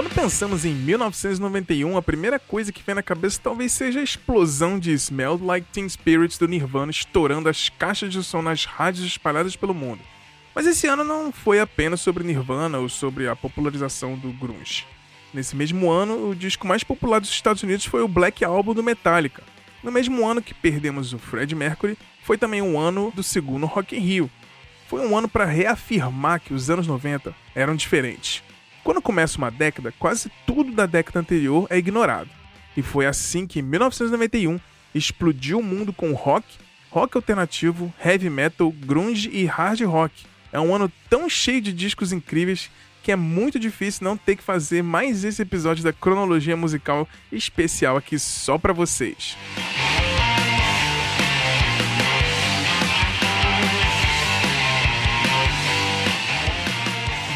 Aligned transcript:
Quando 0.00 0.14
pensamos 0.14 0.64
em 0.64 0.72
1991, 0.72 1.94
a 1.94 2.00
primeira 2.00 2.38
coisa 2.38 2.72
que 2.72 2.82
vem 2.82 2.94
na 2.94 3.02
cabeça 3.02 3.38
talvez 3.42 3.70
seja 3.70 4.00
a 4.00 4.02
explosão 4.02 4.78
de 4.78 4.92
Smell 4.92 5.38
Like 5.44 5.66
Teen 5.70 5.86
Spirit 5.86 6.38
do 6.38 6.48
Nirvana 6.48 6.90
estourando 6.90 7.50
as 7.50 7.68
caixas 7.68 8.10
de 8.10 8.24
som 8.24 8.40
nas 8.40 8.64
rádios 8.64 9.04
espalhadas 9.04 9.56
pelo 9.56 9.74
mundo. 9.74 10.00
Mas 10.54 10.66
esse 10.66 10.86
ano 10.86 11.04
não 11.04 11.30
foi 11.30 11.60
apenas 11.60 12.00
sobre 12.00 12.24
Nirvana 12.24 12.78
ou 12.78 12.88
sobre 12.88 13.28
a 13.28 13.36
popularização 13.36 14.16
do 14.16 14.32
grunge. 14.32 14.86
Nesse 15.34 15.54
mesmo 15.54 15.90
ano, 15.90 16.30
o 16.30 16.34
disco 16.34 16.66
mais 16.66 16.82
popular 16.82 17.20
dos 17.20 17.28
Estados 17.28 17.62
Unidos 17.62 17.84
foi 17.84 18.00
o 18.00 18.08
Black 18.08 18.42
Album 18.42 18.72
do 18.72 18.82
Metallica. 18.82 19.42
No 19.82 19.92
mesmo 19.92 20.26
ano 20.26 20.40
que 20.40 20.54
perdemos 20.54 21.12
o 21.12 21.18
Fred 21.18 21.54
Mercury, 21.54 21.98
foi 22.22 22.38
também 22.38 22.62
o 22.62 22.78
ano 22.78 23.12
do 23.14 23.22
segundo 23.22 23.66
Rock 23.66 23.94
in 23.94 24.00
Rio. 24.00 24.30
Foi 24.88 25.06
um 25.06 25.14
ano 25.14 25.28
para 25.28 25.44
reafirmar 25.44 26.40
que 26.40 26.54
os 26.54 26.70
anos 26.70 26.86
90 26.86 27.34
eram 27.54 27.76
diferentes. 27.76 28.42
Quando 28.90 29.02
começa 29.02 29.38
uma 29.38 29.52
década, 29.52 29.94
quase 30.00 30.28
tudo 30.44 30.72
da 30.72 30.84
década 30.84 31.20
anterior 31.20 31.64
é 31.70 31.78
ignorado. 31.78 32.28
E 32.76 32.82
foi 32.82 33.06
assim 33.06 33.46
que, 33.46 33.60
em 33.60 33.62
1991, 33.62 34.58
explodiu 34.92 35.60
o 35.60 35.62
mundo 35.62 35.92
com 35.92 36.12
rock, 36.12 36.44
rock 36.90 37.16
alternativo, 37.16 37.94
heavy 38.04 38.28
metal, 38.28 38.72
grunge 38.72 39.30
e 39.32 39.46
hard 39.46 39.80
rock. 39.82 40.24
É 40.52 40.58
um 40.58 40.74
ano 40.74 40.90
tão 41.08 41.30
cheio 41.30 41.60
de 41.60 41.72
discos 41.72 42.12
incríveis 42.12 42.68
que 43.00 43.12
é 43.12 43.16
muito 43.16 43.60
difícil 43.60 44.02
não 44.02 44.16
ter 44.16 44.34
que 44.34 44.42
fazer 44.42 44.82
mais 44.82 45.22
esse 45.22 45.40
episódio 45.40 45.84
da 45.84 45.92
cronologia 45.92 46.56
musical 46.56 47.06
especial 47.30 47.96
aqui 47.96 48.18
só 48.18 48.58
para 48.58 48.72
vocês. 48.72 49.36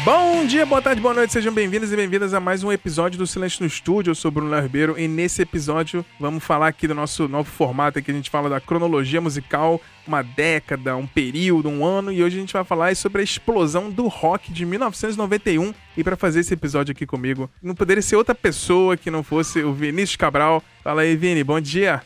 Bom 0.05 0.45
dia, 0.45 0.67
boa 0.67 0.83
tarde, 0.83 1.01
boa 1.01 1.15
noite, 1.15 1.33
sejam 1.33 1.51
bem-vindos 1.51 1.91
e 1.91 1.95
bem-vindas 1.95 2.31
a 2.31 2.39
mais 2.39 2.63
um 2.63 2.71
episódio 2.71 3.17
do 3.17 3.25
Silêncio 3.25 3.63
no 3.63 3.67
Estúdio. 3.67 4.11
Eu 4.11 4.15
sou 4.15 4.29
Bruno 4.29 4.55
Ribeiro 4.61 4.99
e 4.99 5.07
nesse 5.07 5.41
episódio 5.41 6.05
vamos 6.19 6.43
falar 6.43 6.67
aqui 6.67 6.87
do 6.87 6.93
nosso 6.93 7.27
novo 7.27 7.49
formato 7.49 7.99
que 7.99 8.11
a 8.11 8.13
gente 8.13 8.29
fala 8.29 8.47
da 8.47 8.61
cronologia 8.61 9.19
musical, 9.19 9.81
uma 10.05 10.21
década, 10.21 10.95
um 10.95 11.07
período, 11.07 11.69
um 11.69 11.83
ano 11.83 12.11
e 12.11 12.23
hoje 12.23 12.37
a 12.37 12.39
gente 12.39 12.53
vai 12.53 12.63
falar 12.63 12.95
sobre 12.95 13.21
a 13.21 13.23
explosão 13.23 13.89
do 13.89 14.07
rock 14.07 14.53
de 14.53 14.63
1991. 14.63 15.73
E 15.97 16.03
para 16.03 16.15
fazer 16.15 16.41
esse 16.41 16.53
episódio 16.53 16.91
aqui 16.91 17.07
comigo, 17.07 17.49
não 17.59 17.73
poderia 17.73 18.03
ser 18.03 18.15
outra 18.15 18.35
pessoa 18.35 18.95
que 18.95 19.09
não 19.09 19.23
fosse 19.23 19.63
o 19.63 19.73
Vinícius 19.73 20.17
Cabral. 20.17 20.61
Fala 20.83 21.01
aí, 21.01 21.15
Vini, 21.15 21.43
bom 21.43 21.59
dia. 21.59 22.03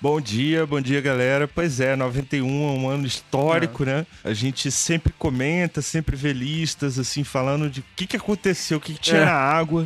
Bom 0.00 0.20
dia, 0.20 0.66
bom 0.66 0.80
dia, 0.80 1.00
galera. 1.00 1.46
Pois 1.46 1.80
é, 1.80 1.94
91 1.94 2.46
é 2.46 2.72
um 2.72 2.88
ano 2.88 3.06
histórico, 3.06 3.82
é. 3.82 3.86
né? 3.86 4.06
A 4.24 4.32
gente 4.32 4.70
sempre 4.70 5.12
comenta, 5.18 5.82
sempre 5.82 6.16
vê 6.16 6.32
listas, 6.32 6.98
assim, 6.98 7.22
falando 7.22 7.68
de 7.68 7.80
o 7.80 7.84
que, 7.94 8.06
que 8.06 8.16
aconteceu, 8.16 8.78
o 8.78 8.80
que, 8.80 8.94
que 8.94 9.00
tinha 9.00 9.20
é. 9.20 9.24
na 9.24 9.34
água. 9.34 9.84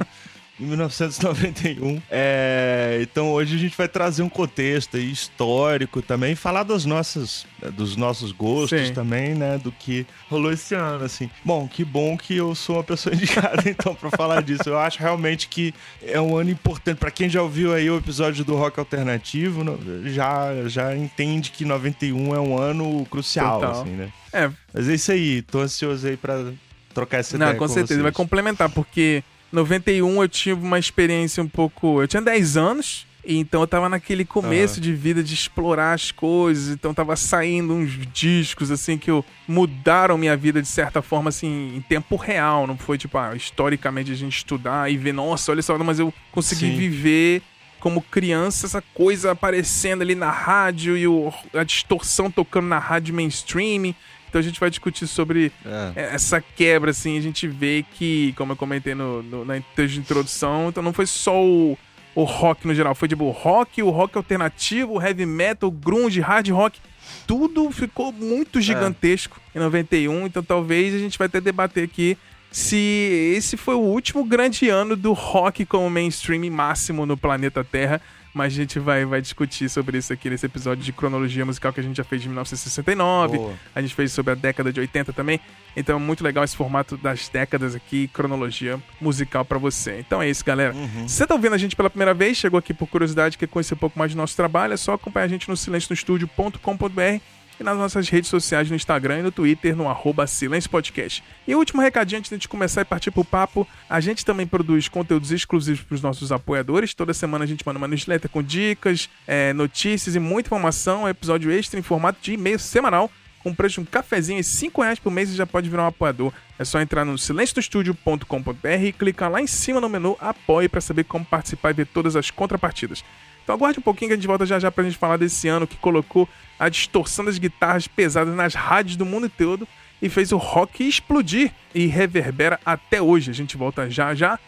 Em 0.59 0.67
1991. 0.67 2.01
É, 2.11 2.99
então 3.03 3.33
hoje 3.33 3.57
a 3.57 3.59
gente 3.59 3.77
vai 3.77 3.89
trazer 3.89 4.23
um 4.23 4.29
contexto 4.29 4.97
histórico 4.97 6.01
também, 6.01 6.35
falar 6.35 6.63
das 6.63 6.85
nossas, 6.85 7.47
dos 7.73 7.97
nossos 7.97 8.33
gostos 8.33 8.89
Sim. 8.89 8.93
também, 8.95 9.35
né, 9.35 9.59
do 9.59 9.73
que 9.73 10.07
rolou 10.29 10.53
esse 10.53 10.75
ano, 10.75 11.05
assim. 11.05 11.29
Bom, 11.45 11.67
que 11.67 11.85
bom 11.85 12.17
que 12.17 12.37
eu 12.37 12.55
sou 12.55 12.77
uma 12.77 12.85
pessoa 12.85 13.15
indicada 13.17 13.69
então 13.69 13.95
para 13.95 14.11
falar 14.11 14.43
disso. 14.43 14.69
Eu 14.69 14.79
acho 14.79 14.99
realmente 15.01 15.49
que 15.49 15.75
é 16.03 16.21
um 16.21 16.37
ano 16.37 16.51
importante 16.51 16.99
para 16.99 17.11
quem 17.11 17.29
já 17.29 17.43
ouviu 17.43 17.73
aí 17.73 17.91
o 17.91 17.97
episódio 17.97 18.45
do 18.45 18.55
rock 18.55 18.79
alternativo, 18.79 19.65
já 20.05 20.53
já 20.67 20.97
entende 20.97 21.51
que 21.51 21.65
91 21.65 22.35
é 22.35 22.41
um 22.41 22.57
ano 22.59 23.07
crucial, 23.11 23.61
Total. 23.61 23.83
assim, 23.83 23.91
né? 23.91 24.13
É. 24.33 24.51
Mas 24.73 24.89
é 24.89 24.95
isso 24.95 25.13
aí, 25.13 25.43
tô 25.43 25.61
ansioso 25.61 26.07
aí 26.07 26.17
para 26.17 26.53
trocar 26.93 27.19
essa 27.19 27.37
Não, 27.37 27.47
ideia 27.47 27.59
com, 27.59 27.67
com 27.67 27.69
certeza, 27.69 27.95
vocês. 27.95 28.03
vai 28.03 28.13
complementar 28.13 28.71
porque 28.71 29.23
91 29.53 30.23
eu 30.23 30.29
tive 30.29 30.63
uma 30.63 30.79
experiência 30.79 31.43
um 31.43 31.49
pouco. 31.49 32.03
Eu 32.03 32.09
tinha 32.09 32.23
10 32.23 32.57
anos. 32.57 33.07
Então 33.27 33.63
eu 33.63 33.67
tava 33.67 33.89
naquele 33.89 34.25
começo 34.25 34.77
uhum. 34.77 34.83
de 34.83 34.93
vida 34.93 35.23
de 35.25 35.33
explorar 35.33 35.95
as 35.95 36.13
coisas, 36.13 36.75
então 36.75 36.93
tava 36.93 37.17
saindo 37.17 37.73
uns 37.73 37.99
discos 38.13 38.71
assim 38.71 38.99
que 38.99 39.11
eu, 39.11 39.25
mudaram 39.49 40.19
minha 40.19 40.37
vida 40.37 40.61
de 40.61 40.69
certa 40.69 41.01
forma 41.01 41.31
assim 41.31 41.75
em 41.75 41.81
tempo 41.81 42.17
real, 42.17 42.67
não 42.67 42.77
foi 42.77 42.99
tipo, 42.99 43.17
ah, 43.17 43.35
historicamente 43.35 44.13
a 44.13 44.15
gente 44.15 44.37
estudar 44.37 44.93
e 44.93 44.99
ver, 44.99 45.15
nossa, 45.15 45.53
olha 45.53 45.63
só, 45.63 45.79
mas 45.79 45.99
eu 45.99 46.13
consegui 46.33 46.67
Sim. 46.67 46.77
viver 46.77 47.43
como 47.85 48.01
criança 48.01 48.67
essa 48.67 48.83
coisa 48.95 49.33
aparecendo 49.33 50.01
ali 50.01 50.15
na 50.15 50.31
rádio 50.31 50.97
e 50.97 51.07
o, 51.07 51.31
a 51.53 51.65
distorção 51.65 52.31
tocando 52.31 52.67
na 52.67 52.79
rádio 52.79 53.15
mainstream. 53.15 53.95
Então 54.35 54.41
a 54.41 54.43
gente 54.43 54.59
vai 54.59 54.69
discutir 54.69 55.07
sobre 55.07 55.53
é. 55.65 55.93
essa 56.13 56.41
quebra, 56.41 56.91
assim. 56.91 57.17
A 57.17 57.21
gente 57.21 57.47
vê 57.47 57.85
que, 57.95 58.35
como 58.37 58.51
eu 58.51 58.57
comentei 58.57 58.93
no, 58.93 59.23
no, 59.23 59.45
na 59.45 59.57
introdução, 59.57 60.71
então 60.71 60.83
não 60.83 60.93
foi 60.93 61.07
só 61.07 61.41
o, 61.41 61.79
o 62.17 62.25
rock 62.25 62.67
no 62.67 62.75
geral, 62.75 62.97
foi 62.97 63.07
tipo 63.07 63.23
o 63.23 63.31
rock, 63.31 63.81
o 63.81 63.91
rock 63.91 64.17
alternativo, 64.17 64.95
o 64.95 65.01
heavy 65.01 65.25
metal, 65.25 65.71
grunge, 65.71 66.21
hard 66.21 66.49
rock. 66.49 66.81
Tudo 67.29 67.71
ficou 67.71 68.11
muito 68.11 68.59
é. 68.59 68.63
gigantesco 68.63 69.41
é. 69.55 69.59
em 69.59 69.63
91, 69.63 70.27
então 70.27 70.43
talvez 70.43 70.93
a 70.93 70.99
gente 70.99 71.17
vai 71.17 71.29
até 71.29 71.41
debater 71.41 71.85
aqui 71.85 72.19
se 72.51 73.35
esse 73.37 73.57
foi 73.57 73.77
o 73.77 73.81
último 73.81 74.25
grande 74.25 74.69
ano 74.69 74.97
do 74.97 75.13
rock 75.13 75.65
como 75.65 75.89
mainstream 75.89 76.51
máximo 76.51 77.07
no 77.07 77.17
planeta 77.17 77.63
Terra 77.63 78.01
mas 78.35 78.53
a 78.53 78.57
gente 78.57 78.81
vai, 78.81 79.05
vai 79.05 79.23
discutir 79.23 79.69
sobre 79.69 79.97
isso 79.97 80.13
aqui 80.13 80.29
nesse 80.29 80.45
episódio 80.45 80.83
de 80.83 80.93
cronologia 80.93 81.47
musical 81.47 81.73
que 81.73 81.79
a 81.79 81.83
gente 81.83 81.97
já 81.97 82.05
fez 82.05 82.21
de 82.21 82.29
1969. 82.29 83.39
Boa. 83.39 83.55
A 83.73 83.81
gente 83.81 83.95
fez 83.95 84.13
sobre 84.13 84.33
a 84.33 84.35
década 84.35 84.73
de 84.73 84.81
80 84.81 85.13
também. 85.13 85.41
Então 85.77 85.97
é 85.97 85.99
muito 86.01 86.25
legal 86.25 86.43
esse 86.43 86.57
formato 86.57 86.97
das 86.97 87.29
décadas 87.29 87.77
aqui, 87.77 88.09
cronologia 88.09 88.79
musical 89.01 89.45
para 89.45 89.57
você. 89.57 90.01
Então 90.01 90.21
é 90.21 90.29
isso, 90.29 90.45
galera. 90.45 90.75
Uhum. 90.75 91.07
Se 91.07 91.15
você 91.15 91.27
tá 91.27 91.35
ouvindo 91.35 91.55
a 91.55 91.59
gente 91.59 91.77
pela 91.77 91.89
primeira 91.89 92.13
vez, 92.13 92.37
chegou 92.37 92.59
aqui 92.59 92.75
por 92.75 92.89
curiosidade, 92.89 93.39
quer 93.39 93.47
conhecer 93.47 93.75
um 93.75 93.79
pouco 93.79 93.97
mais 93.97 94.13
do 94.13 94.17
nosso 94.17 94.37
trabalho, 94.37 94.75
é 94.75 94.77
só 94.77 94.95
acompanhar 94.95 95.27
a 95.27 95.29
gente 95.29 95.49
no 95.49 95.57
silencionostudio.com.br 95.57 97.23
e 97.59 97.63
nas 97.63 97.77
nossas 97.77 98.09
redes 98.09 98.31
sociais 98.31 98.69
no 98.69 98.77
Instagram 98.77 99.21
e 99.21 99.23
no 99.23 99.33
Twitter, 99.33 99.77
no 99.77 99.89
arroba 99.89 100.27
Silêncio 100.27 100.71
Podcast. 100.71 101.23
E 101.47 101.55
o 101.55 101.59
último 101.59 101.81
recadinho 101.81 102.19
antes 102.19 102.39
de 102.39 102.49
começar 102.49 102.81
e 102.81 102.85
partir 102.85 103.11
pro 103.11 103.25
papo, 103.25 103.67
a 103.89 104.01
gente 104.01 104.25
também 104.25 104.47
produz 104.47 104.89
conteúdos 104.89 105.31
exclusivos 105.31 105.83
para 105.83 105.95
os 105.95 106.03
nossos 106.03 106.33
apoiadores. 106.33 106.95
Toda 106.95 107.15
semana 107.15 107.45
a 107.45 107.49
gente 107.49 107.65
manda 107.67 107.79
uma 107.79 107.89
newsletter 107.89 108.31
com 108.31 108.43
dicas, 108.43 109.09
é, 109.27 109.53
notícias 109.53 110.15
e 110.15 110.19
muita 110.19 110.49
informação, 110.49 111.09
episódio 111.09 111.51
extra 111.51 111.79
em 111.79 111.83
formato 111.83 112.19
de 112.21 112.35
e-mail 112.35 112.59
semanal 112.59 113.11
com 113.45 113.55
preço 113.55 113.75
de 113.75 113.81
um 113.81 113.85
cafezinho 113.85 114.41
e 114.41 114.45
5 114.45 114.81
reais 114.81 114.99
por 114.99 115.13
mês 115.13 115.31
e 115.31 115.37
já 115.37 115.47
pode 115.47 115.69
virar 115.69 115.85
um 115.85 115.89
apoiador. 115.89 116.33
É 116.59 116.65
só 116.65 116.81
entrar 116.81 117.05
no 117.05 117.19
silenciostudio.com.br 117.19 118.69
e 118.83 118.93
clicar 118.93 119.31
lá 119.31 119.41
em 119.41 119.47
cima 119.47 119.83
no 119.83 119.89
menu 119.89 120.17
Apoie 120.19 120.67
para 120.67 120.81
saber 120.81 121.05
como 121.05 121.27
participar 121.27 121.71
e 121.71 121.75
ver 121.75 121.87
todas 121.87 122.17
as 122.17 122.31
contrapartidas. 122.31 123.05
Então 123.45 123.55
aguarde 123.55 123.79
um 123.79 123.83
pouquinho 123.83 124.09
que 124.09 124.15
a 124.15 124.17
gente 124.17 124.27
volta 124.27 124.47
já 124.47 124.59
já 124.59 124.73
pra 124.73 124.83
gente 124.83 124.97
falar 124.97 125.19
desse 125.19 125.47
ano 125.47 125.67
que 125.67 125.77
colocou 125.77 126.27
a 126.59 126.71
distorção 126.71 127.27
das 127.27 127.39
guitarras 127.39 127.87
pesadas 127.87 128.35
nas 128.35 128.55
rádios 128.55 128.97
do 128.97 129.05
mundo 129.05 129.29
todo 129.29 129.69
e 130.01 130.09
fez 130.09 130.33
o 130.33 130.39
rock 130.39 130.89
explodir 130.89 131.53
e 131.75 131.87
reverbera 131.87 132.59
até 132.65 133.03
hoje. 133.03 133.31
A 133.31 133.35
gente 133.35 133.57
volta 133.57 133.91
já 133.91 134.15
já. 134.15 134.39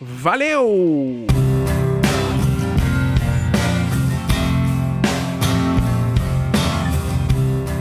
Valeu! 0.00 1.26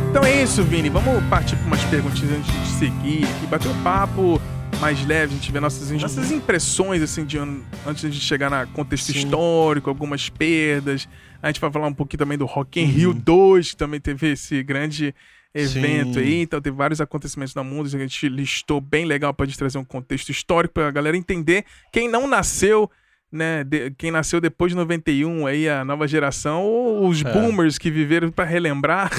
Então 0.10 0.24
é 0.24 0.44
isso, 0.44 0.64
Vini. 0.64 0.90
Vamos 0.90 1.24
partir 1.26 1.56
para 1.56 1.68
umas 1.68 1.84
perguntinhas 1.86 2.38
antes 2.38 2.52
de 2.52 2.68
seguir 2.68 3.26
aqui, 3.26 3.48
bater 3.48 3.70
um 3.70 3.84
papo 3.84 4.42
mais 4.80 5.06
leve, 5.06 5.34
a 5.34 5.38
gente 5.38 5.52
vê 5.52 5.60
nossas, 5.60 5.90
nossas 5.92 6.32
impressões, 6.32 7.02
assim, 7.02 7.26
de 7.26 7.38
antes 7.38 8.14
de 8.14 8.20
chegar 8.20 8.50
no 8.50 8.72
contexto 8.74 9.12
Sim. 9.12 9.20
histórico, 9.20 9.90
algumas 9.90 10.30
perdas. 10.30 11.08
A 11.42 11.48
gente 11.48 11.62
vai 11.62 11.72
falar 11.72 11.88
um 11.88 11.94
pouquinho 11.94 12.20
também 12.20 12.38
do 12.38 12.46
Rock 12.46 12.80
in 12.80 12.86
Rio 12.86 13.14
2, 13.14 13.66
uhum. 13.66 13.72
que 13.72 13.78
também 13.78 14.00
teve 14.00 14.32
esse 14.32 14.62
grande 14.64 15.14
evento 15.54 16.16
Sim. 16.16 16.20
aí, 16.20 16.42
então 16.42 16.60
teve 16.60 16.76
vários 16.76 17.00
acontecimentos 17.00 17.56
no 17.56 17.64
mundo, 17.64 17.88
a 17.88 18.00
gente 18.00 18.28
listou 18.28 18.82
bem 18.82 19.06
legal 19.06 19.34
pra 19.34 19.46
gente 19.46 19.58
trazer 19.58 19.78
um 19.78 19.86
contexto 19.86 20.30
histórico 20.30 20.74
pra 20.74 20.92
galera 20.92 21.16
entender. 21.16 21.64
Quem 21.94 22.10
não 22.10 22.28
nasceu, 22.28 22.92
né, 23.32 23.64
de, 23.64 23.92
quem 23.92 24.12
nasceu 24.12 24.42
depois 24.42 24.74
de 24.74 24.76
91 24.76 25.48
aí, 25.48 25.70
a 25.70 25.86
nova 25.86 26.06
geração, 26.08 26.62
ou 26.62 27.08
os 27.08 27.24
é. 27.24 27.32
boomers 27.32 27.78
que 27.78 27.90
viveram 27.90 28.30
para 28.32 28.44
relembrar. 28.44 29.10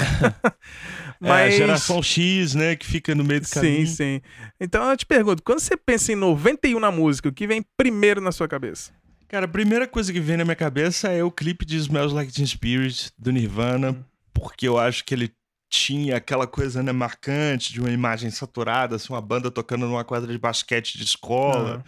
Mas... 1.20 1.30
É, 1.52 1.56
a 1.56 1.58
geração 1.58 2.02
X, 2.02 2.54
né, 2.54 2.76
que 2.76 2.86
fica 2.86 3.14
no 3.14 3.24
meio 3.24 3.40
do 3.40 3.48
caminho. 3.48 3.86
Sim, 3.86 3.94
sim. 3.94 4.20
Então 4.60 4.88
eu 4.90 4.96
te 4.96 5.06
pergunto, 5.06 5.42
quando 5.42 5.60
você 5.60 5.76
pensa 5.76 6.12
em 6.12 6.16
91 6.16 6.78
na 6.78 6.90
música, 6.90 7.28
o 7.28 7.32
que 7.32 7.46
vem 7.46 7.64
primeiro 7.76 8.20
na 8.20 8.32
sua 8.32 8.48
cabeça? 8.48 8.92
Cara, 9.28 9.46
a 9.46 9.48
primeira 9.48 9.86
coisa 9.86 10.12
que 10.12 10.20
vem 10.20 10.36
na 10.36 10.44
minha 10.44 10.56
cabeça 10.56 11.08
é 11.08 11.22
o 11.22 11.30
clipe 11.30 11.64
de 11.64 11.76
Smells 11.76 12.14
Like 12.14 12.32
Teen 12.32 12.46
Spirit, 12.46 13.10
do 13.18 13.32
Nirvana, 13.32 13.90
hum. 13.90 14.04
porque 14.32 14.68
eu 14.68 14.78
acho 14.78 15.04
que 15.04 15.14
ele 15.14 15.32
tinha 15.68 16.16
aquela 16.16 16.46
coisa 16.46 16.82
né, 16.82 16.92
marcante 16.92 17.72
de 17.72 17.80
uma 17.80 17.90
imagem 17.90 18.30
saturada, 18.30 18.96
assim, 18.96 19.12
uma 19.12 19.20
banda 19.20 19.50
tocando 19.50 19.86
numa 19.86 20.04
quadra 20.04 20.30
de 20.30 20.38
basquete 20.38 20.96
de 20.96 21.04
escola. 21.04 21.76
Uhum. 21.76 21.82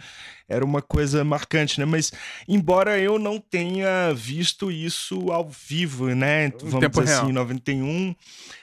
Era 0.47 0.65
uma 0.65 0.81
coisa 0.81 1.23
marcante, 1.23 1.79
né? 1.79 1.85
Mas, 1.85 2.11
embora 2.47 2.99
eu 2.99 3.17
não 3.19 3.39
tenha 3.39 4.13
visto 4.13 4.71
isso 4.71 5.31
ao 5.31 5.47
vivo, 5.47 6.07
né? 6.13 6.49
Vamos 6.61 6.75
dizer 6.75 6.87
assim, 6.87 7.05
real. 7.05 7.21
assim, 7.21 7.29
em 7.29 7.33
91. 7.33 8.15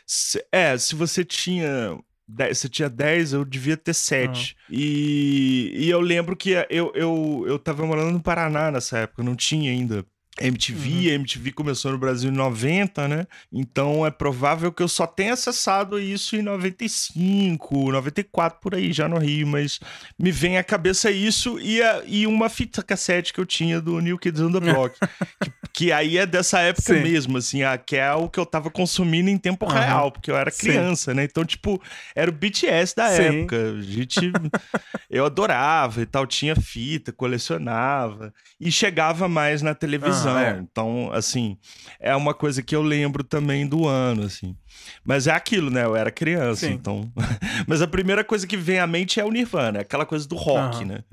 Se, 0.04 0.44
é, 0.52 0.76
se 0.76 0.94
você 0.94 1.24
tinha 1.24 1.98
você 2.28 2.68
tinha 2.68 2.88
10, 2.88 3.34
eu 3.34 3.44
devia 3.44 3.76
ter 3.76 3.94
7. 3.94 4.56
Uhum. 4.68 4.76
E, 4.76 5.72
e 5.76 5.90
eu 5.90 6.00
lembro 6.00 6.34
que 6.34 6.50
eu, 6.68 6.90
eu, 6.94 7.44
eu 7.46 7.58
tava 7.58 7.86
morando 7.86 8.10
no 8.10 8.20
Paraná 8.20 8.70
nessa 8.70 8.98
época, 8.98 9.22
não 9.22 9.36
tinha 9.36 9.70
ainda 9.70 10.04
MTV, 10.41 10.88
uhum. 10.88 11.12
a 11.12 11.15
MTV 11.15 11.53
começou 11.53 11.93
no 11.93 11.99
Brasil 11.99 12.31
em 12.31 12.35
90, 12.35 13.09
né? 13.09 13.27
Então 13.53 14.05
é 14.05 14.11
provável 14.11 14.71
que 14.71 14.83
eu 14.83 14.88
só 14.88 15.06
tenha 15.06 15.33
acessado 15.33 15.99
isso 15.99 16.37
em 16.37 16.43
95, 16.43 17.93
94 17.93 18.61
por 18.61 18.75
aí, 18.75 18.93
já 18.93 19.09
no 19.09 19.19
Rio, 19.19 19.47
mas 19.47 19.81
me 20.19 20.31
vem 20.31 20.59
à 20.59 20.65
cabeça 20.65 21.11
isso 21.11 21.59
e, 21.61 21.83
a, 21.83 22.03
e 22.06 22.27
uma 22.27 22.49
fita 22.49 22.83
cassete 22.83 23.33
que 23.33 23.41
eu 23.41 23.47
tinha 23.47 23.81
do 23.81 23.99
New 24.00 24.19
Kids 24.19 24.41
on 24.41 24.53
the 24.53 24.61
Block, 24.61 24.99
que, 25.43 25.50
que, 25.76 25.93
aí 25.93 26.17
é 26.17 26.25
dessa 26.25 26.58
época 26.61 26.94
Sim. 26.94 27.02
mesmo, 27.02 27.37
assim, 27.37 27.62
a, 27.62 27.76
que 27.76 27.96
é 27.96 28.11
o 28.14 28.31
que 28.31 28.40
eu 28.40 28.46
tava 28.46 28.70
consumindo 28.70 29.28
em 29.28 29.37
tempo 29.37 29.67
uhum. 29.67 29.73
real, 29.73 30.11
porque 30.11 30.31
eu 30.31 30.37
era 30.37 30.50
criança, 30.50 31.11
Sim. 31.11 31.19
né? 31.19 31.25
Então, 31.25 31.44
tipo, 31.44 31.78
era 32.14 32.31
o 32.31 32.32
BTS 32.32 32.96
da 32.96 33.11
Sim. 33.11 33.40
época. 33.40 33.56
A 33.56 33.82
gente 33.82 34.19
eu 35.11 35.26
adorava 35.26 36.00
e 36.00 36.06
tal, 36.06 36.26
tinha 36.26 36.56
fita, 36.56 37.12
colecionava 37.12 38.32
e 38.58 38.73
chegava 38.73 39.28
mais 39.28 39.61
na 39.61 39.75
televisão. 39.75 40.32
Uhum. 40.32 40.40
É. 40.40 40.58
Então, 40.62 41.11
assim, 41.12 41.58
é 42.00 42.17
uma 42.17 42.32
coisa 42.32 42.62
que 42.62 42.75
eu 42.75 42.81
lembro 42.81 43.23
também 43.23 43.67
do 43.67 43.87
ano, 43.87 44.23
assim. 44.23 44.56
Mas 45.05 45.26
é 45.26 45.32
aquilo, 45.32 45.69
né? 45.69 45.84
Eu 45.84 45.94
era 45.94 46.11
criança, 46.11 46.69
então. 46.69 47.12
Mas 47.69 47.82
a 47.82 47.87
primeira 47.87 48.25
coisa 48.25 48.46
que 48.46 48.56
vem 48.56 48.78
à 48.78 48.87
mente 48.87 49.20
é 49.20 49.25
o 49.26 49.31
Nirvana, 49.31 49.81
aquela 49.81 50.06
coisa 50.06 50.26
do 50.26 50.37
rock, 50.37 50.78
uhum. 50.78 50.87
né? 50.87 51.05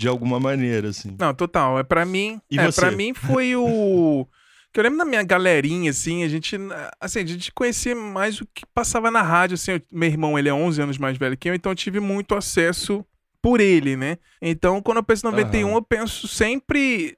De 0.00 0.08
alguma 0.08 0.40
maneira, 0.40 0.88
assim. 0.88 1.14
Não, 1.18 1.34
total. 1.34 1.78
É 1.78 1.82
para 1.82 2.06
mim. 2.06 2.40
E 2.50 2.58
é? 2.58 2.72
Pra 2.72 2.90
mim 2.90 3.12
foi 3.12 3.54
o. 3.54 4.26
que 4.72 4.80
eu 4.80 4.84
lembro 4.84 4.98
da 4.98 5.04
minha 5.04 5.22
galerinha, 5.22 5.90
assim, 5.90 6.24
a 6.24 6.28
gente, 6.28 6.56
assim, 6.98 7.18
a 7.18 7.26
gente 7.26 7.52
conhecia 7.52 7.94
mais 7.94 8.40
o 8.40 8.46
que 8.46 8.64
passava 8.72 9.10
na 9.10 9.20
rádio, 9.20 9.56
assim, 9.56 9.72
eu, 9.72 9.82
meu 9.92 10.08
irmão, 10.08 10.38
ele 10.38 10.48
é 10.48 10.54
11 10.54 10.80
anos 10.80 10.96
mais 10.96 11.18
velho 11.18 11.36
que 11.36 11.50
eu, 11.50 11.54
então 11.54 11.72
eu 11.72 11.76
tive 11.76 12.00
muito 12.00 12.34
acesso 12.34 13.04
por 13.42 13.60
ele, 13.60 13.94
né? 13.94 14.16
Então, 14.40 14.80
quando 14.80 14.98
eu 14.98 15.02
penso 15.02 15.26
em 15.26 15.30
91, 15.30 15.68
uhum. 15.68 15.74
eu 15.74 15.82
penso 15.82 16.26
sempre 16.26 17.14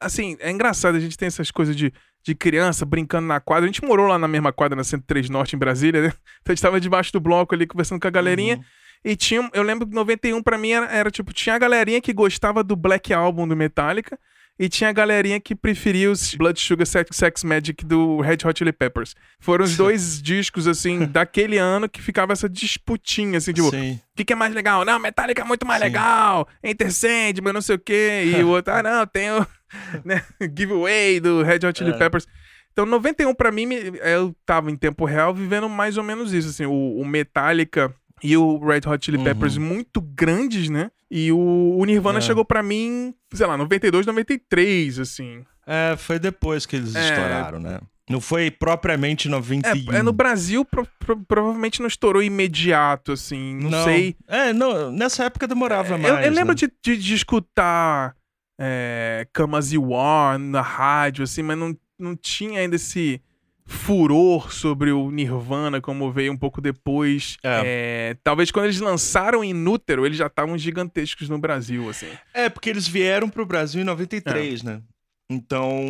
Assim, 0.00 0.36
é 0.40 0.50
engraçado, 0.50 0.96
a 0.96 1.00
gente 1.00 1.18
tem 1.18 1.26
essas 1.26 1.50
coisas 1.50 1.76
de, 1.76 1.92
de 2.24 2.34
criança 2.34 2.86
brincando 2.86 3.26
na 3.26 3.40
quadra. 3.40 3.64
A 3.64 3.66
gente 3.66 3.84
morou 3.84 4.06
lá 4.06 4.18
na 4.18 4.26
mesma 4.26 4.52
quadra, 4.52 4.74
na 4.74 4.82
103 4.82 5.28
Norte, 5.28 5.54
em 5.54 5.58
Brasília, 5.58 6.00
né? 6.00 6.12
Então 6.40 6.50
a 6.52 6.54
gente 6.54 6.62
tava 6.62 6.80
debaixo 6.80 7.12
do 7.12 7.20
bloco 7.20 7.54
ali, 7.54 7.66
conversando 7.66 8.00
com 8.00 8.08
a 8.08 8.10
galerinha. 8.10 8.56
Uhum. 8.56 8.64
E 9.06 9.14
tinha, 9.14 9.48
eu 9.54 9.62
lembro 9.62 9.86
que 9.86 9.94
91 9.94 10.42
pra 10.42 10.58
mim 10.58 10.72
era, 10.72 10.86
era, 10.86 11.10
tipo, 11.12 11.32
tinha 11.32 11.54
a 11.54 11.58
galerinha 11.58 12.00
que 12.00 12.12
gostava 12.12 12.64
do 12.64 12.74
Black 12.74 13.14
Album 13.14 13.46
do 13.46 13.54
Metallica 13.54 14.18
e 14.58 14.68
tinha 14.68 14.90
a 14.90 14.92
galerinha 14.92 15.38
que 15.38 15.54
preferia 15.54 16.10
os 16.10 16.34
Blood 16.34 16.58
Sugar 16.58 16.84
Sex, 16.84 17.16
Sex 17.16 17.44
Magic 17.44 17.84
do 17.84 18.20
Red 18.20 18.38
Hot 18.44 18.58
Chili 18.58 18.72
Peppers. 18.72 19.14
Foram 19.38 19.64
os 19.64 19.76
dois 19.76 20.18
discos, 20.20 20.66
assim, 20.66 21.06
daquele 21.06 21.56
ano 21.56 21.88
que 21.88 22.02
ficava 22.02 22.32
essa 22.32 22.48
disputinha, 22.48 23.38
assim, 23.38 23.52
tipo, 23.52 23.68
o 23.68 24.00
que, 24.16 24.24
que, 24.24 24.32
é 24.32 24.36
mais 24.36 24.52
legal? 24.52 24.84
Não, 24.84 24.98
Metallica 24.98 25.42
é 25.42 25.44
muito 25.44 25.64
mais 25.64 25.78
Sim. 25.78 25.84
legal, 25.84 26.48
Enter 26.64 26.92
Sandman, 26.92 27.52
não 27.52 27.62
sei 27.62 27.76
o 27.76 27.78
quê. 27.78 28.24
E 28.36 28.42
o 28.42 28.48
outro, 28.48 28.74
ah, 28.74 28.82
não, 28.82 29.06
tem 29.06 29.30
o 29.30 29.46
né, 30.04 30.20
Giveaway 30.40 31.20
do 31.20 31.44
Red 31.44 31.64
Hot 31.64 31.78
Chili 31.78 31.92
é. 31.92 31.96
Peppers. 31.96 32.26
Então, 32.72 32.84
91 32.84 33.32
para 33.36 33.52
mim, 33.52 33.68
eu 34.02 34.34
tava 34.44 34.68
em 34.68 34.76
tempo 34.76 35.04
real 35.04 35.32
vivendo 35.32 35.68
mais 35.68 35.96
ou 35.96 36.02
menos 36.02 36.32
isso, 36.32 36.48
assim, 36.48 36.66
o, 36.66 36.98
o 36.98 37.06
Metallica 37.06 37.94
e 38.22 38.36
o 38.36 38.58
Red 38.58 38.82
Hot 38.86 39.04
Chili 39.04 39.22
Peppers 39.22 39.56
uhum. 39.56 39.64
muito 39.64 40.00
grandes, 40.00 40.68
né? 40.68 40.90
E 41.10 41.30
o, 41.30 41.76
o 41.78 41.84
Nirvana 41.84 42.18
é. 42.18 42.22
chegou 42.22 42.44
para 42.44 42.62
mim, 42.62 43.14
sei 43.32 43.46
lá, 43.46 43.56
92, 43.56 44.06
93, 44.06 44.98
assim. 44.98 45.44
É, 45.66 45.96
foi 45.96 46.18
depois 46.18 46.66
que 46.66 46.76
eles 46.76 46.94
é... 46.94 47.00
estouraram, 47.00 47.60
né? 47.60 47.78
Não 48.08 48.20
foi 48.20 48.52
propriamente 48.52 49.28
91. 49.28 49.92
É, 49.92 49.98
é 49.98 50.02
no 50.02 50.12
Brasil 50.12 50.64
pro, 50.64 50.86
pro, 51.00 51.16
provavelmente 51.24 51.80
não 51.80 51.88
estourou 51.88 52.22
imediato, 52.22 53.10
assim, 53.10 53.56
não, 53.56 53.70
não, 53.70 53.84
sei. 53.84 54.16
É, 54.28 54.52
não, 54.52 54.92
nessa 54.92 55.24
época 55.24 55.48
demorava 55.48 55.98
mais. 55.98 56.14
Eu, 56.14 56.20
eu 56.20 56.30
lembro 56.32 56.52
né? 56.52 56.54
de, 56.54 56.72
de, 56.82 56.96
de, 56.96 57.14
escutar 57.14 58.14
é, 58.60 59.26
Camas 59.32 59.72
e 59.72 59.78
War 59.78 60.38
na 60.38 60.62
rádio, 60.62 61.24
assim, 61.24 61.42
mas 61.42 61.58
não, 61.58 61.76
não 61.98 62.14
tinha 62.14 62.60
ainda 62.60 62.76
esse 62.76 63.20
furor 63.66 64.52
sobre 64.52 64.92
o 64.92 65.10
Nirvana, 65.10 65.80
como 65.80 66.10
veio 66.12 66.32
um 66.32 66.36
pouco 66.36 66.60
depois. 66.60 67.36
É. 67.42 67.62
É, 67.64 68.16
talvez 68.22 68.50
quando 68.50 68.66
eles 68.66 68.80
lançaram 68.80 69.44
Inútero, 69.44 70.06
eles 70.06 70.16
já 70.16 70.26
estavam 70.26 70.56
gigantescos 70.56 71.28
no 71.28 71.38
Brasil, 71.38 71.88
assim. 71.90 72.08
É, 72.32 72.48
porque 72.48 72.70
eles 72.70 72.86
vieram 72.86 73.28
pro 73.28 73.44
Brasil 73.44 73.82
em 73.82 73.84
93, 73.84 74.60
é. 74.60 74.64
né? 74.64 74.82
Então, 75.28 75.84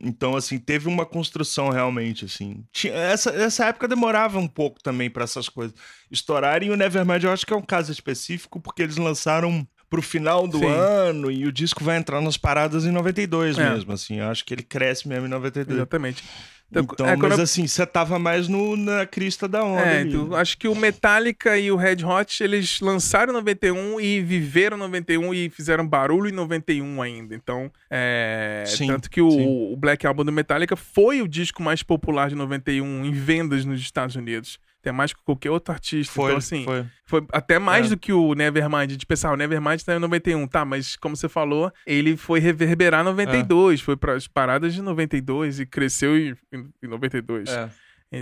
então, 0.00 0.36
assim, 0.36 0.58
teve 0.60 0.86
uma 0.86 1.04
construção 1.04 1.70
realmente, 1.70 2.24
assim. 2.24 2.64
Tinha, 2.72 2.94
essa, 2.94 3.30
essa 3.30 3.66
época 3.66 3.88
demorava 3.88 4.38
um 4.38 4.46
pouco 4.46 4.80
também 4.80 5.10
para 5.10 5.24
essas 5.24 5.48
coisas 5.48 5.74
estourarem. 6.08 6.68
E 6.68 6.72
o 6.72 6.76
Nevermind 6.76 7.24
eu 7.24 7.32
acho 7.32 7.44
que 7.44 7.52
é 7.52 7.56
um 7.56 7.62
caso 7.62 7.90
específico, 7.90 8.60
porque 8.60 8.82
eles 8.82 8.96
lançaram 8.96 9.66
pro 9.88 10.02
final 10.02 10.46
do 10.46 10.58
Sim. 10.58 10.66
ano 10.66 11.30
e 11.30 11.46
o 11.46 11.52
disco 11.52 11.82
vai 11.82 11.96
entrar 11.96 12.20
nas 12.20 12.36
paradas 12.36 12.84
em 12.84 12.90
92 12.90 13.58
é. 13.58 13.70
mesmo, 13.70 13.92
assim. 13.92 14.18
Eu 14.18 14.28
acho 14.28 14.44
que 14.44 14.54
ele 14.54 14.62
cresce 14.62 15.08
mesmo 15.08 15.26
em 15.26 15.30
92. 15.30 15.78
Exatamente. 15.78 16.24
Então, 16.68 16.82
então 16.82 17.06
é, 17.06 17.14
mas 17.14 17.38
eu... 17.38 17.44
assim, 17.44 17.66
você 17.66 17.86
tava 17.86 18.18
mais 18.18 18.48
no, 18.48 18.76
na 18.76 19.06
crista 19.06 19.46
da 19.46 19.62
onda. 19.62 19.82
É, 19.82 20.02
então, 20.02 20.34
acho 20.34 20.58
que 20.58 20.66
o 20.66 20.74
Metallica 20.74 21.56
e 21.56 21.70
o 21.70 21.76
Red 21.76 22.04
Hot, 22.04 22.42
eles 22.42 22.80
lançaram 22.80 23.32
em 23.32 23.36
91 23.36 24.00
e 24.00 24.20
viveram 24.20 24.76
em 24.76 24.80
91 24.80 25.34
e 25.34 25.48
fizeram 25.48 25.86
barulho 25.86 26.28
em 26.28 26.32
91 26.32 27.00
ainda. 27.00 27.34
Então, 27.36 27.70
é... 27.88 28.64
Sim, 28.66 28.88
tanto 28.88 29.08
que 29.08 29.20
o, 29.20 29.72
o 29.72 29.76
Black 29.76 30.06
Album 30.06 30.24
do 30.24 30.32
Metallica 30.32 30.74
foi 30.74 31.22
o 31.22 31.28
disco 31.28 31.62
mais 31.62 31.84
popular 31.84 32.28
de 32.28 32.34
91 32.34 33.04
em 33.04 33.12
vendas 33.12 33.64
nos 33.64 33.80
Estados 33.80 34.16
Unidos 34.16 34.58
até 34.86 34.92
mais 34.92 35.12
que 35.12 35.20
qualquer 35.24 35.50
outro 35.50 35.72
artista. 35.72 36.12
Foi, 36.12 36.26
então, 36.26 36.38
assim, 36.38 36.64
foi. 36.64 36.86
foi 37.04 37.26
até 37.32 37.58
mais 37.58 37.86
é. 37.86 37.88
do 37.90 37.96
que 37.96 38.12
o 38.12 38.34
Nevermind. 38.34 38.96
De 38.96 39.04
pensar, 39.04 39.32
o 39.32 39.36
Nevermind 39.36 39.82
tá 39.82 39.96
em 39.96 39.98
91, 39.98 40.46
tá, 40.46 40.64
mas 40.64 40.94
como 40.96 41.16
você 41.16 41.28
falou, 41.28 41.72
ele 41.84 42.16
foi 42.16 42.38
reverberar 42.38 43.02
92, 43.04 43.80
é. 43.80 43.82
foi 43.82 43.96
para 43.96 44.14
as 44.14 44.28
paradas 44.28 44.74
de 44.74 44.82
92 44.82 45.60
e 45.60 45.66
cresceu 45.66 46.16
em, 46.16 46.36
em 46.52 46.88
92. 46.88 47.48
É. 47.48 47.70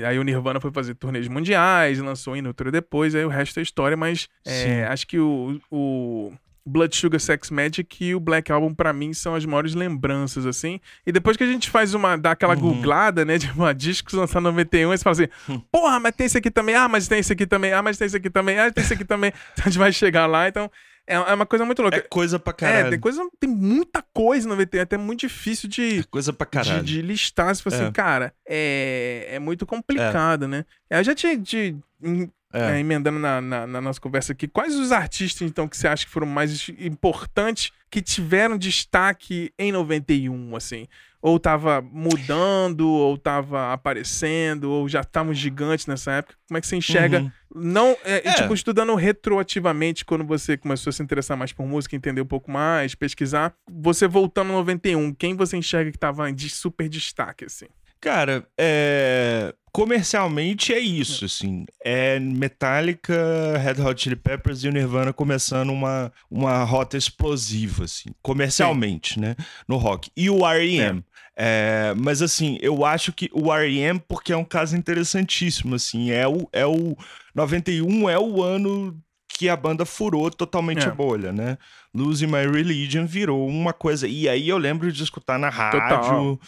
Aí 0.07 0.19
o 0.19 0.23
Nirvana 0.23 0.59
foi 0.61 0.73
fazer 0.73 0.95
turnês 0.95 1.29
mundiais, 1.29 1.99
lançou 1.99 2.35
Inutro 2.35 2.73
depois, 2.73 3.15
aí 3.15 3.25
o 3.25 3.29
resto 3.29 3.61
é 3.61 3.63
história, 3.63 3.97
mas 3.97 4.27
é, 4.47 4.87
acho 4.87 5.07
que 5.07 5.19
o, 5.19 5.61
o 5.71 6.33
Blood 6.67 6.97
Sugar 6.97 7.21
Sex 7.21 7.51
Magic 7.51 8.05
e 8.05 8.15
o 8.15 8.21
Black 8.21 8.51
Album 8.51 8.75
para 8.75 8.93
mim 8.93 9.13
são 9.13 9.35
as 9.35 9.45
maiores 9.45 9.75
lembranças 9.75 10.47
assim. 10.47 10.81
E 11.07 11.13
depois 11.13 11.37
que 11.37 11.45
a 11.45 11.47
gente 11.47 11.71
faz 11.71 11.95
uma 11.95 12.17
dá 12.17 12.33
aquela 12.33 12.55
uhum. 12.55 12.61
googlada, 12.61 13.25
né, 13.25 13.37
de 13.39 13.51
uma 13.53 13.75
discos 13.75 14.15
lançado 14.15 14.43
em 14.43 14.45
91, 14.45 14.91
você 14.91 15.03
fala 15.03 15.13
assim: 15.13 15.29
hum. 15.49 15.61
"Porra, 15.71 16.01
mas 16.01 16.15
tem 16.15 16.27
esse 16.27 16.39
aqui 16.39 16.51
também. 16.51 16.75
Ah, 16.75 16.89
mas 16.89 17.07
tem 17.07 17.19
esse 17.19 17.33
aqui 17.33 17.47
também. 17.47 17.73
Ah, 17.73 17.83
mas 17.83 17.99
tem 17.99 18.07
esse 18.07 18.17
aqui 18.17 18.31
também. 18.31 18.59
Ah, 18.59 18.71
tem 18.71 18.83
esse 18.83 18.95
aqui 18.95 19.05
também". 19.05 19.33
Então 19.55 19.65
a 19.67 19.69
gente 19.69 19.79
vai 19.79 19.93
chegar 19.93 20.27
lá, 20.27 20.49
então 20.49 20.71
é, 21.07 21.15
é 21.15 21.35
uma 21.35 21.47
coisa 21.47 21.65
muito 21.65 21.83
louca. 21.83 21.99
É 21.99 22.01
coisa 22.01 22.39
pra 22.39 22.53
caralho. 22.53 22.87
É, 22.87 22.91
tem, 22.91 22.99
coisa, 22.99 23.23
tem 23.39 23.51
muita 23.51 24.03
coisa 24.13 24.49
no 24.49 24.57
VT, 24.57 24.79
é 24.79 24.81
até 24.81 24.97
muito 24.97 25.21
difícil 25.21 25.69
de. 25.69 26.01
É 26.01 26.03
coisa 26.05 26.33
pra 26.33 26.47
caralho. 26.47 26.83
De, 26.83 26.95
de 26.95 27.03
listar. 27.03 27.55
Se 27.55 27.63
fosse 27.63 27.77
assim, 27.77 27.87
é. 27.87 27.93
cara, 27.93 28.35
é, 28.49 29.29
é 29.33 29.39
muito 29.39 29.67
complicado, 29.67 30.49
né? 30.49 30.65
Eu 30.89 31.05
já 31.05 31.15
tinha. 31.15 31.37
De, 31.37 31.77
é. 32.55 32.77
É, 32.77 32.79
emendando 32.79 33.19
na, 33.19 33.41
na, 33.41 33.67
na, 33.67 33.81
nossa 33.81 34.01
conversa 34.01 34.33
aqui, 34.33 34.47
quais 34.47 34.77
os 34.77 34.93
artistas, 34.93 35.43
então, 35.43 35.67
que 35.67 35.77
você 35.77 35.89
acha 35.89 36.07
que 36.07 36.11
foram 36.13 36.27
mais 36.27 36.69
importantes, 36.79 37.73
que 37.91 38.01
tiveram 38.01 38.57
destaque 38.57 39.53
em 39.59 39.73
91, 39.73 40.55
assim? 40.55 40.87
Ou 41.21 41.41
tava 41.41 41.83
mudando, 41.83 42.87
ou 42.89 43.19
tava 43.19 43.73
aparecendo, 43.73 44.71
ou 44.71 44.89
já 44.89 45.01
estavam 45.01 45.35
gigantes 45.35 45.87
nessa 45.87 46.13
época? 46.13 46.37
Como 46.47 46.57
é 46.57 46.61
que 46.61 46.67
você 46.69 46.77
enxerga? 46.77 47.23
Uhum. 47.23 47.33
Não, 47.57 47.97
é, 48.05 48.29
é. 48.29 48.33
tipo, 48.35 48.55
estudando 48.55 48.95
retroativamente, 48.95 50.05
quando 50.05 50.25
você 50.25 50.57
começou 50.57 50.91
a 50.91 50.93
se 50.93 51.03
interessar 51.03 51.37
mais 51.37 51.53
por 51.53 51.67
música, 51.67 51.97
entender 51.97 52.21
um 52.21 52.27
pouco 52.27 52.53
mais, 52.53 52.95
pesquisar, 52.95 53.53
você 53.69 54.07
voltando 54.07 54.51
em 54.51 54.53
91, 54.53 55.13
quem 55.13 55.35
você 55.35 55.57
enxerga 55.57 55.91
que 55.91 55.99
tava 55.99 56.33
de 56.33 56.49
super 56.49 56.89
destaque, 56.89 57.47
assim? 57.47 57.67
Cara, 58.01 58.47
é... 58.59 59.55
comercialmente 59.73 60.73
é 60.73 60.79
isso, 60.79 61.25
assim. 61.25 61.65
É 61.83 62.19
Metallica, 62.21 63.59
Red 63.59 63.83
Hot 63.83 64.03
Chili 64.03 64.17
Peppers 64.17 64.63
e 64.63 64.69
o 64.69 64.73
Nirvana 64.73 65.13
começando 65.13 65.71
uma, 65.71 66.13
uma 66.31 66.63
rota 66.65 66.97
explosiva, 66.97 67.85
assim, 67.85 68.11
comercialmente, 68.23 69.15
Sim. 69.15 69.21
né? 69.21 69.37
No 69.67 69.77
rock. 69.77 70.11
E 70.17 70.29
o 70.29 70.47
R.E.M. 70.47 71.05
É. 71.37 71.91
é, 71.91 71.95
mas 71.95 72.21
assim, 72.21 72.59
eu 72.61 72.85
acho 72.85 73.13
que 73.13 73.31
o 73.33 73.53
R.E.M., 73.53 74.01
porque 74.07 74.33
é 74.33 74.37
um 74.37 74.45
caso 74.45 74.77
interessantíssimo, 74.77 75.75
assim, 75.75 76.11
é 76.11 76.29
o, 76.29 76.49
é 76.53 76.67
o 76.67 76.97
91 77.35 78.09
é 78.09 78.19
o 78.19 78.43
ano 78.43 78.97
que 79.29 79.49
a 79.49 79.57
banda 79.57 79.85
furou 79.85 80.31
totalmente 80.31 80.87
é. 80.87 80.89
a 80.89 80.95
bolha, 80.95 81.33
né? 81.33 81.59
Losing 81.95 82.27
My 82.27 82.47
Religion 82.51 83.07
virou 83.07 83.47
uma 83.47 83.73
coisa. 83.73 84.09
E 84.09 84.29
aí 84.29 84.49
eu 84.49 84.59
lembro 84.59 84.91
de 84.91 85.03
escutar 85.03 85.39
na 85.39 85.49
rádio, 85.49 85.81
Total. 85.81 86.23
no, 86.25 86.41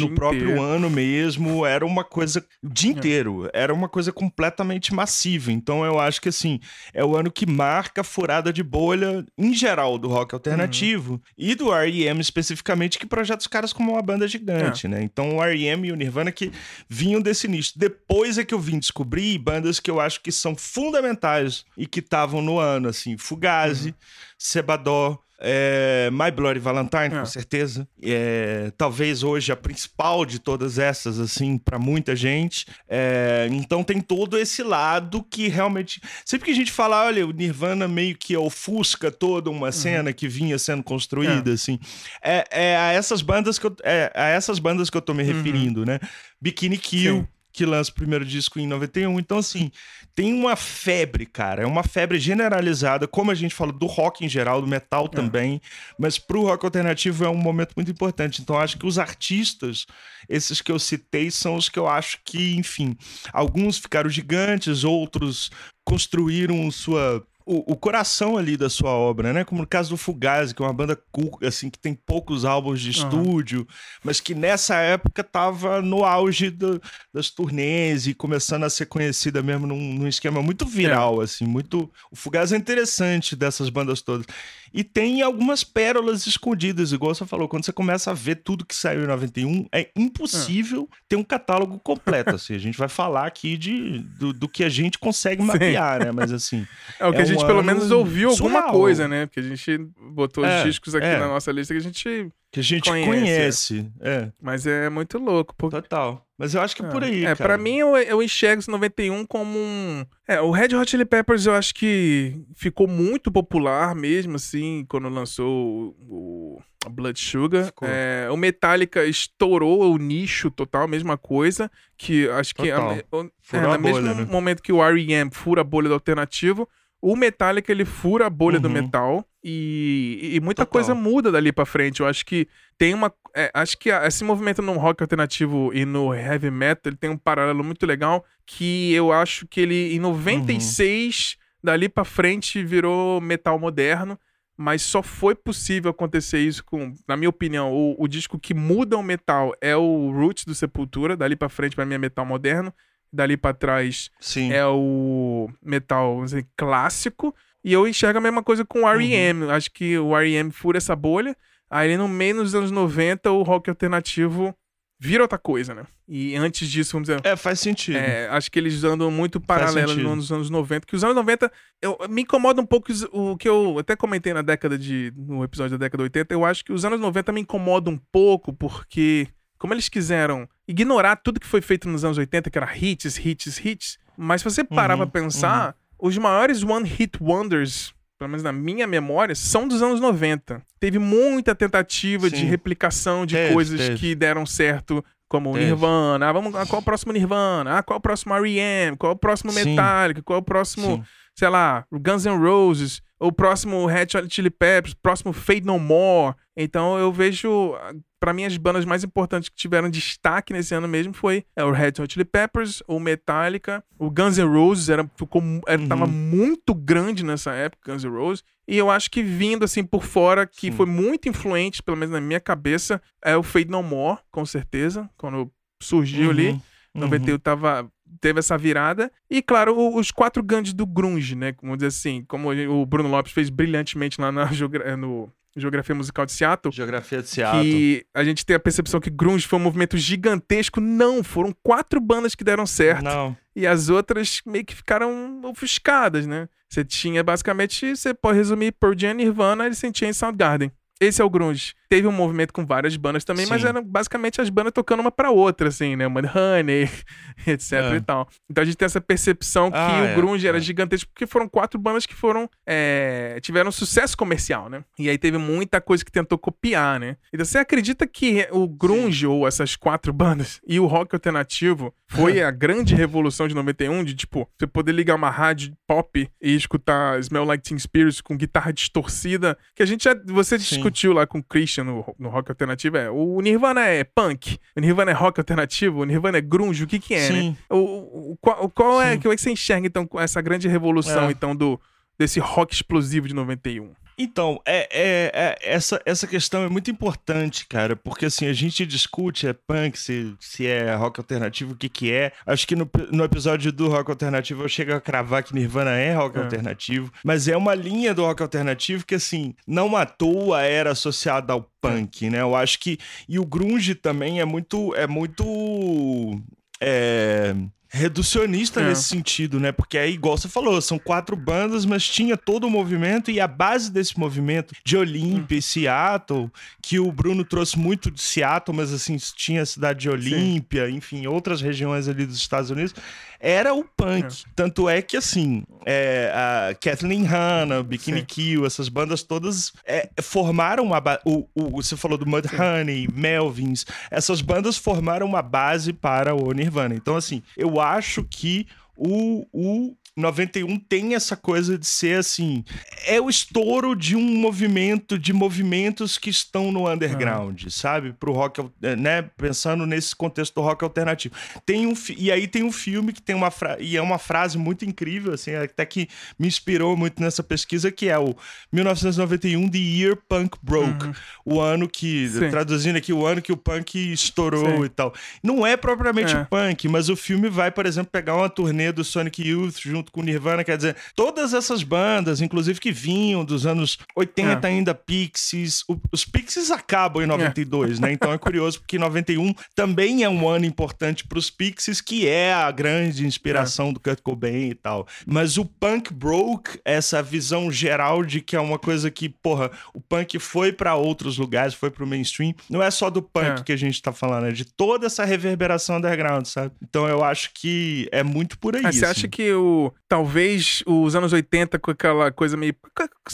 no 0.00 0.14
próprio 0.14 0.42
inteiro. 0.42 0.62
ano 0.62 0.88
mesmo, 0.88 1.66
era 1.66 1.84
uma 1.84 2.04
coisa 2.04 2.44
o 2.62 2.68
dia 2.68 2.92
inteiro, 2.92 3.50
era 3.52 3.74
uma 3.74 3.88
coisa 3.88 4.12
completamente 4.12 4.94
massiva. 4.94 5.50
Então 5.50 5.84
eu 5.84 5.98
acho 5.98 6.20
que 6.20 6.28
assim, 6.28 6.60
é 6.94 7.04
o 7.04 7.16
ano 7.16 7.30
que 7.30 7.44
marca 7.46 8.02
a 8.02 8.04
furada 8.04 8.52
de 8.52 8.62
bolha 8.62 9.24
em 9.36 9.52
geral 9.52 9.98
do 9.98 10.08
rock 10.08 10.34
alternativo 10.34 11.14
Uhum. 11.14 11.20
e 11.36 11.54
do 11.54 11.72
R.E.M. 11.74 12.20
especificamente, 12.20 12.98
que 12.98 13.06
projeta 13.06 13.40
os 13.40 13.46
caras 13.46 13.72
como 13.72 13.92
uma 13.92 14.02
banda 14.02 14.28
gigante, 14.28 14.86
É. 14.86 14.88
né? 14.88 15.02
Então 15.02 15.36
o 15.36 15.42
R.E.M. 15.42 15.88
e 15.88 15.92
o 15.92 15.96
Nirvana 15.96 16.30
que 16.30 16.52
vinham 16.88 17.20
desse 17.20 17.48
nicho. 17.48 17.72
Depois 17.76 18.38
é 18.38 18.44
que 18.44 18.54
eu 18.54 18.58
vim 18.60 18.78
descobrir 18.78 19.36
bandas 19.38 19.80
que 19.80 19.90
eu 19.90 20.00
acho 20.00 20.20
que 20.20 20.30
são 20.30 20.54
fundamentais 20.56 21.64
e 21.76 21.86
que 21.86 22.00
estavam 22.00 22.40
no 22.42 22.58
ano, 22.58 22.88
assim, 22.88 23.16
Fugazi, 23.16 23.94
Sebadó, 24.38 25.18
é, 25.40 26.08
My 26.12 26.30
Bloody 26.32 26.58
Valentine, 26.58 27.14
É. 27.14 27.20
com 27.20 27.26
certeza. 27.26 27.86
É, 28.02 28.72
talvez 28.76 29.22
hoje 29.22 29.52
a 29.52 29.56
principal 29.56 30.24
de 30.26 30.38
todas 30.38 30.78
essas, 30.78 31.20
assim, 31.20 31.58
pra 31.58 31.78
muita 31.78 32.16
gente. 32.16 32.66
É, 32.88 33.48
então 33.52 33.84
tem 33.84 34.00
todo 34.00 34.36
esse 34.38 34.62
lado 34.62 35.22
que 35.22 35.46
realmente. 35.48 36.00
Sempre 36.24 36.46
que 36.46 36.50
a 36.52 36.56
gente 36.56 36.72
fala, 36.72 37.04
olha, 37.04 37.26
o 37.26 37.30
Nirvana 37.32 37.86
meio 37.86 38.16
que 38.16 38.36
ofusca 38.36 39.10
toda 39.12 39.48
uma 39.50 39.70
cena 39.70 40.12
que 40.12 40.26
vinha 40.28 40.58
sendo 40.58 40.82
construída, 40.82 41.52
assim. 41.52 41.78
É, 42.22 42.44
é 42.50 42.76
a 42.76 42.92
essas 42.92 43.22
bandas 43.22 43.58
que 43.58 43.66
eu, 43.66 43.76
é 43.84 44.10
a 44.14 44.28
essas 44.28 44.58
bandas 44.58 44.90
que 44.90 44.96
eu 44.96 45.02
tô 45.02 45.14
me 45.14 45.22
referindo, 45.22 45.84
né? 45.86 46.00
Bikini 46.40 46.78
Kill. 46.78 47.16
Sim. 47.20 47.28
Que 47.50 47.64
lança 47.66 47.90
o 47.90 47.94
primeiro 47.94 48.24
disco 48.24 48.60
em 48.60 48.68
91. 48.68 49.18
Então, 49.18 49.38
assim, 49.38 49.72
tem 50.18 50.34
uma 50.34 50.56
febre, 50.56 51.24
cara. 51.24 51.62
É 51.62 51.66
uma 51.66 51.84
febre 51.84 52.18
generalizada, 52.18 53.06
como 53.06 53.30
a 53.30 53.36
gente 53.36 53.54
fala 53.54 53.70
do 53.70 53.86
rock 53.86 54.24
em 54.24 54.28
geral, 54.28 54.60
do 54.60 54.66
metal 54.66 55.08
também. 55.08 55.62
Mas 55.96 56.18
pro 56.18 56.42
rock 56.42 56.64
alternativo 56.64 57.24
é 57.24 57.28
um 57.28 57.36
momento 57.36 57.74
muito 57.76 57.92
importante. 57.92 58.42
Então, 58.42 58.58
acho 58.58 58.76
que 58.76 58.84
os 58.84 58.98
artistas, 58.98 59.86
esses 60.28 60.60
que 60.60 60.72
eu 60.72 60.78
citei, 60.80 61.30
são 61.30 61.54
os 61.54 61.68
que 61.68 61.78
eu 61.78 61.86
acho 61.86 62.18
que, 62.24 62.56
enfim, 62.56 62.96
alguns 63.32 63.78
ficaram 63.78 64.10
gigantes, 64.10 64.82
outros 64.82 65.52
construíram 65.84 66.68
sua. 66.72 67.24
O, 67.50 67.72
o 67.72 67.76
coração 67.76 68.36
ali 68.36 68.58
da 68.58 68.68
sua 68.68 68.90
obra, 68.90 69.32
né? 69.32 69.42
Como 69.42 69.62
no 69.62 69.66
caso 69.66 69.88
do 69.88 69.96
Fugazi, 69.96 70.54
que 70.54 70.60
é 70.62 70.66
uma 70.66 70.72
banda 70.72 71.00
assim 71.46 71.70
que 71.70 71.78
tem 71.78 71.94
poucos 71.94 72.44
álbuns 72.44 72.78
de 72.80 72.90
estúdio, 72.90 73.66
mas 74.04 74.20
que 74.20 74.34
nessa 74.34 74.76
época 74.76 75.24
tava 75.24 75.80
no 75.80 76.04
auge 76.04 76.50
do- 76.50 76.80
das 77.12 77.30
turnês 77.30 78.06
e 78.06 78.12
começando 78.12 78.64
a 78.64 78.70
ser 78.70 78.84
conhecida 78.84 79.42
mesmo 79.42 79.66
num, 79.66 79.94
num 79.94 80.06
esquema 80.06 80.42
muito 80.42 80.66
viral, 80.66 81.22
assim, 81.22 81.46
muito. 81.46 81.90
O 82.10 82.16
Fugazi 82.16 82.54
é 82.54 82.58
interessante 82.58 83.34
dessas 83.34 83.70
bandas 83.70 84.02
todas. 84.02 84.26
E 84.72 84.84
tem 84.84 85.22
algumas 85.22 85.64
pérolas 85.64 86.26
escondidas, 86.26 86.92
igual 86.92 87.14
você 87.14 87.24
falou, 87.26 87.48
quando 87.48 87.64
você 87.64 87.72
começa 87.72 88.10
a 88.10 88.14
ver 88.14 88.36
tudo 88.36 88.64
que 88.66 88.74
saiu 88.74 89.02
em 89.04 89.06
91, 89.06 89.66
é 89.72 89.90
impossível 89.96 90.88
ter 91.08 91.16
um 91.16 91.24
catálogo 91.24 91.78
completo, 91.78 92.34
assim. 92.34 92.54
A 92.54 92.58
gente 92.58 92.76
vai 92.78 92.88
falar 92.88 93.26
aqui 93.26 93.56
de, 93.56 94.00
do, 94.18 94.32
do 94.32 94.48
que 94.48 94.64
a 94.64 94.68
gente 94.68 94.98
consegue 94.98 95.42
mapear, 95.42 96.04
né? 96.04 96.12
Mas 96.12 96.32
assim. 96.32 96.66
É 96.98 97.06
o 97.06 97.12
que 97.12 97.18
É 97.18 97.22
a 97.22 97.24
gente 97.24 97.42
um 97.42 97.46
pelo 97.46 97.62
menos 97.62 97.90
ouviu 97.90 98.30
alguma 98.30 98.60
surreal. 98.60 98.72
coisa, 98.72 99.08
né? 99.08 99.26
Porque 99.26 99.40
a 99.40 99.42
gente 99.42 99.78
botou 100.12 100.44
É, 100.44 100.58
os 100.58 100.64
discos 100.64 100.94
aqui 100.94 101.06
é. 101.06 101.18
na 101.18 101.28
nossa 101.28 101.50
lista 101.52 101.72
que 101.74 101.78
a 101.78 101.82
gente. 101.82 102.30
Que 102.50 102.60
a 102.60 102.62
gente 102.62 102.88
Conhece, 102.88 103.08
conhece. 103.08 103.92
É, 104.00 104.32
Mas 104.40 104.66
é 104.66 104.88
muito 104.88 105.18
louco. 105.18 105.54
Porque... 105.56 105.76
total. 105.76 106.27
Mas 106.38 106.54
eu 106.54 106.60
acho 106.60 106.76
que 106.76 106.82
é 106.84 106.88
por 106.88 107.02
aí. 107.02 107.24
É, 107.24 107.34
cara. 107.34 107.36
pra 107.36 107.58
mim 107.58 107.78
eu, 107.78 107.96
eu 107.96 108.22
enxergo 108.22 108.60
esse 108.60 108.70
91 108.70 109.26
como 109.26 109.58
um. 109.58 110.06
É, 110.26 110.40
o 110.40 110.52
Red 110.52 110.74
Hot 110.76 110.88
Chili 110.88 111.04
Peppers 111.04 111.46
eu 111.46 111.52
acho 111.52 111.74
que 111.74 112.40
ficou 112.54 112.86
muito 112.86 113.30
popular 113.32 113.92
mesmo, 113.94 114.36
assim, 114.36 114.86
quando 114.88 115.08
lançou 115.08 115.96
o, 116.08 116.60
o 116.86 116.90
Blood 116.90 117.18
Sugar. 117.18 117.72
É, 117.82 118.28
o 118.30 118.36
Metallica 118.36 119.04
estourou 119.04 119.92
o 119.92 119.98
nicho 119.98 120.48
total, 120.48 120.86
mesma 120.86 121.18
coisa. 121.18 121.68
Que 121.96 122.28
acho 122.28 122.54
que. 122.54 122.70
Total. 122.70 122.92
é, 122.92 123.04
o- 123.10 123.30
é, 123.52 123.60
no 123.60 123.72
a 123.72 123.78
mesmo 123.78 124.00
né? 124.14 124.24
momento 124.30 124.62
que 124.62 124.72
o 124.72 124.80
R.E.M. 124.80 125.30
fura 125.32 125.62
a 125.62 125.64
bolha 125.64 125.88
do 125.88 125.94
alternativo, 125.94 126.68
o 127.00 127.14
Metallica 127.16 127.70
ele 127.72 127.84
fura 127.84 128.26
a 128.26 128.30
bolha 128.30 128.58
do 128.58 128.66
Uhum. 128.68 128.74
metal 128.74 129.24
e, 129.44 130.32
e 130.34 130.40
muita 130.40 130.64
Total. 130.66 130.72
coisa 130.72 130.94
muda 130.94 131.30
dali 131.30 131.52
pra 131.52 131.64
frente. 131.66 132.00
Eu 132.00 132.06
acho 132.06 132.24
que 132.26 132.48
tem 132.76 132.92
uma. 132.94 133.12
é, 133.36 133.50
acho 133.54 133.78
que 133.78 133.88
esse 133.90 134.24
movimento 134.24 134.60
no 134.62 134.72
rock 134.72 135.02
alternativo 135.02 135.70
e 135.72 135.84
no 135.84 136.12
heavy 136.14 136.50
metal 136.50 136.90
ele 136.90 136.96
tem 136.96 137.08
um 137.10 137.16
paralelo 137.16 137.62
muito 137.62 137.86
legal 137.86 138.24
que 138.44 138.92
eu 138.92 139.12
acho 139.12 139.46
que 139.46 139.60
ele 139.60 139.94
em 139.94 140.00
96 140.00 141.36
dali 141.62 141.88
pra 141.88 142.04
frente 142.04 142.62
virou 142.64 143.20
metal 143.20 143.58
moderno. 143.58 144.18
Mas 144.60 144.82
só 144.82 145.04
foi 145.04 145.36
possível 145.36 145.92
acontecer 145.92 146.40
isso 146.40 146.64
com, 146.64 146.92
na 147.06 147.16
minha 147.16 147.28
opinião, 147.28 147.72
o, 147.72 147.94
o 147.96 148.08
disco 148.08 148.40
que 148.40 148.52
muda 148.52 148.96
o 148.98 149.02
metal 149.04 149.54
é 149.60 149.76
o 149.76 150.10
Roots 150.10 150.44
do 150.44 150.52
Sepultura. 150.52 151.16
Dali 151.16 151.36
pra 151.36 151.48
frente, 151.48 151.76
pra 151.76 151.86
mim, 151.86 151.94
é 151.94 151.98
metal 151.98 152.26
moderno. 152.26 152.74
Dali 153.12 153.36
pra 153.36 153.54
trás 153.54 154.10
Sim. 154.20 154.52
é 154.52 154.66
o 154.66 155.48
metal 155.62 156.16
vamos 156.16 156.30
dizer, 156.30 156.46
clássico. 156.56 157.34
E 157.64 157.72
eu 157.72 157.86
enxergo 157.86 158.18
a 158.18 158.22
mesma 158.22 158.42
coisa 158.42 158.64
com 158.64 158.82
o 158.82 158.88
R.E.M. 158.88 159.50
Acho 159.50 159.70
que 159.70 159.98
o 159.98 160.16
R.E.M. 160.16 160.50
fura 160.50 160.78
essa 160.78 160.94
bolha. 160.94 161.36
Aí 161.70 161.96
no 161.96 162.08
meio 162.08 162.36
dos 162.36 162.54
anos 162.54 162.70
90, 162.70 163.30
o 163.30 163.42
rock 163.42 163.68
alternativo 163.68 164.54
vira 165.00 165.22
outra 165.22 165.38
coisa, 165.38 165.74
né? 165.74 165.84
E 166.08 166.34
antes 166.34 166.68
disso, 166.68 166.92
vamos 166.92 167.08
dizer... 167.08 167.20
É, 167.24 167.36
faz 167.36 167.60
sentido. 167.60 167.96
é, 167.96 168.28
acho 168.28 168.50
que 168.50 168.58
eles 168.58 168.82
andam 168.82 169.10
muito 169.10 169.40
paralelo 169.40 169.94
nos 170.16 170.32
anos 170.32 170.50
90. 170.50 170.86
Que 170.86 170.96
os 170.96 171.04
anos 171.04 171.14
90, 171.14 171.52
eu, 171.82 171.98
me 172.08 172.22
incomoda 172.22 172.60
um 172.60 172.66
pouco 172.66 172.90
o 173.12 173.36
que 173.36 173.48
eu 173.48 173.78
até 173.78 173.94
comentei 173.94 174.32
na 174.32 174.42
década 174.42 174.78
de... 174.78 175.12
No 175.16 175.44
episódio 175.44 175.78
da 175.78 175.84
década 175.84 176.02
de 176.02 176.04
80. 176.04 176.34
Eu 176.34 176.44
acho 176.44 176.64
que 176.64 176.72
os 176.72 176.84
anos 176.84 176.98
90 176.98 177.32
me 177.32 177.42
incomodam 177.42 177.94
um 177.94 178.00
pouco 178.10 178.52
porque... 178.52 179.28
Como 179.58 179.74
eles 179.74 179.88
quiseram 179.88 180.48
ignorar 180.66 181.16
tudo 181.16 181.40
que 181.40 181.46
foi 181.46 181.60
feito 181.60 181.88
nos 181.88 182.04
anos 182.04 182.16
80, 182.18 182.50
que 182.50 182.58
era 182.58 182.76
hits, 182.76 183.18
hits, 183.18 183.64
hits. 183.64 183.98
Mas 184.16 184.40
se 184.40 184.44
você 184.50 184.62
parar 184.64 184.94
Uhum, 184.94 185.06
pra 185.08 185.20
pensar, 185.22 185.74
os 185.98 186.16
maiores 186.16 186.62
one-hit 186.62 187.18
wonders, 187.20 187.92
pelo 188.18 188.30
menos 188.30 188.42
na 188.42 188.52
minha 188.52 188.86
memória, 188.86 189.34
são 189.34 189.66
dos 189.66 189.82
anos 189.82 190.00
90. 190.00 190.62
Teve 190.80 190.98
muita 190.98 191.54
tentativa 191.54 192.28
de 192.30 192.38
Sim. 192.38 192.44
replicação 192.46 193.24
de 193.26 193.34
Teve, 193.36 193.52
coisas 193.54 193.80
teve. 193.80 193.96
que 193.98 194.14
deram 194.14 194.44
certo, 194.46 195.04
como 195.28 195.52
Teve. 195.52 195.66
Nirvana. 195.66 196.28
Ah, 196.28 196.32
vamos, 196.32 196.54
ah, 196.54 196.64
qual 196.66 196.78
é 196.78 196.82
o 196.82 196.84
próximo 196.84 197.12
Nirvana? 197.12 197.78
Ah, 197.78 197.82
qual 197.82 197.96
é 197.96 197.98
o 197.98 198.02
próximo 198.02 198.34
R.E.M.? 198.34 198.96
Qual 198.96 199.12
é 199.12 199.14
o 199.14 199.18
próximo 199.18 199.52
Sim. 199.52 199.64
Metallica? 199.70 200.22
Qual 200.22 200.36
é 200.38 200.40
o 200.40 200.44
próximo, 200.44 200.86
Sim. 200.96 201.02
sei 201.36 201.48
lá, 201.48 201.84
Guns 201.92 202.24
N' 202.26 202.38
Roses? 202.38 203.02
O 203.20 203.32
próximo 203.32 203.84
Red 203.86 204.06
Hot 204.16 204.28
Chili 204.32 204.50
Peppers? 204.50 204.94
Próximo 204.94 205.32
Fade 205.32 205.62
No 205.66 205.78
More? 205.78 206.34
Então 206.56 206.96
eu 206.98 207.12
vejo, 207.12 207.74
pra 208.20 208.32
mim, 208.32 208.44
as 208.44 208.56
bandas 208.56 208.84
mais 208.84 209.04
importantes 209.04 209.48
que 209.48 209.56
tiveram 209.56 209.88
destaque 209.90 210.52
nesse 210.52 210.74
ano 210.74 210.88
mesmo 210.88 211.12
foi 211.12 211.44
é, 211.56 211.64
o 211.64 211.70
Red 211.70 211.92
Hot 212.00 212.12
Chili 212.12 212.24
Peppers, 212.24 212.82
o 212.86 212.98
Metallica, 212.98 213.82
o 213.98 214.10
Guns 214.10 214.38
N' 214.38 214.44
Roses 214.46 214.88
era, 214.88 215.08
ficou, 215.16 215.42
era, 215.66 215.80
Uhum. 215.80 215.88
tava 215.88 216.06
muito 216.06 216.74
grande 216.74 217.24
nessa 217.24 217.52
época, 217.52 217.92
Guns 217.92 218.04
N' 218.04 218.10
Roses. 218.10 218.44
E 218.66 218.76
eu 218.76 218.90
acho 218.90 219.10
que 219.10 219.22
vindo 219.22 219.64
assim 219.64 219.82
por 219.84 220.02
fora, 220.04 220.46
que 220.46 220.70
Sim. 220.70 220.72
foi 220.72 220.86
muito 220.86 221.28
influente, 221.28 221.82
pelo 221.82 221.96
menos 221.96 222.12
na 222.12 222.20
minha 222.20 222.40
cabeça, 222.40 223.00
é 223.24 223.36
o 223.36 223.42
Fade 223.42 223.70
No 223.70 223.82
More, 223.82 224.18
com 224.30 224.44
certeza, 224.44 225.08
quando 225.16 225.50
surgiu 225.82 226.30
ali. 226.30 226.50
Uhum, 226.50 226.60
91 226.94 227.38
tava, 227.38 227.88
teve 228.20 228.40
essa 228.40 228.58
virada. 228.58 229.10
E, 229.30 229.40
claro, 229.40 229.94
os 229.96 230.10
quatro 230.10 230.42
grandes 230.42 230.72
do 230.72 230.84
grunge, 230.84 231.36
né? 231.36 231.54
Vamos 231.62 231.78
dizer 231.78 231.88
assim, 231.88 232.24
como 232.26 232.50
o 232.50 232.84
Bruno 232.84 233.08
Lopes 233.08 233.32
fez 233.32 233.48
brilhantemente 233.50 234.20
lá 234.20 234.32
na 234.32 234.46
no 234.98 235.32
Geografia 235.60 235.94
Musical 235.94 236.26
de 236.26 236.32
Seattle. 236.32 236.74
Geografia 236.74 237.22
de 237.22 237.28
Seattle. 237.28 237.62
Que 237.62 238.06
a 238.14 238.24
gente 238.24 238.44
tem 238.44 238.56
a 238.56 238.60
percepção 238.60 239.00
que 239.00 239.10
grunge 239.10 239.46
foi 239.46 239.58
um 239.58 239.62
movimento 239.62 239.96
gigantesco. 239.96 240.80
Não, 240.80 241.22
foram 241.22 241.54
quatro 241.62 242.00
bandas 242.00 242.34
que 242.34 242.44
deram 242.44 242.66
certo. 242.66 243.04
Não. 243.04 243.36
E 243.54 243.66
as 243.66 243.88
outras 243.88 244.40
meio 244.46 244.64
que 244.64 244.74
ficaram 244.74 245.40
ofuscadas, 245.44 246.26
né? 246.26 246.48
Você 246.68 246.84
tinha, 246.84 247.24
basicamente, 247.24 247.96
você 247.96 248.12
pode 248.12 248.38
resumir 248.38 248.72
Pearl 248.72 248.94
Jam, 248.96 249.14
Nirvana 249.14 249.68
e 249.68 249.74
Sentia 249.74 250.08
em 250.08 250.12
Soundgarden. 250.12 250.70
Esse 251.00 251.22
é 251.22 251.24
o 251.24 251.30
grunge. 251.30 251.74
Teve 251.88 252.06
um 252.06 252.12
movimento 252.12 252.52
com 252.52 252.66
várias 252.66 252.96
bandas 252.96 253.24
também, 253.24 253.46
mas 253.46 253.62
Sim. 253.62 253.68
eram 253.68 253.82
basicamente 253.82 254.40
as 254.40 254.50
bandas 254.50 254.72
tocando 254.72 255.00
uma 255.00 255.10
pra 255.10 255.30
outra, 255.30 255.68
assim, 255.68 255.96
né? 255.96 256.06
Mudhoney, 256.06 256.88
etc 257.46 257.72
É. 257.72 257.96
e 257.96 258.00
tal. 258.00 258.28
Então 258.50 258.62
a 258.62 258.64
gente 258.64 258.76
tem 258.76 258.86
essa 258.86 259.00
percepção 259.00 259.70
que 259.70 259.76
Ah, 259.78 260.02
o 260.02 260.04
é, 260.06 260.14
grunge 260.14 260.46
era 260.46 260.58
é. 260.58 260.60
gigantesco, 260.60 261.10
porque 261.12 261.26
foram 261.26 261.48
quatro 261.48 261.78
bandas 261.78 262.04
que 262.06 262.14
foram... 262.14 262.48
é, 262.66 263.38
tiveram 263.40 263.70
sucesso 263.72 264.16
comercial, 264.16 264.68
né? 264.68 264.84
E 264.98 265.08
aí 265.08 265.16
teve 265.18 265.38
muita 265.38 265.80
coisa 265.80 266.04
que 266.04 266.12
tentou 266.12 266.36
copiar, 266.38 267.00
né? 267.00 267.16
Então 267.32 267.44
você 267.44 267.58
acredita 267.58 268.06
que 268.06 268.46
o 268.50 268.68
grunge, 268.68 269.26
ou 269.26 269.46
essas 269.48 269.76
quatro 269.76 270.12
bandas, 270.12 270.60
e 270.68 270.78
o 270.78 270.86
rock 270.86 271.14
alternativo 271.14 271.94
foi 272.08 272.40
a 272.42 272.50
grande 272.50 272.94
revolução 272.94 273.48
de 273.48 273.54
91, 273.54 274.04
de 274.04 274.14
tipo, 274.14 274.48
você 274.58 274.66
poder 274.66 274.92
ligar 274.92 275.14
uma 275.14 275.30
rádio 275.30 275.74
pop 275.86 276.28
e 276.40 276.54
escutar 276.54 277.18
Smell 277.20 277.44
Like 277.44 277.62
Teen 277.64 277.78
Spirits 277.78 278.20
com 278.20 278.36
guitarra 278.36 278.72
distorcida, 278.72 279.56
que 279.74 279.82
a 279.82 279.86
gente 279.86 280.04
já, 280.04 280.14
você 280.26 280.58
Sim. 280.58 280.74
discutiu 280.76 281.12
lá 281.12 281.26
com 281.26 281.38
o 281.38 281.42
Christian 281.42 281.77
no, 281.82 282.14
no 282.18 282.28
rock 282.28 282.50
alternativo, 282.50 282.96
é, 282.96 283.10
o 283.10 283.40
Nirvana 283.40 283.82
é 283.86 284.04
punk, 284.04 284.58
o 284.76 284.80
Nirvana 284.80 285.10
é 285.10 285.14
rock 285.14 285.40
alternativo, 285.40 286.00
o 286.00 286.04
Nirvana 286.04 286.38
é 286.38 286.40
grunge, 286.40 286.84
o 286.84 286.86
que 286.86 286.98
que 286.98 287.14
é, 287.14 287.28
né? 287.30 287.40
Sim. 287.40 287.56
O, 287.70 287.76
o- 287.76 288.32
o- 288.32 288.38
qual, 288.40 288.68
qual 288.70 289.02
é, 289.02 289.16
como 289.16 289.32
é 289.32 289.36
que 289.36 289.42
você 289.42 289.50
enxerga, 289.50 289.86
então, 289.86 290.06
com 290.06 290.20
essa 290.20 290.40
grande 290.40 290.68
revolução, 290.68 291.28
É. 291.28 291.30
então, 291.32 291.54
do, 291.56 291.80
desse 292.18 292.40
rock 292.40 292.74
explosivo 292.74 293.26
de 293.28 293.34
91? 293.34 293.92
Então, 294.18 294.60
é, 294.66 294.88
é, 294.90 295.30
é, 295.32 295.58
essa, 295.62 296.02
essa 296.04 296.26
questão 296.26 296.64
é 296.64 296.68
muito 296.68 296.90
importante, 296.90 297.64
cara, 297.66 297.94
porque 297.94 298.26
assim, 298.26 298.46
a 298.46 298.52
gente 298.52 298.84
discute 298.84 299.46
é 299.46 299.52
punk, 299.52 299.96
se, 299.96 300.34
se 300.40 300.66
é 300.66 300.92
rock 300.96 301.20
alternativo, 301.20 301.72
o 301.72 301.76
que 301.76 301.88
que 301.88 302.12
é. 302.12 302.32
Acho 302.44 302.66
que 302.66 302.74
no, 302.74 302.90
no 303.12 303.22
episódio 303.22 303.70
do 303.70 303.88
rock 303.88 304.10
alternativo 304.10 304.64
eu 304.64 304.68
chego 304.68 304.92
a 304.92 305.00
cravar 305.00 305.44
que 305.44 305.54
Nirvana 305.54 305.92
é 305.92 306.14
rock 306.14 306.36
é. 306.36 306.42
alternativo, 306.42 307.12
mas 307.22 307.46
é 307.46 307.56
uma 307.56 307.76
linha 307.76 308.12
do 308.12 308.24
rock 308.24 308.42
alternativo 308.42 309.06
que, 309.06 309.14
assim, 309.14 309.54
não 309.64 309.96
à 309.96 310.04
toa 310.04 310.62
era 310.62 310.90
associada 310.90 311.52
ao 311.52 311.62
punk, 311.80 312.28
né? 312.28 312.40
Eu 312.40 312.56
acho 312.56 312.80
que. 312.80 312.98
E 313.28 313.38
o 313.38 313.46
Grunge 313.46 313.94
também 313.94 314.40
é 314.40 314.44
muito. 314.44 314.92
É 314.96 315.06
muito. 315.06 316.42
É 316.80 317.54
reducionista 317.88 318.80
é. 318.80 318.88
nesse 318.88 319.04
sentido, 319.04 319.58
né? 319.58 319.72
Porque 319.72 319.96
aí, 319.96 320.12
igual 320.12 320.36
você 320.36 320.48
falou, 320.48 320.80
são 320.80 320.98
quatro 320.98 321.34
bandas, 321.34 321.84
mas 321.84 322.06
tinha 322.06 322.36
todo 322.36 322.66
o 322.66 322.70
movimento 322.70 323.30
e 323.30 323.40
a 323.40 323.48
base 323.48 323.90
desse 323.90 324.18
movimento 324.18 324.74
de 324.84 324.96
Olímpia 324.96 325.56
hum. 325.56 325.58
e 325.58 325.62
Seattle, 325.62 326.50
que 326.82 326.98
o 326.98 327.10
Bruno 327.10 327.44
trouxe 327.44 327.78
muito 327.78 328.10
de 328.10 328.20
Seattle, 328.20 328.76
mas 328.76 328.92
assim, 328.92 329.16
tinha 329.34 329.62
a 329.62 329.66
cidade 329.66 330.00
de 330.00 330.10
Olímpia, 330.10 330.90
enfim, 330.90 331.26
outras 331.26 331.60
regiões 331.60 332.08
ali 332.08 332.26
dos 332.26 332.36
Estados 332.36 332.70
Unidos, 332.70 332.94
era 333.40 333.72
o 333.72 333.84
punk. 333.84 334.26
É. 334.26 334.48
Tanto 334.54 334.88
é 334.88 335.00
que, 335.00 335.16
assim, 335.16 335.62
é, 335.86 336.32
a 336.34 336.74
Kathleen 336.74 337.24
Hanna, 337.24 337.82
Bikini 337.82 338.20
Sim. 338.20 338.24
Kill, 338.26 338.66
essas 338.66 338.88
bandas 338.88 339.22
todas 339.22 339.72
é, 339.86 340.08
formaram 340.20 340.84
uma 340.84 340.98
o, 341.24 341.46
o, 341.54 341.70
Você 341.82 341.96
falou 341.96 342.18
do 342.18 342.26
Mudhoney, 342.26 343.08
Melvins, 343.12 343.86
essas 344.10 344.40
bandas 344.40 344.76
formaram 344.76 345.26
uma 345.26 345.42
base 345.42 345.92
para 345.92 346.34
o 346.34 346.52
Nirvana. 346.52 346.94
Então, 346.94 347.16
assim, 347.16 347.42
eu 347.56 347.77
acho 347.80 348.24
que 348.24 348.66
o, 348.96 349.46
o 349.52 349.96
91 350.18 350.78
tem 350.80 351.14
essa 351.14 351.36
coisa 351.36 351.78
de 351.78 351.86
ser 351.86 352.18
assim, 352.18 352.64
é 353.06 353.20
o 353.20 353.30
estouro 353.30 353.94
de 353.94 354.16
um 354.16 354.20
movimento, 354.20 355.18
de 355.18 355.32
movimentos 355.32 356.18
que 356.18 356.28
estão 356.28 356.72
no 356.72 356.90
underground, 356.90 357.62
uhum. 357.62 357.70
sabe? 357.70 358.12
Pro 358.12 358.32
rock, 358.32 358.68
né? 358.80 359.22
Pensando 359.36 359.86
nesse 359.86 360.14
contexto 360.14 360.54
do 360.56 360.60
rock 360.60 360.82
alternativo. 360.82 361.34
Tem 361.64 361.86
um, 361.86 361.94
e 362.16 362.32
aí 362.32 362.48
tem 362.48 362.64
um 362.64 362.72
filme 362.72 363.12
que 363.12 363.22
tem 363.22 363.36
uma 363.36 363.50
frase, 363.50 363.82
e 363.82 363.96
é 363.96 364.02
uma 364.02 364.18
frase 364.18 364.58
muito 364.58 364.84
incrível, 364.84 365.32
assim, 365.32 365.54
até 365.54 365.86
que 365.86 366.08
me 366.38 366.48
inspirou 366.48 366.96
muito 366.96 367.22
nessa 367.22 367.42
pesquisa, 367.42 367.90
que 367.92 368.08
é 368.08 368.18
o 368.18 368.34
1991, 368.72 369.68
The 369.68 369.78
Year 369.78 370.18
Punk 370.28 370.58
Broke. 370.62 371.06
Uhum. 371.06 371.12
O 371.44 371.60
ano 371.60 371.88
que, 371.88 372.28
Sim. 372.28 372.50
traduzindo 372.50 372.96
aqui, 372.96 373.12
o 373.12 373.24
ano 373.24 373.40
que 373.40 373.52
o 373.52 373.56
punk 373.56 374.12
estourou 374.12 374.78
Sim. 374.78 374.84
e 374.84 374.88
tal. 374.88 375.14
Não 375.42 375.66
é 375.66 375.76
propriamente 375.76 376.34
é. 376.34 376.44
punk, 376.44 376.88
mas 376.88 377.08
o 377.08 377.16
filme 377.16 377.48
vai, 377.48 377.70
por 377.70 377.86
exemplo, 377.86 378.10
pegar 378.10 378.34
uma 378.34 378.48
turnê 378.48 378.90
do 378.90 379.04
Sonic 379.04 379.46
Youth 379.46 379.78
junto 379.78 380.07
junto 380.08 380.10
com 380.10 380.22
Nirvana, 380.22 380.64
quer 380.64 380.76
dizer, 380.76 380.96
todas 381.14 381.54
essas 381.54 381.82
bandas, 381.82 382.40
inclusive 382.40 382.80
que 382.80 382.90
vinham 382.90 383.44
dos 383.44 383.66
anos 383.66 383.98
80 384.16 384.66
é. 384.66 384.70
ainda, 384.70 384.94
Pixies, 384.94 385.84
o, 385.88 386.00
os 386.10 386.24
Pixies 386.24 386.70
acabam 386.70 387.22
em 387.22 387.26
92, 387.26 387.98
é. 387.98 388.02
né? 388.02 388.12
Então 388.12 388.32
é 388.32 388.38
curioso 388.38 388.80
porque 388.80 388.98
91 388.98 389.54
também 389.74 390.24
é 390.24 390.28
um 390.28 390.48
ano 390.48 390.64
importante 390.64 391.24
para 391.26 391.38
os 391.38 391.50
Pixies, 391.50 392.00
que 392.00 392.26
é 392.26 392.52
a 392.52 392.70
grande 392.70 393.26
inspiração 393.26 393.90
é. 393.90 393.92
do 393.92 394.00
Kurt 394.00 394.20
Cobain 394.22 394.70
e 394.70 394.74
tal. 394.74 395.06
Mas 395.26 395.58
o 395.58 395.64
punk 395.64 396.12
broke 396.12 396.80
essa 396.84 397.22
visão 397.22 397.70
geral 397.70 398.24
de 398.24 398.40
que 398.40 398.56
é 398.56 398.60
uma 398.60 398.78
coisa 398.78 399.10
que, 399.10 399.28
porra, 399.28 399.70
o 399.94 400.00
punk 400.00 400.38
foi 400.38 400.72
para 400.72 400.94
outros 400.94 401.38
lugares, 401.38 401.74
foi 401.74 401.90
pro 401.90 402.06
mainstream. 402.06 402.54
Não 402.68 402.82
é 402.82 402.90
só 402.90 403.10
do 403.10 403.22
punk 403.22 403.60
é. 403.60 403.62
que 403.62 403.72
a 403.72 403.76
gente 403.76 404.00
tá 404.00 404.12
falando, 404.12 404.46
é 404.48 404.52
de 404.52 404.64
toda 404.64 405.06
essa 405.06 405.24
reverberação 405.24 405.96
underground, 405.96 406.46
sabe? 406.46 406.72
Então 406.82 407.06
eu 407.08 407.22
acho 407.22 407.50
que 407.54 408.08
é 408.10 408.22
muito 408.22 408.58
por 408.58 408.74
aí. 408.74 408.82
Mas 408.82 408.96
você 408.96 409.04
assim. 409.04 409.20
acha 409.20 409.28
que 409.28 409.52
o 409.52 409.92
talvez 410.08 410.82
os 410.86 411.14
anos 411.14 411.32
80 411.32 411.78
com 411.78 411.90
aquela 411.90 412.30
coisa 412.30 412.56
meio. 412.56 412.74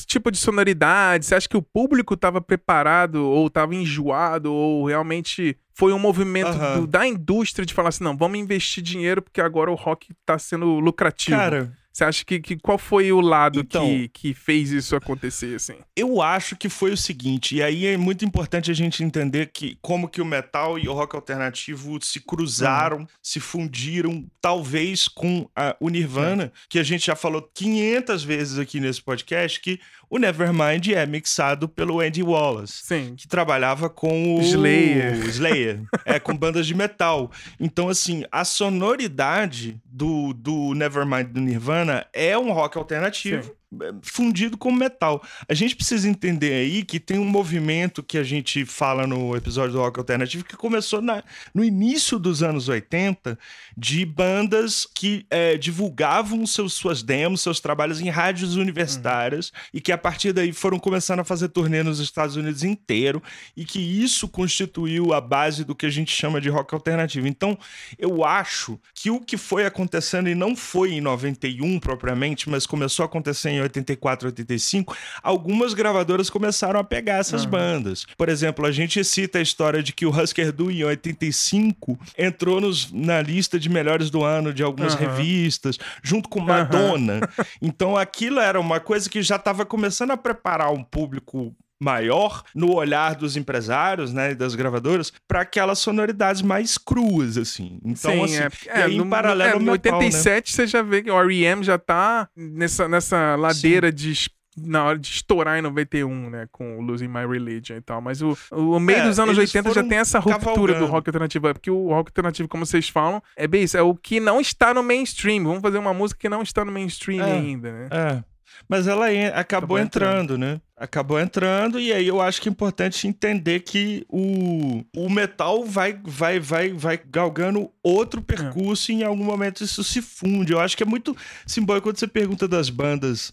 tipo 0.07 0.31
de 0.31 0.39
sonoridade? 0.39 1.27
Você 1.27 1.35
acha 1.35 1.49
que 1.49 1.57
o 1.57 1.63
público 1.63 2.15
estava 2.15 2.41
preparado 2.41 3.17
ou 3.25 3.47
estava 3.47 3.75
enjoado 3.75 4.53
ou 4.53 4.87
realmente 4.87 5.57
foi 5.75 5.93
um 5.93 5.99
movimento 5.99 6.57
uhum. 6.57 6.81
do, 6.83 6.87
da 6.87 7.07
indústria 7.07 7.67
de 7.67 7.75
falar 7.75 7.89
assim: 7.89 8.05
não, 8.05 8.17
vamos 8.17 8.39
investir 8.39 8.83
dinheiro 8.83 9.21
porque 9.21 9.41
agora 9.41 9.71
o 9.71 9.75
rock 9.75 10.13
está 10.13 10.39
sendo 10.39 10.79
lucrativo? 10.79 11.37
Cara. 11.37 11.84
Você 11.95 12.03
acha 12.03 12.25
que, 12.25 12.41
que 12.41 12.57
qual 12.57 12.77
foi 12.77 13.13
o 13.13 13.21
lado 13.21 13.61
então, 13.61 13.87
que, 13.87 14.09
que 14.09 14.35
fez 14.35 14.73
isso 14.73 14.97
acontecer 14.97 15.55
assim? 15.55 15.77
Eu 15.95 16.21
acho 16.21 16.57
que 16.57 16.69
foi 16.69 16.91
o 16.91 16.97
seguinte, 16.97 17.55
e 17.55 17.63
aí 17.63 17.87
é 17.87 17.97
muito 17.97 18.25
importante 18.25 18.69
a 18.69 18.75
gente 18.75 19.05
entender 19.05 19.53
que 19.53 19.79
como 19.81 20.09
que 20.09 20.21
o 20.21 20.25
metal 20.25 20.77
e 20.77 20.89
o 20.89 20.93
rock 20.93 21.15
alternativo 21.15 21.97
se 22.03 22.19
cruzaram, 22.19 22.99
uhum. 22.99 23.07
se 23.23 23.39
fundiram, 23.39 24.27
talvez 24.41 25.07
com 25.07 25.49
a, 25.55 25.77
o 25.79 25.89
Nirvana, 25.89 26.53
que 26.69 26.81
a 26.81 26.83
gente 26.83 27.07
já 27.07 27.15
falou 27.15 27.49
500 27.55 28.25
vezes 28.25 28.59
aqui 28.59 28.81
nesse 28.81 29.01
podcast, 29.01 29.61
que 29.61 29.79
o 30.15 30.19
Nevermind 30.19 30.91
é 30.93 31.05
mixado 31.05 31.69
pelo 31.69 31.99
Andy 31.99 32.23
Wallace, 32.23 32.85
Sim. 32.85 33.15
que 33.17 33.27
trabalhava 33.27 33.91
com 33.91 34.37
o 34.37 34.41
Slayer, 34.43 35.17
Slayer 35.27 35.81
é 36.07 36.21
com 36.21 36.37
bandas 36.37 36.69
de 36.69 36.75
metal. 36.75 37.33
Então 37.59 37.89
assim, 37.89 38.23
a 38.31 38.45
sonoridade 38.45 39.83
do, 39.85 40.33
do 40.33 40.73
Nevermind 40.73 41.27
do 41.27 41.41
Nirvana 41.41 42.07
é 42.13 42.39
um 42.39 42.53
rock 42.53 42.79
alternativo. 42.79 43.43
Sim 43.43 43.64
fundido 44.03 44.57
com 44.57 44.73
metal. 44.73 45.23
A 45.49 45.55
gente 45.55 45.77
precisa 45.77 46.09
entender 46.09 46.53
aí 46.53 46.85
que 46.85 46.99
tem 47.01 47.19
um 47.19 47.25
movimento 47.25 48.03
que 48.03 48.19
a 48.19 48.23
gente 48.23 48.65
fala 48.65 49.07
no 49.07 49.37
episódio 49.37 49.73
do 49.73 49.81
Rock 49.81 49.99
Alternativo 49.99 50.45
que 50.45 50.57
começou 50.57 51.01
na, 51.01 51.23
no 51.55 51.65
início 51.65 52.19
dos 52.19 52.43
anos 52.43 52.69
80 52.69 53.39
de 53.77 54.05
bandas 54.05 54.87
que 54.87 55.27
é, 55.31 55.57
divulgavam 55.57 56.47
seus, 56.47 56.75
suas 56.75 57.03
demos, 57.03 57.41
seus 57.41 57.61
trabalhos 57.61 58.01
em 58.01 58.09
rádios 58.09 58.57
universitárias 58.57 59.49
uhum. 59.49 59.55
e 59.75 59.81
que 59.81 59.93
a 59.93 59.99
partir 59.99 60.33
daí 60.33 60.53
foram 60.53 60.79
começando 60.79 61.21
a 61.21 61.25
fazer 61.25 61.49
turnê 61.49 61.83
nos 61.83 61.99
Estados 61.99 62.37
Unidos 62.37 62.63
inteiro 62.63 63.23
e 63.57 63.65
que 63.65 63.81
isso 63.81 64.29
constituiu 64.29 65.13
a 65.13 65.21
base 65.21 65.65
do 65.65 65.75
que 65.75 65.87
a 65.87 65.91
gente 65.91 66.15
chama 66.15 66.41
de 66.41 66.49
rock 66.49 66.75
alternativo. 66.75 67.27
Então, 67.27 67.59
eu 67.99 68.25
acho 68.25 68.79
que 68.95 69.11
o 69.11 69.21
que 69.21 69.37
foi 69.37 69.65
acontecendo 69.67 70.29
e 70.29 70.35
não 70.35 70.55
foi 70.55 70.93
em 70.93 71.01
91 71.01 71.81
propriamente, 71.81 72.49
mas 72.49 72.67
começou 72.67 73.03
a 73.03 73.07
acontecer 73.07 73.51
em 73.51 73.61
84, 73.65 74.29
85, 74.29 74.97
algumas 75.23 75.75
gravadoras 75.75 76.31
começaram 76.31 76.79
a 76.79 76.85
pegar 76.85 77.19
essas 77.19 77.45
uhum. 77.45 77.51
bandas. 77.51 78.07
Por 78.17 78.29
exemplo, 78.29 78.65
a 78.65 78.73
gente 78.73 79.03
cita 79.05 79.39
a 79.39 79.43
história 79.43 79.83
de 79.83 79.93
que 79.93 80.07
o 80.07 80.11
Husker 80.11 80.53
Du 80.53 80.71
em 80.71 80.85
85 80.85 81.99
entrou 82.17 82.61
nos, 82.61 82.91
na 82.93 83.21
lista 83.21 83.59
de 83.59 83.69
melhores 83.69 84.11
do 84.11 84.25
ano 84.25 84.53
de 84.53 84.63
algumas 84.63 84.95
uhum. 84.95 85.01
revistas, 85.01 85.79
junto 86.03 86.29
com 86.29 86.41
Madonna. 86.41 87.15
Uhum. 87.15 87.45
Então 87.61 87.97
aquilo 87.97 88.41
era 88.41 88.61
uma 88.61 88.81
coisa 88.81 89.09
que 89.09 89.23
já 89.23 89.37
estava 89.37 89.65
começando 89.65 90.13
a 90.13 90.17
preparar 90.17 90.73
um 90.73 90.83
público 90.83 91.55
maior 91.85 92.43
no 92.55 92.75
olhar 92.75 93.15
dos 93.15 93.37
empresários, 93.37 94.13
né, 94.13 94.33
e 94.33 94.35
das 94.35 94.55
gravadoras, 94.55 95.13
para 95.29 95.43
aquelas 95.43 95.79
sonoridades 95.79 96.41
mais 96.41 96.79
cruas, 96.79 97.37
assim. 97.37 97.79
Então, 97.85 98.27
Sim, 98.27 98.39
assim, 98.43 98.69
é, 98.69 98.79
e 98.79 98.83
aí, 98.83 98.97
no, 98.97 99.05
em 99.05 99.11
paralelo 99.11 99.61
no, 99.61 99.71
é, 99.71 99.73
metal, 99.73 99.99
87 99.99 100.51
né? 100.51 100.57
você 100.57 100.67
já 100.67 100.83
vê 100.83 101.03
que 101.03 101.11
o 101.11 101.21
R.E.M. 101.21 101.63
já 101.63 101.79
tá 101.79 102.29
nessa, 102.35 102.89
nessa 102.89 103.37
ladeira 103.37 103.91
Sim. 103.91 103.95
de 103.95 104.35
na 104.57 104.85
hora 104.85 104.97
de 104.97 105.09
estourar 105.09 105.59
em 105.59 105.63
91, 105.63 106.31
né, 106.31 106.47
com 106.53 106.79
o 106.79 106.81
Losing 106.81 107.09
My 107.09 107.27
Religion 107.27 107.77
e 107.77 107.81
tal. 107.81 108.01
Mas 108.01 108.23
o, 108.23 108.39
o 108.53 108.79
meio 108.79 109.01
é, 109.01 109.09
dos 109.09 109.19
anos 109.19 109.37
80 109.37 109.75
já 109.75 109.83
tem 109.83 109.99
essa 109.99 110.21
ruptura 110.21 110.45
cavalgando. 110.45 110.79
do 110.79 110.87
rock 110.87 111.09
alternativo. 111.09 111.49
É 111.49 111.53
porque 111.53 111.71
o 111.71 111.89
rock 111.89 112.11
alternativo, 112.11 112.49
como 112.49 112.65
vocês 112.65 112.89
falam, 112.89 113.21
é 113.37 113.49
bem 113.49 113.65
isso, 113.65 113.77
é 113.77 113.83
o 113.83 113.97
que 113.97 114.21
não 114.21 114.41
está 114.41 114.73
no 114.73 114.81
mainstream. 114.81 115.43
Vamos 115.43 115.61
fazer 115.61 115.79
uma 115.79 115.93
música 115.93 116.21
que 116.21 116.29
não 116.29 116.41
está 116.41 116.65
no 116.65 116.71
mainstream 116.71 117.27
é, 117.27 117.33
ainda, 117.33 117.73
né? 117.73 117.89
É. 117.91 118.25
Mas 118.69 118.87
ela 118.87 119.07
acabou, 119.07 119.41
acabou 119.41 119.79
entrando, 119.79 120.35
entrando, 120.35 120.39
né? 120.39 120.61
Acabou 120.77 121.21
entrando, 121.21 121.79
e 121.79 121.93
aí 121.93 122.09
eu 122.09 122.21
acho 122.21 122.43
que 122.43 122.49
é 122.49 122.53
importante 122.53 123.07
entender 123.07 123.61
que 123.61 124.05
o, 124.09 124.85
o 124.97 125.09
metal 125.09 125.65
vai, 125.65 125.97
vai, 126.03 126.41
vai, 126.41 126.73
vai 126.73 127.01
galgando 127.09 127.71
outro 127.81 128.21
é. 128.21 128.23
percurso 128.25 128.91
é. 128.91 128.95
e 128.95 128.99
em 128.99 129.05
algum 129.05 129.23
momento 129.23 129.63
isso 129.63 129.85
se 129.85 130.03
funde. 130.03 130.53
Eu 130.53 130.61
acho 130.61 130.77
que 130.77 130.83
é 130.83 130.87
muito 130.87 131.17
simbólico 131.47 131.87
quando 131.87 131.99
você 131.99 132.09
pergunta 132.09 132.49
das 132.49 132.71
bandas 132.71 133.33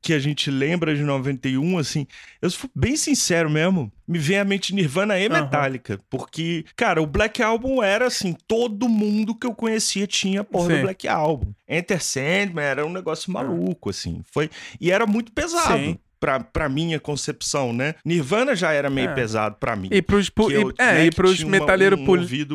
que 0.00 0.12
a 0.12 0.18
gente 0.18 0.50
lembra 0.50 0.94
de 0.94 1.02
91, 1.02 1.78
assim, 1.78 2.06
eu 2.40 2.48
sou 2.50 2.70
bem 2.74 2.96
sincero 2.96 3.50
mesmo, 3.50 3.92
me 4.06 4.18
vem 4.18 4.38
à 4.38 4.44
mente 4.44 4.74
Nirvana 4.74 5.18
e 5.18 5.28
Metallica, 5.28 5.94
uhum. 5.94 6.00
porque, 6.08 6.64
cara, 6.76 7.02
o 7.02 7.06
Black 7.06 7.42
Album 7.42 7.82
era 7.82 8.06
assim, 8.06 8.34
todo 8.46 8.88
mundo 8.88 9.34
que 9.34 9.46
eu 9.46 9.54
conhecia 9.54 10.06
tinha 10.06 10.44
porra 10.44 10.68
Sim. 10.68 10.76
do 10.76 10.82
Black 10.82 11.08
Album. 11.08 11.52
Enter 11.68 12.02
Sandman 12.02 12.64
era 12.64 12.86
um 12.86 12.92
negócio 12.92 13.32
maluco, 13.32 13.90
assim, 13.90 14.22
foi, 14.32 14.48
e 14.80 14.90
era 14.90 15.06
muito 15.06 15.32
pesado. 15.32 15.76
Sim 15.76 15.98
pra, 16.20 16.40
pra 16.40 16.68
minha 16.68 16.98
concepção, 16.98 17.72
né? 17.72 17.94
Nirvana 18.04 18.54
já 18.54 18.72
era 18.72 18.90
meio 18.90 19.10
é. 19.10 19.14
pesado 19.14 19.56
pra 19.58 19.76
mim. 19.76 19.88
E 19.90 20.02
pros, 20.02 20.28
pu 20.28 20.50
eu, 20.50 20.72
é, 20.78 20.84
né, 20.84 21.06
e 21.06 21.10
pros 21.10 21.42
metalheiro 21.42 21.96
um, 21.96 22.04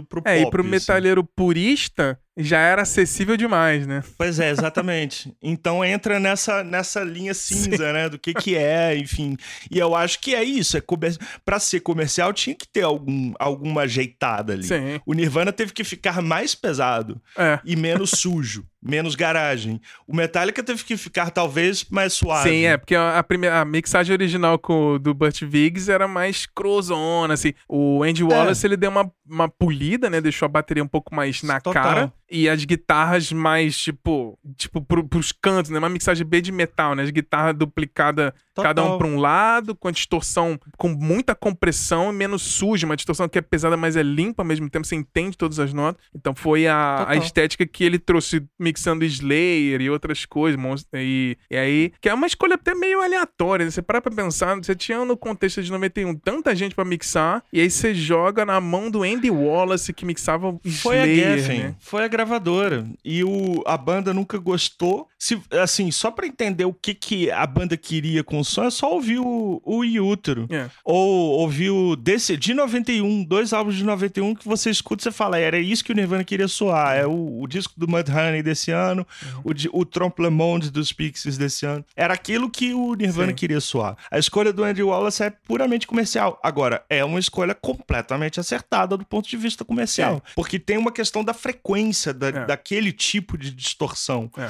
pro 0.04 0.22
É, 0.26 0.40
pop, 0.40 0.48
e 0.48 0.52
pro 0.52 0.62
assim. 0.62 0.70
metalheiro 0.70 1.24
purista 1.24 2.20
já 2.36 2.60
era 2.60 2.82
acessível 2.82 3.38
demais, 3.38 3.86
né? 3.86 4.04
Pois 4.18 4.40
é, 4.40 4.50
exatamente. 4.50 5.34
então 5.42 5.86
entra 5.86 6.20
nessa, 6.20 6.64
nessa 6.64 7.04
linha 7.04 7.34
cinza, 7.34 7.88
Sim. 7.88 7.94
né? 7.94 8.10
Do 8.10 8.18
que 8.18 8.34
que 8.34 8.56
é, 8.56 8.98
enfim. 8.98 9.38
E 9.70 9.78
eu 9.78 9.96
acho 9.96 10.20
que 10.20 10.34
é 10.34 10.44
isso. 10.44 10.76
É 10.76 10.82
comer... 10.82 11.16
Pra 11.46 11.60
ser 11.60 11.82
comercial 11.82 12.34
tinha 12.34 12.56
que 12.56 12.68
ter 12.68 12.82
algum, 12.82 13.34
alguma 13.40 13.82
ajeitada 13.82 14.54
ali. 14.54 14.64
Sim. 14.64 15.00
O 15.06 15.14
Nirvana 15.14 15.52
teve 15.52 15.74
que 15.74 15.84
ficar 15.84 16.22
mais 16.22 16.56
pesado 16.56 17.22
é. 17.38 17.60
e 17.64 17.76
menos 17.76 18.12
sujo 18.12 18.66
menos 18.84 19.16
garagem. 19.16 19.80
O 20.08 20.16
Metallica 20.16 20.62
teve 20.62 20.84
que 20.84 20.98
ficar 20.98 21.32
talvez 21.32 21.86
mais 21.90 22.14
suave. 22.14 22.50
Sim, 22.50 22.66
é, 22.66 22.78
porque 22.78 22.96
a, 22.96 23.24
primeira, 23.24 23.62
a 23.62 23.66
mixagem 23.66 24.14
original 24.14 24.60
com, 24.60 25.00
do 25.00 25.14
Burt 25.14 25.42
Viggs 25.44 25.90
era 25.90 26.08
mais 26.08 26.46
cruzona, 26.46 27.34
assim. 27.34 27.54
O 27.68 28.04
Andy 28.04 28.24
Wallace, 28.24 28.66
é. 28.66 28.68
ele 28.68 28.78
deu 28.78 28.90
uma, 28.90 29.10
uma 29.28 29.48
polida, 29.48 30.10
né? 30.10 30.20
Deixou 30.20 30.46
a 30.46 30.50
bateria 30.50 30.84
um 30.84 30.88
pouco 30.88 31.16
mais 31.16 31.42
na 31.42 31.62
Total. 31.62 31.84
cara. 31.84 32.14
E 32.30 32.50
as 32.50 32.66
guitarras 32.66 33.32
mais, 33.32 33.78
tipo, 33.78 34.38
tipo 34.58 34.82
pro, 34.82 35.08
pros 35.08 35.32
cantos, 35.32 35.72
né? 35.72 35.80
Uma 35.80 35.90
mixagem 35.90 36.26
B 36.26 36.42
de 36.42 36.52
metal, 36.52 36.96
né? 36.96 37.04
As 37.04 37.12
guitarras 37.12 37.56
duplicadas, 37.56 38.34
cada 38.62 38.84
um 38.84 38.98
pra 38.98 39.08
um 39.08 39.18
lado, 39.18 39.76
com 39.76 39.88
a 39.88 39.92
distorção, 39.92 40.60
com 40.78 40.90
muita 40.90 41.34
compressão 41.34 42.12
e 42.12 42.16
menos 42.16 42.42
suja. 42.42 42.86
Uma 42.86 42.96
distorção 42.96 43.28
que 43.28 43.38
é 43.38 43.42
pesada, 43.42 43.76
mas 43.78 43.96
é 43.96 44.04
limpa 44.04 44.44
ao 44.44 44.48
mesmo 44.48 44.70
tempo, 44.70 44.86
você 44.86 44.96
entende 44.96 45.38
todas 45.38 45.60
as 45.60 45.74
notas. 45.74 46.04
Então 46.14 46.36
foi 46.36 46.68
a, 46.68 47.06
a 47.08 47.16
estética 47.16 47.66
que 47.66 47.84
ele 47.84 47.98
trouxe 47.98 48.44
mixando 48.60 49.06
Slayer 49.06 49.82
e 49.82 49.90
outras 49.90 50.26
coisas. 50.26 50.60
E, 50.94 51.38
e 51.50 51.58
aí, 51.58 51.94
que 52.02 52.10
é 52.10 52.14
uma 52.14 52.28
escolha 52.28 52.56
até 52.56 52.76
meio 52.76 53.02
aleatória, 53.02 53.66
né? 53.66 53.72
Você 53.72 53.82
para 53.82 54.02
pra 54.02 54.12
pensar, 54.12 54.56
você 54.56 54.76
tinha 54.76 55.04
no 55.06 55.18
contexto 55.18 55.62
de 55.62 55.72
91 55.72 56.16
tanta 56.16 56.56
gente 56.56 56.76
para 56.76 56.86
mixar, 56.86 57.44
e 57.52 57.60
aí 57.60 57.70
você 57.70 57.94
joga 57.94 58.46
na 58.46 58.60
mão 58.60 58.90
do 58.90 59.04
Andy 59.04 59.32
Wallace 59.32 59.94
que 59.94 60.06
mixava 60.06 60.50
o 60.50 60.60
Slayer. 60.64 60.82
Foi 60.82 61.00
a 61.00 61.38
Geffen, 61.38 61.60
né? 61.60 61.76
foi 61.80 62.04
a 62.04 62.08
gravadora. 62.08 62.86
E 63.04 63.24
o, 63.24 63.64
a 63.66 63.78
banda 63.78 64.14
nunca 64.14 64.38
gostou. 64.38 65.08
Se, 65.24 65.42
assim, 65.52 65.90
só 65.90 66.12
para 66.12 66.28
entender 66.28 66.66
o 66.66 66.74
que, 66.74 66.94
que 66.94 67.32
a 67.32 67.48
banda 67.48 67.78
queria 67.78 68.26
com 68.26 68.42
o 68.42 68.44
som, 68.44 68.66
é 68.66 68.70
só 68.70 68.92
ouvir 68.92 69.20
o, 69.20 69.62
o 69.64 69.82
Iútero. 69.82 70.48
É. 70.52 70.70
Ou 70.84 71.40
ouvir 71.40 71.70
o 71.70 71.96
desse, 71.96 72.36
de 72.36 72.54
91, 72.54 73.24
dois 73.24 73.54
álbuns 73.54 73.76
de 73.76 73.86
91 73.86 74.36
que 74.36 74.46
você 74.46 74.70
escuta 74.70 75.02
e 75.02 75.04
você 75.06 75.12
fala, 75.14 75.40
era 75.40 75.58
isso 75.58 75.82
que 75.82 75.94
o 75.94 75.96
Nirvana 75.96 76.26
queria 76.26 76.50
soar. 76.50 76.98
É 76.98 77.08
o, 77.08 77.40
o 77.40 77.48
disco 77.48 77.74
do 77.78 77.88
Mudhoney 77.88 78.44
desse 78.44 78.70
ano, 78.70 79.08
uhum. 79.46 79.54
o, 79.72 79.80
o 79.80 79.86
Trompe 79.86 80.22
Le 80.22 80.30
Monde 80.30 80.70
dos 80.70 80.92
Pixies 80.92 81.38
desse 81.38 81.66
ano. 81.66 81.86
Era 81.96 82.14
aquilo 82.14 82.50
que 82.50 82.74
o 82.74 82.94
Nirvana 82.94 83.30
Sim. 83.30 83.36
queria 83.36 83.62
soar. 83.62 83.96
A 84.12 84.20
escolha 84.20 84.52
do 84.52 84.62
Andy 84.62 84.84
Wallace 84.84 85.24
é 85.24 85.30
puramente 85.30 85.88
comercial. 85.88 86.38
Agora, 86.44 86.84
é 86.90 87.02
uma 87.06 87.18
escolha 87.18 87.56
completamente 87.56 88.42
acertada 88.42 88.98
do 88.98 89.06
ponto 89.06 89.30
de 89.30 89.38
vista 89.38 89.64
comercial. 89.64 90.18
É. 90.18 90.32
Porque 90.36 90.60
tem 90.60 90.78
uma 90.78 90.92
questão 90.92 91.24
da 91.24 91.34
frequência 91.34 92.14
da, 92.14 92.28
é. 92.28 92.46
daquele 92.46 92.92
tipo 92.92 93.38
de 93.38 93.52
distorção. 93.52 94.30
É. 94.38 94.50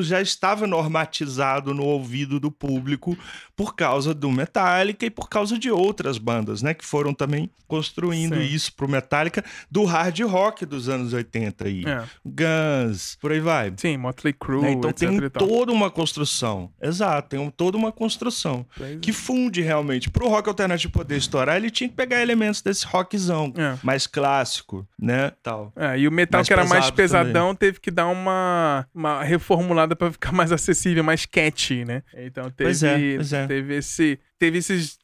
Aquilo 0.00 0.02
já 0.02 0.20
estava 0.20 0.66
normatizado 0.66 1.74
no 1.74 1.84
ouvido 1.84 2.40
do 2.40 2.50
público 2.50 3.16
por 3.54 3.74
causa 3.74 4.14
do 4.14 4.30
Metallica 4.30 5.04
e 5.04 5.10
por 5.10 5.28
causa 5.28 5.58
de 5.58 5.70
outras 5.70 6.16
bandas, 6.16 6.62
né? 6.62 6.72
Que 6.72 6.84
foram 6.84 7.12
também 7.12 7.50
construindo 7.68 8.34
Sim. 8.34 8.42
isso 8.42 8.72
pro 8.72 8.88
Metallica 8.88 9.44
do 9.70 9.84
hard 9.84 10.18
rock 10.20 10.66
dos 10.66 10.88
anos 10.88 11.12
80 11.12 11.66
aí. 11.66 11.84
É. 11.86 12.02
Guns, 12.24 13.16
por 13.20 13.30
aí 13.30 13.38
vai. 13.38 13.72
Sim, 13.76 13.96
Motley 13.98 14.32
Crue, 14.32 14.62
né? 14.62 14.72
Então 14.72 14.92
tem 14.92 15.28
toda 15.28 15.70
uma 15.70 15.90
construção. 15.90 16.70
Exato, 16.80 17.28
tem 17.28 17.50
toda 17.50 17.76
uma 17.76 17.92
construção 17.92 18.66
que 19.00 19.10
é. 19.10 19.12
funde 19.12 19.60
realmente. 19.60 20.10
Pro 20.10 20.28
rock 20.28 20.48
alternativo 20.48 20.92
poder 20.92 21.18
estourar, 21.18 21.56
ele 21.56 21.70
tinha 21.70 21.88
que 21.88 21.94
pegar 21.94 22.20
elementos 22.22 22.62
desse 22.62 22.86
rockzão 22.86 23.52
é. 23.56 23.78
mais 23.82 24.06
clássico, 24.06 24.88
né? 24.98 25.32
Tal. 25.42 25.72
É, 25.76 25.98
e 25.98 26.08
o 26.08 26.12
metal 26.12 26.38
mais 26.38 26.48
que 26.48 26.52
era 26.52 26.64
mais 26.64 26.90
pesadão 26.90 27.48
também. 27.48 27.56
teve 27.56 27.80
que 27.80 27.90
dar 27.90 28.06
uma, 28.06 28.86
uma 28.94 29.22
reformulada 29.22 29.89
para 29.96 30.12
ficar 30.12 30.32
mais 30.32 30.52
acessível, 30.52 31.04
mais 31.04 31.26
catchy, 31.26 31.84
né? 31.84 32.02
Então 32.14 32.50
teve, 32.50 32.64
pois 32.64 32.82
é, 32.82 33.14
pois 33.16 33.32
é. 33.32 33.46
teve 33.46 33.76
esse 33.76 34.18
teve 34.38 34.58
esses 34.58 34.98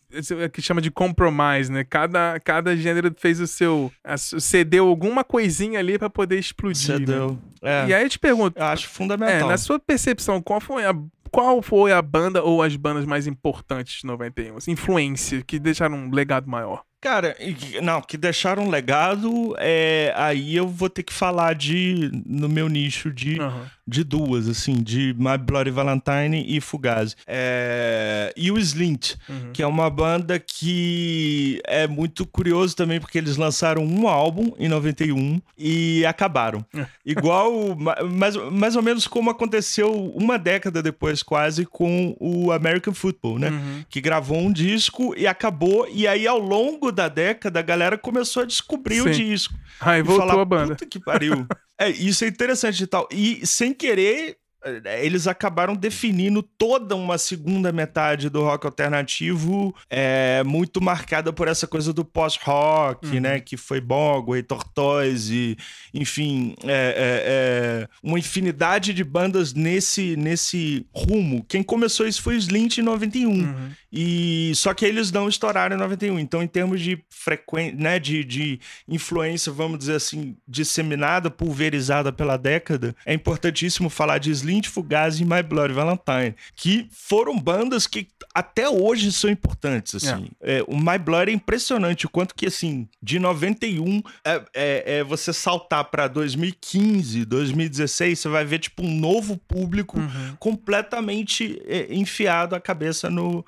que 0.52 0.62
chama 0.62 0.80
de 0.80 0.90
compromise, 0.90 1.70
né? 1.70 1.84
Cada, 1.84 2.38
cada 2.40 2.76
gênero 2.76 3.14
fez 3.16 3.40
o 3.40 3.46
seu. 3.46 3.92
cedeu 4.16 4.88
alguma 4.88 5.24
coisinha 5.24 5.78
ali 5.78 5.98
para 5.98 6.08
poder 6.08 6.38
explodir. 6.38 7.00
Né? 7.00 7.06
Cedeu. 7.06 7.38
Né? 7.62 7.84
É. 7.84 7.86
E 7.88 7.94
aí 7.94 8.02
eu 8.02 8.08
te 8.08 8.18
pergunto. 8.18 8.58
Eu 8.58 8.64
acho 8.66 8.88
fundamental. 8.88 9.48
É, 9.48 9.52
na 9.52 9.58
sua 9.58 9.78
percepção, 9.78 10.40
qual 10.40 10.60
foi 10.60 10.84
a. 10.84 10.94
Qual 11.28 11.60
foi 11.60 11.92
a 11.92 12.00
banda 12.00 12.42
ou 12.42 12.62
as 12.62 12.76
bandas 12.76 13.04
mais 13.04 13.26
importantes 13.26 14.00
de 14.00 14.06
91? 14.06 14.56
Assim, 14.56 14.70
influência, 14.70 15.42
que 15.42 15.58
deixaram 15.58 15.96
um 15.96 16.10
legado 16.10 16.48
maior? 16.48 16.82
Cara, 17.00 17.36
não, 17.82 18.00
que 18.00 18.16
deixaram 18.16 18.64
um 18.64 18.70
legado, 18.70 19.54
é, 19.58 20.14
aí 20.16 20.56
eu 20.56 20.66
vou 20.66 20.88
ter 20.88 21.02
que 21.02 21.12
falar 21.12 21.54
de, 21.54 22.10
no 22.24 22.48
meu 22.48 22.68
nicho, 22.68 23.12
de, 23.12 23.38
uhum. 23.38 23.64
De 23.86 24.02
duas, 24.02 24.48
assim, 24.48 24.74
de 24.82 25.14
My 25.16 25.38
Bloody 25.38 25.70
Valentine 25.70 26.44
e 26.46 26.60
Fugazi. 26.60 27.14
É, 27.26 28.32
e 28.36 28.50
o 28.50 28.58
Slint, 28.58 29.14
uhum. 29.28 29.52
que 29.52 29.62
é 29.62 29.66
uma 29.66 29.88
banda 29.88 30.38
que 30.38 31.60
é 31.64 31.86
muito 31.86 32.26
curioso 32.26 32.74
também, 32.74 32.98
porque 32.98 33.16
eles 33.16 33.36
lançaram 33.36 33.84
um 33.84 34.08
álbum 34.08 34.52
em 34.58 34.68
91 34.68 35.40
e 35.56 36.04
acabaram. 36.04 36.64
Igual, 37.06 37.76
mais, 38.10 38.36
mais 38.50 38.74
ou 38.74 38.82
menos 38.82 39.06
como 39.06 39.30
aconteceu 39.30 39.92
uma 40.14 40.36
década 40.38 40.82
depois, 40.82 41.22
quase, 41.22 41.64
com 41.64 42.16
o 42.18 42.50
American 42.50 42.92
Football, 42.92 43.38
né? 43.38 43.50
Uhum. 43.50 43.84
Que 43.88 44.00
gravou 44.00 44.38
um 44.38 44.52
disco 44.52 45.14
e 45.16 45.26
acabou, 45.26 45.86
e 45.92 46.08
aí 46.08 46.26
ao 46.26 46.38
longo 46.38 46.90
da 46.90 47.08
década, 47.08 47.60
a 47.60 47.62
galera 47.62 47.96
começou 47.96 48.42
a 48.42 48.46
descobrir 48.46 49.02
Sim. 49.02 49.08
o 49.08 49.12
disco. 49.12 49.54
Aí 49.80 50.02
voltou 50.02 50.26
falar, 50.26 50.42
a 50.42 50.44
banda. 50.44 50.74
Puta 50.74 50.86
que 50.86 50.98
pariu. 50.98 51.46
é, 51.78 51.90
isso 51.90 52.24
é 52.24 52.28
interessante 52.28 52.82
e 52.82 52.86
tal. 52.86 53.08
E 53.10 53.46
sem 53.46 53.72
querer, 53.72 54.38
é, 54.84 55.04
eles 55.04 55.28
acabaram 55.28 55.76
definindo 55.76 56.42
toda 56.42 56.96
uma 56.96 57.18
segunda 57.18 57.70
metade 57.70 58.28
do 58.28 58.42
rock 58.42 58.66
alternativo 58.66 59.74
é, 59.88 60.42
muito 60.44 60.80
marcada 60.80 61.32
por 61.32 61.46
essa 61.46 61.66
coisa 61.66 61.92
do 61.92 62.04
pós-rock, 62.04 63.06
uhum. 63.06 63.20
né? 63.20 63.38
Que 63.38 63.56
foi 63.56 63.80
Bogway, 63.80 64.42
Tortoise, 64.42 65.56
enfim, 65.94 66.54
é, 66.64 66.68
é, 66.68 67.84
é, 67.86 67.88
uma 68.02 68.18
infinidade 68.18 68.92
de 68.92 69.04
bandas 69.04 69.54
nesse, 69.54 70.16
nesse 70.16 70.84
rumo. 70.92 71.44
Quem 71.48 71.62
começou 71.62 72.06
isso 72.06 72.22
foi 72.22 72.34
o 72.34 72.38
Slint 72.38 72.78
em 72.78 72.82
91. 72.82 73.30
Uhum. 73.30 73.70
E 73.98 74.52
só 74.54 74.74
que 74.74 74.84
eles 74.84 75.10
não 75.10 75.26
estouraram 75.26 75.74
em 75.74 75.78
91. 75.78 76.18
Então, 76.18 76.42
em 76.42 76.46
termos 76.46 76.82
de 76.82 77.02
frequência, 77.08 77.74
né, 77.78 77.98
de, 77.98 78.22
de 78.22 78.60
influência, 78.86 79.50
vamos 79.50 79.78
dizer 79.78 79.94
assim, 79.94 80.36
disseminada, 80.46 81.30
pulverizada 81.30 82.12
pela 82.12 82.36
década, 82.36 82.94
é 83.06 83.14
importantíssimo 83.14 83.88
falar 83.88 84.18
de 84.18 84.30
Slint 84.30 84.68
Fugazi 84.68 85.22
e 85.22 85.26
My 85.26 85.42
Bloody 85.42 85.72
Valentine, 85.72 86.34
que 86.54 86.86
foram 86.90 87.38
bandas 87.38 87.86
que 87.86 88.08
até 88.34 88.68
hoje 88.68 89.10
são 89.12 89.30
importantes, 89.30 89.94
assim. 89.94 90.28
É. 90.42 90.58
É, 90.58 90.64
o 90.66 90.76
My 90.76 90.98
Blood 90.98 91.30
é 91.30 91.34
impressionante, 91.34 92.04
o 92.04 92.10
quanto 92.10 92.34
que, 92.34 92.44
assim, 92.44 92.86
de 93.02 93.18
91, 93.18 94.02
é, 94.22 94.42
é, 94.52 94.98
é 94.98 95.04
você 95.04 95.32
saltar 95.32 95.84
para 95.84 96.06
2015, 96.06 97.24
2016, 97.24 98.18
você 98.18 98.28
vai 98.28 98.44
ver, 98.44 98.58
tipo, 98.58 98.82
um 98.82 98.94
novo 98.94 99.38
público 99.38 99.98
uhum. 99.98 100.36
completamente 100.38 101.62
é, 101.64 101.86
enfiado 101.94 102.54
a 102.54 102.60
cabeça 102.60 103.08
no, 103.08 103.42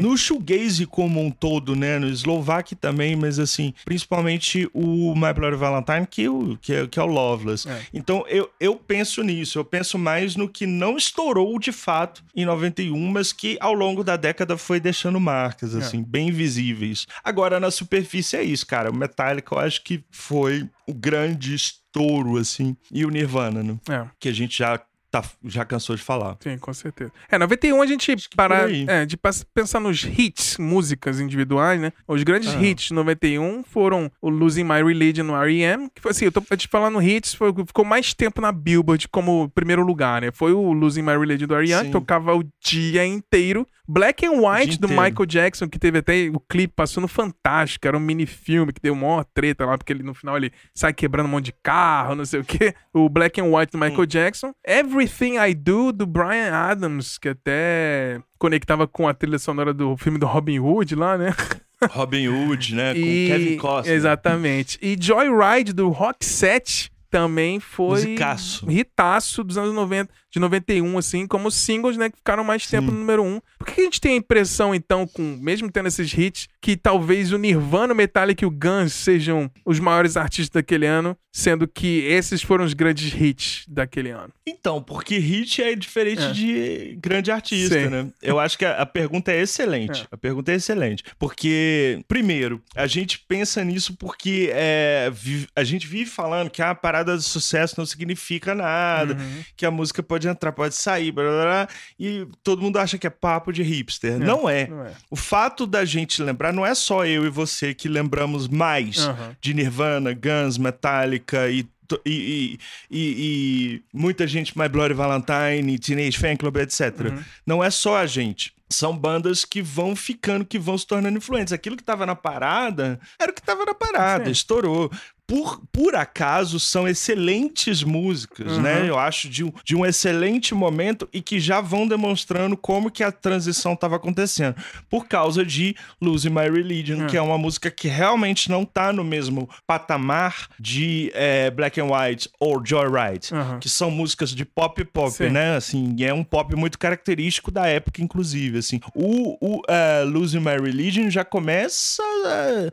no 0.00 0.16
shoegaze 0.16 0.86
como 0.86 1.20
um 1.20 1.30
todo, 1.30 1.74
né? 1.74 1.98
No 1.98 2.08
Slovak 2.08 2.74
também, 2.74 3.16
mas, 3.16 3.38
assim, 3.38 3.74
principalmente 3.84 4.68
o 4.72 5.14
My 5.14 5.32
Bloody 5.34 5.56
Valentine, 5.56 6.06
que, 6.08 6.28
o, 6.28 6.56
que, 6.60 6.74
é, 6.74 6.86
que 6.86 6.98
é 6.98 7.02
o 7.02 7.06
Loveless. 7.06 7.68
É. 7.68 7.82
Então, 7.92 8.24
eu, 8.28 8.50
eu 8.60 8.76
penso 8.76 9.22
nisso, 9.22 9.58
eu 9.58 9.64
penso 9.64 9.98
mais 9.98 10.36
no 10.36 10.48
que 10.48 10.66
não 10.66 10.96
estourou 10.96 11.58
de 11.58 11.72
fato 11.72 12.22
em 12.34 12.44
91, 12.44 12.98
mas 13.08 13.32
que 13.32 13.56
ao 13.60 13.74
longo 13.74 14.04
da 14.04 14.16
década 14.16 14.56
foi 14.56 14.80
deixando 14.80 15.20
marcas, 15.20 15.74
assim, 15.74 16.00
é. 16.00 16.04
bem 16.04 16.30
visíveis. 16.30 17.06
Agora, 17.22 17.60
na 17.60 17.70
superfície 17.70 18.36
é 18.36 18.42
isso, 18.42 18.66
cara. 18.66 18.90
O 18.90 18.94
Metallica 18.94 19.54
eu 19.54 19.58
acho 19.58 19.82
que 19.82 20.04
foi 20.10 20.68
o 20.86 20.94
grande 20.94 21.54
estouro, 21.54 22.36
assim, 22.36 22.76
e 22.90 23.04
o 23.04 23.10
Nirvana, 23.10 23.62
né? 23.62 23.76
É. 23.88 24.06
Que 24.18 24.28
a 24.28 24.32
gente 24.32 24.58
já 24.58 24.80
tá, 25.12 25.22
já 25.44 25.62
cansou 25.62 25.94
de 25.94 26.02
falar. 26.02 26.38
Sim, 26.40 26.56
com 26.56 26.72
certeza. 26.72 27.12
É, 27.30 27.38
91 27.38 27.82
a 27.82 27.86
gente 27.86 28.16
para 28.34 28.66
é, 28.72 29.04
de 29.04 29.18
pensar 29.54 29.78
nos 29.78 30.02
hits, 30.02 30.56
músicas 30.56 31.20
individuais, 31.20 31.78
né? 31.78 31.92
Os 32.08 32.22
grandes 32.22 32.48
ah. 32.54 32.62
hits 32.62 32.86
de 32.86 32.94
91 32.94 33.62
foram 33.62 34.10
o 34.22 34.30
Losing 34.30 34.64
My 34.64 34.82
Religion 34.82 35.24
no 35.24 35.36
R.E.M., 35.36 35.90
que 35.94 36.00
foi 36.00 36.12
assim, 36.12 36.24
eu 36.24 36.32
tô 36.32 36.40
te 36.56 36.66
falando 36.66 37.00
hits, 37.02 37.34
foi, 37.34 37.52
ficou 37.66 37.84
mais 37.84 38.14
tempo 38.14 38.40
na 38.40 38.50
Billboard 38.50 39.06
como 39.08 39.50
primeiro 39.50 39.84
lugar, 39.84 40.22
né? 40.22 40.30
Foi 40.32 40.52
o 40.54 40.72
Losing 40.72 41.02
My 41.02 41.18
Religion 41.18 41.46
do 41.46 41.54
R.E.M., 41.54 41.90
tocava 41.90 42.34
o 42.34 42.42
dia 42.64 43.04
inteiro. 43.04 43.66
Black 43.86 44.24
and 44.24 44.40
White 44.40 44.78
do 44.78 44.88
Michael 44.88 45.26
Jackson, 45.26 45.68
que 45.68 45.78
teve 45.78 45.98
até 45.98 46.30
o 46.32 46.40
clipe 46.40 46.72
passando 46.74 47.06
fantástico, 47.06 47.86
era 47.86 47.96
um 47.96 48.00
mini 48.00 48.26
filme 48.26 48.72
que 48.72 48.80
deu 48.80 48.94
uma 48.94 49.24
treta 49.34 49.66
lá, 49.66 49.76
porque 49.76 49.92
ele 49.92 50.02
no 50.02 50.14
final 50.14 50.36
ele 50.36 50.52
sai 50.74 50.92
quebrando 50.92 51.26
um 51.26 51.30
monte 51.30 51.46
de 51.46 51.54
carro, 51.62 52.14
não 52.14 52.24
sei 52.24 52.40
o 52.40 52.44
que. 52.44 52.74
O 52.94 53.08
Black 53.08 53.40
and 53.40 53.44
White 53.44 53.72
do 53.72 53.78
Michael 53.78 54.00
hum. 54.00 54.06
Jackson. 54.06 54.54
Every 54.66 55.02
Everything 55.02 55.36
I 55.36 55.52
Do, 55.52 55.92
do 55.92 56.06
Brian 56.06 56.52
Adams, 56.52 57.18
que 57.18 57.30
até 57.30 58.20
conectava 58.38 58.86
com 58.86 59.08
a 59.08 59.14
trilha 59.14 59.38
sonora 59.38 59.74
do 59.74 59.96
filme 59.96 60.18
do 60.18 60.26
Robin 60.26 60.60
Hood 60.60 60.94
lá, 60.94 61.18
né? 61.18 61.34
Robin 61.90 62.28
Hood, 62.28 62.74
né? 62.74 62.94
Com 62.94 63.00
e... 63.00 63.26
Kevin 63.26 63.56
Costner. 63.56 63.96
Exatamente. 63.96 64.78
E 64.80 64.96
Joyride, 64.98 65.72
do 65.72 65.88
Rock 65.88 66.24
Set, 66.24 66.92
também 67.10 67.58
foi 67.58 67.90
Musicaço. 67.90 68.70
hitaço 68.70 69.42
dos 69.42 69.58
anos 69.58 69.74
90, 69.74 70.12
de 70.32 70.40
91, 70.40 70.96
assim, 70.96 71.26
como 71.26 71.50
singles, 71.50 71.96
né, 71.98 72.08
que 72.08 72.16
ficaram 72.16 72.42
mais 72.42 72.66
tempo 72.66 72.88
Sim. 72.88 72.94
no 72.94 73.00
número 73.00 73.22
um. 73.22 73.40
Por 73.58 73.66
que 73.66 73.82
a 73.82 73.84
gente 73.84 74.00
tem 74.00 74.14
a 74.14 74.16
impressão, 74.16 74.74
então, 74.74 75.06
com 75.06 75.38
mesmo 75.40 75.70
tendo 75.70 75.88
esses 75.88 76.12
hits, 76.12 76.48
que 76.60 76.74
talvez 76.76 77.32
o 77.32 77.38
Nirvana, 77.38 77.92
o 77.92 77.96
Metallica 77.96 78.44
e 78.44 78.48
o 78.48 78.50
Guns 78.50 78.94
sejam 78.94 79.50
os 79.64 79.78
maiores 79.78 80.16
artistas 80.16 80.48
daquele 80.48 80.86
ano 80.86 81.16
sendo 81.32 81.66
que 81.66 82.04
esses 82.04 82.42
foram 82.42 82.64
os 82.64 82.74
grandes 82.74 83.12
hits 83.18 83.64
daquele 83.66 84.10
ano? 84.10 84.30
Então, 84.46 84.82
porque 84.82 85.16
hit 85.16 85.62
é 85.62 85.74
diferente 85.74 86.22
é. 86.22 86.30
de 86.30 86.98
grande 87.00 87.30
artista, 87.30 87.82
Sim. 87.82 87.88
né? 87.88 88.08
Eu 88.20 88.38
acho 88.38 88.58
que 88.58 88.66
a, 88.66 88.82
a 88.82 88.86
pergunta 88.86 89.32
é 89.32 89.40
excelente. 89.40 90.02
É. 90.02 90.06
A 90.10 90.16
pergunta 90.16 90.52
é 90.52 90.56
excelente. 90.56 91.02
Porque, 91.18 92.00
primeiro, 92.06 92.62
a 92.76 92.86
gente 92.86 93.18
pensa 93.26 93.64
nisso 93.64 93.96
porque 93.96 94.50
é, 94.52 95.10
a 95.56 95.64
gente 95.64 95.86
vive 95.86 96.10
falando 96.10 96.50
que 96.50 96.60
a 96.60 96.74
parada 96.74 97.16
de 97.16 97.22
sucesso 97.22 97.76
não 97.78 97.86
significa 97.86 98.54
nada, 98.54 99.14
uhum. 99.14 99.42
que 99.56 99.64
a 99.64 99.70
música 99.70 100.02
pode 100.02 100.21
entrar, 100.28 100.52
pode 100.52 100.74
sair, 100.74 101.12
blá, 101.12 101.24
blá, 101.24 101.42
blá, 101.42 101.68
e 101.98 102.26
todo 102.42 102.62
mundo 102.62 102.78
acha 102.78 102.98
que 102.98 103.06
é 103.06 103.10
papo 103.10 103.52
de 103.52 103.62
hipster. 103.62 104.14
É, 104.14 104.18
não, 104.18 104.48
é. 104.48 104.66
não, 104.66 104.84
é. 104.84 104.92
O 105.10 105.16
fato 105.16 105.66
da 105.66 105.84
gente 105.84 106.22
lembrar, 106.22 106.52
não 106.52 106.64
é 106.64 106.74
só 106.74 107.04
eu 107.04 107.24
e 107.24 107.30
você 107.30 107.74
que 107.74 107.88
lembramos 107.88 108.48
mais 108.48 109.06
uhum. 109.06 109.34
de 109.40 109.54
Nirvana, 109.54 110.12
Guns, 110.12 110.58
Metallica 110.58 111.48
e 111.48 111.66
e, 112.06 112.10
e, 112.10 112.58
e, 112.90 112.98
e, 113.00 113.82
muita 113.92 114.26
gente, 114.26 114.56
My 114.58 114.68
Bloody 114.68 114.94
Valentine, 114.94 115.78
Teenage 115.78 116.18
Fan 116.18 116.36
Club, 116.36 116.56
etc. 116.56 116.80
Uhum. 117.00 117.24
Não 117.46 117.62
é 117.62 117.70
só 117.70 117.98
a 117.98 118.06
gente. 118.06 118.54
São 118.70 118.96
bandas 118.96 119.44
que 119.44 119.60
vão 119.60 119.94
ficando, 119.94 120.46
que 120.46 120.58
vão 120.58 120.78
se 120.78 120.86
tornando 120.86 121.18
influentes. 121.18 121.52
Aquilo 121.52 121.76
que 121.76 121.82
estava 121.82 122.06
na 122.06 122.16
parada 122.16 122.98
era 123.18 123.30
o 123.30 123.34
que 123.34 123.40
estava 123.40 123.66
na 123.66 123.74
parada, 123.74 124.26
Sim. 124.26 124.30
estourou 124.30 124.90
por, 125.32 125.62
por 125.72 125.96
acaso, 125.96 126.60
são 126.60 126.86
excelentes 126.86 127.82
músicas, 127.82 128.58
né? 128.58 128.74
uhum. 128.74 128.80
né? 128.82 128.90
Eu 128.90 128.98
acho 128.98 129.30
de 129.30 129.42
um, 129.42 129.50
de 129.64 129.74
um 129.74 129.86
excelente 129.86 130.54
momento 130.54 131.08
e 131.10 131.22
que 131.22 131.40
já 131.40 131.58
vão 131.58 131.88
demonstrando 131.88 132.54
como 132.54 132.90
que 132.90 133.02
a 133.02 133.10
transição 133.10 133.72
estava 133.72 133.96
acontecendo. 133.96 134.54
Por 134.90 135.06
causa 135.06 135.42
de 135.42 135.74
Losing 135.98 136.28
My 136.28 136.50
Religion, 136.50 136.98
uhum. 136.98 137.06
que 137.06 137.16
é 137.16 137.22
uma 137.22 137.38
música 137.38 137.70
que 137.70 137.88
realmente 137.88 138.50
não 138.50 138.66
tá 138.66 138.92
no 138.92 139.02
mesmo 139.02 139.48
patamar 139.66 140.48
de 140.60 141.10
é, 141.14 141.50
Black 141.50 141.80
and 141.80 141.86
White 141.86 142.28
ou 142.38 142.60
Joyride, 142.62 143.32
uhum. 143.32 143.58
que 143.58 143.70
são 143.70 143.90
músicas 143.90 144.34
de 144.34 144.44
pop 144.44 144.84
pop, 144.84 145.12
Sim. 145.12 145.30
né? 145.30 145.56
Assim, 145.56 145.96
é 146.00 146.12
um 146.12 146.24
pop 146.24 146.54
muito 146.54 146.78
característico 146.78 147.50
da 147.50 147.66
época, 147.66 148.02
inclusive, 148.02 148.58
assim. 148.58 148.80
O, 148.94 149.38
o 149.40 149.60
uh, 149.60 150.06
Losing 150.06 150.40
My 150.40 150.60
Religion 150.62 151.08
já 151.08 151.24
começa... 151.24 152.02
Uh, 152.22 152.68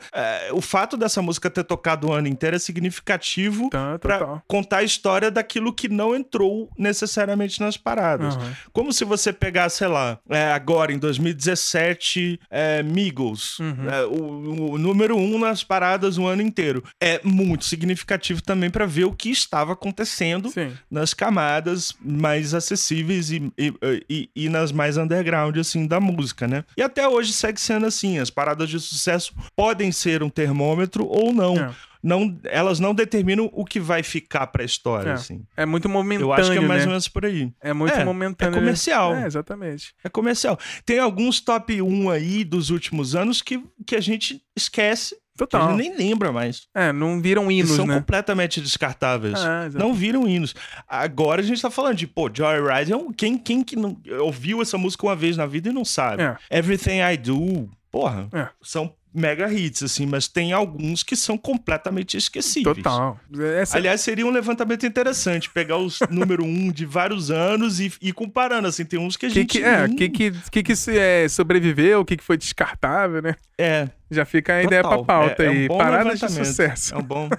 uh, 0.54 0.58
o 0.58 0.62
fato 0.62 0.96
dessa 0.96 1.22
música 1.22 1.50
ter 1.50 1.64
tocado 1.64 2.08
o 2.08 2.14
ano 2.14 2.28
inteiro 2.28 2.56
é 2.56 2.60
significativo 2.60 3.70
tá, 3.70 3.98
para 4.00 4.42
contar 4.48 4.78
a 4.78 4.84
história 4.84 5.32
daquilo 5.32 5.74
que 5.74 5.90
não 5.90 6.16
entrou 6.16 6.70
necessariamente 6.78 7.60
nas 7.60 7.78
paradas. 7.78 8.36
Uhum. 8.36 8.52
Como 8.72 8.94
se 8.94 9.04
você 9.04 9.34
pegar, 9.34 9.70
sei 9.70 9.88
lá, 9.88 10.20
é, 10.30 10.52
agora 10.52 10.92
em 10.92 10.98
2017, 10.98 12.40
é, 12.50 12.84
Migos, 12.84 13.60
uhum. 13.60 13.90
é, 13.90 14.06
o, 14.06 14.72
o, 14.74 14.78
número 14.78 15.18
um 15.18 15.40
nas 15.40 15.64
paradas 15.64 16.18
o 16.18 16.26
ano 16.26 16.42
inteiro. 16.42 16.84
É 17.00 17.20
muito 17.24 17.66
significativo 17.66 18.42
também 18.42 18.70
para 18.70 18.86
ver 18.86 19.06
o 19.06 19.14
que 19.14 19.30
estava 19.30 19.74
acontecendo 19.74 20.50
Sim. 20.50 20.72
nas 20.90 21.14
camadas 21.14 21.94
mais 22.00 22.54
acessíveis 22.54 23.32
e, 23.32 23.52
e, 23.58 23.74
e, 24.10 24.30
e, 24.36 24.50
nas 24.50 24.72
mais 24.72 24.98
underground, 24.98 25.58
assim, 25.58 25.88
da 25.88 26.00
música, 26.00 26.48
né? 26.48 26.64
E 26.78 26.82
até 26.82 27.08
hoje 27.08 27.34
segue 27.34 27.60
sendo 27.60 27.86
assim. 27.86 28.20
As 28.20 28.30
paradas 28.30 28.70
de 28.70 28.80
sucesso 28.80 29.34
podem 29.56 29.92
ser 29.92 30.24
um 30.24 30.30
termômetro 30.30 31.06
ou 31.06 31.34
não. 31.34 31.58
É 31.58 31.72
não, 32.02 32.38
elas 32.46 32.80
não 32.80 32.96
determinam 32.96 33.50
o 33.54 33.66
que 33.66 33.80
vai 33.80 34.02
ficar 34.02 34.48
pra 34.48 34.64
história, 34.64 35.12
é. 35.12 35.14
assim. 35.14 35.44
É 35.56 35.66
muito 35.66 35.90
momentâneo, 35.90 36.30
Eu 36.30 36.34
acho 36.34 36.52
que 36.52 36.58
é 36.58 36.62
mais 36.62 36.82
né? 36.82 36.86
ou 36.86 36.92
menos 36.92 37.08
por 37.10 37.26
aí. 37.26 37.52
É 37.62 37.74
muito 37.74 37.94
é, 37.94 38.06
momentâneo. 38.06 38.56
É 38.56 38.60
comercial. 38.60 39.16
É, 39.16 39.26
exatamente. 39.26 39.94
É 40.04 40.10
comercial. 40.10 40.58
Tem 40.86 41.00
alguns 41.00 41.42
top 41.42 41.82
1 41.82 42.10
aí 42.10 42.44
dos 42.44 42.70
últimos 42.70 43.16
anos 43.16 43.42
que, 43.42 43.62
que 43.86 43.96
a 43.96 44.02
gente 44.02 44.42
esquece 44.56 45.16
Total. 45.38 45.70
A 45.70 45.72
gente 45.72 45.78
nem 45.78 45.96
lembra 45.96 46.34
mais. 46.34 46.68
É, 46.76 46.92
não 46.92 47.22
viram 47.22 47.50
hinos, 47.50 47.72
são 47.72 47.88
né? 47.88 47.96
completamente 47.96 48.60
descartáveis. 48.60 49.40
É, 49.42 49.70
não 49.70 49.94
viram 49.94 50.28
hinos. 50.28 50.54
Agora 50.86 51.40
a 51.40 51.44
gente 51.46 51.62
tá 51.62 51.72
falando 51.72 51.96
de, 51.96 52.06
pô, 52.06 52.30
Joyride 52.30 52.92
é 52.92 52.98
um... 52.98 53.14
Quem, 53.14 53.38
quem 53.38 53.64
que 53.64 53.78
não 53.78 53.98
ouviu 54.20 54.62
essa 54.62 54.78
música 54.78 55.06
uma 55.06 55.16
vez 55.16 55.38
na 55.38 55.46
vida 55.46 55.70
e 55.70 55.72
não 55.72 55.86
sabe? 55.86 56.24
É. 56.24 56.38
Everything 56.52 57.00
I 57.00 57.16
Do, 57.16 57.70
porra, 57.90 58.28
é. 58.34 58.50
são 58.62 58.94
mega 59.14 59.52
hits, 59.52 59.84
assim, 59.84 60.06
mas 60.06 60.28
tem 60.28 60.54
alguns 60.54 61.04
que 61.04 61.16
são 61.16 61.38
completamente 61.38 62.16
esquecíveis. 62.18 62.78
Total. 62.78 63.20
Essa... 63.60 63.78
Aliás, 63.78 64.02
seria 64.02 64.26
um 64.26 64.32
levantamento 64.32 64.86
interessante, 64.86 65.50
pegar 65.50 65.78
os 65.78 66.00
número 66.10 66.44
um 66.44 66.72
de 66.72 66.86
vários 66.86 67.32
anos 67.32 67.80
e 67.80 67.92
ir 68.02 68.14
comparando, 68.14 68.68
assim, 68.68 68.86
tem 68.86 69.00
uns 69.00 69.18
que 69.18 69.26
a 69.26 69.30
que 69.30 69.36
gente... 69.36 69.60
Que, 69.60 69.64
é, 69.64 69.86
o 69.86 69.96
que 69.96 70.10
que, 70.10 70.32
que, 70.52 70.64
que 70.64 70.74
é, 70.98 71.28
sobreviveu, 71.28 72.02
o 72.02 72.06
que, 72.06 72.18
que 72.18 72.24
foi 72.24 72.38
descartável, 72.38 73.22
né? 73.22 73.36
É, 73.58 73.90
já 74.10 74.26
fica 74.26 74.56
a 74.56 74.64
ideia 74.64 74.82
pra 74.82 75.04
pauta 75.04 75.44
é, 75.44 75.48
é 75.48 75.50
um 75.50 75.54
aí. 75.54 75.68
Paradas 75.68 76.20
de 76.20 76.30
sucesso. 76.32 76.96
É 76.96 76.98
um 76.98 77.04
bom, 77.04 77.30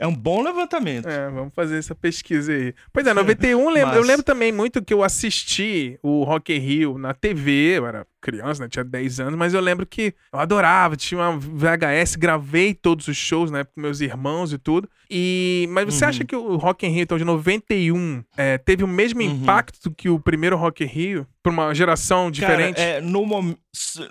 é 0.00 0.06
um 0.06 0.14
bom 0.14 0.42
levantamento. 0.42 1.08
É, 1.18 1.30
vamos 1.30 1.54
fazer 1.54 1.78
essa 1.78 1.94
pesquisa 1.94 2.52
aí. 2.52 2.74
Pois 2.92 3.06
é, 3.06 3.14
91, 3.14 3.70
lembro, 3.70 3.88
Mas... 3.88 3.96
eu 3.96 4.02
lembro 4.02 4.22
também 4.22 4.52
muito 4.52 4.82
que 4.82 4.92
eu 4.92 5.02
assisti 5.02 5.98
o 6.02 6.22
Rock 6.22 6.54
in 6.54 6.58
Rio 6.58 6.98
na 6.98 7.14
TV, 7.14 7.78
eu 7.78 7.86
era 7.86 8.06
criança, 8.20 8.62
né? 8.62 8.68
Tinha 8.68 8.84
10 8.84 9.20
anos, 9.20 9.36
mas 9.36 9.54
eu 9.54 9.60
lembro 9.60 9.86
que 9.86 10.14
eu 10.32 10.38
adorava, 10.38 10.96
tinha 10.96 11.20
uma 11.20 11.38
VHS, 11.38 12.16
gravei 12.16 12.74
todos 12.74 13.08
os 13.08 13.16
shows, 13.16 13.50
né? 13.50 13.64
Com 13.64 13.80
meus 13.80 14.00
irmãos 14.00 14.52
e 14.52 14.58
tudo. 14.58 14.88
E, 15.10 15.66
mas 15.70 15.86
você 15.86 16.04
uhum. 16.04 16.08
acha 16.10 16.24
que 16.24 16.36
o 16.36 16.56
Rock 16.56 16.86
in 16.86 16.90
Rio, 16.90 17.02
então, 17.02 17.18
de 17.18 17.24
91, 17.24 18.22
é, 18.36 18.58
teve 18.58 18.84
o 18.84 18.88
mesmo 18.88 19.20
uhum. 19.20 19.26
impacto 19.26 19.90
que 19.90 20.08
o 20.08 20.20
primeiro 20.20 20.56
Rock 20.56 20.84
in 20.84 20.86
Rio? 20.86 21.26
Pra 21.42 21.52
uma 21.52 21.74
geração 21.74 22.30
diferente? 22.30 22.76
Cara, 22.76 22.88
é, 22.88 23.00
no, 23.00 23.24
mom 23.24 23.54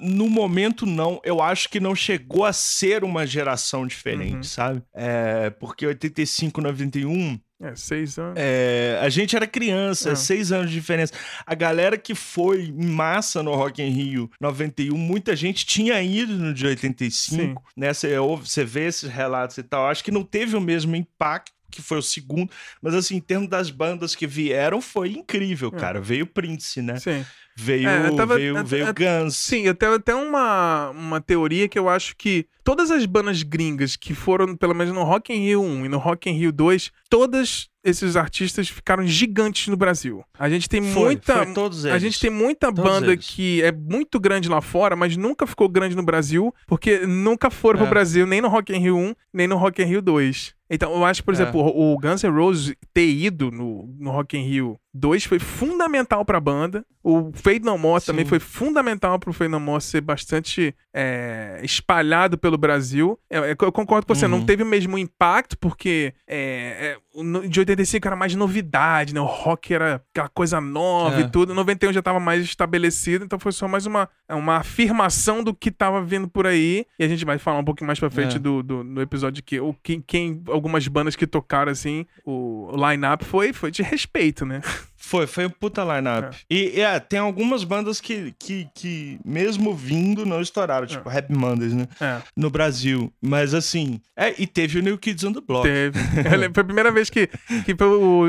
no 0.01 0.29
momento, 0.29 0.85
não. 0.85 1.19
Eu 1.23 1.41
acho 1.41 1.69
que 1.69 1.79
não 1.79 1.93
chegou 1.93 2.45
a 2.45 2.53
ser 2.53 3.03
uma 3.03 3.27
geração 3.27 3.85
diferente, 3.85 4.35
uhum. 4.35 4.43
sabe? 4.43 4.81
É, 4.95 5.49
porque 5.51 5.85
85, 5.85 6.61
91 6.61 7.39
é, 7.59 7.75
seis 7.75 8.19
anos. 8.19 8.35
É, 8.37 8.99
a 9.01 9.09
gente 9.09 9.35
era 9.35 9.47
criança, 9.47 10.11
é. 10.11 10.15
seis 10.15 10.51
anos 10.51 10.69
de 10.69 10.75
diferença. 10.75 11.13
A 11.45 11.55
galera 11.55 11.97
que 11.97 12.13
foi 12.13 12.65
em 12.65 12.85
massa 12.85 13.41
no 13.41 13.53
Rock 13.55 13.81
in 13.81 13.89
Rio 13.89 14.29
91, 14.39 14.95
muita 14.95 15.35
gente 15.35 15.65
tinha 15.65 16.01
ido 16.01 16.33
no 16.33 16.53
de 16.53 16.67
85, 16.67 17.35
Sim. 17.35 17.55
né? 17.75 17.93
Você, 17.93 18.15
você 18.19 18.63
vê 18.63 18.85
esses 18.85 19.09
relatos 19.09 19.57
e 19.57 19.63
tal. 19.63 19.87
Acho 19.87 20.03
que 20.03 20.11
não 20.11 20.23
teve 20.23 20.55
o 20.55 20.61
mesmo 20.61 20.95
impacto 20.95 21.57
que 21.69 21.81
foi 21.81 21.97
o 21.97 22.01
segundo, 22.01 22.49
mas 22.81 22.93
assim, 22.95 23.17
em 23.17 23.19
termos 23.19 23.49
das 23.49 23.69
bandas 23.69 24.15
que 24.15 24.25
vieram, 24.25 24.81
foi 24.81 25.11
incrível, 25.11 25.71
é. 25.75 25.79
cara. 25.79 25.99
Veio 25.99 26.25
Prince, 26.25 26.81
né? 26.81 26.97
Sim. 26.97 27.25
Veio, 27.59 27.89
é, 27.89 28.15
tava, 28.15 28.35
veio, 28.35 28.63
veio 28.63 28.85
Guns. 28.93 29.35
Sim, 29.35 29.73
tenho 29.73 29.95
até 29.95 30.13
uma, 30.13 30.91
uma 30.91 31.19
teoria 31.19 31.67
que 31.67 31.79
eu 31.79 31.89
acho 31.89 32.15
que 32.15 32.45
todas 32.63 32.91
as 32.91 33.03
bandas 33.07 33.41
gringas 33.41 33.95
que 33.95 34.13
foram, 34.13 34.55
pelo 34.55 34.75
menos 34.75 34.93
no 34.93 35.03
Rock 35.03 35.33
in 35.33 35.37
Rio 35.37 35.63
1 35.63 35.85
e 35.85 35.89
no 35.89 35.97
Rock 35.97 36.29
in 36.29 36.33
Rio 36.33 36.51
2, 36.51 36.91
todas 37.09 37.67
esses 37.83 38.15
artistas 38.15 38.69
ficaram 38.69 39.05
gigantes 39.05 39.67
no 39.67 39.77
Brasil. 39.77 40.23
A 40.37 40.49
gente 40.49 40.67
tem 40.67 40.81
foi, 40.81 41.03
muita 41.03 41.45
foi 41.45 41.53
todos 41.53 41.85
eles. 41.85 41.95
a 41.95 41.99
gente 41.99 42.19
tem 42.19 42.29
muita 42.29 42.67
todos 42.67 42.83
banda 42.83 43.13
eles. 43.13 43.27
que 43.27 43.61
é 43.61 43.71
muito 43.71 44.19
grande 44.19 44.49
lá 44.49 44.61
fora, 44.61 44.95
mas 44.95 45.15
nunca 45.15 45.47
ficou 45.47 45.69
grande 45.69 45.95
no 45.95 46.03
Brasil, 46.03 46.53
porque 46.65 47.05
nunca 47.05 47.49
foram 47.49 47.79
é. 47.79 47.81
pro 47.83 47.89
Brasil 47.89 48.25
nem 48.25 48.41
no 48.41 48.47
Rock 48.47 48.73
in 48.73 48.79
Rio 48.79 48.97
1, 48.97 49.15
nem 49.33 49.47
no 49.47 49.57
Rock 49.57 49.81
in 49.81 49.85
Rio 49.85 50.01
2. 50.01 50.57
Então, 50.69 50.93
eu 50.93 51.05
acho, 51.05 51.23
por 51.23 51.33
é. 51.33 51.37
exemplo, 51.37 51.61
o 51.61 51.97
Guns 51.97 52.23
N' 52.23 52.29
Roses 52.29 52.75
ter 52.93 53.07
ido 53.07 53.49
no, 53.49 53.87
no 53.97 54.11
Rock 54.11 54.37
in 54.37 54.43
Rio 54.43 54.77
2 54.93 55.23
foi 55.23 55.39
fundamental 55.39 56.25
pra 56.25 56.39
banda. 56.39 56.85
O 57.01 57.31
Fade 57.33 57.61
No 57.61 57.77
More 57.77 58.01
Sim. 58.01 58.07
também 58.07 58.25
foi 58.25 58.39
fundamental 58.39 59.17
pro 59.17 59.31
Fade 59.31 59.51
No 59.51 59.59
More 59.59 59.81
ser 59.81 60.01
bastante 60.01 60.75
é, 60.93 61.61
espalhado 61.63 62.37
pelo 62.37 62.57
Brasil. 62.57 63.17
Eu, 63.29 63.45
é, 63.45 63.51
eu, 63.51 63.71
concordo 63.71 64.05
com 64.05 64.13
você, 64.13 64.25
uhum. 64.25 64.31
não 64.31 64.45
teve 64.45 64.63
o 64.63 64.65
mesmo 64.65 64.97
impacto, 64.97 65.57
porque 65.57 66.13
é, 66.27 66.97
é 67.15 67.47
de 67.47 67.59
85 67.59 67.76
era 68.05 68.15
mais 68.15 68.33
novidade, 68.35 69.13
né? 69.13 69.19
O 69.19 69.25
rock 69.25 69.73
era 69.73 70.01
aquela 70.11 70.29
coisa 70.29 70.61
nova 70.61 71.19
e 71.19 71.23
é. 71.23 71.27
tudo. 71.27 71.53
91 71.53 71.93
já 71.93 72.01
tava 72.01 72.19
mais 72.19 72.43
estabelecido, 72.43 73.25
então 73.25 73.39
foi 73.39 73.51
só 73.51 73.67
mais 73.67 73.85
uma, 73.85 74.09
uma 74.29 74.57
afirmação 74.57 75.43
do 75.43 75.53
que 75.53 75.71
tava 75.71 76.01
vindo 76.01 76.27
por 76.27 76.47
aí. 76.47 76.85
E 76.99 77.03
a 77.03 77.07
gente 77.07 77.25
vai 77.25 77.37
falar 77.37 77.59
um 77.59 77.65
pouquinho 77.65 77.87
mais 77.87 77.99
pra 77.99 78.09
frente 78.09 78.37
é. 78.37 78.39
do, 78.39 78.63
do, 78.63 78.83
do, 78.83 79.01
episódio 79.01 79.43
que, 79.43 79.59
o, 79.59 79.73
quem, 79.83 80.01
quem, 80.01 80.41
algumas 80.47 80.87
bandas 80.87 81.15
que 81.15 81.27
tocaram 81.27 81.71
assim, 81.71 82.05
o, 82.25 82.69
o 82.71 82.89
line-up 82.89 83.23
foi, 83.25 83.53
foi 83.53 83.71
de 83.71 83.81
respeito, 83.83 84.45
né? 84.45 84.61
Foi, 85.07 85.25
foi 85.25 85.45
um 85.45 85.49
puta 85.49 85.83
line-up. 85.83 86.35
É. 86.49 86.53
E 86.53 86.81
é, 86.81 86.99
tem 86.99 87.17
algumas 87.17 87.63
bandas 87.63 88.01
que, 88.01 88.35
que, 88.37 88.67
que, 88.75 89.17
mesmo 89.23 89.73
vindo, 89.73 90.25
não 90.25 90.41
estouraram, 90.41 90.83
é. 90.83 90.87
tipo 90.87 91.09
Happy 91.09 91.33
Mondays, 91.33 91.73
né? 91.73 91.87
É. 92.01 92.21
No 92.35 92.49
Brasil. 92.49 93.11
Mas 93.21 93.53
assim, 93.53 94.01
é, 94.17 94.35
e 94.37 94.45
teve 94.45 94.79
o 94.79 94.83
New 94.83 94.97
Kids 94.97 95.23
on 95.23 95.31
the 95.31 95.39
Block. 95.39 95.65
Teve. 95.65 95.97
foi 96.53 96.61
a 96.61 96.65
primeira 96.65 96.91
vez 96.91 97.09
que, 97.09 97.27
que 97.27 97.73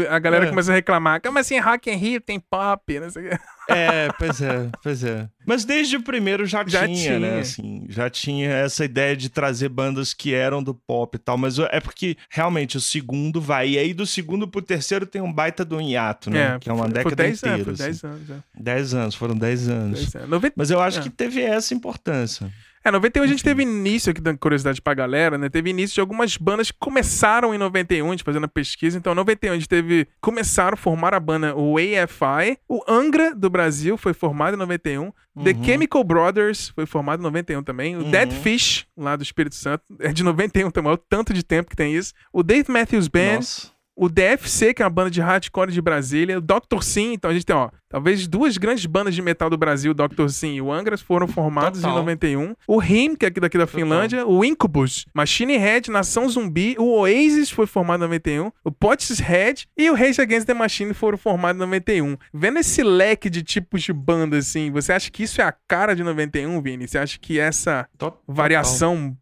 a 0.08 0.18
galera 0.20 0.46
é. 0.46 0.48
começou 0.50 0.70
a 0.70 0.76
reclamar. 0.76 1.20
Como 1.20 1.36
assim, 1.40 1.58
Rock 1.58 1.90
and 1.90 1.96
Rio 1.96 2.20
tem 2.20 2.38
pop, 2.38 3.00
não 3.00 3.10
sei 3.10 3.26
o 3.26 3.30
que. 3.30 3.38
É, 3.68 4.08
pois 4.18 4.40
é, 4.40 4.70
pois 4.82 5.04
é. 5.04 5.28
Mas 5.46 5.64
desde 5.64 5.96
o 5.96 6.02
primeiro 6.02 6.46
já, 6.46 6.64
já 6.66 6.86
tinha, 6.86 6.96
tinha, 6.96 7.18
né? 7.18 7.40
Assim, 7.40 7.86
já 7.88 8.08
tinha 8.08 8.50
essa 8.50 8.84
ideia 8.84 9.16
de 9.16 9.28
trazer 9.28 9.68
bandas 9.68 10.14
que 10.14 10.34
eram 10.34 10.62
do 10.62 10.74
pop 10.74 11.14
e 11.14 11.18
tal. 11.18 11.36
Mas 11.36 11.58
é 11.58 11.78
porque 11.80 12.16
realmente 12.30 12.76
o 12.76 12.80
segundo 12.80 13.40
vai. 13.40 13.70
E 13.70 13.78
aí 13.78 13.92
do 13.92 14.06
segundo 14.06 14.48
pro 14.48 14.62
terceiro 14.62 15.06
tem 15.06 15.20
um 15.20 15.32
baita 15.32 15.64
do 15.64 15.80
hiato, 15.80 16.30
né? 16.30 16.54
É, 16.54 16.58
que 16.58 16.70
é 16.70 16.72
uma 16.72 16.88
década 16.88 17.16
dez 17.16 17.38
inteira. 17.38 17.62
Anos, 17.62 17.80
assim. 17.80 17.90
10 17.90 18.04
anos, 18.04 18.30
é. 18.30 18.42
10 18.58 18.94
anos, 18.94 19.14
foram 19.14 19.36
10 19.36 19.68
anos. 19.68 20.14
anos. 20.14 20.52
Mas 20.56 20.70
eu 20.70 20.80
acho 20.80 21.00
é. 21.00 21.02
que 21.02 21.10
teve 21.10 21.42
essa 21.42 21.74
importância. 21.74 22.50
É, 22.84 22.90
91 22.90 23.22
a 23.22 23.26
gente 23.26 23.42
teve 23.42 23.62
início, 23.62 24.10
aqui 24.10 24.20
dando 24.20 24.38
curiosidade 24.38 24.80
pra 24.80 24.94
galera, 24.94 25.36
né? 25.36 25.48
Teve 25.48 25.70
início 25.70 25.94
de 25.94 26.00
algumas 26.00 26.36
bandas 26.36 26.70
que 26.70 26.78
começaram 26.78 27.54
em 27.54 27.58
91, 27.58 28.06
a 28.06 28.10
gente 28.10 28.24
fazendo 28.24 28.44
a 28.44 28.48
pesquisa. 28.48 28.98
Então, 28.98 29.12
em 29.12 29.16
91 29.16 29.52
a 29.52 29.54
gente 29.54 29.68
teve. 29.68 30.08
Começaram 30.20 30.74
a 30.74 30.76
formar 30.76 31.14
a 31.14 31.20
banda 31.20 31.56
o 31.56 31.76
AFI. 31.76 32.58
O 32.68 32.82
Angra 32.88 33.34
do 33.34 33.50
Brasil 33.50 33.96
foi 33.96 34.12
formado 34.12 34.54
em 34.54 34.58
91. 34.58 35.02
Uhum. 35.02 35.44
The 35.44 35.54
Chemical 35.64 36.02
Brothers 36.04 36.70
foi 36.70 36.86
formado 36.86 37.20
em 37.20 37.22
91 37.22 37.62
também. 37.62 37.96
O 37.96 38.00
uhum. 38.00 38.10
Dead 38.10 38.32
Fish, 38.32 38.86
lá 38.96 39.16
do 39.16 39.22
Espírito 39.22 39.54
Santo, 39.54 39.84
é 40.00 40.12
de 40.12 40.22
91 40.22 40.70
também. 40.70 40.90
É 40.90 40.94
o 40.94 40.98
tanto 40.98 41.32
de 41.32 41.42
tempo 41.42 41.70
que 41.70 41.76
tem 41.76 41.94
isso. 41.94 42.12
O 42.32 42.42
Dave 42.42 42.70
Matthews 42.70 43.08
Band. 43.08 43.36
Nossa 43.36 43.77
o 43.98 44.08
DFC, 44.08 44.72
que 44.72 44.80
é 44.80 44.84
uma 44.84 44.90
banda 44.90 45.10
de 45.10 45.20
hardcore 45.20 45.72
de 45.72 45.82
Brasília, 45.82 46.38
o 46.38 46.40
Dr. 46.40 46.82
Sim, 46.82 47.14
então 47.14 47.32
a 47.32 47.34
gente 47.34 47.44
tem, 47.44 47.56
ó, 47.56 47.68
talvez 47.88 48.28
duas 48.28 48.56
grandes 48.56 48.86
bandas 48.86 49.12
de 49.12 49.20
metal 49.20 49.50
do 49.50 49.58
Brasil, 49.58 49.90
o 49.90 49.94
Dr. 49.94 50.28
Sim 50.28 50.54
e 50.54 50.62
o 50.62 50.72
Angras, 50.72 51.00
foram 51.00 51.26
formados 51.26 51.80
Total. 51.80 51.96
em 51.96 52.00
91. 52.00 52.54
O 52.68 52.78
Rim, 52.78 53.16
que 53.16 53.24
é 53.24 53.28
aqui 53.28 53.40
daqui 53.40 53.58
da 53.58 53.66
Total. 53.66 53.80
Finlândia, 53.80 54.24
o 54.24 54.44
Incubus, 54.44 55.04
Machine 55.12 55.56
Head, 55.56 55.90
Nação 55.90 56.28
Zumbi, 56.28 56.76
o 56.78 57.00
Oasis 57.00 57.50
foi 57.50 57.66
formado 57.66 57.98
em 57.98 58.06
91, 58.06 58.52
o 58.64 58.72
Head 59.20 59.66
e 59.76 59.90
o 59.90 59.94
Rage 59.94 60.20
Against 60.20 60.46
the 60.46 60.54
Machine 60.54 60.94
foram 60.94 61.18
formados 61.18 61.56
em 61.60 61.64
91. 61.64 62.16
Vendo 62.32 62.60
esse 62.60 62.84
leque 62.84 63.28
de 63.28 63.42
tipos 63.42 63.82
de 63.82 63.92
bandas, 63.92 64.46
assim, 64.46 64.70
você 64.70 64.92
acha 64.92 65.10
que 65.10 65.24
isso 65.24 65.40
é 65.40 65.44
a 65.44 65.52
cara 65.66 65.96
de 65.96 66.04
91, 66.04 66.62
Vini? 66.62 66.86
Você 66.86 66.98
acha 66.98 67.18
que 67.18 67.40
essa 67.40 67.88
Total. 67.98 68.22
variação 68.28 69.16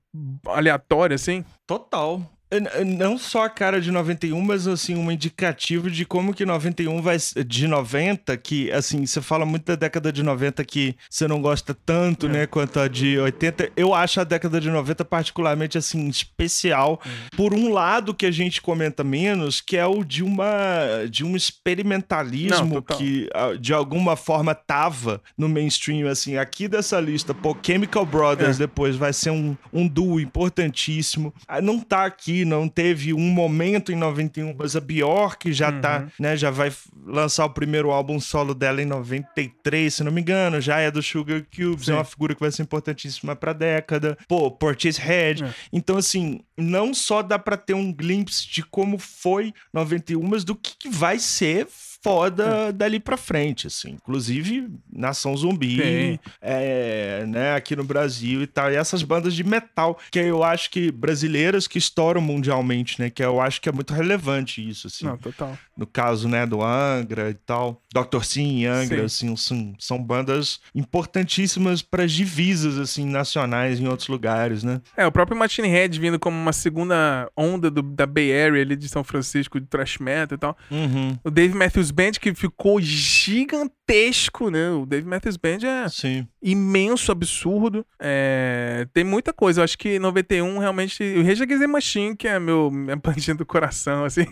aleatória, 0.46 1.14
assim? 1.14 1.44
Total. 1.66 2.20
Não 2.86 3.18
só 3.18 3.44
a 3.44 3.48
cara 3.48 3.80
de 3.80 3.90
91, 3.90 4.40
mas 4.40 4.68
assim, 4.68 4.94
um 4.94 5.10
indicativo 5.10 5.90
de 5.90 6.04
como 6.04 6.32
que 6.32 6.46
91 6.46 7.02
vai. 7.02 7.16
De 7.44 7.66
90, 7.66 8.36
que 8.36 8.70
assim, 8.70 9.04
você 9.04 9.20
fala 9.20 9.44
muito 9.44 9.64
da 9.64 9.74
década 9.74 10.12
de 10.12 10.22
90 10.22 10.64
que 10.64 10.94
você 11.10 11.26
não 11.26 11.42
gosta 11.42 11.74
tanto, 11.74 12.26
é. 12.26 12.28
né, 12.28 12.46
quanto 12.46 12.78
a 12.78 12.86
de 12.86 13.18
80. 13.18 13.72
Eu 13.76 13.92
acho 13.92 14.20
a 14.20 14.24
década 14.24 14.60
de 14.60 14.70
90 14.70 15.04
particularmente 15.04 15.76
assim, 15.76 16.08
especial. 16.08 17.00
É. 17.04 17.36
Por 17.36 17.52
um 17.52 17.72
lado 17.72 18.14
que 18.14 18.26
a 18.26 18.30
gente 18.30 18.62
comenta 18.62 19.02
menos, 19.02 19.60
que 19.60 19.76
é 19.76 19.86
o 19.86 20.04
de 20.04 20.22
uma. 20.22 21.04
de 21.10 21.24
um 21.24 21.34
experimentalismo 21.34 22.76
não, 22.76 22.82
que 22.82 23.28
de 23.60 23.74
alguma 23.74 24.14
forma 24.14 24.54
tava 24.54 25.20
no 25.36 25.48
mainstream, 25.48 26.08
assim. 26.08 26.36
Aqui 26.36 26.68
dessa 26.68 27.00
lista, 27.00 27.34
pô, 27.34 27.56
Chemical 27.60 28.06
Brothers 28.06 28.56
é. 28.56 28.60
depois 28.60 28.94
vai 28.94 29.12
ser 29.12 29.30
um, 29.30 29.56
um 29.72 29.88
duo 29.88 30.20
importantíssimo. 30.20 31.34
Ah, 31.48 31.60
não 31.60 31.80
tá 31.80 32.04
aqui 32.04 32.35
não 32.44 32.68
teve 32.68 33.12
um 33.12 33.30
momento 33.30 33.92
em 33.92 33.96
91, 33.96 34.54
mas 34.56 34.76
a 34.76 34.80
Bjork 34.80 35.52
já 35.52 35.72
tá, 35.72 36.00
uhum. 36.00 36.06
tá, 36.06 36.12
né, 36.18 36.36
já 36.36 36.50
vai 36.50 36.72
lançar 37.06 37.44
o 37.44 37.50
primeiro 37.50 37.90
álbum 37.90 38.18
solo 38.20 38.54
dela 38.54 38.82
em 38.82 38.86
93, 38.86 39.92
se 39.92 40.04
não 40.04 40.12
me 40.12 40.20
engano, 40.20 40.60
já 40.60 40.78
é 40.78 40.90
do 40.90 41.02
Sugar 41.02 41.42
Cubes, 41.54 41.86
Sim. 41.86 41.92
é 41.92 41.94
uma 41.94 42.04
figura 42.04 42.34
que 42.34 42.40
vai 42.40 42.50
ser 42.50 42.62
importantíssima 42.62 43.36
pra 43.36 43.52
década. 43.52 44.18
Pô, 44.28 44.50
Portishead. 44.50 45.44
É. 45.44 45.54
Então, 45.72 45.96
assim, 45.96 46.40
não 46.56 46.92
só 46.92 47.22
dá 47.22 47.38
para 47.38 47.56
ter 47.56 47.74
um 47.74 47.92
glimpse 47.92 48.48
de 48.48 48.62
como 48.62 48.98
foi 48.98 49.52
91, 49.72 50.22
mas 50.22 50.44
do 50.44 50.54
que, 50.54 50.76
que 50.78 50.88
vai 50.88 51.18
ser 51.18 51.66
foda 52.02 52.44
é. 52.68 52.72
dali 52.72 53.00
pra 53.00 53.16
frente, 53.16 53.66
assim. 53.66 53.90
Inclusive, 53.90 54.68
Nação 54.92 55.36
Zumbi, 55.36 56.18
é, 56.40 57.24
né, 57.26 57.54
aqui 57.54 57.76
no 57.76 57.84
Brasil 57.84 58.42
e 58.42 58.46
tal. 58.46 58.70
E 58.70 58.76
essas 58.76 59.02
bandas 59.02 59.34
de 59.34 59.44
metal, 59.44 59.98
que 60.10 60.18
eu 60.18 60.42
acho 60.42 60.70
que 60.70 60.90
brasileiras 60.90 61.66
que 61.66 61.78
estouram 61.78 62.20
mundialmente, 62.20 63.00
né? 63.00 63.10
Que 63.10 63.24
eu 63.24 63.40
acho 63.40 63.60
que 63.60 63.68
é 63.68 63.72
muito 63.72 63.92
relevante 63.92 64.66
isso, 64.66 64.86
assim. 64.86 65.06
Não, 65.06 65.16
total. 65.16 65.56
No 65.76 65.86
caso, 65.86 66.28
né, 66.28 66.46
do 66.46 66.62
Angra 66.62 67.30
e 67.30 67.34
tal. 67.34 67.82
Dr. 67.92 68.22
Sim 68.24 68.58
e 68.58 68.66
Angra, 68.66 69.08
Sim. 69.08 69.32
assim, 69.32 69.36
são, 69.36 69.74
são 69.78 70.02
bandas 70.02 70.60
importantíssimas 70.74 71.82
para 71.82 72.06
divisas, 72.06 72.78
assim, 72.78 73.06
nacionais 73.06 73.80
em 73.80 73.86
outros 73.86 74.08
lugares, 74.08 74.62
né? 74.62 74.80
É, 74.96 75.06
o 75.06 75.12
próprio 75.12 75.36
Machine 75.36 75.68
Head 75.68 75.98
vindo 75.98 76.18
como 76.18 76.36
uma 76.36 76.52
segunda 76.52 77.30
onda 77.36 77.70
do, 77.70 77.82
da 77.82 78.06
Bay 78.06 78.32
Area 78.32 78.62
ali 78.62 78.76
de 78.76 78.88
São 78.88 79.02
Francisco, 79.02 79.60
de 79.60 79.66
thrash 79.66 79.98
metal 79.98 80.36
e 80.36 80.38
tal. 80.38 80.58
Uhum. 80.70 81.18
O 81.24 81.30
Dave 81.30 81.54
Matthews 81.54 81.85
Band 81.90 82.12
que 82.12 82.34
ficou 82.34 82.80
gigantesco, 82.80 83.85
né? 84.50 84.70
O 84.70 84.86
Dave 84.86 85.06
Matthews 85.06 85.36
Band 85.36 85.58
é 85.64 85.88
Sim. 85.88 86.26
imenso, 86.42 87.10
absurdo. 87.12 87.84
É... 88.00 88.86
Tem 88.92 89.04
muita 89.04 89.32
coisa. 89.32 89.60
Eu 89.60 89.64
acho 89.64 89.76
que 89.76 89.98
91 89.98 90.58
realmente. 90.58 91.02
O 91.16 91.24
Rage 91.24 91.42
Against 91.42 91.60
the 91.60 91.66
Machine, 91.66 92.16
que 92.16 92.28
é 92.28 92.38
meu, 92.38 92.70
minha 92.70 92.96
bandinha 92.96 93.34
do 93.34 93.44
coração, 93.44 94.04
assim. 94.04 94.26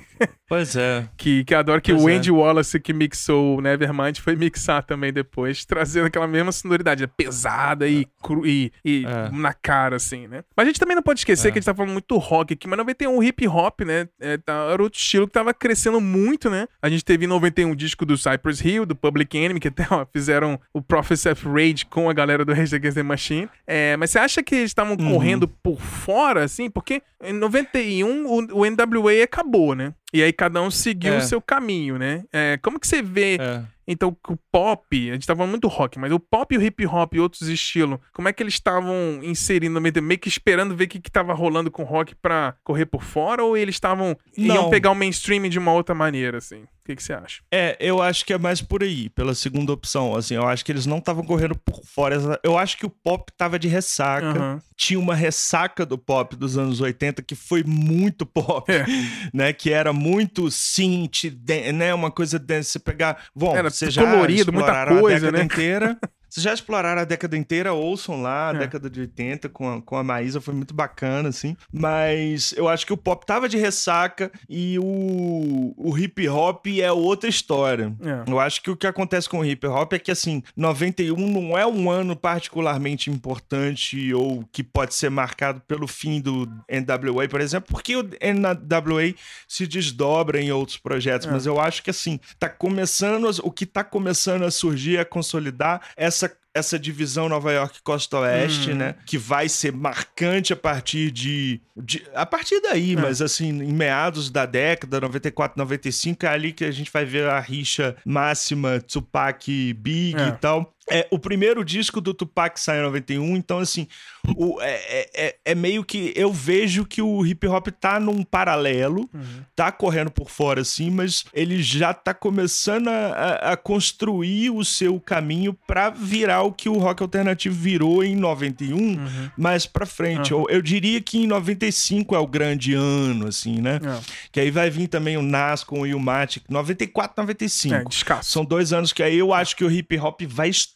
Pois 0.49 0.77
é. 0.77 1.09
que, 1.17 1.45
que 1.45 1.55
adoro 1.55 1.81
que 1.81 1.93
pois 1.93 2.05
o 2.05 2.09
Andy 2.09 2.31
é. 2.31 2.33
Wallace, 2.33 2.79
que 2.79 2.93
mixou 2.93 3.59
o 3.59 3.61
Nevermind, 3.61 4.19
foi 4.19 4.37
mixar 4.37 4.83
também 4.83 5.13
depois, 5.13 5.65
trazendo 5.67 6.07
aquela 6.07 6.27
mesma 6.27 6.53
sonoridade. 6.53 7.05
É 7.05 7.07
pesada 7.07 7.89
e, 7.89 8.07
cru, 8.23 8.47
e, 8.47 8.73
e 8.85 9.05
é. 9.07 9.31
na 9.31 9.53
cara, 9.53 9.97
assim, 9.97 10.27
né? 10.27 10.45
Mas 10.57 10.65
a 10.65 10.69
gente 10.69 10.81
também 10.81 10.95
não 10.95 11.03
pode 11.03 11.21
esquecer 11.21 11.49
é. 11.49 11.51
que 11.51 11.59
a 11.59 11.61
gente 11.61 11.67
tá 11.67 11.75
falando 11.75 11.93
muito 11.93 12.17
rock 12.19 12.55
aqui, 12.55 12.69
mas 12.69 12.79
91 12.79 13.23
hip 13.23 13.49
hop, 13.49 13.81
né? 13.81 14.09
É, 14.21 14.37
tá, 14.37 14.69
era 14.73 14.83
outro 14.83 14.99
estilo 14.99 15.27
que 15.27 15.33
tava 15.33 15.53
crescendo 15.53 16.01
muito, 16.01 16.51
né? 16.51 16.69
A 16.81 16.89
gente 16.89 17.05
teve 17.05 17.25
em 17.25 17.29
91 17.29 17.65
um 17.65 17.75
disco 17.75 18.05
do 18.05 18.17
Cypress 18.17 18.65
Hill, 18.65 18.87
do 18.87 18.95
Public 18.95 19.37
Enemy, 19.45 19.61
que 19.61 19.69
até 19.69 19.87
ó, 19.91 20.07
fizeram 20.13 20.59
o 20.73 20.81
Prophecy 20.81 21.29
of 21.29 21.47
Rage 21.47 21.87
com 21.87 22.09
a 22.09 22.13
galera 22.13 22.45
do 22.45 22.53
Rage 22.53 22.75
Against 22.75 22.97
the 22.97 23.03
Machine. 23.03 23.49
É, 23.67 23.97
mas 23.97 24.11
você 24.11 24.19
acha 24.19 24.43
que 24.43 24.55
eles 24.55 24.71
estavam 24.71 24.97
uhum. 24.99 25.13
correndo 25.13 25.49
por 25.49 25.81
fora, 25.81 26.45
assim? 26.45 26.71
Porque 26.71 27.03
em 27.23 27.33
91 27.33 28.27
o, 28.27 28.61
o 28.61 28.65
NWA 28.65 29.23
acabou, 29.23 29.75
né? 29.75 29.95
E 30.13 30.23
aí 30.23 30.33
cada 30.33 30.63
um 30.63 30.71
seguiu 30.71 31.15
é. 31.15 31.19
o 31.19 31.21
seu 31.21 31.41
caminho, 31.41 31.99
né? 31.99 32.25
É, 32.33 32.59
como 32.63 32.79
que 32.79 32.87
você 32.87 33.03
vê 33.03 33.37
é. 33.41 33.63
Então, 33.87 34.17
o 34.29 34.37
pop, 34.51 35.11
a 35.11 35.13
gente 35.13 35.27
tava 35.27 35.47
muito 35.47 35.69
rock, 35.69 35.99
mas 35.99 36.11
o 36.11 36.19
pop 36.19 36.55
e 36.55 36.59
o 36.59 36.63
hip 36.63 36.87
hop 36.87 37.15
e 37.15 37.21
outros 37.21 37.49
estilos, 37.49 37.99
como 38.13 38.29
é 38.29 38.33
que 38.33 38.43
eles 38.43 38.55
estavam 38.55 39.21
inserindo 39.23 39.81
meio, 39.81 40.03
meio 40.03 40.19
que 40.19 40.29
esperando 40.29 40.75
ver 40.75 40.85
o 40.85 40.89
que, 40.89 41.01
que 41.01 41.11
tava 41.11 41.35
rolando 41.35 41.71
com 41.71 41.83
o 41.83 41.87
rock 41.87 42.15
pra 42.15 42.55
correr 42.65 42.87
por 42.87 43.03
fora? 43.03 43.45
Ou 43.45 43.57
eles 43.57 43.75
estavam. 43.75 44.17
iam 44.37 44.71
pegar 44.71 44.91
o 44.91 44.95
mainstream 44.95 45.49
de 45.49 45.59
uma 45.59 45.73
outra 45.73 45.95
maneira, 45.95 46.39
assim? 46.39 46.65
O 46.85 46.87
que, 46.87 46.97
que 46.97 47.03
você 47.03 47.15
acha? 47.15 47.41
É, 47.51 47.79
eu 47.81 48.03
acho 48.03 48.27
que 48.27 48.33
é 48.35 48.37
mais 48.37 48.61
por 48.61 48.83
aí, 48.83 49.09
pela 49.09 49.35
segunda 49.35 49.73
opção. 49.73 50.15
Assim, 50.15 50.35
eu 50.35 50.47
acho 50.47 50.63
que 50.63 50.71
eles 50.71 50.85
não 50.85 50.99
estavam 50.99 51.25
correndo 51.25 51.57
por 51.57 51.83
fora. 51.83 52.39
Eu 52.45 52.59
acho 52.59 52.77
que 52.77 52.85
o 52.85 52.91
pop 52.91 53.33
tava 53.39 53.59
de 53.59 53.69
ressaca. 53.69 54.39
Uhum. 54.39 54.61
Tinha 54.77 55.01
uma 55.01 55.15
ressaca 55.15 55.87
do 55.87 55.97
pop 55.97 56.37
dos 56.37 56.59
anos 56.59 56.83
80 56.83 57.23
que 57.23 57.35
foi 57.35 57.65
muito 57.65 58.27
pop, 58.27 58.71
é. 58.71 58.85
né? 59.33 59.51
Que 59.55 59.71
era 59.71 59.95
muito 59.95 60.51
synth, 60.51 61.33
né? 61.73 61.95
Uma 61.95 62.11
coisa 62.11 62.39
dance. 62.39 62.73
Você 62.73 62.79
pegar. 62.79 63.17
Bom, 63.35 63.57
era 63.57 63.71
você 63.71 63.91
já 63.91 64.05
colorido, 64.05 64.53
muita 64.53 64.87
coisa, 64.87 65.33
né? 65.33 65.43
inteira. 65.43 65.99
Vocês 66.35 66.43
já 66.43 66.53
exploraram 66.53 67.01
a 67.01 67.05
década 67.05 67.37
inteira, 67.37 67.73
ouçam 67.73 68.21
lá, 68.21 68.51
a 68.51 68.55
é. 68.57 68.59
década 68.59 68.91
de 68.91 69.03
80 69.03 69.49
com 69.51 69.73
a, 69.73 69.81
com 69.81 69.97
a 69.97 70.03
Maísa, 70.03 70.41
foi 70.41 70.53
muito 70.53 70.75
bacana, 70.75 71.29
assim. 71.29 71.57
Mas 71.73 72.53
eu 72.57 72.69
acho 72.69 72.85
que 72.85 72.93
o 72.93 72.97
pop 72.97 73.25
tava 73.25 73.49
de 73.49 73.57
ressaca 73.57 74.33
e 74.49 74.77
o, 74.81 75.73
o 75.77 75.97
hip 75.97 76.29
hop 76.29 76.67
é 76.67 76.91
outra 76.91 77.31
história. 77.31 77.95
É. 78.03 78.29
Eu 78.29 78.41
acho 78.41 78.61
que 78.63 78.69
o 78.69 78.77
que 78.77 78.85
acontece 78.85 79.29
com 79.29 79.39
o 79.39 79.45
hip 79.45 79.65
hop 79.65 79.93
é 79.93 79.99
que, 80.01 80.11
assim, 80.11 80.43
91 80.57 81.17
não 81.17 81.57
é 81.57 81.65
um 81.65 81.89
ano 81.89 82.17
particularmente 82.17 83.13
importante 83.13 84.13
ou 84.13 84.45
que 84.51 84.65
pode 84.65 84.93
ser 84.93 85.11
marcado 85.11 85.61
pelo 85.61 85.87
fim 85.87 86.21
do 86.21 86.49
NWA, 86.69 87.29
por 87.29 87.41
exemplo, 87.41 87.69
porque 87.71 87.95
o 87.95 88.03
NWA 88.03 89.15
se 89.47 89.69
desdobra 89.69 90.43
em 90.43 90.51
outros 90.51 90.79
projetos. 90.79 91.29
É. 91.29 91.31
Mas 91.31 91.47
eu 91.47 91.61
acho 91.61 91.81
que, 91.81 91.91
assim, 91.91 92.19
tá 92.41 92.49
começando, 92.49 93.31
o 93.45 93.53
que 93.53 93.65
tá 93.65 93.85
começando 93.85 94.43
a 94.43 94.51
surgir, 94.51 94.99
a 94.99 95.05
consolidar 95.05 95.81
essa 95.97 96.24
essa 96.55 96.79
divisão 96.79 97.29
Nova 97.29 97.53
York 97.53 97.83
Costa 97.83 98.19
Oeste, 98.21 98.71
hum. 98.71 98.77
né? 98.77 98.95
Que 99.05 99.19
vai 99.19 99.49
ser 99.49 99.73
marcante 99.73 100.53
a 100.53 100.57
partir 100.57 101.11
de. 101.11 101.61
de 101.77 102.05
a 102.15 102.25
partir 102.25 102.61
daí, 102.61 102.95
é. 102.95 102.97
mas 102.97 103.21
assim, 103.21 103.49
em 103.49 103.73
meados 103.73 104.31
da 104.31 104.47
década, 104.47 105.01
94, 105.01 105.59
95, 105.59 106.25
é 106.25 106.29
ali 106.29 106.53
que 106.53 106.65
a 106.65 106.71
gente 106.71 106.91
vai 106.93 107.05
ver 107.05 107.29
a 107.29 107.41
rixa 107.41 107.97
máxima 108.05 108.81
Tupac 108.81 109.75
Big 109.75 110.17
é. 110.17 110.29
e 110.29 110.33
tal. 110.33 110.74
É, 110.91 111.07
o 111.11 111.19
primeiro 111.19 111.65
disco 111.65 111.99
do 111.99 112.13
Tupac 112.13 112.61
sai 112.61 112.79
em 112.79 112.83
91, 112.83 113.37
então 113.37 113.59
assim, 113.59 113.89
o, 114.37 114.61
é, 114.61 114.75
é, 114.75 115.11
é, 115.15 115.37
é, 115.45 115.55
meio 115.55 115.83
que 115.83 116.13
eu 116.15 116.31
vejo 116.31 116.85
que 116.85 117.01
o 117.01 117.25
hip 117.27 117.47
hop 117.47 117.69
tá 117.69 117.99
num 117.99 118.23
paralelo, 118.23 119.09
uhum. 119.13 119.43
tá 119.57 119.73
correndo 119.73 120.11
por 120.11 120.29
fora 120.29 120.61
assim, 120.61 120.91
mas 120.91 121.25
ele 121.33 121.63
já 121.63 121.95
tá 121.95 122.13
começando 122.13 122.89
a, 122.89 123.53
a 123.53 123.57
construir 123.57 124.51
o 124.51 124.63
seu 124.63 125.01
caminho 125.01 125.57
para 125.67 125.89
virar 125.89 126.43
o 126.43 126.53
que 126.53 126.69
o 126.69 126.79
rock 126.79 127.03
alternativo 127.03 127.55
virou 127.55 128.05
em 128.05 128.15
91, 128.15 128.77
uhum. 128.77 129.31
mais 129.39 129.65
pra 129.65 129.87
frente. 129.87 130.35
Uhum. 130.35 130.41
Eu, 130.43 130.57
eu, 130.57 130.63
diria 130.63 131.01
que 131.01 131.19
em 131.19 131.27
95 131.27 132.15
é 132.15 132.19
o 132.19 132.27
grande 132.27 132.75
ano, 132.75 133.29
assim, 133.29 133.59
né? 133.61 133.81
É. 133.83 134.01
Que 134.31 134.41
aí 134.41 134.51
vai 134.51 134.69
vir 134.69 134.89
também 134.89 135.17
o 135.17 135.23
Nas 135.23 135.65
com 135.65 135.81
o 135.81 135.87
Ilmatic, 135.87 136.45
94, 136.49 137.15
95. 137.23 137.75
É, 137.75 137.85
descasso. 137.85 138.31
São 138.31 138.45
dois 138.45 138.73
anos 138.73 138.93
que 138.93 139.03
aí 139.03 139.17
eu 139.17 139.33
acho 139.33 139.57
que 139.57 139.65
o 139.65 139.71
hip 139.71 139.99
hop 139.99 140.21
vai 140.29 140.51
estourar 140.51 140.74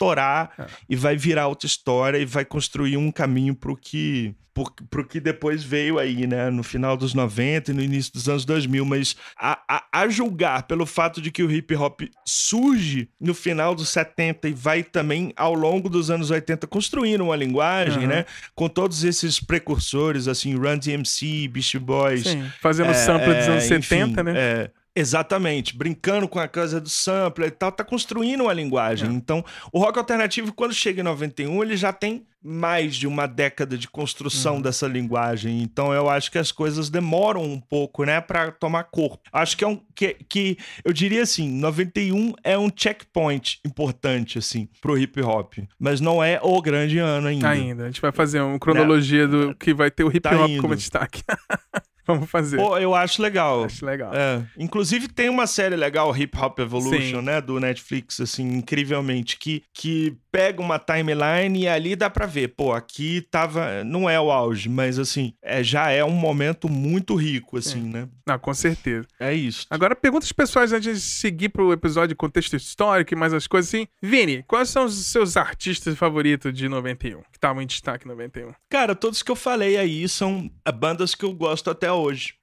é. 0.59 0.67
e 0.89 0.97
vai 0.97 1.17
virar 1.17 1.49
outra 1.49 1.67
história 1.67 2.19
e 2.19 2.25
vai 2.25 2.45
construir 2.45 2.97
um 2.97 3.11
caminho 3.11 3.55
pro 3.55 3.77
que 3.77 4.35
por, 4.59 4.73
pro 4.91 5.07
que 5.07 5.21
depois 5.21 5.63
veio 5.63 6.01
aí, 6.01 6.27
né, 6.27 6.51
no 6.51 6.65
final 6.65 6.97
dos 6.97 7.15
90 7.15 7.71
e 7.71 7.75
no 7.75 7.81
início 7.81 8.13
dos 8.13 8.29
anos 8.29 8.45
2000, 8.45 8.85
mas 8.85 9.17
a, 9.39 9.57
a, 9.69 9.85
a 9.93 10.09
julgar 10.09 10.65
pelo 10.65 10.85
fato 10.85 11.23
de 11.23 11.31
que 11.31 11.45
o 11.45 11.51
hip 11.51 11.73
hop 11.77 12.01
surge 12.25 13.09
no 13.21 13.35
final 13.35 13.73
dos 13.73 13.89
70 13.91 14.49
e 14.49 14.53
vai 14.53 14.83
também 14.83 15.33
ao 15.37 15.55
longo 15.55 15.89
dos 15.89 16.11
anos 16.11 16.33
80 16.33 16.67
construindo 16.67 17.21
uma 17.21 17.37
linguagem, 17.37 18.03
uhum. 18.03 18.09
né, 18.09 18.25
com 18.53 18.69
todos 18.69 19.05
esses 19.05 19.39
precursores, 19.39 20.27
assim, 20.27 20.57
Run 20.57 20.79
DMC, 20.79 21.47
Beast 21.47 21.79
Boys. 21.79 22.25
Sim, 22.25 22.45
fazendo 22.61 22.91
é, 22.91 22.95
sample 22.95 23.35
dos 23.35 23.49
anos 23.49 23.65
enfim, 23.65 23.83
70, 23.83 24.25
né? 24.25 24.33
É, 24.37 24.71
Exatamente, 24.95 25.77
brincando 25.77 26.27
com 26.27 26.39
a 26.39 26.49
coisa 26.49 26.81
do 26.81 26.89
sampler 26.89 27.49
e 27.49 27.53
tal, 27.53 27.71
tá 27.71 27.85
construindo 27.85 28.43
uma 28.43 28.53
linguagem. 28.53 29.09
É. 29.09 29.13
Então, 29.13 29.45
o 29.73 29.79
rock 29.79 29.99
alternativo, 29.99 30.53
quando 30.53 30.75
chega 30.75 31.01
em 31.01 31.05
91, 31.05 31.63
ele 31.63 31.77
já 31.77 31.93
tem 31.93 32.27
mais 32.43 32.97
de 32.97 33.07
uma 33.07 33.27
década 33.27 33.77
de 33.77 33.89
construção 33.89 34.57
uhum. 34.57 34.63
dessa 34.63 34.87
linguagem. 34.87 35.61
Então, 35.63 35.93
eu 35.93 36.09
acho 36.09 36.31
que 36.31 36.39
as 36.39 36.53
coisas 36.53 36.89
demoram 36.89 37.43
um 37.43 37.61
pouco, 37.61 38.05
né, 38.05 38.21
para 38.21 38.53
tomar 38.53 38.85
corpo. 38.85 39.29
Acho 39.33 39.57
que 39.57 39.65
é 39.65 39.69
um 39.69 39.81
que, 39.95 40.17
que 40.29 40.57
eu 40.85 40.93
diria 40.93 41.23
assim, 41.23 41.51
91 41.51 42.33
é 42.45 42.57
um 42.57 42.71
checkpoint 42.75 43.61
importante 43.67 44.39
assim 44.39 44.69
pro 44.81 44.97
hip 44.97 45.21
hop, 45.21 45.55
mas 45.79 46.01
não 46.01 46.23
é 46.23 46.41
o 46.43 46.61
grande 46.63 46.99
ano 46.99 47.27
ainda. 47.29 47.49
Ainda, 47.49 47.83
a 47.85 47.87
gente 47.87 48.01
vai 48.01 48.13
fazer 48.13 48.41
uma 48.41 48.59
cronologia 48.59 49.27
né? 49.27 49.47
do 49.47 49.55
que 49.55 49.75
vai 49.75 49.91
ter 49.91 50.05
o 50.05 50.09
hip 50.09 50.21
tá 50.21 50.41
hop 50.41 50.57
como 50.61 50.77
destaque. 50.77 51.23
Vamos 52.09 52.31
fazer. 52.31 52.57
Pô, 52.57 52.79
eu 52.79 52.95
acho 52.95 53.21
legal. 53.21 53.65
Acho 53.65 53.85
legal. 53.85 54.11
É. 54.15 54.43
Inclusive, 54.59 55.09
tem 55.09 55.29
uma 55.29 55.47
série 55.47 55.77
legal, 55.77 56.17
Hip 56.17 56.35
Hop 56.39 56.59
Evolution, 56.59 57.19
Sim. 57.19 57.23
né? 57.23 57.39
Do 57.39 57.61
Netflix, 57.61 58.19
assim, 58.19 58.49
incrivelmente, 58.57 59.37
que, 59.37 59.63
que 59.75 60.17
pega 60.33 60.63
uma 60.63 60.79
timeline 60.79 61.61
e 61.65 61.69
ali 61.69 61.95
dá 61.95 62.09
pra 62.09 62.25
ver. 62.25 62.49
Pô, 62.49 62.73
aqui 62.73 63.21
tava. 63.31 63.85
Não 63.85 64.09
é 64.09 64.19
o 64.19 64.31
auge, 64.31 64.71
mas 64.71 64.99
assim, 64.99 65.35
é, 65.43 65.63
já 65.63 65.91
é 65.91 66.03
um 66.03 66.13
momento 66.13 66.67
muito 66.67 67.15
rico, 67.15 67.59
assim, 67.59 67.83
Sim. 67.83 67.91
né? 67.91 68.09
Não, 68.27 68.39
com 68.39 68.55
certeza. 68.55 69.07
É 69.21 69.35
isso. 69.35 69.67
Agora, 69.69 69.95
perguntas 69.95 70.33
pessoais 70.33 70.73
antes 70.73 70.97
de 70.97 71.01
seguir 71.03 71.51
pro 71.51 71.73
episódio 71.73 72.09
de 72.09 72.15
contexto 72.15 72.57
histórico 72.57 73.13
e 73.13 73.17
mais 73.17 73.35
as 73.35 73.47
coisas 73.47 73.69
assim. 73.69 73.87
Vini, 74.03 74.45
quais 74.47 74.71
são 74.71 74.87
os 74.87 74.95
seus 75.07 75.37
artistas 75.37 75.97
favoritos 75.97 76.55
de 76.55 76.69
91? 76.69 77.21
Que 77.21 77.37
estavam 77.37 77.61
em 77.61 77.67
destaque 77.67 78.07
em 78.07 78.11
91? 78.11 78.53
Cara, 78.71 78.95
todos 78.95 79.23
que 79.23 79.31
eu 79.31 79.37
falei 79.37 79.77
aí 79.77 80.09
são 80.09 80.51
bandas 80.75 81.15
que 81.15 81.25
eu 81.25 81.33
gosto 81.35 81.71
até 81.71 81.91
hoje. 81.91 81.98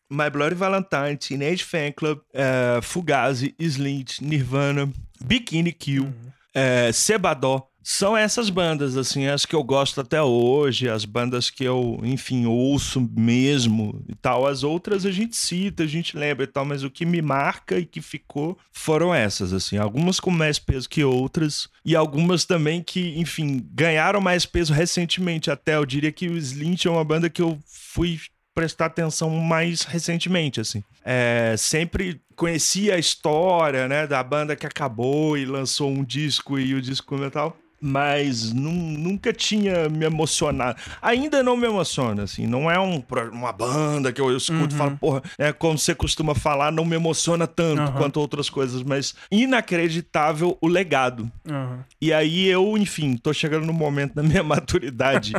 My 0.09 0.29
Bloody 0.29 0.55
Valentine, 0.55 1.17
Teenage 1.17 1.63
Fan 1.63 1.91
Club, 1.91 2.19
uh, 2.33 2.81
Fugazi, 2.81 3.55
Slint, 3.59 4.21
Nirvana, 4.21 4.91
Bikini 5.23 5.71
Kill, 5.71 6.03
uhum. 6.03 6.11
uh, 6.11 6.93
Sebadó. 6.93 7.67
São 7.87 8.17
essas 8.17 8.49
bandas, 8.49 8.97
assim, 8.97 9.27
as 9.27 9.45
que 9.45 9.55
eu 9.55 9.63
gosto 9.63 10.01
até 10.01 10.19
hoje, 10.19 10.89
as 10.89 11.05
bandas 11.05 11.51
que 11.51 11.63
eu, 11.63 11.99
enfim, 12.01 12.47
ouço 12.47 12.99
mesmo 13.15 14.03
e 14.09 14.15
tal. 14.15 14.47
As 14.47 14.63
outras 14.63 15.05
a 15.05 15.11
gente 15.11 15.37
cita, 15.37 15.83
a 15.83 15.85
gente 15.85 16.17
lembra 16.17 16.45
e 16.45 16.47
tal, 16.47 16.65
mas 16.65 16.83
o 16.83 16.89
que 16.89 17.05
me 17.05 17.21
marca 17.21 17.77
e 17.77 17.85
que 17.85 18.01
ficou 18.01 18.57
foram 18.71 19.13
essas, 19.13 19.53
assim. 19.53 19.77
Algumas 19.77 20.19
com 20.19 20.31
mais 20.31 20.57
peso 20.57 20.89
que 20.89 21.03
outras 21.03 21.69
e 21.85 21.95
algumas 21.95 22.43
também 22.43 22.81
que, 22.81 23.19
enfim, 23.19 23.63
ganharam 23.71 24.19
mais 24.19 24.47
peso 24.47 24.73
recentemente 24.73 25.51
até. 25.51 25.75
Eu 25.75 25.85
diria 25.85 26.11
que 26.11 26.27
o 26.27 26.37
Slint 26.37 26.85
é 26.85 26.89
uma 26.89 27.03
banda 27.05 27.29
que 27.29 27.43
eu 27.43 27.59
fui 27.67 28.19
prestar 28.55 28.85
atenção 28.85 29.29
mais 29.29 29.81
recentemente, 29.81 30.61
assim. 30.61 30.81
É, 31.03 31.55
sempre 31.57 32.21
conhecia 32.35 32.95
a 32.95 32.97
história, 32.97 33.87
né, 33.87 34.07
da 34.07 34.23
banda 34.23 34.55
que 34.55 34.65
acabou 34.65 35.37
e 35.37 35.45
lançou 35.45 35.91
um 35.91 36.03
disco 36.03 36.57
e 36.57 36.73
o 36.73 36.81
disco 36.81 37.15
metal 37.17 37.55
mas 37.85 38.51
nunca 38.51 39.31
tinha 39.31 39.87
me 39.89 40.05
emocionado. 40.05 40.79
Ainda 40.99 41.43
não 41.43 41.55
me 41.55 41.67
emociona, 41.67 42.23
assim. 42.23 42.47
Não 42.47 42.71
é 42.71 42.79
um, 42.79 43.03
uma 43.31 43.51
banda 43.51 44.11
que 44.11 44.19
eu, 44.19 44.31
eu 44.31 44.37
escuto 44.37 44.61
uhum. 44.61 44.67
e 44.73 44.77
falo, 44.77 44.91
uhum. 44.91 44.97
porra, 44.97 45.21
é 45.37 45.53
como 45.53 45.77
você 45.77 45.93
costuma 45.93 46.33
falar, 46.33 46.71
não 46.71 46.83
me 46.83 46.95
emociona 46.95 47.45
tanto 47.45 47.83
uhum. 47.83 47.91
quanto 47.91 48.19
outras 48.19 48.49
coisas, 48.49 48.81
mas 48.81 49.13
inacreditável 49.29 50.57
o 50.59 50.67
legado. 50.67 51.29
Uhum. 51.47 51.79
E 52.01 52.11
aí 52.11 52.47
eu, 52.47 52.75
enfim, 52.75 53.17
tô 53.17 53.31
chegando 53.31 53.67
no 53.67 53.73
momento 53.73 54.15
da 54.15 54.23
minha 54.23 54.41
maturidade 54.43 55.33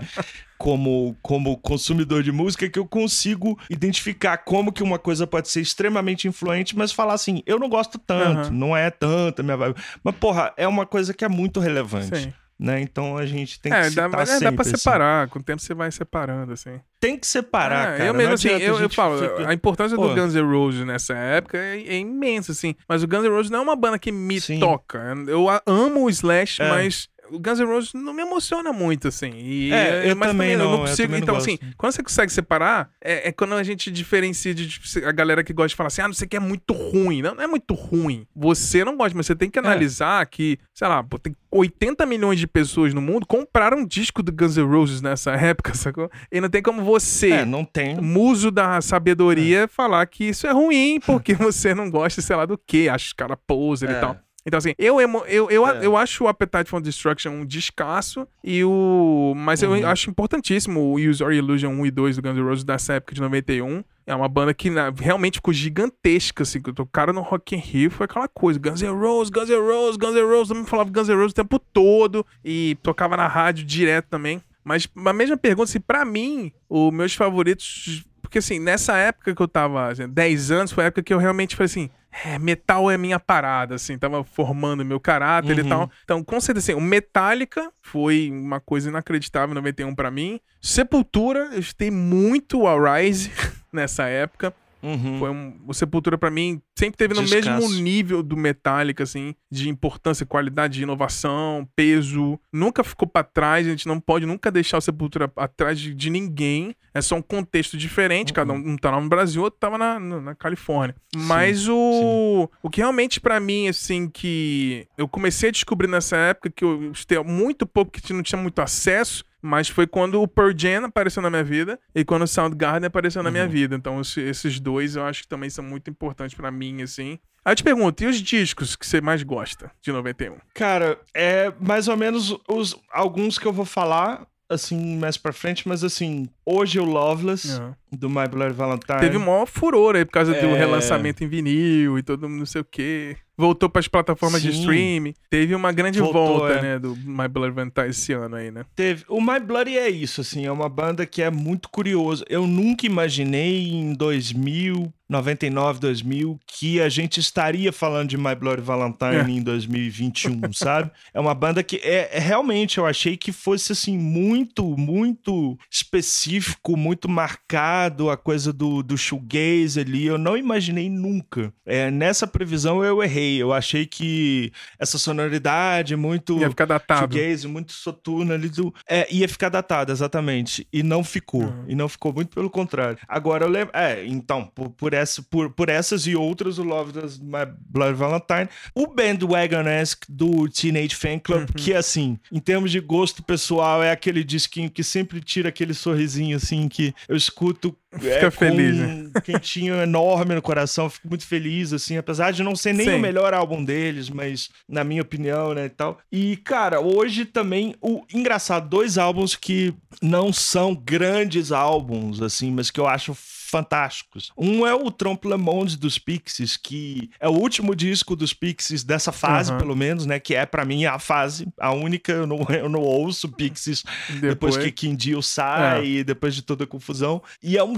como, 0.58 1.16
como 1.22 1.56
consumidor 1.58 2.22
de 2.22 2.32
música 2.32 2.68
que 2.68 2.78
eu 2.78 2.86
consigo 2.86 3.58
identificar 3.68 4.38
como 4.38 4.72
que 4.72 4.82
uma 4.82 4.98
coisa 4.98 5.26
pode 5.26 5.48
ser 5.48 5.60
extremamente 5.60 6.26
influente, 6.28 6.76
mas 6.76 6.92
falar 6.92 7.14
assim, 7.14 7.42
eu 7.46 7.58
não 7.58 7.68
gosto 7.68 7.98
tanto, 7.98 8.48
uhum. 8.48 8.54
não 8.54 8.76
é 8.76 8.90
tanta 8.90 9.42
minha 9.42 9.56
vibe. 9.56 9.76
Mas, 10.02 10.14
porra, 10.16 10.52
é 10.56 10.66
uma 10.66 10.86
coisa 10.86 11.12
que 11.12 11.24
é 11.24 11.28
muito 11.28 11.60
relevante. 11.60 12.16
Sim. 12.16 12.32
Né? 12.58 12.80
Então 12.80 13.18
a 13.18 13.26
gente 13.26 13.60
tem 13.60 13.70
que 13.70 13.76
é, 13.76 13.90
dá, 13.90 14.04
é, 14.04 14.40
dá 14.40 14.50
pra 14.50 14.62
assim. 14.62 14.76
separar, 14.76 15.28
com 15.28 15.38
o 15.38 15.42
tempo 15.42 15.60
você 15.60 15.74
vai 15.74 15.92
separando, 15.92 16.54
assim. 16.54 16.80
Tem 16.98 17.18
que 17.18 17.26
separar, 17.26 17.94
é, 17.94 17.98
cara. 17.98 18.04
Eu 18.06 18.14
mesmo, 18.14 18.32
assim, 18.32 18.48
eu, 18.48 18.80
eu 18.80 18.88
falo, 18.88 19.18
fica... 19.18 19.50
a 19.50 19.52
importância 19.52 19.94
Pô. 19.94 20.08
do 20.08 20.14
Guns 20.14 20.34
N' 20.34 20.40
Roses 20.40 20.86
nessa 20.86 21.14
época 21.14 21.58
é, 21.58 21.82
é, 21.82 21.98
imensa, 21.98 22.52
assim. 22.52 22.74
Mas 22.88 23.02
o 23.02 23.06
Guns 23.06 23.24
N' 23.24 23.28
Roses 23.28 23.50
não 23.50 23.58
é 23.58 23.62
uma 23.62 23.76
banda 23.76 23.98
que 23.98 24.10
me 24.10 24.40
Sim. 24.40 24.58
toca. 24.58 25.02
Eu 25.28 25.46
amo 25.66 26.04
o 26.04 26.08
Slash, 26.08 26.62
é. 26.62 26.68
mas 26.70 27.10
o 27.30 27.38
Guns 27.38 27.58
N' 27.58 27.66
Roses 27.66 27.94
não 27.94 28.12
me 28.12 28.22
emociona 28.22 28.72
muito, 28.72 29.08
assim. 29.08 29.30
E, 29.34 29.72
é, 29.72 30.10
eu 30.10 30.16
mas 30.16 30.28
também, 30.28 30.56
não, 30.56 30.64
eu 30.64 30.70
não 30.70 30.78
consigo. 30.80 31.14
Eu 31.14 31.18
então, 31.18 31.34
não 31.34 31.40
assim, 31.40 31.58
quando 31.76 31.92
você 31.92 32.02
consegue 32.02 32.32
separar, 32.32 32.90
é, 33.00 33.28
é, 33.28 33.32
quando 33.32 33.54
a 33.54 33.62
gente 33.62 33.90
diferencia 33.90 34.54
de 34.54 34.68
tipo, 34.68 34.86
a 35.06 35.12
galera 35.12 35.42
que 35.42 35.52
gosta 35.52 35.68
de 35.68 35.76
falar 35.76 35.88
assim, 35.88 36.02
ah, 36.02 36.08
não 36.08 36.14
sei 36.14 36.26
o 36.26 36.28
que 36.28 36.36
é 36.36 36.40
muito 36.40 36.72
ruim. 36.72 37.22
Não, 37.22 37.34
não 37.34 37.42
é 37.42 37.46
muito 37.46 37.74
ruim. 37.74 38.26
Você 38.34 38.84
não 38.84 38.96
gosta, 38.96 39.16
mas 39.16 39.26
você 39.26 39.34
tem 39.34 39.50
que 39.50 39.58
é. 39.58 39.62
analisar 39.62 40.22
é. 40.22 40.26
que, 40.26 40.58
sei 40.74 40.88
lá, 40.88 41.04
tem 41.22 41.34
80 41.50 42.04
milhões 42.06 42.38
de 42.38 42.46
pessoas 42.46 42.92
no 42.92 43.00
mundo 43.00 43.26
compraram 43.26 43.78
um 43.78 43.86
disco 43.86 44.22
do 44.22 44.32
Guns 44.32 44.56
N' 44.56 44.64
Roses 44.64 45.00
nessa 45.00 45.32
época, 45.36 45.74
sacou? 45.74 46.10
E 46.30 46.40
não 46.40 46.48
tem 46.48 46.62
como 46.62 46.82
você, 46.82 47.30
é, 47.30 47.44
não 47.44 47.64
tem. 47.64 47.96
muso 47.96 48.50
da 48.50 48.80
sabedoria, 48.80 49.60
é. 49.60 49.68
falar 49.68 50.06
que 50.06 50.24
isso 50.24 50.46
é 50.46 50.52
ruim 50.52 51.00
porque 51.04 51.34
você 51.34 51.74
não 51.74 51.90
gosta, 51.90 52.20
sei 52.20 52.36
lá, 52.36 52.46
do 52.46 52.58
que, 52.58 52.88
acha 52.88 53.06
os 53.06 53.12
caras 53.12 53.38
poser 53.46 53.90
e 53.90 53.94
é. 53.94 54.00
tal. 54.00 54.25
Então, 54.46 54.58
assim, 54.58 54.74
eu, 54.78 55.00
eu, 55.00 55.50
eu, 55.50 55.66
é. 55.66 55.84
eu 55.84 55.96
acho 55.96 56.22
o 56.22 56.28
Appetite 56.28 56.70
for 56.70 56.80
Destruction 56.80 57.30
um 57.30 57.44
descasso, 57.44 58.28
e 58.44 58.62
o... 58.62 59.34
mas 59.36 59.60
uhum. 59.62 59.76
eu 59.76 59.88
acho 59.88 60.08
importantíssimo 60.08 60.80
o 60.80 60.94
Use 60.94 61.20
Your 61.20 61.32
Illusion 61.32 61.72
1 61.72 61.86
e 61.86 61.90
2 61.90 62.16
do 62.16 62.22
Guns 62.22 62.36
N' 62.36 62.44
Roses 62.44 62.64
dessa 62.64 62.94
época 62.94 63.12
de 63.12 63.20
91. 63.20 63.82
É 64.06 64.14
uma 64.14 64.28
banda 64.28 64.54
que 64.54 64.70
na, 64.70 64.90
realmente 64.90 65.38
ficou 65.38 65.52
gigantesca, 65.52 66.44
assim, 66.44 66.62
que 66.62 66.72
tocaram 66.72 67.12
no 67.12 67.22
Rock 67.22 67.56
in 67.56 67.58
Rio, 67.58 67.90
foi 67.90 68.04
aquela 68.04 68.28
coisa, 68.28 68.56
Guns 68.56 68.80
N' 68.80 68.96
Roses, 68.96 69.30
Guns 69.30 69.50
N' 69.50 69.58
Roses, 69.58 69.96
Guns 69.96 70.14
N' 70.14 70.22
Roses, 70.22 70.48
todo 70.48 70.56
mundo 70.58 70.68
falava 70.68 70.90
Guns 70.90 71.08
N' 71.08 71.16
Roses 71.16 71.32
o 71.32 71.34
tempo 71.34 71.58
todo, 71.58 72.24
e 72.44 72.78
tocava 72.84 73.16
na 73.16 73.26
rádio 73.26 73.64
direto 73.64 74.06
também. 74.08 74.40
Mas 74.62 74.88
a 75.04 75.12
mesma 75.12 75.36
pergunta, 75.36 75.70
assim, 75.70 75.80
pra 75.80 76.04
mim, 76.04 76.52
os 76.68 76.92
meus 76.92 77.14
favoritos 77.14 78.04
porque 78.26 78.38
assim, 78.38 78.58
nessa 78.58 78.96
época 78.96 79.34
que 79.34 79.40
eu 79.40 79.46
tava, 79.46 79.88
assim, 79.88 80.08
10 80.08 80.50
anos, 80.50 80.72
foi 80.72 80.82
a 80.82 80.86
época 80.88 81.02
que 81.02 81.14
eu 81.14 81.18
realmente 81.18 81.54
falei 81.54 81.66
assim, 81.66 81.90
é, 82.24 82.38
metal 82.40 82.90
é 82.90 82.98
minha 82.98 83.20
parada, 83.20 83.76
assim, 83.76 83.96
tava 83.96 84.24
formando 84.24 84.84
meu 84.84 84.98
caráter 84.98 85.58
uhum. 85.60 85.64
e 85.64 85.68
tal. 85.68 85.90
Então, 86.02 86.24
com 86.24 86.40
certeza, 86.40 86.72
assim, 86.72 86.80
o 86.80 86.82
Metallica 86.82 87.70
foi 87.80 88.30
uma 88.32 88.58
coisa 88.58 88.88
inacreditável 88.88 89.52
em 89.52 89.54
91 89.54 89.94
para 89.94 90.10
mim. 90.10 90.40
Sepultura, 90.60 91.50
eu 91.52 91.60
escutei 91.60 91.90
muito 91.90 92.66
a 92.66 92.98
Rise 92.98 93.30
nessa 93.72 94.08
época. 94.08 94.52
Uhum. 94.86 95.18
Foi 95.18 95.30
um, 95.30 95.60
o 95.66 95.74
Sepultura 95.74 96.16
para 96.16 96.30
mim 96.30 96.62
sempre 96.78 96.96
teve 96.96 97.12
no 97.12 97.24
Descasso. 97.24 97.60
mesmo 97.60 97.82
nível 97.82 98.22
do 98.22 98.36
Metallica 98.36 99.02
assim, 99.02 99.34
de 99.50 99.68
importância, 99.68 100.24
qualidade, 100.24 100.74
de 100.74 100.84
inovação, 100.84 101.68
peso. 101.74 102.38
Nunca 102.52 102.84
ficou 102.84 103.08
para 103.08 103.24
trás, 103.24 103.66
a 103.66 103.70
gente 103.70 103.88
não 103.88 103.98
pode 103.98 104.26
nunca 104.26 104.50
deixar 104.50 104.78
o 104.78 104.80
Sepultura 104.80 105.30
atrás 105.36 105.80
de, 105.80 105.92
de 105.92 106.08
ninguém. 106.08 106.74
É 106.94 107.02
só 107.02 107.16
um 107.16 107.22
contexto 107.22 107.76
diferente, 107.76 108.28
uhum. 108.28 108.34
cada 108.34 108.52
um, 108.52 108.70
um 108.70 108.76
tá 108.76 108.90
lá 108.90 109.00
no 109.00 109.08
Brasil, 109.08 109.42
outro 109.42 109.58
tava 109.58 109.76
na, 109.76 109.98
na 109.98 110.34
Califórnia. 110.34 110.94
Sim, 111.14 111.22
Mas 111.24 111.68
o 111.68 112.48
sim. 112.48 112.58
o 112.62 112.70
que 112.70 112.80
realmente 112.80 113.20
para 113.20 113.40
mim 113.40 113.68
assim 113.68 114.08
que 114.08 114.86
eu 114.96 115.08
comecei 115.08 115.48
a 115.48 115.52
descobrir 115.52 115.88
nessa 115.88 116.16
época 116.16 116.50
que 116.50 116.64
eu 116.64 116.92
tinha 116.92 117.22
muito 117.24 117.66
pouco 117.66 117.90
que 117.90 118.12
não 118.12 118.22
tinha 118.22 118.40
muito 118.40 118.60
acesso 118.60 119.24
mas 119.46 119.68
foi 119.68 119.86
quando 119.86 120.20
o 120.20 120.26
Pearl 120.28 120.52
Jam 120.56 120.84
apareceu 120.84 121.22
na 121.22 121.30
minha 121.30 121.44
vida 121.44 121.78
e 121.94 122.04
quando 122.04 122.22
o 122.22 122.26
Soundgarden 122.26 122.86
apareceu 122.86 123.22
na 123.22 123.28
uhum. 123.28 123.32
minha 123.32 123.46
vida. 123.46 123.76
Então, 123.76 124.00
esses 124.00 124.58
dois 124.58 124.96
eu 124.96 125.04
acho 125.04 125.22
que 125.22 125.28
também 125.28 125.48
são 125.48 125.64
muito 125.64 125.88
importantes 125.88 126.36
para 126.36 126.50
mim, 126.50 126.82
assim. 126.82 127.18
Aí 127.44 127.52
eu 127.52 127.56
te 127.56 127.62
pergunto, 127.62 128.02
e 128.02 128.06
os 128.06 128.20
discos 128.20 128.74
que 128.74 128.84
você 128.84 129.00
mais 129.00 129.22
gosta 129.22 129.70
de 129.80 129.92
91? 129.92 130.36
Cara, 130.52 130.98
é 131.14 131.52
mais 131.60 131.86
ou 131.86 131.96
menos 131.96 132.36
os 132.48 132.76
alguns 132.90 133.38
que 133.38 133.46
eu 133.46 133.52
vou 133.52 133.64
falar 133.64 134.26
assim, 134.48 134.96
mais 134.96 135.16
pra 135.16 135.32
frente, 135.32 135.66
mas 135.66 135.82
assim, 135.82 136.28
hoje 136.44 136.78
o 136.78 136.84
Loveless, 136.84 137.60
uhum. 137.60 137.74
do 137.92 138.08
My 138.08 138.28
Bloody 138.28 138.54
Valentine. 138.54 139.00
Teve 139.00 139.16
um 139.16 139.24
maior 139.24 139.46
furor 139.46 139.96
aí 139.96 140.04
por 140.04 140.12
causa 140.12 140.34
é... 140.36 140.40
do 140.40 140.54
relançamento 140.54 141.24
em 141.24 141.28
vinil 141.28 141.98
e 141.98 142.02
todo 142.02 142.28
mundo 142.28 142.38
não 142.38 142.46
sei 142.46 142.60
o 142.60 142.64
quê. 142.64 143.16
Voltou 143.36 143.68
para 143.68 143.80
as 143.80 143.88
plataformas 143.88 144.42
Sim. 144.42 144.50
de 144.50 144.58
streaming. 144.58 145.14
Teve 145.30 145.54
uma 145.54 145.72
grande 145.72 146.00
voltou, 146.00 146.38
volta, 146.38 146.54
é. 146.54 146.62
né, 146.62 146.78
do 146.78 146.96
My 146.96 147.28
Bloody 147.28 147.54
Valentine 147.54 147.88
esse 147.88 148.12
ano 148.12 148.36
aí, 148.36 148.50
né? 148.50 148.64
Teve. 148.74 149.04
O 149.08 149.20
My 149.20 149.40
Bloody 149.40 149.76
é 149.76 149.88
isso, 149.88 150.20
assim, 150.20 150.46
é 150.46 150.52
uma 150.52 150.68
banda 150.68 151.04
que 151.04 151.22
é 151.22 151.30
muito 151.30 151.68
curiosa. 151.68 152.24
Eu 152.28 152.46
nunca 152.46 152.86
imaginei 152.86 153.68
em 153.68 153.94
2000 153.94 154.92
99, 155.08 155.78
2000, 155.80 156.40
que 156.46 156.80
a 156.80 156.88
gente 156.88 157.20
estaria 157.20 157.72
falando 157.72 158.08
de 158.08 158.18
My 158.18 158.34
Bloody 158.34 158.62
Valentine 158.62 159.16
é. 159.16 159.30
em 159.30 159.42
2021, 159.42 160.40
sabe? 160.52 160.90
É 161.14 161.20
uma 161.20 161.34
banda 161.34 161.62
que 161.62 161.76
é, 161.76 162.10
é, 162.12 162.18
realmente 162.18 162.78
eu 162.78 162.86
achei 162.86 163.16
que 163.16 163.30
fosse 163.30 163.72
assim 163.72 163.96
muito, 163.96 164.76
muito 164.76 165.56
específico, 165.70 166.76
muito 166.76 167.08
marcado 167.08 168.10
a 168.10 168.16
coisa 168.16 168.52
do, 168.52 168.82
do 168.82 168.98
shoegaze 168.98 169.80
ali. 169.80 170.06
Eu 170.06 170.18
não 170.18 170.36
imaginei 170.36 170.90
nunca. 170.90 171.52
É, 171.64 171.90
nessa 171.90 172.26
previsão 172.26 172.84
eu 172.84 173.02
errei. 173.02 173.25
Eu 173.34 173.52
achei 173.52 173.86
que 173.86 174.52
essa 174.78 174.98
sonoridade 174.98 175.96
muito 175.96 176.38
ia 176.38 176.50
ficar 176.50 176.66
datado. 176.66 177.16
muito 177.48 177.72
soturno 177.72 178.32
ali 178.32 178.48
do 178.48 178.72
é, 178.88 179.06
ia 179.12 179.28
ficar 179.28 179.48
datado 179.48 179.92
exatamente 179.92 180.66
e 180.72 180.82
não 180.82 181.02
ficou. 181.02 181.42
Uhum. 181.42 181.64
E 181.68 181.74
não 181.74 181.88
ficou 181.88 182.12
muito 182.12 182.34
pelo 182.34 182.50
contrário. 182.50 182.98
Agora 183.08 183.44
eu 183.44 183.48
lembro, 183.48 183.70
é, 183.74 184.04
então, 184.06 184.46
por, 184.54 184.70
por 184.70 184.92
essa, 184.92 185.22
por, 185.22 185.50
por 185.50 185.68
essas 185.68 186.06
e 186.06 186.14
outras, 186.14 186.58
o 186.58 186.62
Love 186.62 186.92
Does 186.92 187.18
My 187.18 187.46
Blood 187.68 187.94
Valentine. 187.94 188.48
O 188.74 188.86
Bandwagon-esque 188.86 190.06
do 190.08 190.48
Teenage 190.48 190.94
Fan 190.94 191.18
Club, 191.18 191.40
uhum. 191.40 191.46
que 191.56 191.74
assim, 191.74 192.18
em 192.30 192.40
termos 192.40 192.70
de 192.70 192.80
gosto 192.80 193.22
pessoal, 193.22 193.82
é 193.82 193.90
aquele 193.90 194.22
disquinho 194.22 194.70
que 194.70 194.82
sempre 194.82 195.20
tira 195.20 195.48
aquele 195.48 195.74
sorrisinho 195.74 196.36
assim 196.36 196.68
que 196.68 196.94
eu 197.08 197.16
escuto 197.16 197.76
Fica 197.98 198.26
é, 198.26 198.30
feliz, 198.30 198.76
né? 198.76 199.08
um 199.16 199.20
quentinho 199.20 199.74
enorme 199.76 200.34
no 200.34 200.42
coração, 200.42 200.90
fico 200.90 201.08
muito 201.08 201.26
feliz, 201.26 201.72
assim, 201.72 201.96
apesar 201.96 202.32
de 202.32 202.42
não 202.42 202.54
ser 202.54 202.72
nem 202.72 202.88
Sim. 202.88 202.94
o 202.96 203.00
melhor 203.00 203.34
álbum 203.34 203.64
deles, 203.64 204.10
mas 204.10 204.50
na 204.68 204.84
minha 204.84 205.02
opinião, 205.02 205.54
né, 205.54 205.66
e 205.66 205.70
tal. 205.70 205.98
E, 206.10 206.36
cara, 206.38 206.80
hoje 206.80 207.24
também, 207.24 207.74
o 207.80 208.04
engraçado, 208.12 208.68
dois 208.68 208.98
álbuns 208.98 209.34
que 209.34 209.74
não 210.02 210.32
são 210.32 210.74
grandes 210.74 211.52
álbuns, 211.52 212.20
assim, 212.20 212.50
mas 212.50 212.70
que 212.70 212.80
eu 212.80 212.86
acho 212.86 213.16
fantásticos. 213.46 214.32
Um 214.36 214.66
é 214.66 214.74
o 214.74 214.90
Trompe 214.90 215.28
Le 215.28 215.36
Monde 215.36 215.76
dos 215.76 215.98
Pixies, 215.98 216.56
que 216.56 217.10
é 217.20 217.28
o 217.28 217.32
último 217.32 217.74
disco 217.74 218.14
dos 218.14 218.32
Pixies 218.32 218.84
dessa 218.84 219.12
fase, 219.12 219.52
uhum. 219.52 219.58
pelo 219.58 219.76
menos, 219.76 220.06
né? 220.06 220.18
Que 220.18 220.34
é 220.34 220.44
para 220.44 220.64
mim 220.64 220.84
a 220.84 220.98
fase, 220.98 221.46
a 221.58 221.72
única. 221.72 222.12
Eu 222.12 222.26
não, 222.26 222.38
eu 222.50 222.68
não 222.68 222.80
ouço 222.80 223.28
Pixies 223.28 223.82
depois, 224.08 224.20
depois 224.20 224.56
que 224.56 224.72
Kim 224.72 224.94
Deal 224.94 225.22
sai, 225.22 225.98
é. 225.98 226.04
depois 226.04 226.34
de 226.34 226.42
toda 226.42 226.64
a 226.64 226.66
confusão. 226.66 227.22
E 227.42 227.56
é 227.56 227.64
um 227.64 227.74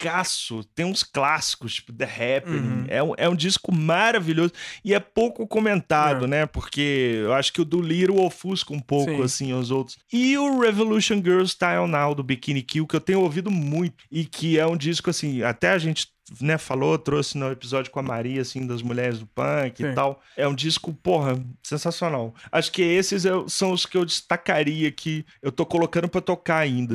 discaço. 0.00 0.64
Tem 0.74 0.86
uns 0.86 1.02
clássicos, 1.02 1.74
tipo 1.74 1.92
The 1.92 2.04
Happening. 2.04 2.58
Uhum. 2.58 2.84
É, 2.88 3.02
um, 3.02 3.12
é 3.16 3.28
um 3.28 3.34
disco 3.34 3.74
maravilhoso. 3.74 4.52
E 4.84 4.94
é 4.94 5.00
pouco 5.00 5.46
comentado, 5.46 6.24
é. 6.24 6.28
né? 6.28 6.46
Porque 6.46 7.20
eu 7.22 7.32
acho 7.34 7.52
que 7.52 7.60
o 7.60 7.64
do 7.64 7.80
Little 7.80 8.22
ofusca 8.22 8.72
um 8.72 8.80
pouco, 8.80 9.16
Sim. 9.16 9.22
assim, 9.22 9.52
os 9.52 9.70
outros. 9.70 9.98
E 10.12 10.36
o 10.38 10.60
Revolution 10.60 11.16
Girl 11.16 11.44
Style 11.44 11.86
Now, 11.88 12.14
do 12.14 12.22
Bikini 12.22 12.62
Kill, 12.62 12.86
que 12.86 12.96
eu 12.96 13.00
tenho 13.00 13.20
ouvido 13.20 13.50
muito. 13.50 14.04
E 14.10 14.24
que 14.24 14.58
é 14.58 14.66
um 14.66 14.76
disco 14.76 15.00
disco, 15.00 15.10
assim, 15.10 15.42
até 15.42 15.70
a 15.70 15.78
gente 15.78 16.08
né, 16.40 16.58
falou, 16.58 16.98
trouxe 16.98 17.36
no 17.36 17.50
episódio 17.50 17.90
com 17.90 17.98
a 17.98 18.02
Maria, 18.02 18.42
assim, 18.42 18.66
das 18.66 18.82
mulheres 18.82 19.18
do 19.18 19.26
punk 19.26 19.76
Sim. 19.76 19.90
e 19.90 19.94
tal. 19.94 20.22
É 20.36 20.46
um 20.46 20.54
disco, 20.54 20.92
porra, 20.92 21.42
sensacional. 21.62 22.34
Acho 22.52 22.70
que 22.70 22.82
esses 22.82 23.24
eu, 23.24 23.48
são 23.48 23.72
os 23.72 23.86
que 23.86 23.96
eu 23.96 24.04
destacaria 24.04 24.90
que 24.92 25.24
eu 25.42 25.50
tô 25.50 25.64
colocando 25.64 26.08
para 26.08 26.20
tocar 26.20 26.58
ainda. 26.58 26.94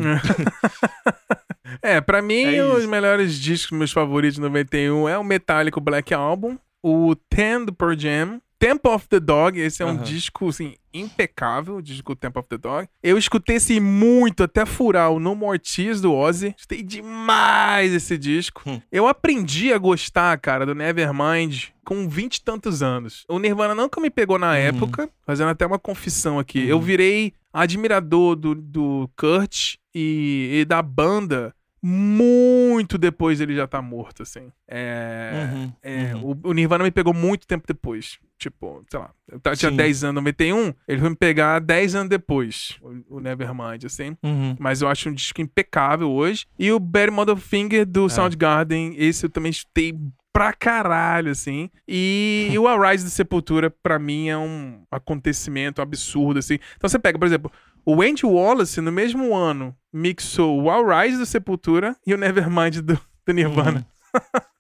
é, 1.82 2.00
para 2.00 2.22
mim, 2.22 2.44
é 2.44 2.64
os 2.64 2.86
melhores 2.86 3.40
discos, 3.40 3.78
meus 3.78 3.92
favoritos 3.92 4.36
de 4.36 4.42
91 4.42 5.10
é 5.10 5.18
o 5.18 5.24
Metallica 5.24 5.80
Black 5.80 6.14
Album, 6.14 6.58
o 6.84 7.16
Ten 7.30 7.66
do 7.66 7.74
Pearl 7.74 7.98
Jam, 7.98 8.42
Temple 8.58 8.92
of 8.92 9.08
the 9.10 9.20
Dog, 9.20 9.60
esse 9.60 9.84
é 9.84 9.86
um 9.86 9.98
disco, 9.98 10.50
assim, 10.50 10.76
impecável, 11.00 11.76
o 11.76 11.82
disco 11.82 12.16
Temple 12.16 12.40
of 12.40 12.50
the 12.50 12.58
Dog. 12.58 12.88
Eu 13.04 13.18
escutei 13.18 13.58
esse 13.58 13.80
muito, 13.80 14.44
até 14.44 14.66
furar 14.66 15.12
o 15.12 15.20
No 15.20 15.36
More 15.36 15.60
Tears 15.60 16.02
do 16.02 16.14
Ozzy. 16.14 16.54
Escutei 16.58 16.82
demais 16.84 17.94
esse 17.94 18.18
disco. 18.18 18.62
Hum. 18.66 18.82
Eu 18.92 19.08
aprendi 19.08 19.74
a 19.74 19.78
gostar, 19.78 20.38
cara, 20.40 20.66
do 20.66 20.76
Nevermind 20.76 21.66
com 21.84 22.10
vinte 22.10 22.38
e 22.38 22.44
tantos 22.44 22.82
anos. 22.82 23.26
O 23.30 23.38
Nirvana 23.38 23.76
nunca 23.76 24.02
me 24.02 24.10
pegou 24.10 24.40
na 24.40 24.52
hum. 24.52 24.56
época, 24.56 25.10
fazendo 25.26 25.50
até 25.50 25.66
uma 25.66 25.80
confissão 25.80 26.40
aqui. 26.40 26.64
Hum. 26.64 26.68
Eu 26.68 26.82
virei 26.82 27.34
admirador 27.54 28.36
do, 28.36 28.54
do 28.54 29.10
Kurt 29.16 29.76
e, 29.94 30.60
e 30.62 30.66
da 30.66 30.82
banda 30.82 31.56
muito 31.88 32.98
depois 32.98 33.40
ele 33.40 33.56
já 33.56 33.68
tá 33.68 33.80
morto, 33.80 34.24
assim. 34.24 34.52
É. 34.68 35.48
Uhum, 35.54 35.74
é 35.84 36.16
uhum. 36.16 36.40
O, 36.44 36.50
o, 36.50 36.54
Nirvana 36.54 36.84
me 36.84 36.90
pegou 36.90 37.14
muito 37.14 37.46
tempo 37.46 37.64
depois. 37.68 38.18
Tipo, 38.40 38.84
sei 38.90 39.00
lá, 39.00 39.12
eu 39.32 39.40
tinha 39.56 39.70
Sim. 39.70 39.78
10 39.78 40.04
anos, 40.06 40.16
91, 40.16 40.74
ele 40.88 41.00
foi 41.00 41.10
me 41.10 41.16
pegar 41.16 41.60
10 41.60 41.94
anos 41.94 42.10
depois, 42.10 42.76
o, 42.82 43.18
o 43.18 43.20
Nevermind, 43.20 43.86
assim. 43.86 44.18
Uhum. 44.24 44.56
Mas 44.60 44.82
eu 44.82 44.88
acho 44.88 45.10
um 45.10 45.14
disco 45.14 45.40
impecável 45.40 46.10
hoje. 46.10 46.48
E 46.58 46.72
o 46.72 46.80
Barry 46.80 47.12
Motherfinger 47.12 47.86
do 47.86 48.08
é. 48.08 48.10
Soundgarden, 48.10 48.96
esse 48.98 49.28
eu 49.28 49.30
também 49.30 49.52
escutei 49.52 49.94
pra 50.34 50.54
caralho, 50.54 51.32
assim. 51.32 51.70
E, 51.88 52.50
e 52.52 52.58
o 52.60 52.68
Arise 52.68 53.04
da 53.04 53.12
Sepultura, 53.12 53.70
pra 53.70 54.00
mim, 54.00 54.28
é 54.28 54.38
um 54.38 54.82
acontecimento 54.90 55.84
absurdo, 55.84 56.40
assim. 56.40 56.58
Então 56.76 56.90
você 56.90 56.98
pega, 56.98 57.20
por 57.20 57.28
exemplo, 57.28 57.52
o 57.86 58.02
Andy 58.02 58.26
Wallace, 58.26 58.82
no 58.82 58.92
mesmo 58.92 59.36
ano, 59.36 59.76
mixou 59.94 60.62
o 60.62 60.70
All 60.70 60.86
Rise 60.86 61.18
do 61.18 61.26
Sepultura 61.26 61.96
e 62.06 62.14
o 62.14 62.18
Nevermind 62.18 62.78
do, 62.78 63.00
do 63.26 63.34
Nirvana. 63.34 63.86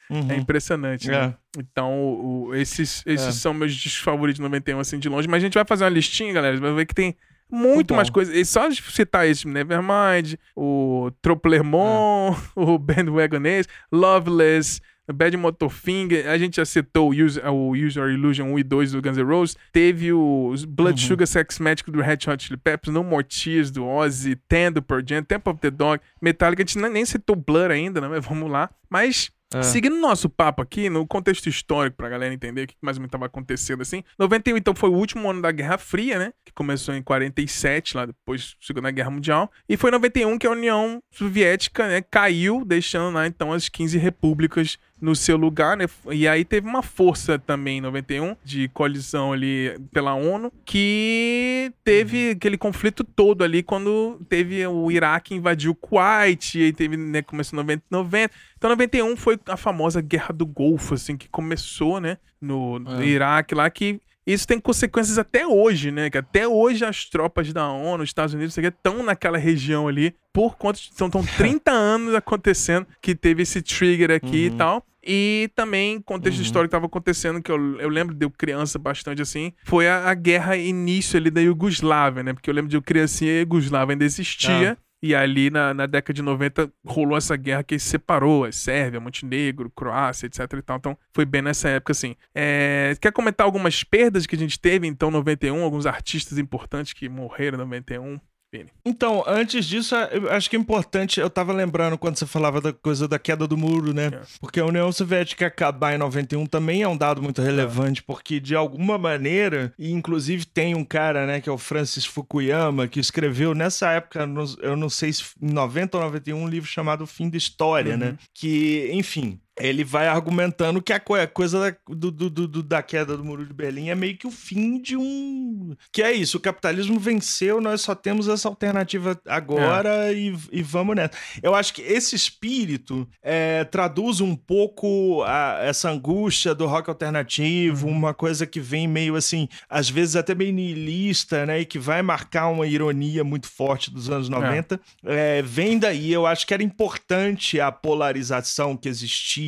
Uhum. 0.09 0.21
uhum. 0.21 0.32
É 0.32 0.36
impressionante, 0.36 1.09
né? 1.09 1.34
É. 1.57 1.59
Então, 1.59 1.91
o, 1.93 2.53
esses, 2.53 3.03
esses 3.05 3.28
é. 3.28 3.32
são 3.32 3.53
meus 3.53 3.73
discos 3.73 4.03
favoritos 4.03 4.38
de 4.38 4.43
91, 4.43 4.80
assim, 4.80 4.99
de 4.99 5.09
longe. 5.09 5.28
Mas 5.28 5.41
a 5.41 5.45
gente 5.45 5.55
vai 5.55 5.65
fazer 5.65 5.84
uma 5.84 5.89
listinha, 5.89 6.32
galera. 6.32 6.57
Vai 6.57 6.73
ver 6.73 6.86
que 6.86 6.93
tem 6.93 7.15
muito, 7.49 7.93
mais 7.93 8.09
coisas. 8.09 8.36
E 8.36 8.43
só 8.43 8.69
citar 8.71 9.28
esse 9.28 9.47
Nevermind, 9.47 10.36
o 10.55 11.11
Troplermont, 11.21 12.38
é. 12.38 12.59
o 12.59 12.78
Bandwagon 12.78 13.45
Ace, 13.45 13.69
Loveless, 13.91 14.82
Bad 15.14 15.38
Motorfinger, 15.38 16.30
a 16.30 16.38
gente 16.38 16.58
já 16.58 16.66
citou 16.66 17.12
o 17.12 17.14
Use, 17.14 17.39
o 17.39 17.72
User 17.72 18.10
Illusion 18.10 18.45
1 18.53 18.60
e 18.60 18.64
2 18.64 18.91
do 18.93 19.01
Guns 19.01 19.18
N' 19.18 19.24
Roses, 19.24 19.58
teve 19.72 20.12
o 20.12 20.53
Blood 20.68 21.01
uhum. 21.01 21.08
Sugar 21.08 21.28
Sex 21.28 21.60
Magic 21.60 21.89
do 21.91 22.01
Red 22.01 22.20
Hot 22.28 22.43
Chili 22.43 22.58
Peppers, 22.58 22.93
No 22.93 23.03
More 23.03 23.24
Tears 23.24 23.72
do 23.72 23.86
Ozzy, 23.86 24.36
Ten 24.47 24.72
do 24.72 24.82
Pearl 24.82 25.01
Jam, 25.06 25.24
Temple 25.24 25.53
of 25.53 25.62
the 25.62 25.72
Dog, 25.72 26.01
Metallica, 26.22 26.64
a 26.64 26.66
gente 26.66 26.80
nem 26.80 27.06
citou 27.06 27.36
Blur 27.36 27.72
ainda, 27.72 28.01
né? 28.01 28.08
Mas 28.08 28.26
vamos 28.26 28.49
lá. 28.49 28.70
Mas 28.89 29.32
é. 29.53 29.64
Seguindo 29.64 29.95
o 29.95 30.01
nosso 30.01 30.28
papo 30.28 30.62
aqui, 30.62 30.89
no 30.89 31.06
contexto 31.08 31.47
histórico, 31.47 31.95
pra 31.95 32.10
galera 32.10 32.34
entender 32.34 32.64
o 32.64 32.68
que 32.68 32.76
mais 32.82 32.97
ou 32.97 33.01
menos 33.01 33.10
estava 33.10 33.28
acontecendo 33.28 33.82
assim. 33.82 34.03
91, 34.18 34.58
então, 34.58 34.76
foi 34.76 34.89
o 34.89 34.93
último 34.93 35.30
ano 35.30 35.41
da 35.41 35.51
Guerra 35.51 35.78
Fria, 35.78 36.18
né? 36.18 36.34
Que 36.43 36.51
começou 36.51 36.93
em 36.93 37.01
47, 37.01 37.95
lá 37.95 38.06
depois 38.06 38.56
da 38.60 38.68
Segunda 38.68 38.91
Guerra 38.91 39.12
Mundial. 39.12 39.51
E 39.70 39.78
foi 39.78 39.91
em 39.91 39.93
91 39.93 40.38
que 40.38 40.47
a 40.47 40.51
União 40.51 41.01
Soviética 41.12 41.88
né, 41.88 42.01
caiu, 42.01 42.66
deixando 42.66 43.14
lá 43.14 43.28
então 43.28 43.53
as 43.53 43.70
15 43.70 43.97
repúblicas 43.97 44.78
no 44.99 45.15
seu 45.15 45.35
lugar, 45.37 45.75
né? 45.75 45.85
E 46.11 46.27
aí 46.27 46.45
teve 46.45 46.67
uma 46.67 46.81
força 46.81 47.37
também 47.37 47.77
em 47.77 47.81
91 47.81 48.35
de 48.43 48.69
colisão 48.69 49.33
ali 49.33 49.77
pela 49.91 50.13
ONU 50.13 50.51
que 50.65 51.71
teve 51.83 52.27
uhum. 52.27 52.31
aquele 52.31 52.57
conflito 52.57 53.03
todo 53.03 53.43
ali 53.43 53.61
quando 53.61 54.19
teve 54.29 54.65
o 54.65 54.89
Iraque 54.91 55.35
invadiu 55.35 55.71
o 55.71 55.75
Kuwait 55.75 56.57
e 56.57 56.63
aí 56.63 56.73
teve, 56.73 56.95
né, 56.95 57.21
começou 57.21 57.57
em 57.57 57.61
90, 57.61 57.83
90. 57.91 58.33
Então 58.57 58.69
91 58.69 59.17
foi 59.17 59.39
a 59.47 59.57
famosa 59.57 60.01
Guerra 60.01 60.33
do 60.33 60.45
Golfo, 60.45 60.93
assim, 60.93 61.17
que 61.17 61.27
começou, 61.27 61.99
né, 61.99 62.17
no, 62.39 62.79
no 62.79 63.01
é. 63.01 63.05
Iraque 63.05 63.53
lá 63.53 63.69
que 63.69 63.99
isso 64.26 64.47
tem 64.47 64.59
consequências 64.59 65.17
até 65.17 65.45
hoje, 65.45 65.91
né? 65.91 66.09
Que 66.09 66.17
até 66.17 66.47
hoje 66.47 66.84
as 66.84 67.05
tropas 67.05 67.53
da 67.53 67.69
ONU, 67.69 68.03
os 68.03 68.09
Estados 68.09 68.34
Unidos, 68.34 68.57
estão 68.57 69.03
naquela 69.03 69.38
região 69.38 69.88
ali 69.88 70.15
por 70.34 70.57
conta 70.57 70.80
de. 70.80 70.89
São, 70.93 71.09
30 71.09 71.69
anos 71.71 72.15
acontecendo 72.15 72.88
que 73.01 73.13
teve 73.13 73.43
esse 73.43 73.61
trigger 73.61 74.11
aqui 74.11 74.47
uhum. 74.47 74.53
e 74.53 74.57
tal. 74.57 74.86
E 75.07 75.51
também, 75.53 76.01
contexto 76.01 76.39
uhum. 76.39 76.43
histórico 76.43 76.69
que 76.69 76.76
estava 76.76 76.88
acontecendo, 76.88 77.39
que 77.39 77.51
eu, 77.51 77.80
eu 77.80 77.89
lembro 77.89 78.15
de 78.15 78.26
eu 78.26 78.32
criança 78.32 78.80
bastante 78.80 79.21
assim, 79.21 79.53
foi 79.63 79.88
a, 79.88 80.09
a 80.09 80.15
guerra 80.15 80.57
início 80.57 81.17
ali 81.17 81.30
da 81.30 81.41
Iugoslávia, 81.41 82.23
né? 82.23 82.34
Porque 82.34 82.49
eu 82.49 82.53
lembro 82.53 82.69
de 82.69 82.76
eu 82.76 82.82
criança 82.82 83.23
e 83.23 83.30
a 83.30 83.39
Iugoslávia 83.41 83.93
ainda 83.93 84.03
existia. 84.03 84.71
Ah. 84.82 84.84
E 85.06 85.14
ali 85.14 85.51
na, 85.51 85.72
na 85.72 85.86
década 85.86 86.16
de 86.16 86.24
90 86.24 86.68
rolou 86.84 87.16
essa 87.16 87.36
guerra 87.36 87.64
que 87.64 87.78
separou 87.78 88.43
a 88.43 88.51
Sérvia, 88.51 88.99
Montenegro, 88.99 89.70
Croácia, 89.70 90.26
etc 90.26 90.39
e 90.58 90.62
tal. 90.64 90.78
Então 90.78 90.97
foi 91.14 91.26
bem 91.26 91.43
nessa 91.43 91.70
época, 91.70 91.91
assim. 91.91 92.16
É, 92.34 92.95
quer 92.99 93.12
comentar 93.12 93.45
algumas 93.45 93.84
perdas 93.84 94.26
que 94.26 94.36
a 94.36 94.39
gente 94.39 94.60
teve 94.60 94.88
então 94.88 95.10
em 95.10 95.12
91? 95.12 95.64
Alguns 95.64 95.86
artistas 95.86 96.39
importantes 96.39 96.91
que 96.91 97.08
morreram 97.08 97.56
em 97.56 97.62
91? 97.62 98.20
Vini? 98.58 98.70
Então, 98.86 99.24
antes 99.28 99.66
disso, 99.66 99.95
eu 99.95 100.32
acho 100.32 100.49
que 100.49 100.56
é 100.56 100.60
importante, 100.60 101.20
eu 101.20 101.30
tava 101.30 101.51
lembrando 101.51 101.97
quando 101.97 102.18
você 102.18 102.26
falava 102.26 102.62
da 102.62 102.72
coisa 102.72 103.08
da 103.08 103.18
queda 103.18 103.47
do 103.47 103.58
muro, 103.58 103.93
né? 103.93 104.08
É. 104.08 104.22
Porque 104.39 104.60
a 104.60 104.66
União 104.66 104.91
Soviética 104.91 105.47
acabar 105.47 105.93
em 105.93 105.97
91 105.97 106.45
também 106.45 106.82
é 106.82 106.88
um 106.88 106.97
dado 106.97 107.22
muito 107.22 107.41
relevante, 107.41 108.01
é. 108.01 108.03
porque 108.06 108.39
de 108.39 108.56
alguma 108.56 108.97
maneira, 108.97 109.74
e 109.78 109.91
inclusive 109.91 110.45
tem 110.45 110.76
um 110.76 110.86
cara, 110.86 111.26
né, 111.26 111.41
que 111.41 111.49
é 111.49 111.51
o 111.51 111.58
Francis 111.58 112.06
Fukuyama, 112.06 112.88
que 112.88 112.99
escreveu 112.99 113.53
nessa 113.53 113.89
época, 113.91 114.28
eu 114.62 114.76
não 114.76 114.89
sei 114.89 115.12
se 115.12 115.24
em 115.41 115.51
90 115.51 115.97
ou 115.97 116.03
91, 116.03 116.38
um 116.38 116.47
livro 116.47 116.70
chamado 116.70 117.08
Fim 117.08 117.30
da 117.30 117.38
História, 117.38 117.97
né? 117.97 118.06
uhum. 118.06 118.12
né? 118.12 118.18
Que, 118.34 118.89
enfim, 118.93 119.39
ele 119.58 119.84
vai 119.84 120.08
argumentando 120.08 120.82
que 120.82 120.91
a 120.91 120.99
coisa 120.99 121.72
da, 121.72 121.78
do, 121.88 122.12
do, 122.12 122.30
do, 122.30 122.64
da 122.64 122.84
queda 122.84 123.16
do 123.16 123.24
Muro 123.24 123.45
de 123.45 123.53
Berlim 123.53 123.89
é 123.89 123.95
meio 123.95 124.18
que 124.18 124.28
o 124.28 124.32
fim 124.32 124.82
de 124.82 124.97
um. 124.97 125.76
Que 125.91 126.03
é 126.03 126.12
isso, 126.12 126.38
o 126.38 126.41
capitalismo 126.41 126.99
venceu, 126.99 127.62
nós 127.62 127.82
só 127.82 127.95
temos 127.95 128.28
essa 128.28 128.49
alternativa 128.49 129.20
agora 129.26 130.12
é. 130.12 130.14
e, 130.14 130.38
e 130.51 130.62
vamos 130.62 130.95
nessa. 130.95 131.14
Eu 131.41 131.56
acho 131.56 131.74
que 131.74 131.82
esse 131.82 132.16
espírito 132.16 133.08
é, 133.24 133.64
traduz 133.64 134.20
um 134.20 134.36
pouco 134.36 135.24
a, 135.24 135.60
essa 135.62 135.89
angústia 135.89 136.53
do 136.53 136.66
rock 136.66 136.89
alternativo, 136.89 137.88
uhum. 137.88 137.93
uma 137.93 138.14
coisa 138.14 138.45
que 138.45 138.60
vem 138.60 138.88
meio 138.88 139.16
assim, 139.16 139.47
às 139.70 139.89
vezes 139.89 140.18
até 140.18 140.36
meio 140.36 140.51
niilista, 140.51 141.45
né? 141.45 141.62
E 141.62 141.66
que 141.66 141.80
vai 141.80 142.01
marcar 142.01 142.49
uma 142.49 142.68
ironia 142.68 143.24
muito 143.24 143.47
forte 143.47 143.89
dos 143.89 144.10
anos 144.10 144.28
90. 144.28 144.80
É. 145.06 145.38
É, 145.38 145.41
vem 145.41 145.80
daí, 145.80 146.12
eu 146.12 146.26
acho 146.26 146.45
que 146.45 146.53
era 146.53 146.64
importante 146.64 147.60
a 147.60 147.72
polarização 147.72 148.76
que 148.76 148.89
existia 148.89 149.44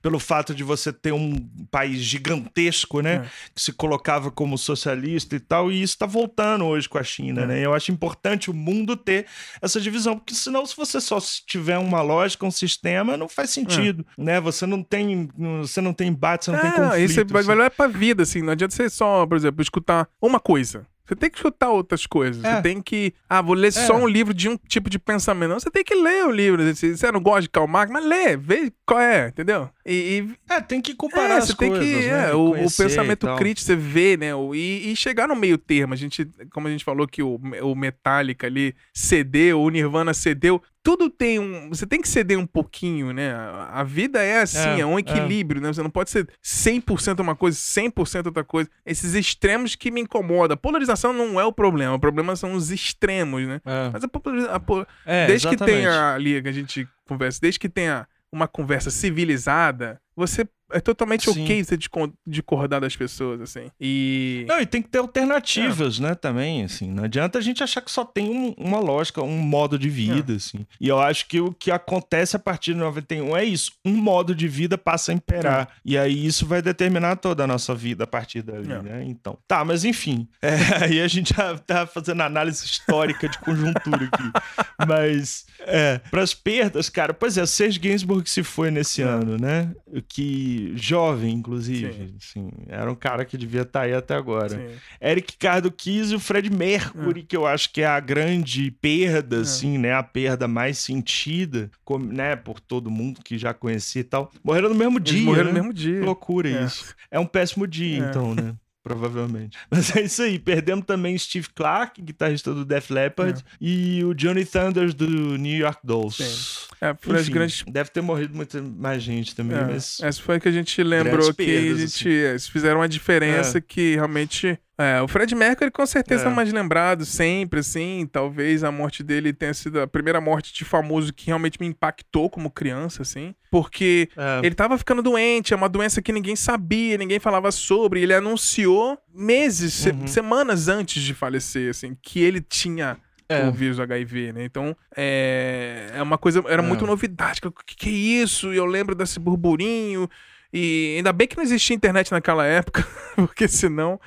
pelo 0.00 0.18
fato 0.18 0.54
de 0.54 0.62
você 0.62 0.92
ter 0.92 1.12
um 1.12 1.36
país 1.70 1.98
gigantesco, 2.00 3.00
né? 3.00 3.14
É. 3.14 3.30
Que 3.54 3.62
se 3.62 3.72
colocava 3.72 4.30
como 4.30 4.56
socialista 4.58 5.36
e 5.36 5.40
tal, 5.40 5.70
e 5.70 5.82
isso 5.82 5.94
está 5.94 6.06
voltando 6.06 6.64
hoje 6.64 6.88
com 6.88 6.98
a 6.98 7.02
China, 7.02 7.42
é. 7.42 7.46
né? 7.46 7.64
Eu 7.64 7.74
acho 7.74 7.90
importante 7.92 8.50
o 8.50 8.54
mundo 8.54 8.96
ter 8.96 9.26
essa 9.60 9.80
divisão, 9.80 10.18
porque 10.18 10.34
senão, 10.34 10.64
se 10.66 10.76
você 10.76 11.00
só 11.00 11.18
tiver 11.46 11.78
uma 11.78 12.02
lógica, 12.02 12.46
um 12.46 12.50
sistema, 12.50 13.16
não 13.16 13.28
faz 13.28 13.50
sentido, 13.50 14.06
é. 14.18 14.22
né? 14.22 14.40
Você 14.40 14.66
não 14.66 14.82
tem, 14.82 15.28
você 15.60 15.80
não 15.80 15.92
tem 15.92 16.08
embate, 16.08 16.46
você 16.46 16.52
não 16.52 16.60
tem 16.60 16.70
conflito. 16.70 16.94
É, 16.94 17.04
isso 17.04 17.24
vai, 17.26 17.42
assim. 17.42 17.54
vai 17.54 17.70
pra 17.70 17.86
vida, 17.86 18.22
assim. 18.22 18.42
Não 18.42 18.52
adianta 18.52 18.74
você 18.74 18.88
só, 18.88 19.26
por 19.26 19.36
exemplo, 19.36 19.62
escutar 19.62 20.08
uma 20.20 20.40
coisa. 20.40 20.86
Você 21.06 21.14
tem 21.14 21.30
que 21.30 21.36
escutar 21.36 21.70
outras 21.70 22.04
coisas. 22.06 22.42
É. 22.42 22.56
Você 22.56 22.62
tem 22.62 22.82
que. 22.82 23.14
Ah, 23.28 23.40
vou 23.40 23.54
ler 23.54 23.68
é. 23.68 23.70
só 23.70 23.94
um 23.96 24.08
livro 24.08 24.34
de 24.34 24.48
um 24.48 24.56
tipo 24.56 24.90
de 24.90 24.98
pensamento. 24.98 25.50
Não, 25.50 25.60
você 25.60 25.70
tem 25.70 25.84
que 25.84 25.94
ler 25.94 26.26
o 26.26 26.30
livro. 26.30 26.62
Você 26.74 27.12
não 27.12 27.20
gosta 27.20 27.42
de 27.42 27.48
Karl 27.48 27.68
Marx, 27.68 27.92
mas 27.92 28.04
lê, 28.04 28.36
vê 28.36 28.72
qual 28.84 29.00
é, 29.00 29.28
entendeu? 29.28 29.70
E, 29.86 30.18
e... 30.18 30.52
É, 30.52 30.60
tem 30.60 30.80
que 30.80 30.94
comparar 30.94 31.34
é, 31.34 31.38
as 31.38 31.54
coisas. 31.54 31.78
Que, 31.78 32.08
né? 32.08 32.30
é, 32.30 32.34
o, 32.34 32.50
o, 32.50 32.70
pensamento 32.70 33.26
crítico, 33.36 33.66
você 33.66 33.76
vê, 33.76 34.16
né? 34.16 34.30
E, 34.54 34.90
e, 34.90 34.96
chegar 34.96 35.28
no 35.28 35.36
meio 35.36 35.56
termo. 35.56 35.94
A 35.94 35.96
gente, 35.96 36.28
como 36.52 36.66
a 36.66 36.70
gente 36.70 36.84
falou 36.84 37.06
que 37.06 37.22
o, 37.22 37.40
o 37.62 37.74
Metallica 37.74 38.46
ali 38.46 38.74
cedeu, 38.92 39.62
o 39.62 39.70
Nirvana 39.70 40.12
cedeu 40.12 40.60
tudo 40.86 41.10
tem 41.10 41.40
um. 41.40 41.68
Você 41.70 41.84
tem 41.84 42.00
que 42.00 42.08
ceder 42.08 42.38
um 42.38 42.46
pouquinho, 42.46 43.12
né? 43.12 43.34
A 43.72 43.82
vida 43.82 44.22
é 44.22 44.42
assim, 44.42 44.68
é, 44.68 44.80
é 44.82 44.86
um 44.86 44.96
equilíbrio, 44.96 45.58
é. 45.58 45.62
né? 45.62 45.72
Você 45.72 45.82
não 45.82 45.90
pode 45.90 46.10
ser 46.10 46.28
100% 46.40 47.18
uma 47.18 47.34
coisa, 47.34 47.58
100% 47.58 48.26
outra 48.26 48.44
coisa. 48.44 48.70
Esses 48.86 49.14
extremos 49.14 49.74
que 49.74 49.90
me 49.90 50.02
incomodam. 50.02 50.54
A 50.54 50.56
polarização 50.56 51.12
não 51.12 51.40
é 51.40 51.44
o 51.44 51.52
problema, 51.52 51.94
o 51.94 51.98
problema 51.98 52.36
são 52.36 52.52
os 52.52 52.70
extremos, 52.70 53.42
né? 53.42 53.60
É. 53.66 53.90
Mas 53.92 54.04
a 54.04 54.08
polarização. 54.08 54.86
É, 55.04 55.26
desde 55.26 55.48
exatamente. 55.48 55.74
que 55.74 55.80
tenha 55.82 56.14
ali 56.14 56.40
que 56.40 56.48
a 56.48 56.52
gente 56.52 56.88
conversa, 57.04 57.40
desde 57.40 57.58
que 57.58 57.68
tenha 57.68 58.06
uma 58.32 58.48
conversa 58.48 58.90
civilizada, 58.90 60.00
você 60.14 60.48
é 60.72 60.80
totalmente 60.80 61.30
Sim. 61.30 61.44
ok 61.44 61.64
você 61.64 61.78
discordar 62.26 62.80
das 62.80 62.96
pessoas, 62.96 63.40
assim. 63.40 63.70
E. 63.80 64.44
Não, 64.48 64.60
e 64.60 64.66
tem 64.66 64.82
que 64.82 64.88
ter 64.88 64.98
alternativas, 64.98 65.98
é. 65.98 66.02
né, 66.02 66.14
também, 66.14 66.64
assim. 66.64 66.90
Não 66.90 67.04
adianta 67.04 67.38
a 67.38 67.40
gente 67.40 67.62
achar 67.62 67.80
que 67.80 67.90
só 67.90 68.04
tem 68.04 68.28
um, 68.28 68.52
uma 68.58 68.80
lógica, 68.80 69.22
um 69.22 69.38
modo 69.38 69.78
de 69.78 69.88
vida, 69.88 70.32
é. 70.32 70.36
assim. 70.36 70.66
E 70.80 70.88
eu 70.88 71.00
acho 71.00 71.26
que 71.28 71.40
o 71.40 71.52
que 71.52 71.70
acontece 71.70 72.34
a 72.34 72.38
partir 72.38 72.74
de 72.74 72.80
91 72.80 73.36
é 73.36 73.44
isso. 73.44 73.72
Um 73.84 73.96
modo 73.96 74.34
de 74.34 74.48
vida 74.48 74.76
passa 74.76 75.12
a 75.12 75.14
imperar. 75.14 75.68
É. 75.70 75.76
E 75.84 75.98
aí 75.98 76.26
isso 76.26 76.46
vai 76.46 76.60
determinar 76.60 77.16
toda 77.16 77.44
a 77.44 77.46
nossa 77.46 77.74
vida 77.74 78.04
a 78.04 78.06
partir 78.06 78.42
dali, 78.42 78.72
é. 78.72 78.82
né? 78.82 79.04
Então. 79.06 79.38
Tá, 79.46 79.64
mas 79.64 79.84
enfim. 79.84 80.28
É, 80.42 80.56
aí 80.84 81.00
a 81.00 81.08
gente 81.08 81.32
já 81.34 81.56
tá 81.58 81.86
fazendo 81.86 82.22
análise 82.22 82.64
histórica 82.64 83.28
de 83.28 83.38
conjuntura 83.38 84.08
aqui. 84.12 84.32
mas, 84.86 85.46
é, 85.60 85.98
pras 86.10 86.34
perdas, 86.34 86.88
cara, 86.88 87.14
pois 87.14 87.38
é, 87.38 87.46
Serge 87.46 87.78
Gainsbourg 87.78 88.28
se 88.28 88.42
foi 88.42 88.72
nesse 88.72 89.02
é. 89.02 89.04
ano, 89.04 89.38
né? 89.38 89.72
Que 90.08 90.55
jovem, 90.74 91.34
inclusive. 91.34 92.14
Assim, 92.20 92.50
era 92.66 92.90
um 92.90 92.94
cara 92.94 93.24
que 93.24 93.36
devia 93.36 93.62
estar 93.62 93.80
tá 93.80 93.86
aí 93.86 93.94
até 93.94 94.14
agora. 94.14 94.50
Sim. 94.50 94.78
Eric 95.00 95.36
Cardo 95.36 95.70
Kiss 95.70 96.12
e 96.12 96.16
o 96.16 96.20
Fred 96.20 96.50
Mercury, 96.50 97.20
é. 97.20 97.24
que 97.24 97.36
eu 97.36 97.46
acho 97.46 97.72
que 97.72 97.82
é 97.82 97.86
a 97.86 98.00
grande 98.00 98.70
perda, 98.70 99.38
é. 99.38 99.40
assim, 99.40 99.78
né? 99.78 99.94
A 99.94 100.02
perda 100.02 100.46
mais 100.48 100.78
sentida, 100.78 101.70
né? 102.10 102.36
Por 102.36 102.60
todo 102.60 102.90
mundo 102.90 103.20
que 103.22 103.38
já 103.38 103.52
conhecia 103.52 104.00
e 104.00 104.04
tal. 104.04 104.32
Morreram 104.42 104.68
no 104.68 104.74
mesmo 104.74 104.98
Eles 104.98 105.10
dia. 105.10 105.22
Morreram 105.22 105.46
né? 105.46 105.52
no 105.52 105.58
mesmo 105.58 105.72
dia. 105.72 106.00
Que 106.00 106.06
loucura 106.06 106.48
é. 106.48 106.64
isso. 106.64 106.94
É 107.10 107.18
um 107.18 107.26
péssimo 107.26 107.66
dia, 107.66 108.04
é. 108.04 108.08
então, 108.08 108.34
né? 108.34 108.54
provavelmente. 108.86 109.58
Mas 109.68 109.94
é 109.96 110.02
isso 110.02 110.22
aí. 110.22 110.38
Perdemos 110.38 110.86
também 110.86 111.18
Steve 111.18 111.48
Clark, 111.52 112.00
guitarrista 112.00 112.54
do 112.54 112.64
Def 112.64 112.90
Leppard, 112.90 113.40
é. 113.40 113.44
e 113.60 114.04
o 114.04 114.14
Johnny 114.14 114.46
Thunders 114.46 114.94
do 114.94 115.36
New 115.36 115.58
York 115.58 115.80
Dolls. 115.82 116.22
Sim. 116.22 116.55
É, 116.80 116.92
por 116.92 117.16
Enfim, 117.16 117.32
grandes... 117.32 117.64
Deve 117.66 117.90
ter 117.90 118.00
morrido 118.00 118.34
muita 118.34 118.60
mais 118.60 119.02
gente 119.02 119.34
também, 119.34 119.58
é. 119.58 119.64
mas... 119.64 119.98
Essa 120.02 120.20
foi 120.22 120.36
a 120.36 120.40
que 120.40 120.48
a 120.48 120.52
gente 120.52 120.82
lembrou 120.82 121.32
que 121.32 121.44
perdas, 121.44 121.76
a 121.76 121.80
gente, 121.80 122.08
assim. 122.08 122.08
eles 122.08 122.48
fizeram 122.48 122.80
uma 122.80 122.88
diferença 122.88 123.58
é. 123.58 123.60
que 123.60 123.94
realmente 123.94 124.58
é, 124.78 125.00
o 125.00 125.08
Fred 125.08 125.34
Mercury 125.34 125.70
com 125.70 125.86
certeza 125.86 126.24
é. 126.24 126.26
é 126.26 126.30
mais 126.30 126.52
lembrado 126.52 127.06
sempre, 127.06 127.60
assim. 127.60 128.06
Talvez 128.12 128.62
a 128.62 128.70
morte 128.70 129.02
dele 129.02 129.32
tenha 129.32 129.54
sido 129.54 129.80
a 129.80 129.86
primeira 129.86 130.20
morte 130.20 130.52
de 130.52 130.64
famoso 130.66 131.14
que 131.14 131.26
realmente 131.26 131.58
me 131.58 131.66
impactou 131.66 132.28
como 132.28 132.50
criança, 132.50 133.00
assim. 133.00 133.34
Porque 133.50 134.10
é. 134.14 134.40
ele 134.44 134.54
tava 134.54 134.76
ficando 134.76 135.02
doente, 135.02 135.54
é 135.54 135.56
uma 135.56 135.68
doença 135.68 136.02
que 136.02 136.12
ninguém 136.12 136.36
sabia, 136.36 136.98
ninguém 136.98 137.18
falava 137.18 137.50
sobre. 137.50 138.02
Ele 138.02 138.12
anunciou 138.12 138.98
meses, 139.14 139.86
uhum. 139.86 140.06
se, 140.06 140.12
semanas 140.12 140.68
antes 140.68 141.02
de 141.02 141.14
falecer, 141.14 141.70
assim, 141.70 141.96
que 142.02 142.20
ele 142.20 142.42
tinha 142.42 142.98
é. 143.28 143.46
o 143.48 143.52
vírus 143.52 143.80
HIV, 143.80 144.32
né? 144.32 144.44
Então, 144.44 144.76
é, 144.96 145.90
é 145.94 146.02
uma 146.02 146.18
coisa, 146.18 146.42
era 146.48 146.62
é. 146.62 146.66
muito 146.66 146.86
novidade. 146.86 147.40
O 147.44 147.50
que, 147.50 147.76
que 147.76 147.88
é 147.88 148.22
isso? 148.22 148.52
E 148.52 148.56
eu 148.56 148.66
lembro 148.66 148.94
desse 148.94 149.18
burburinho. 149.18 150.08
E 150.52 150.94
ainda 150.96 151.12
bem 151.12 151.26
que 151.26 151.36
não 151.36 151.44
existia 151.44 151.74
internet 151.76 152.10
naquela 152.12 152.46
época, 152.46 152.86
porque 153.16 153.48
senão 153.48 154.00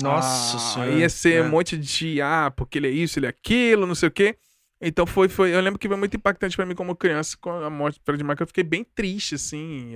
nossa 0.00 0.56
ah, 0.56 0.60
senhora. 0.60 0.92
Ia 0.92 1.08
ser 1.08 1.34
é. 1.34 1.42
um 1.42 1.48
monte 1.48 1.76
de, 1.76 2.20
ah, 2.22 2.52
porque 2.54 2.78
ele 2.78 2.88
é 2.88 2.90
isso, 2.90 3.18
ele 3.18 3.26
é 3.26 3.28
aquilo, 3.28 3.86
não 3.86 3.94
sei 3.94 4.08
o 4.08 4.12
quê. 4.12 4.36
Então 4.80 5.06
foi, 5.06 5.28
foi. 5.28 5.54
Eu 5.54 5.60
lembro 5.60 5.78
que 5.78 5.86
foi 5.86 5.96
muito 5.96 6.16
impactante 6.16 6.56
para 6.56 6.64
mim 6.64 6.74
como 6.74 6.96
criança 6.96 7.36
com 7.38 7.50
a 7.50 7.68
morte 7.68 7.98
do 7.98 8.04
Fred 8.04 8.24
Mercury. 8.24 8.44
Eu 8.44 8.48
fiquei 8.48 8.64
bem 8.64 8.82
triste, 8.82 9.34
assim. 9.34 9.94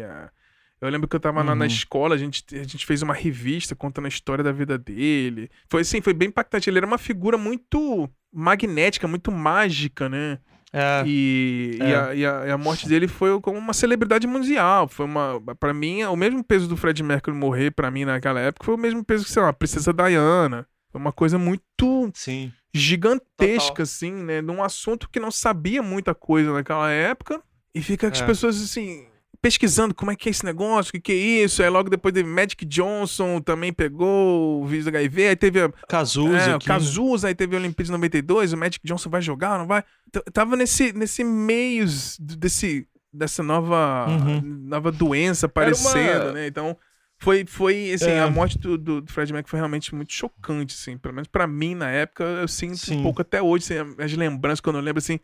Eu 0.81 0.91
lembro 0.91 1.09
que 1.09 1.16
eu 1.16 1.20
tava 1.20 1.41
uhum. 1.41 1.47
na, 1.47 1.55
na, 1.55 1.64
uhum. 1.64 1.70
escola, 1.70 2.14
a 2.14 2.18
gente, 2.18 2.45
a 2.53 2.62
gente 2.62 2.85
fez 2.85 3.01
uma 3.01 3.14
revista 3.14 3.75
contando 3.75 4.05
a 4.05 4.09
história 4.09 4.45
da 4.45 4.53
vida 4.53 4.77
dele. 4.77 5.51
Foi 5.68 5.83
assim, 5.83 6.01
foi 6.01 6.12
bem 6.12 6.29
impactante. 6.29 6.68
Ele 6.68 6.79
era 6.79 6.87
uma 6.87 6.99
figura 6.99 7.39
muito 7.39 8.09
magnética, 8.33 9.09
muito 9.09 9.33
mágica, 9.33 10.09
né? 10.09 10.39
É, 10.77 11.05
e, 11.07 11.79
é. 11.81 11.87
E, 11.87 11.95
a, 11.95 12.14
e, 12.14 12.27
a, 12.27 12.47
e, 12.47 12.51
a, 12.51 12.59
morte 12.59 12.89
dele 12.89 13.07
foi 13.07 13.41
como 13.41 13.57
uma 13.57 13.72
celebridade 13.72 14.27
mundial. 14.27 14.89
Foi 14.89 15.07
uma. 15.07 15.41
para 15.59 15.72
mim, 15.72 16.03
o 16.03 16.16
mesmo 16.16 16.43
peso 16.43 16.66
do 16.66 16.77
Fred 16.77 17.01
Mercury 17.01 17.37
morrer 17.37 17.70
para 17.70 17.93
mim 17.93 18.05
naquela 18.05 18.41
época 18.41 18.64
foi 18.64 18.75
o 18.75 18.79
mesmo 18.79 19.05
peso 19.05 19.25
que, 19.25 19.31
sei 19.31 19.41
lá, 19.41 19.51
a 19.51 19.53
Princesa 19.53 19.93
Diana. 19.93 20.66
Foi 20.91 21.01
uma 21.01 21.12
coisa 21.12 21.39
muito 21.39 22.11
Sim. 22.12 22.53
gigantesca, 22.75 23.68
Total. 23.68 23.83
assim, 23.85 24.12
né? 24.12 24.43
De 24.43 24.51
um 24.51 24.62
assunto 24.62 25.09
que 25.09 25.20
não 25.20 25.31
sabia 25.31 25.83
muita 25.83 26.14
coisa 26.14 26.53
naquela 26.53 26.91
época. 26.91 27.41
E 27.72 27.81
fica 27.81 28.09
as 28.09 28.20
é. 28.20 28.27
pessoas 28.27 28.61
assim 28.61 29.07
pesquisando 29.45 29.95
como 29.95 30.11
é 30.11 30.16
que 30.16 30.26
é 30.26 30.30
esse 30.30 30.42
negócio, 30.42 30.88
o 30.88 30.92
que, 30.95 31.01
que 31.01 31.12
é 31.12 31.16
isso. 31.45 31.62
Aí 31.62 31.68
logo 31.68 31.90
depois 31.90 32.14
teve 32.14 32.26
Magic 32.26 32.64
Johnson, 32.64 33.42
também 33.42 33.74
pegou 33.74 34.62
o 34.62 34.66
vírus 34.66 34.86
HIV. 34.86 35.28
Aí 35.28 35.36
teve 35.36 35.61
a. 35.61 35.70
Cazuza. 35.86 36.53
É, 36.53 36.59
Cazuza, 36.59 37.28
aí 37.28 37.34
teve 37.34 37.55
a 37.55 37.59
Olimpíada 37.59 37.84
de 37.84 37.90
92. 37.92 38.55
O 38.55 38.57
Magic 38.57 38.80
Johnson 38.82 39.11
vai 39.11 39.20
jogar, 39.20 39.59
não 39.59 39.66
vai? 39.66 39.84
tava 40.32 40.57
nesse, 40.57 40.95
nesse 40.95 41.22
meio 41.22 41.84
desse, 42.18 42.88
dessa 43.12 43.42
nova, 43.42 44.07
uhum. 44.09 44.40
nova 44.40 44.90
doença 44.90 45.45
aparecendo, 45.45 46.22
uma... 46.22 46.32
né? 46.32 46.47
Então. 46.47 46.74
Foi, 47.18 47.45
foi 47.47 47.92
assim, 47.92 48.11
é. 48.11 48.20
a 48.20 48.28
morte 48.28 48.59
do, 48.59 48.76
do, 48.76 49.01
do 49.01 49.12
Fred 49.12 49.32
Mac 49.32 49.49
foi 49.49 49.59
realmente 49.59 49.95
muito 49.95 50.12
chocante, 50.12 50.74
assim. 50.74 50.99
Pelo 50.99 51.14
menos 51.14 51.28
pra 51.28 51.47
mim, 51.47 51.74
na 51.74 51.88
época, 51.90 52.24
eu 52.24 52.49
sinto 52.49 52.76
Sim. 52.76 52.99
um 52.99 53.03
pouco 53.03 53.22
até 53.22 53.40
hoje, 53.40 53.64
assim, 53.64 53.95
as 53.99 54.12
lembranças, 54.12 54.61
quando 54.61 54.76
eu 54.76 54.82
lembro, 54.82 54.99
assim, 54.99 55.20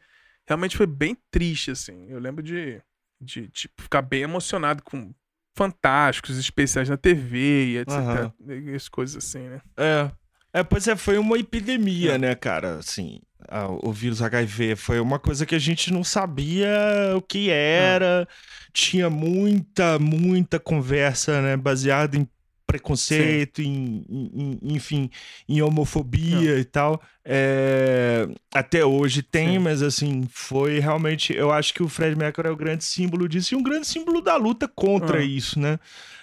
realmente 0.46 0.76
foi 0.76 0.86
bem 0.86 1.16
triste, 1.30 1.72
assim. 1.72 2.06
Eu 2.08 2.18
lembro 2.18 2.42
de 2.42 2.80
de 3.20 3.48
tipo, 3.48 3.82
ficar 3.82 4.02
bem 4.02 4.22
emocionado 4.22 4.82
com 4.82 5.12
fantásticos, 5.56 6.38
especiais 6.38 6.88
na 6.88 6.96
TV 6.96 7.38
e 7.66 7.78
etc. 7.78 7.94
Uhum. 8.40 8.74
As 8.74 8.88
coisas 8.88 9.16
assim, 9.24 9.40
né? 9.40 9.60
É. 9.76 10.10
É, 10.52 10.64
pois 10.64 10.88
é, 10.88 10.96
foi 10.96 11.16
uma 11.16 11.38
epidemia, 11.38 12.14
é. 12.14 12.18
né, 12.18 12.34
cara? 12.34 12.78
Assim, 12.78 13.20
a, 13.48 13.68
o 13.68 13.92
vírus 13.92 14.20
HIV 14.20 14.74
foi 14.74 14.98
uma 14.98 15.18
coisa 15.18 15.46
que 15.46 15.54
a 15.54 15.58
gente 15.58 15.92
não 15.92 16.02
sabia 16.02 16.68
o 17.16 17.22
que 17.22 17.50
era. 17.50 18.26
É. 18.28 18.60
Tinha 18.72 19.08
muita, 19.10 19.98
muita 19.98 20.58
conversa, 20.58 21.40
né, 21.42 21.56
baseada 21.56 22.16
em 22.16 22.28
preconceito, 22.66 23.60
em, 23.60 24.04
em, 24.08 24.58
enfim, 24.62 25.10
em 25.48 25.60
homofobia 25.60 26.58
e 26.58 26.64
tal. 26.64 27.00
É, 27.24 28.26
até 28.54 28.84
hoje 28.84 29.22
tem, 29.22 29.52
Sim. 29.52 29.58
mas 29.58 29.82
assim, 29.82 30.26
foi 30.32 30.78
realmente. 30.78 31.34
Eu 31.34 31.52
acho 31.52 31.74
que 31.74 31.82
o 31.82 31.88
Fred 31.88 32.16
Mercury 32.16 32.48
é 32.48 32.50
o 32.50 32.56
grande 32.56 32.84
símbolo 32.84 33.28
disso 33.28 33.54
e 33.54 33.56
um 33.56 33.62
grande 33.62 33.86
símbolo 33.86 34.20
da 34.20 34.36
luta 34.36 34.66
contra 34.66 35.18
ah. 35.18 35.24
isso, 35.24 35.58
né? 35.58 35.78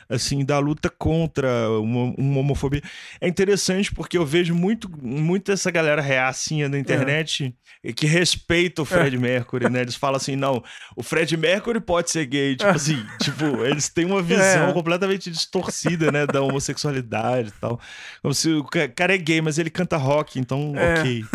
assim, 0.09 0.45
da 0.45 0.57
luta 0.59 0.89
contra 0.89 1.69
uma, 1.69 2.13
uma, 2.17 2.39
homofobia. 2.39 2.81
É 3.19 3.27
interessante 3.27 3.93
porque 3.93 4.17
eu 4.17 4.25
vejo 4.25 4.55
muito, 4.55 4.89
muito 5.01 5.51
essa 5.51 5.69
galera 5.69 6.01
reacinha 6.01 6.69
na 6.69 6.79
internet 6.79 7.53
é. 7.83 7.91
que 7.91 8.05
respeita 8.05 8.81
o 8.81 8.85
Fred 8.85 9.15
é. 9.15 9.19
Mercury, 9.19 9.69
né? 9.69 9.81
Eles 9.87 9.95
falam 9.95 10.17
assim, 10.17 10.35
não, 10.35 10.63
o 10.95 11.03
Fred 11.03 11.35
Mercury 11.35 11.79
pode 11.79 12.09
ser 12.09 12.25
gay, 12.25 12.55
tipo 12.55 12.69
assim, 12.71 13.05
tipo, 13.21 13.45
eles 13.65 13.89
têm 13.89 14.05
uma 14.05 14.21
visão 14.21 14.69
é. 14.69 14.73
completamente 14.73 15.29
distorcida, 15.29 16.11
né, 16.11 16.25
da 16.25 16.41
homossexualidade 16.41 17.49
e 17.49 17.59
tal. 17.59 17.79
Como 18.21 18.33
se 18.33 18.49
o 18.51 18.63
cara 18.63 19.13
é 19.13 19.17
gay, 19.17 19.41
mas 19.41 19.57
ele 19.57 19.69
canta 19.69 19.97
rock, 19.97 20.39
então 20.39 20.73
é. 20.87 20.99
ok. 20.99 21.25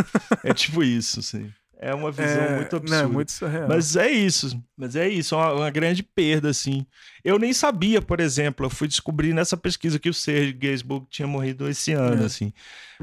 É 0.44 0.55
tipo 0.55 0.82
isso, 0.82 1.20
assim. 1.20 1.53
É 1.84 1.92
uma 1.92 2.12
visão 2.12 2.42
é, 2.42 2.57
muito 2.59 2.76
absurda. 2.76 3.03
Não, 3.03 3.12
muito 3.12 3.32
surreal. 3.32 3.66
Mas 3.68 3.96
é 3.96 4.09
isso. 4.09 4.62
Mas 4.76 4.94
é 4.94 5.09
isso, 5.09 5.34
uma, 5.34 5.53
uma, 5.53 5.70
grande 5.70 6.00
perda, 6.00 6.48
assim. 6.48 6.86
Eu 7.24 7.40
nem 7.40 7.53
sabia, 7.53 8.00
por 8.00 8.20
exemplo, 8.20 8.64
eu 8.64 8.70
fui 8.70 8.86
descobrir 8.86 9.32
nessa 9.32 9.57
pesquisa 9.57 9.98
que 9.98 10.09
o 10.09 10.14
Serge 10.14 10.53
Gainsbourg 10.53 11.07
tinha 11.11 11.26
morrido 11.26 11.68
esse 11.68 11.90
ano, 11.90 12.22
é. 12.22 12.26
assim. 12.26 12.53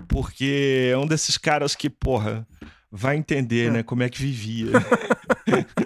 Porque 0.07 0.89
é 0.93 0.97
um 0.97 1.05
desses 1.05 1.37
caras 1.37 1.75
que, 1.75 1.89
porra, 1.89 2.47
vai 2.89 3.17
entender, 3.17 3.67
é. 3.67 3.71
né, 3.71 3.83
como 3.83 4.01
é 4.01 4.07
que 4.07 4.21
vivia. 4.21 4.71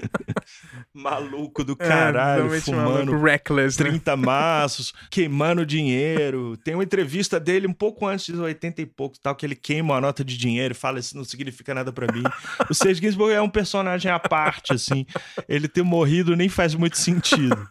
maluco 0.93 1.63
do 1.63 1.73
é, 1.73 1.87
caralho, 1.87 2.53
é, 2.53 2.61
fumando 2.61 3.11
maluco, 3.11 3.25
reckless, 3.25 3.77
30 3.77 4.15
né? 4.15 4.25
maços, 4.25 4.93
queimando 5.09 5.65
dinheiro. 5.65 6.55
Tem 6.57 6.75
uma 6.75 6.83
entrevista 6.83 7.39
dele 7.39 7.67
um 7.67 7.73
pouco 7.73 8.05
antes 8.05 8.29
dos 8.29 8.39
80 8.39 8.81
e 8.81 8.85
pouco, 8.85 9.17
tal, 9.19 9.35
que 9.35 9.45
ele 9.45 9.55
queima 9.55 9.93
uma 9.95 10.01
nota 10.01 10.23
de 10.23 10.37
dinheiro 10.37 10.73
e 10.73 10.75
fala 10.75 10.99
isso 10.99 11.17
não 11.17 11.23
significa 11.23 11.73
nada 11.73 11.91
para 11.91 12.11
mim. 12.13 12.23
O 12.69 12.73
Serge 12.73 13.01
Gainsbourg 13.01 13.33
é 13.33 13.41
um 13.41 13.49
personagem 13.49 14.11
à 14.11 14.19
parte, 14.19 14.73
assim. 14.73 15.05
Ele 15.49 15.67
ter 15.67 15.83
morrido 15.83 16.35
nem 16.35 16.47
faz 16.47 16.75
muito 16.75 16.97
sentido. 16.97 17.67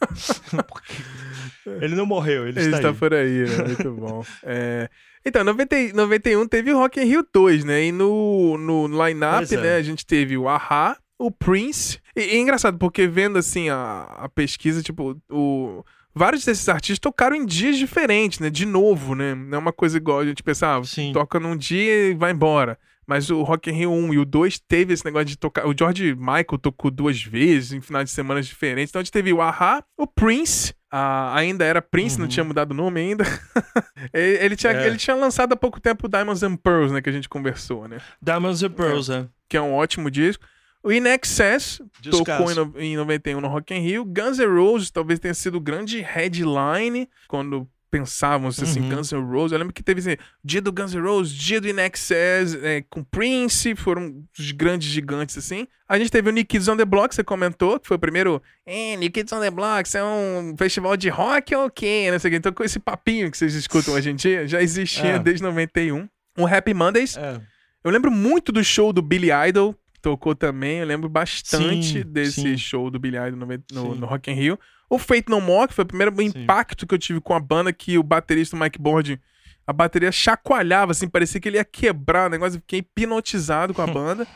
ele 1.81 1.95
não 1.95 2.07
morreu, 2.07 2.49
ele, 2.49 2.59
ele 2.59 2.67
está, 2.67 2.77
está 2.79 2.89
aí. 2.89 2.95
por 2.95 3.15
aí, 3.15 3.49
né? 3.49 3.65
Muito 3.65 3.93
bom. 3.93 4.25
É... 4.45 4.89
Então, 5.25 5.45
90, 5.45 5.93
91 5.95 6.49
teve 6.49 6.73
o 6.73 6.79
Rock 6.79 7.01
in 7.01 7.05
Rio 7.05 7.25
2, 7.33 7.63
né? 7.63 7.85
E 7.85 7.93
no, 7.93 8.59
no 8.59 9.07
line-up, 9.07 9.55
é. 9.55 9.57
né, 9.57 9.77
a 9.77 9.83
gente 9.83 10.05
teve 10.05 10.37
o 10.37 10.49
Aha, 10.49 10.97
o 11.19 11.31
Prince. 11.31 11.99
E, 12.17 12.21
e 12.21 12.37
é 12.37 12.39
engraçado, 12.39 12.79
porque 12.79 13.07
vendo 13.07 13.39
assim 13.39 13.69
a, 13.69 14.03
a 14.19 14.29
pesquisa, 14.29 14.83
tipo, 14.83 15.21
o. 15.31 15.85
Vários 16.15 16.45
desses 16.45 16.69
artistas 16.69 16.99
tocaram 16.99 17.35
em 17.35 17.47
dias 17.47 17.79
diferentes, 17.79 18.39
né? 18.39 18.51
De 18.51 18.67
novo, 18.67 19.15
né? 19.15 19.35
Não 19.35 19.57
é 19.57 19.59
uma 19.59 19.73
coisa 19.73 19.97
igual 19.97 20.21
a 20.21 20.27
gente 20.27 20.43
pensar, 20.43 20.79
ah, 20.79 20.83
toca 21.13 21.41
num 21.41 21.57
dia 21.57 22.11
e 22.11 22.15
vai 22.15 22.33
embora. 22.33 22.79
Mas 23.07 23.31
o 23.31 23.43
Rock 23.43 23.71
in 23.71 23.75
Rio 23.75 23.91
1 23.91 24.15
e 24.15 24.19
o 24.19 24.25
2 24.25 24.61
teve 24.61 24.93
esse 24.93 25.05
negócio 25.05 25.27
de 25.27 25.37
tocar. 25.37 25.67
O 25.67 25.75
George 25.77 26.15
Michael 26.15 26.59
tocou 26.61 26.91
duas 26.91 27.23
vezes 27.23 27.73
em 27.73 27.81
finais 27.81 28.07
de 28.07 28.11
semana 28.11 28.41
diferentes. 28.41 28.91
Então 28.91 29.01
a 29.01 29.03
gente 29.03 29.13
teve 29.13 29.33
o 29.33 29.41
Aha, 29.41 29.83
o 29.97 30.07
Prince. 30.07 30.75
Ah, 30.91 31.35
ainda 31.35 31.65
era 31.65 31.81
Prince, 31.81 32.17
uhum. 32.17 32.23
não 32.23 32.29
tinha 32.29 32.45
mudado 32.45 32.73
o 32.73 32.75
nome 32.75 33.01
ainda. 33.01 33.25
ele, 34.13 34.55
tinha, 34.55 34.73
é. 34.73 34.87
ele 34.87 34.99
tinha 34.99 35.17
lançado 35.17 35.55
há 35.55 35.57
pouco 35.57 35.81
tempo 35.81 36.07
o 36.07 36.09
Diamonds 36.09 36.43
and 36.43 36.57
Pearls, 36.57 36.93
né? 36.93 37.01
Que 37.01 37.09
a 37.09 37.13
gente 37.13 37.29
conversou, 37.29 37.89
né? 37.89 37.99
Diamonds 38.21 38.63
and 38.63 38.71
Pearls, 38.71 39.11
é. 39.11 39.21
é. 39.21 39.27
Que 39.49 39.57
é 39.57 39.63
um 39.63 39.73
ótimo 39.73 40.11
disco. 40.11 40.45
O 40.83 40.93
In 40.93 41.07
Excess 41.07 41.81
tocou 42.11 42.51
em, 42.81 42.93
em 42.93 42.97
91 42.97 43.41
no 43.41 43.49
Rock 43.49 43.73
in 43.73 43.81
Rio. 43.81 44.05
Guns 44.05 44.39
N' 44.39 44.47
Roses 44.47 44.91
talvez 44.91 45.19
tenha 45.19 45.35
sido 45.35 45.57
o 45.57 45.61
grande 45.61 46.01
headline 46.01 47.09
quando 47.29 47.69
pensávamos 47.93 48.61
assim, 48.61 48.81
uhum. 48.81 48.97
Guns 48.97 49.13
N' 49.13 49.21
Roses. 49.21 49.53
Eu 49.53 49.59
lembro 49.59 49.75
que 49.75 49.83
teve 49.83 50.01
assim, 50.01 50.17
dia 50.43 50.63
do 50.63 50.73
Guns 50.73 50.95
N' 50.95 51.03
Roses, 51.03 51.33
dia 51.33 51.61
do 51.61 51.69
In 51.69 51.79
Excess, 51.79 52.59
é, 52.63 52.83
com 52.89 53.05
Prince, 53.05 53.77
foram 53.77 54.25
os 54.37 54.51
grandes 54.51 54.89
gigantes 54.89 55.37
assim. 55.37 55.69
A 55.87 55.99
gente 55.99 56.11
teve 56.11 56.31
o 56.31 56.33
New 56.33 56.45
Kids 56.45 56.69
on 56.69 56.77
the 56.79 56.87
Block, 56.87 57.15
você 57.15 57.23
comentou, 57.23 57.79
que 57.79 57.87
foi 57.87 57.99
o 57.99 58.01
primeiro. 58.01 58.43
É, 58.65 58.97
New 58.97 59.11
Kids 59.11 59.31
on 59.31 59.41
the 59.41 59.51
Block, 59.51 59.95
é 59.95 60.03
um 60.03 60.55
festival 60.57 60.97
de 60.97 61.11
rock 61.11 61.55
ou 61.55 61.67
okay, 61.67 62.11
o 62.11 62.19
quê? 62.19 62.29
Então, 62.35 62.51
com 62.51 62.65
esse 62.65 62.79
papinho 62.79 63.31
que 63.31 63.37
vocês 63.37 63.55
escutam 63.55 63.93
hoje 63.93 64.11
em 64.11 64.17
dia, 64.17 64.49
já 64.49 64.63
existia 64.63 65.17
é. 65.17 65.19
desde 65.19 65.43
91. 65.43 66.09
O 66.39 66.47
Happy 66.47 66.73
Mondays. 66.73 67.19
É. 67.19 67.39
Eu 67.85 67.91
lembro 67.91 68.11
muito 68.11 68.51
do 68.51 68.65
show 68.65 68.91
do 68.91 69.03
Billy 69.03 69.29
Idol, 69.49 69.77
tocou 70.03 70.35
também. 70.35 70.79
Eu 70.79 70.87
lembro 70.87 71.09
bastante 71.09 72.03
sim, 72.03 72.03
desse 72.05 72.43
sim. 72.43 72.59
show 72.59 72.91
do 72.91 72.99
Billy 72.99 73.17
Idol 73.17 73.39
no, 73.39 73.47
no, 73.73 73.95
no, 73.95 74.07
Rock 74.07 74.31
in 74.31 74.35
Rio. 74.35 74.59
O 74.91 74.99
Fate 74.99 75.31
No 75.31 75.41
More, 75.41 75.69
que 75.69 75.75
foi 75.75 75.85
o 75.85 75.89
primeiro 75.89 76.15
sim. 76.17 76.25
impacto 76.27 76.87
que 76.87 76.95
eu 76.95 76.99
tive 76.99 77.21
com 77.21 77.35
a 77.35 77.41
banda, 77.41 77.73
que 77.73 77.97
o 77.97 78.03
baterista 78.03 78.57
Mike 78.57 78.79
Bord, 78.79 79.19
a 79.67 79.73
bateria 79.73 80.13
chacoalhava, 80.13 80.93
assim, 80.93 81.09
parecia 81.09 81.41
que 81.41 81.49
ele 81.49 81.57
ia 81.57 81.65
quebrar 81.65 82.27
o 82.27 82.31
negócio. 82.31 82.57
Eu 82.57 82.61
fiquei 82.61 82.81
hipnotizado 82.81 83.73
com 83.73 83.81
a 83.81 83.87
banda. 83.89 84.27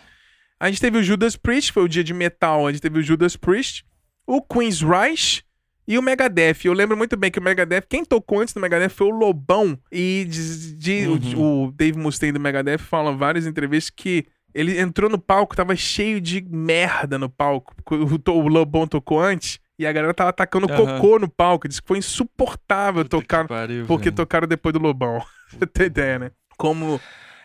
a 0.58 0.68
gente 0.68 0.80
teve 0.80 0.96
o 0.96 1.02
Judas 1.02 1.36
Priest, 1.36 1.72
foi 1.72 1.82
o 1.82 1.88
dia 1.88 2.04
de 2.04 2.14
metal. 2.14 2.66
A 2.66 2.72
gente 2.72 2.80
teve 2.80 2.98
o 2.98 3.02
Judas 3.02 3.36
Priest, 3.36 3.84
o 4.26 4.40
Queen's 4.40 4.80
Reich, 4.80 5.44
e 5.88 5.96
o 5.96 6.02
Megadeth, 6.02 6.64
eu 6.64 6.72
lembro 6.72 6.96
muito 6.96 7.16
bem 7.16 7.30
que 7.30 7.38
o 7.38 7.42
Megadeth, 7.42 7.82
quem 7.88 8.04
tocou 8.04 8.40
antes 8.40 8.52
do 8.52 8.60
Megadeth 8.60 8.88
foi 8.88 9.06
o 9.06 9.16
Lobão. 9.16 9.78
E 9.92 10.26
de, 10.28 10.72
de 10.74 11.06
uhum. 11.06 11.40
o, 11.40 11.66
o, 11.66 11.72
Dave 11.72 11.96
Mustaine 11.96 12.32
do 12.32 12.40
Megadeth 12.40 12.78
fala 12.78 13.12
em 13.12 13.16
várias 13.16 13.46
entrevistas 13.46 13.90
que 13.94 14.26
ele 14.56 14.80
entrou 14.80 15.10
no 15.10 15.18
palco, 15.18 15.54
tava 15.54 15.76
cheio 15.76 16.18
de 16.18 16.42
merda 16.48 17.18
no 17.18 17.28
palco. 17.28 17.74
O, 17.90 18.30
o 18.32 18.48
Lobão 18.48 18.86
tocou 18.86 19.20
antes. 19.20 19.60
E 19.78 19.86
a 19.86 19.92
galera 19.92 20.14
tava 20.14 20.30
atacando 20.30 20.66
uhum. 20.70 20.98
cocô 20.98 21.18
no 21.18 21.28
palco. 21.28 21.68
Disse 21.68 21.82
que 21.82 21.88
foi 21.88 21.98
insuportável 21.98 23.04
Puta 23.04 23.18
tocar. 23.18 23.46
Pariu, 23.46 23.84
porque 23.86 24.10
tocaram 24.10 24.48
depois 24.48 24.72
do 24.72 24.78
Lobão. 24.78 25.22
Você 25.52 25.66
tem 25.66 25.86
ideia, 25.86 26.18
né? 26.18 26.30
Como. 26.56 26.98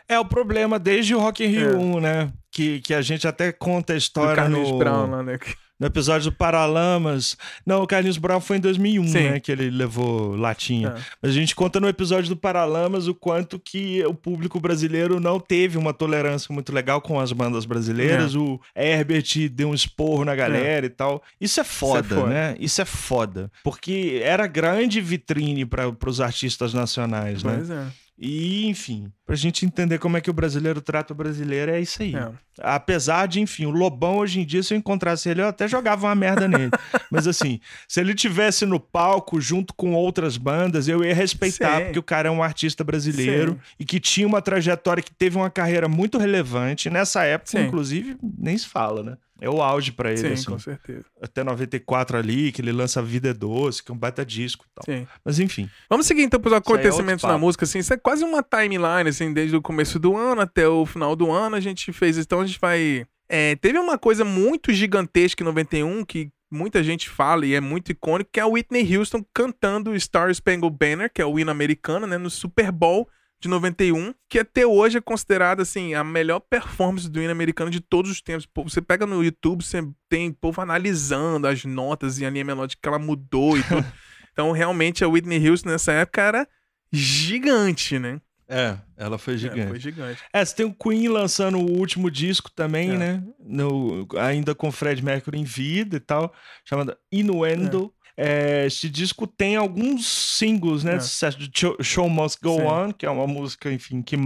É 0.07 0.17
o 0.17 0.25
problema 0.25 0.79
desde 0.79 1.13
o 1.13 1.19
Rock 1.19 1.43
in 1.43 1.47
Rio 1.47 1.71
é. 1.71 1.75
1, 1.75 1.99
né? 1.99 2.33
Que, 2.49 2.79
que 2.79 2.93
a 2.93 3.01
gente 3.01 3.27
até 3.27 3.51
conta 3.51 3.93
a 3.93 3.97
história 3.97 4.47
no... 4.47 4.77
Brown 4.77 5.09
lá, 5.09 5.23
né? 5.23 5.37
No 5.81 5.87
episódio 5.87 6.29
do 6.29 6.37
Paralamas. 6.37 7.35
Não, 7.65 7.81
o 7.81 7.87
Carlinhos 7.87 8.19
Brown 8.19 8.39
foi 8.39 8.57
em 8.57 8.59
2001, 8.59 9.07
Sim. 9.07 9.13
né? 9.13 9.39
Que 9.39 9.51
ele 9.51 9.71
levou 9.71 10.35
latinha. 10.35 10.89
É. 10.89 11.01
Mas 11.19 11.31
a 11.31 11.33
gente 11.33 11.55
conta 11.55 11.79
no 11.79 11.87
episódio 11.87 12.29
do 12.29 12.37
Paralamas 12.37 13.07
o 13.07 13.15
quanto 13.15 13.57
que 13.57 14.05
o 14.05 14.13
público 14.13 14.59
brasileiro 14.59 15.19
não 15.19 15.39
teve 15.39 15.79
uma 15.79 15.91
tolerância 15.91 16.53
muito 16.53 16.71
legal 16.71 17.01
com 17.01 17.19
as 17.19 17.33
bandas 17.33 17.65
brasileiras. 17.65 18.35
É. 18.35 18.37
O 18.37 18.61
Herbert 18.75 19.49
deu 19.51 19.69
um 19.69 19.73
esporro 19.73 20.23
na 20.23 20.35
galera 20.35 20.85
é. 20.85 20.87
e 20.87 20.91
tal. 20.91 21.23
Isso 21.41 21.59
é 21.59 21.63
foda, 21.63 22.05
Isso 22.05 22.13
é 22.13 22.15
foda. 22.15 22.29
né? 22.29 22.55
Isso 22.59 22.81
é 22.81 22.85
foda. 22.85 23.51
Porque 23.63 24.21
era 24.23 24.45
grande 24.45 25.01
vitrine 25.01 25.65
para 25.65 25.91
os 26.05 26.21
artistas 26.21 26.75
nacionais, 26.75 27.41
pois 27.41 27.53
né? 27.57 27.65
Pois 27.65 27.69
é. 27.71 28.10
E, 28.23 28.67
enfim, 28.67 29.11
pra 29.25 29.35
gente 29.35 29.65
entender 29.65 29.97
como 29.97 30.15
é 30.15 30.21
que 30.21 30.29
o 30.29 30.33
brasileiro 30.33 30.79
trata 30.79 31.11
o 31.11 31.15
brasileiro, 31.15 31.71
é 31.71 31.81
isso 31.81 32.03
aí. 32.03 32.15
É. 32.15 32.29
Apesar 32.59 33.27
de, 33.27 33.41
enfim, 33.41 33.65
o 33.65 33.71
Lobão 33.71 34.17
hoje 34.17 34.39
em 34.39 34.45
dia, 34.45 34.61
se 34.61 34.75
eu 34.75 34.77
encontrasse 34.77 35.27
ele, 35.27 35.41
eu 35.41 35.47
até 35.47 35.67
jogava 35.67 36.05
uma 36.05 36.13
merda 36.13 36.47
nele. 36.47 36.69
Mas 37.09 37.25
assim, 37.25 37.59
se 37.87 37.99
ele 37.99 38.13
tivesse 38.13 38.63
no 38.63 38.79
palco 38.79 39.41
junto 39.41 39.73
com 39.73 39.95
outras 39.95 40.37
bandas, 40.37 40.87
eu 40.87 41.03
ia 41.03 41.15
respeitar, 41.15 41.79
Sim. 41.79 41.85
porque 41.85 41.97
o 41.97 42.03
cara 42.03 42.29
é 42.29 42.31
um 42.31 42.43
artista 42.43 42.83
brasileiro 42.83 43.53
Sim. 43.53 43.59
e 43.79 43.85
que 43.85 43.99
tinha 43.99 44.27
uma 44.27 44.39
trajetória 44.39 45.01
que 45.01 45.11
teve 45.11 45.35
uma 45.35 45.49
carreira 45.49 45.87
muito 45.87 46.19
relevante. 46.19 46.91
Nessa 46.91 47.23
época, 47.23 47.57
Sim. 47.57 47.65
inclusive, 47.65 48.17
nem 48.37 48.55
se 48.55 48.67
fala, 48.67 49.01
né? 49.01 49.17
É 49.41 49.49
o 49.49 49.59
auge 49.59 49.91
para 49.91 50.11
ele, 50.11 50.19
Sim, 50.19 50.33
assim. 50.33 50.45
com 50.45 50.59
certeza. 50.59 51.03
Até 51.19 51.43
94 51.43 52.15
ali, 52.15 52.51
que 52.51 52.61
ele 52.61 52.71
lança 52.71 53.01
Vida 53.01 53.29
é 53.29 53.33
Doce, 53.33 53.83
que 53.83 53.91
é 53.91 53.93
um 53.93 53.97
baita 53.97 54.23
disco 54.23 54.65
e 54.65 54.73
tal. 54.75 54.85
Sim. 54.85 55.07
Mas 55.25 55.39
enfim. 55.39 55.67
Vamos 55.89 56.05
seguir 56.05 56.21
então 56.21 56.39
pros 56.39 56.53
é 56.53 56.57
acontecimentos 56.57 57.23
é 57.23 57.27
na 57.27 57.39
música, 57.39 57.65
assim. 57.65 57.79
Isso 57.79 57.91
é 57.91 57.97
quase 57.97 58.23
uma 58.23 58.43
timeline, 58.43 59.09
assim, 59.09 59.33
desde 59.33 59.55
o 59.55 59.61
começo 59.61 59.97
do 59.97 60.15
ano 60.15 60.41
até 60.41 60.67
o 60.67 60.85
final 60.85 61.15
do 61.15 61.31
ano 61.31 61.55
a 61.55 61.59
gente 61.59 61.91
fez. 61.91 62.19
Então 62.19 62.39
a 62.41 62.45
gente 62.45 62.59
vai... 62.59 63.03
É, 63.27 63.55
teve 63.55 63.79
uma 63.79 63.97
coisa 63.97 64.23
muito 64.23 64.71
gigantesca 64.71 65.41
em 65.41 65.45
91 65.45 66.05
que 66.05 66.29
muita 66.51 66.83
gente 66.83 67.09
fala 67.09 67.43
e 67.43 67.55
é 67.55 67.61
muito 67.61 67.91
icônico, 67.91 68.29
que 68.31 68.39
é 68.39 68.43
a 68.43 68.47
Whitney 68.47 68.95
Houston 68.95 69.25
cantando 69.33 69.99
Star 69.99 70.29
Spangled 70.29 70.77
Banner, 70.77 71.11
que 71.11 71.21
é 71.21 71.25
o 71.25 71.39
hino 71.39 71.49
americano, 71.49 72.05
né, 72.05 72.17
no 72.17 72.29
Super 72.29 72.71
Bowl 72.71 73.09
de 73.41 73.49
91, 73.49 74.13
que 74.29 74.37
até 74.37 74.67
hoje 74.67 74.99
é 74.99 75.01
considerada 75.01 75.63
assim 75.63 75.95
a 75.95 76.03
melhor 76.03 76.39
performance 76.39 77.09
do 77.09 77.19
hino 77.19 77.31
americano 77.31 77.71
de 77.71 77.81
todos 77.81 78.11
os 78.11 78.21
tempos. 78.21 78.45
Pô, 78.45 78.63
você 78.63 78.79
pega 78.79 79.05
no 79.07 79.23
YouTube, 79.23 79.63
você 79.63 79.83
tem 80.07 80.31
povo 80.31 80.61
analisando 80.61 81.47
as 81.47 81.65
notas 81.65 82.19
e 82.19 82.25
a 82.25 82.29
linha 82.29 82.45
melódica 82.45 82.79
que 82.81 82.87
ela 82.87 82.99
mudou 82.99 83.57
e 83.57 83.63
tudo. 83.63 83.83
então, 84.31 84.51
realmente 84.51 85.03
a 85.03 85.07
Whitney 85.07 85.49
Houston 85.49 85.69
nessa 85.69 85.91
época 85.91 86.21
era 86.21 86.47
gigante, 86.93 87.97
né? 87.97 88.21
É, 88.47 88.77
ela 88.97 89.17
foi 89.17 89.37
gigante. 89.37 89.61
É, 89.61 89.67
foi 89.67 89.79
gigante. 89.79 90.21
É, 90.31 90.45
você 90.45 90.55
tem 90.55 90.65
o 90.65 90.73
Queen 90.73 91.07
lançando 91.07 91.57
o 91.57 91.79
último 91.79 92.11
disco 92.11 92.51
também, 92.51 92.91
é. 92.91 92.97
né? 92.97 93.23
No, 93.39 94.07
ainda 94.19 94.53
com 94.53 94.71
Fred 94.71 95.03
Mercury 95.03 95.39
em 95.39 95.45
vida 95.45 95.95
e 95.95 95.99
tal, 95.99 96.31
chamado 96.63 96.95
Innuendo. 97.11 97.91
É. 97.97 98.00
É, 98.17 98.65
esse 98.65 98.89
disco 98.89 99.25
tem 99.25 99.55
alguns 99.55 100.05
singles, 100.05 100.83
né? 100.83 100.95
É. 100.95 100.99
Sucesso 100.99 101.37
de 101.37 101.51
Show 101.81 102.09
Must 102.09 102.37
Go 102.41 102.55
Sim. 102.57 102.63
On, 102.63 102.91
que 102.91 103.05
é 103.05 103.09
uma 103.09 103.27
música, 103.27 103.71
enfim, 103.71 104.01
que 104.01 104.17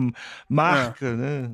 marca, 0.50 1.08
é. 1.08 1.16
né? 1.16 1.52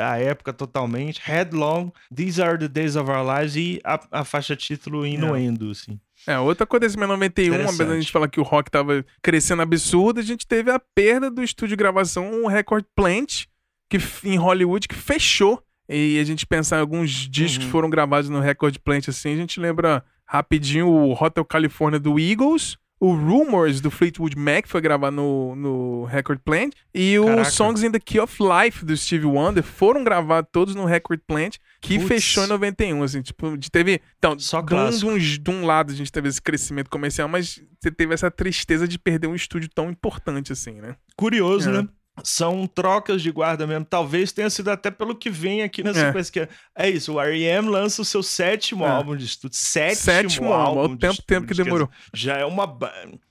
A 0.00 0.18
época 0.18 0.52
totalmente. 0.52 1.20
Headlong, 1.24 1.90
These 2.14 2.42
Are 2.42 2.58
the 2.58 2.68
Days 2.68 2.96
of 2.96 3.10
Our 3.10 3.38
Lives 3.38 3.56
e 3.56 3.80
a, 3.84 4.00
a 4.20 4.24
faixa 4.24 4.54
título 4.54 5.06
Inuendo, 5.06 5.68
é. 5.68 5.72
assim. 5.72 5.98
É, 6.26 6.38
outro 6.38 6.64
acontecimento 6.64 7.12
em 7.12 7.16
91, 7.16 7.54
apesar 7.64 7.92
a 7.92 8.00
gente 8.00 8.12
falar 8.12 8.28
que 8.28 8.40
o 8.40 8.42
rock 8.42 8.70
tava 8.70 9.04
crescendo 9.22 9.60
absurdo, 9.60 10.20
a 10.20 10.22
gente 10.22 10.46
teve 10.46 10.70
a 10.70 10.78
perda 10.78 11.30
do 11.30 11.42
estúdio 11.42 11.76
de 11.76 11.76
gravação, 11.76 12.42
o 12.42 12.48
Record 12.48 12.84
Plant, 12.96 13.44
que, 13.90 13.98
em 14.24 14.36
Hollywood, 14.36 14.88
que 14.88 14.94
fechou. 14.94 15.62
E 15.86 16.18
a 16.18 16.24
gente 16.24 16.46
pensar 16.46 16.78
em 16.78 16.80
alguns 16.80 17.10
discos 17.10 17.58
uhum. 17.58 17.64
que 17.64 17.70
foram 17.70 17.90
gravados 17.90 18.30
no 18.30 18.40
Record 18.40 18.78
Plant, 18.78 19.08
assim, 19.08 19.34
a 19.34 19.36
gente 19.36 19.60
lembra 19.60 20.02
rapidinho 20.26 20.88
o 20.88 21.12
Hotel 21.12 21.44
California 21.44 21.98
do 21.98 22.18
Eagles, 22.18 22.76
o 23.04 23.12
Rumors 23.12 23.82
do 23.82 23.90
Fleetwood 23.90 24.34
Mac 24.38 24.66
foi 24.66 24.80
gravado 24.80 25.14
no, 25.14 25.54
no 25.54 26.04
Record 26.04 26.38
Plant. 26.38 26.72
E 26.94 27.18
os 27.18 27.48
Songs 27.48 27.82
in 27.82 27.90
the 27.90 28.00
Key 28.00 28.18
of 28.18 28.36
Life 28.40 28.82
do 28.84 28.96
Steve 28.96 29.26
Wonder 29.26 29.62
foram 29.62 30.02
gravados 30.02 30.48
todos 30.50 30.74
no 30.74 30.86
Record 30.86 31.20
Plant, 31.26 31.56
que 31.82 31.98
Puts. 31.98 32.08
fechou 32.08 32.44
em 32.44 32.46
91. 32.46 33.02
Assim, 33.02 33.20
tipo, 33.20 33.58
teve. 33.70 34.00
Então, 34.16 34.38
Só 34.38 34.62
de 34.62 34.74
um, 34.74 34.90
de, 34.90 35.06
um, 35.06 35.18
de 35.18 35.50
um 35.50 35.66
lado 35.66 35.92
a 35.92 35.94
gente 35.94 36.10
teve 36.10 36.28
esse 36.28 36.40
crescimento 36.40 36.88
comercial, 36.88 37.28
mas 37.28 37.60
você 37.78 37.90
teve 37.90 38.14
essa 38.14 38.30
tristeza 38.30 38.88
de 38.88 38.98
perder 38.98 39.26
um 39.26 39.34
estúdio 39.34 39.68
tão 39.68 39.90
importante 39.90 40.52
assim, 40.52 40.80
né? 40.80 40.96
Curioso, 41.16 41.68
é. 41.68 41.72
né? 41.82 41.88
São 42.22 42.66
trocas 42.66 43.22
de 43.22 43.30
guarda 43.30 43.66
mesmo. 43.66 43.84
Talvez 43.84 44.30
tenha 44.30 44.48
sido 44.48 44.70
até 44.70 44.90
pelo 44.90 45.14
que 45.14 45.28
vem 45.28 45.62
aqui 45.62 45.82
na 45.82 45.90
é. 45.90 45.94
sequência. 45.94 46.48
É, 46.76 46.86
é 46.86 46.90
isso, 46.90 47.14
o 47.14 47.20
R.E.M. 47.20 47.68
lança 47.68 48.02
o 48.02 48.04
seu 48.04 48.22
sétimo 48.22 48.84
é. 48.84 48.88
álbum 48.88 49.16
de 49.16 49.24
estúdio. 49.24 49.58
Sétimo, 49.58 50.02
sétimo 50.02 50.52
álbum. 50.52 50.80
Olha 50.80 50.92
o 50.92 50.96
tempo, 50.96 51.22
tempo 51.22 51.46
que 51.46 51.54
demorou. 51.54 51.88
já 52.12 52.36
é 52.36 52.44
uma 52.44 52.66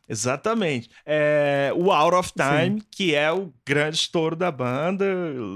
Exatamente. 0.07 0.89
É, 1.05 1.71
o 1.75 1.91
Out 1.91 2.15
of 2.15 2.31
Time, 2.33 2.79
Sim. 2.79 2.87
que 2.91 3.15
é 3.15 3.31
o 3.31 3.53
grande 3.65 3.95
estouro 3.95 4.35
da 4.35 4.51
banda, 4.51 5.05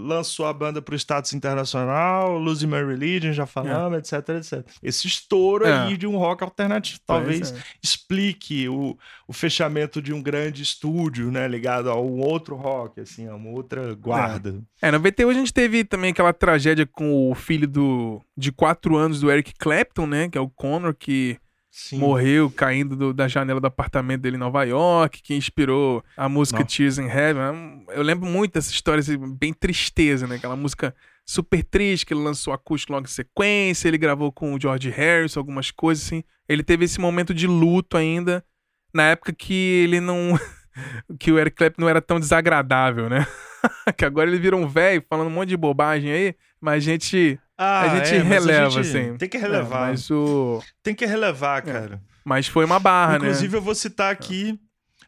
lançou 0.06 0.46
a 0.46 0.54
banda 0.54 0.82
para 0.82 0.94
o 0.94 0.96
status 0.96 1.34
internacional, 1.34 2.38
Losing 2.38 2.68
My 2.68 2.84
Religion, 2.84 3.34
já 3.34 3.46
falamos, 3.46 3.98
é. 3.98 4.00
etc, 4.00 4.30
etc. 4.30 4.66
Esse 4.82 5.08
estouro 5.08 5.66
é. 5.66 5.74
aí 5.74 5.98
de 5.98 6.08
um 6.08 6.18
rock 6.18 6.44
alternativo 6.44 7.00
talvez 7.06 7.52
é. 7.52 7.56
explique 7.84 8.70
o, 8.70 8.98
o 9.28 9.34
fechamento 9.34 10.02
de 10.02 10.14
um 10.14 10.22
grande 10.22 10.64
estúdio, 10.64 11.30
né, 11.30 11.48
ligado 11.48 11.90
a 11.90 12.00
um 12.00 12.20
outro 12.20 12.56
rock, 12.56 13.02
assim, 13.02 13.28
a 13.28 13.36
uma 13.36 13.50
outra 13.50 13.94
guarda. 13.94 14.62
É, 14.82 14.92
no 14.92 15.00
VT 15.00 15.24
a 15.24 15.34
gente 15.34 15.54
teve 15.54 15.84
também 15.84 16.12
aquela 16.12 16.34
tragédia 16.34 16.86
com 16.86 17.30
o 17.30 17.36
filho 17.36 17.68
do, 17.68 18.22
de 18.36 18.52
quatro 18.52 18.96
anos 18.96 19.20
do 19.20 19.30
Eric 19.30 19.54
Clapton, 19.58 20.08
né, 20.08 20.30
que 20.30 20.38
é 20.38 20.42
o 20.42 20.50
Connor, 20.50 20.96
que 20.96 21.38
Sim. 21.78 22.00
morreu 22.00 22.50
caindo 22.50 22.96
do, 22.96 23.14
da 23.14 23.28
janela 23.28 23.62
do 23.62 23.68
apartamento 23.68 24.22
dele 24.22 24.36
em 24.36 24.40
Nova 24.40 24.64
York, 24.64 25.22
que 25.22 25.36
inspirou 25.36 26.04
a 26.18 26.28
música 26.28 26.58
Não. 26.58 26.66
Tears 26.66 26.98
in 26.98 27.06
Heaven. 27.06 27.86
Eu 27.90 28.02
lembro 28.02 28.28
muito 28.28 28.54
dessa 28.54 28.72
história, 28.72 29.00
assim, 29.00 29.16
bem 29.36 29.54
tristeza, 29.54 30.26
né? 30.26 30.38
Aquela 30.38 30.56
música 30.56 30.94
super 31.24 31.64
triste 31.64 32.04
que 32.04 32.16
ele 32.16 32.24
lançou 32.24 32.52
acústico 32.52 32.94
logo 32.94 33.06
em 33.06 33.10
sequência, 33.10 33.88
ele 33.88 34.00
gravou 34.00 34.32
com 34.32 34.56
o 34.56 34.60
George 34.60 34.90
Harrison, 34.90 35.40
algumas 35.40 35.70
coisas 35.70 36.04
assim. 36.04 36.24
Ele 36.50 36.64
teve 36.64 36.86
esse 36.86 37.00
momento 37.00 37.32
de 37.32 37.46
luto 37.46 37.96
ainda, 37.96 38.44
na 38.92 39.04
época 39.04 39.32
que 39.32 39.54
ele 39.84 40.00
não... 40.00 40.38
que 41.20 41.32
o 41.32 41.38
Eric 41.38 41.58
Clapton 41.58 41.84
não 41.84 41.90
era 41.90 42.02
tão 42.02 42.20
desagradável, 42.20 43.08
né? 43.08 43.28
que 43.98 44.06
agora 44.06 44.30
ele 44.30 44.40
virou 44.40 44.60
um 44.60 44.68
velho 44.68 45.04
falando 45.10 45.28
um 45.28 45.32
monte 45.32 45.50
de 45.50 45.58
bobagem 45.58 46.12
aí, 46.12 46.36
mas 46.60 46.84
a 46.84 46.92
gente 46.92 47.40
ah, 47.58 47.82
a 47.82 47.96
gente 47.96 48.16
é, 48.16 48.22
releva, 48.22 48.68
a 48.68 48.70
gente 48.70 48.88
assim. 48.88 49.18
Tem 49.18 49.28
que 49.28 49.38
relevar. 49.38 49.88
É, 49.88 49.92
mas 49.92 50.12
o... 50.12 50.62
Tem 50.84 50.94
que 50.94 51.06
relevar, 51.06 51.60
é. 51.60 51.62
cara. 51.72 51.96
É. 51.96 52.00
Mas 52.24 52.48
foi 52.48 52.66
uma 52.66 52.78
barra, 52.78 53.16
Inclusive, 53.16 53.26
né? 53.26 53.32
Inclusive, 53.32 53.58
eu 53.58 53.62
vou 53.62 53.74
citar 53.74 54.12
aqui. 54.12 54.60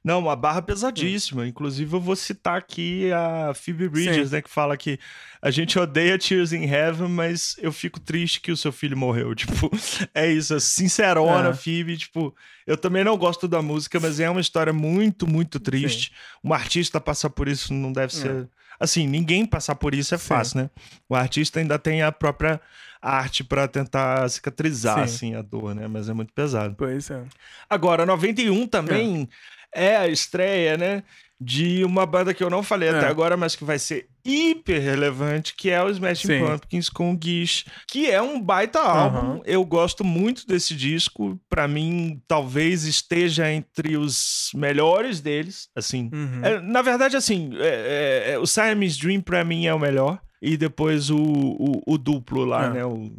Não, 0.03 0.19
uma 0.19 0.35
barra 0.35 0.61
pesadíssima. 0.61 1.45
Inclusive, 1.47 1.93
eu 1.93 1.99
vou 1.99 2.15
citar 2.15 2.57
aqui 2.57 3.11
a 3.11 3.53
Phoebe 3.53 3.89
Bridges, 3.89 4.29
Sim. 4.29 4.35
né? 4.35 4.41
Que 4.41 4.49
fala 4.49 4.77
que 4.77 4.99
a 5.41 5.51
gente 5.51 5.77
odeia 5.77 6.17
Tears 6.17 6.53
in 6.53 6.63
Heaven, 6.63 7.09
mas 7.09 7.55
eu 7.59 7.71
fico 7.71 7.99
triste 7.99 8.39
que 8.39 8.51
o 8.51 8.57
seu 8.57 8.71
filho 8.71 8.97
morreu. 8.97 9.35
Tipo, 9.39 9.69
é 10.13 10.31
isso. 10.31 10.53
É 10.53 10.59
sincerona, 10.59 11.49
é. 11.49 11.53
Phoebe. 11.53 11.97
Tipo, 11.97 12.33
eu 12.65 12.77
também 12.77 13.03
não 13.03 13.17
gosto 13.17 13.47
da 13.47 13.61
música, 13.61 13.99
mas 13.99 14.19
é 14.19 14.29
uma 14.29 14.41
história 14.41 14.71
muito, 14.71 15.27
muito 15.27 15.59
triste. 15.59 16.09
Sim. 16.09 16.49
Um 16.49 16.53
artista 16.53 16.99
passar 17.01 17.29
por 17.29 17.47
isso 17.47 17.73
não 17.73 17.91
deve 17.91 18.13
é. 18.15 18.15
ser 18.15 18.49
Assim, 18.79 19.05
ninguém 19.05 19.45
passar 19.45 19.75
por 19.75 19.93
isso 19.93 20.15
é 20.15 20.17
Sim. 20.17 20.25
fácil, 20.27 20.61
né? 20.61 20.69
O 21.09 21.13
artista 21.13 21.59
ainda 21.59 21.77
tem 21.77 22.01
a 22.01 22.11
própria 22.11 22.61
arte 23.01 23.43
para 23.43 23.67
tentar 23.67 24.27
cicatrizar, 24.29 24.95
Sim. 24.95 25.03
assim, 25.03 25.35
a 25.35 25.41
dor, 25.41 25.75
né? 25.75 25.87
Mas 25.87 26.07
é 26.07 26.13
muito 26.13 26.31
pesado. 26.33 26.75
Pois 26.77 27.09
é. 27.09 27.21
Agora, 27.69 28.05
91 28.05 28.67
também 28.67 29.23
é, 29.23 29.58
é 29.73 29.97
a 29.97 30.07
estreia, 30.07 30.77
né? 30.77 31.03
de 31.41 31.85
uma 31.85 32.05
banda 32.05 32.33
que 32.33 32.43
eu 32.43 32.49
não 32.49 32.61
falei 32.61 32.89
é. 32.89 32.91
até 32.91 33.07
agora, 33.07 33.37
mas 33.37 33.55
que 33.55 33.63
vai 33.63 33.79
ser 33.79 34.09
hiper 34.25 34.81
relevante, 34.81 35.55
que 35.55 35.69
é 35.69 35.81
o 35.81 35.89
Smashing 35.89 36.27
Sim. 36.27 36.45
Pumpkins 36.45 36.89
com 36.89 37.13
o 37.13 37.19
Gish, 37.21 37.65
que 37.87 38.11
é 38.11 38.21
um 38.21 38.41
baita 38.41 38.79
álbum. 38.79 39.35
Uhum. 39.35 39.41
Eu 39.45 39.63
gosto 39.63 40.03
muito 40.03 40.45
desse 40.45 40.75
disco. 40.75 41.39
Para 41.49 41.67
mim, 41.67 42.21
talvez 42.27 42.83
esteja 42.83 43.49
entre 43.49 43.95
os 43.95 44.51
melhores 44.53 45.21
deles. 45.21 45.69
Assim, 45.73 46.09
uhum. 46.13 46.43
é, 46.43 46.59
na 46.61 46.81
verdade, 46.81 47.15
assim, 47.15 47.51
é, 47.57 48.25
é, 48.27 48.31
é 48.33 48.39
o 48.39 48.45
Siamese 48.45 48.99
Dream 48.99 49.21
para 49.21 49.43
mim 49.45 49.65
é 49.65 49.73
o 49.73 49.79
melhor. 49.79 50.19
E 50.41 50.55
depois 50.55 51.09
o, 51.09 51.17
o, 51.17 51.83
o 51.85 51.97
duplo 51.97 52.45
lá, 52.45 52.65
é. 52.65 52.69
né? 52.71 52.85
O, 52.85 53.11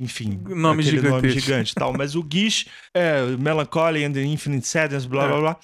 enfim, 0.00 0.40
nome 0.48 0.82
gigante. 0.82 1.08
nome 1.08 1.30
gigante 1.30 1.74
tal. 1.74 1.92
Mas 1.92 2.16
o 2.16 2.26
Gish 2.28 2.66
é 2.92 3.22
Melancholy 3.38 4.04
and 4.04 4.12
the 4.12 4.24
Infinite 4.24 4.66
Sadness, 4.66 5.06
blá 5.06 5.28
blá 5.28 5.36
é. 5.36 5.40
blá. 5.40 5.56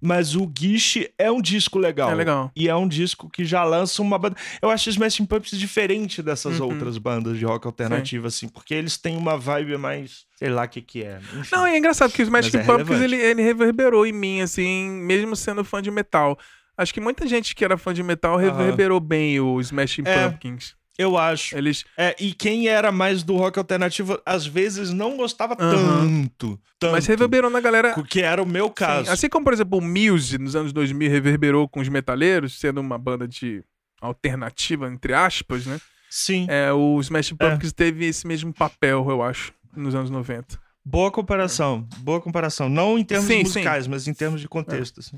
Mas 0.00 0.34
o 0.34 0.50
Gish 0.56 1.08
é 1.16 1.30
um 1.30 1.40
disco 1.40 1.78
legal. 1.78 2.10
É 2.10 2.14
legal. 2.14 2.50
E 2.54 2.68
é 2.68 2.74
um 2.74 2.86
disco 2.88 3.30
que 3.30 3.44
já 3.44 3.64
lança 3.64 4.02
uma 4.02 4.18
banda. 4.18 4.36
Eu 4.60 4.68
acho 4.68 4.90
os 4.90 4.94
Smashing 4.96 5.24
Pumpkins 5.24 5.58
diferente 5.58 6.22
dessas 6.22 6.60
uhum. 6.60 6.66
outras 6.66 6.98
bandas 6.98 7.38
de 7.38 7.44
rock 7.44 7.66
alternativa, 7.66 8.28
Sim. 8.28 8.46
assim, 8.46 8.52
porque 8.52 8.74
eles 8.74 8.96
têm 8.98 9.16
uma 9.16 9.38
vibe 9.38 9.78
mais. 9.78 10.26
Sei 10.36 10.50
lá 10.50 10.64
o 10.64 10.68
que, 10.68 10.82
que 10.82 11.04
é. 11.04 11.20
Enfim. 11.38 11.54
Não, 11.54 11.64
é 11.64 11.78
engraçado 11.78 12.12
que 12.12 12.20
o 12.20 12.24
Smashing 12.24 12.58
é 12.58 12.64
Pumpkins 12.64 13.00
ele, 13.00 13.16
ele 13.16 13.42
reverberou 13.42 14.04
em 14.04 14.12
mim, 14.12 14.40
assim, 14.40 14.90
mesmo 14.90 15.36
sendo 15.36 15.64
fã 15.64 15.80
de 15.80 15.90
metal. 15.90 16.36
Acho 16.76 16.92
que 16.94 17.00
muita 17.00 17.26
gente 17.26 17.54
que 17.54 17.64
era 17.64 17.76
fã 17.76 17.92
de 17.92 18.02
metal 18.02 18.36
reverberou 18.36 19.00
bem 19.00 19.38
o 19.40 19.60
Smashing 19.60 20.02
é. 20.06 20.28
Pumpkins. 20.28 20.74
Eu 20.98 21.16
acho. 21.16 21.56
Eles... 21.56 21.84
É, 21.96 22.14
e 22.20 22.32
quem 22.34 22.68
era 22.68 22.92
mais 22.92 23.22
do 23.22 23.36
rock 23.36 23.58
alternativo, 23.58 24.20
às 24.26 24.46
vezes 24.46 24.90
não 24.90 25.16
gostava 25.16 25.56
tanto, 25.56 26.60
tanto. 26.78 26.92
Mas 26.92 27.06
reverberou 27.06 27.50
na 27.50 27.60
galera. 27.60 27.94
Que 28.04 28.20
era 28.20 28.42
o 28.42 28.46
meu 28.46 28.70
caso. 28.70 29.06
Sim. 29.06 29.12
Assim 29.12 29.28
como, 29.28 29.44
por 29.44 29.52
exemplo, 29.52 29.78
o 29.78 29.82
Muse 29.82 30.38
nos 30.38 30.54
anos 30.54 30.72
2000 30.72 31.10
reverberou 31.10 31.68
com 31.68 31.80
os 31.80 31.88
metaleiros, 31.88 32.58
sendo 32.58 32.80
uma 32.80 32.98
banda 32.98 33.26
de 33.26 33.64
alternativa, 34.00 34.88
entre 34.88 35.14
aspas, 35.14 35.64
né? 35.64 35.80
Sim. 36.10 36.46
É, 36.50 36.72
o 36.72 37.00
Smash 37.00 37.30
Pumpkins 37.30 37.70
é. 37.70 37.74
teve 37.74 38.04
esse 38.04 38.26
mesmo 38.26 38.52
papel, 38.52 39.06
eu 39.08 39.22
acho, 39.22 39.52
nos 39.74 39.94
anos 39.94 40.10
90. 40.10 40.60
Boa 40.84 41.12
comparação, 41.12 41.86
boa 41.98 42.20
comparação. 42.20 42.68
Não 42.68 42.98
em 42.98 43.04
termos 43.04 43.28
sim, 43.28 43.44
musicais, 43.44 43.84
sim. 43.84 43.90
mas 43.90 44.08
em 44.08 44.12
termos 44.12 44.40
de 44.40 44.48
contexto. 44.48 44.98
Assim. 44.98 45.16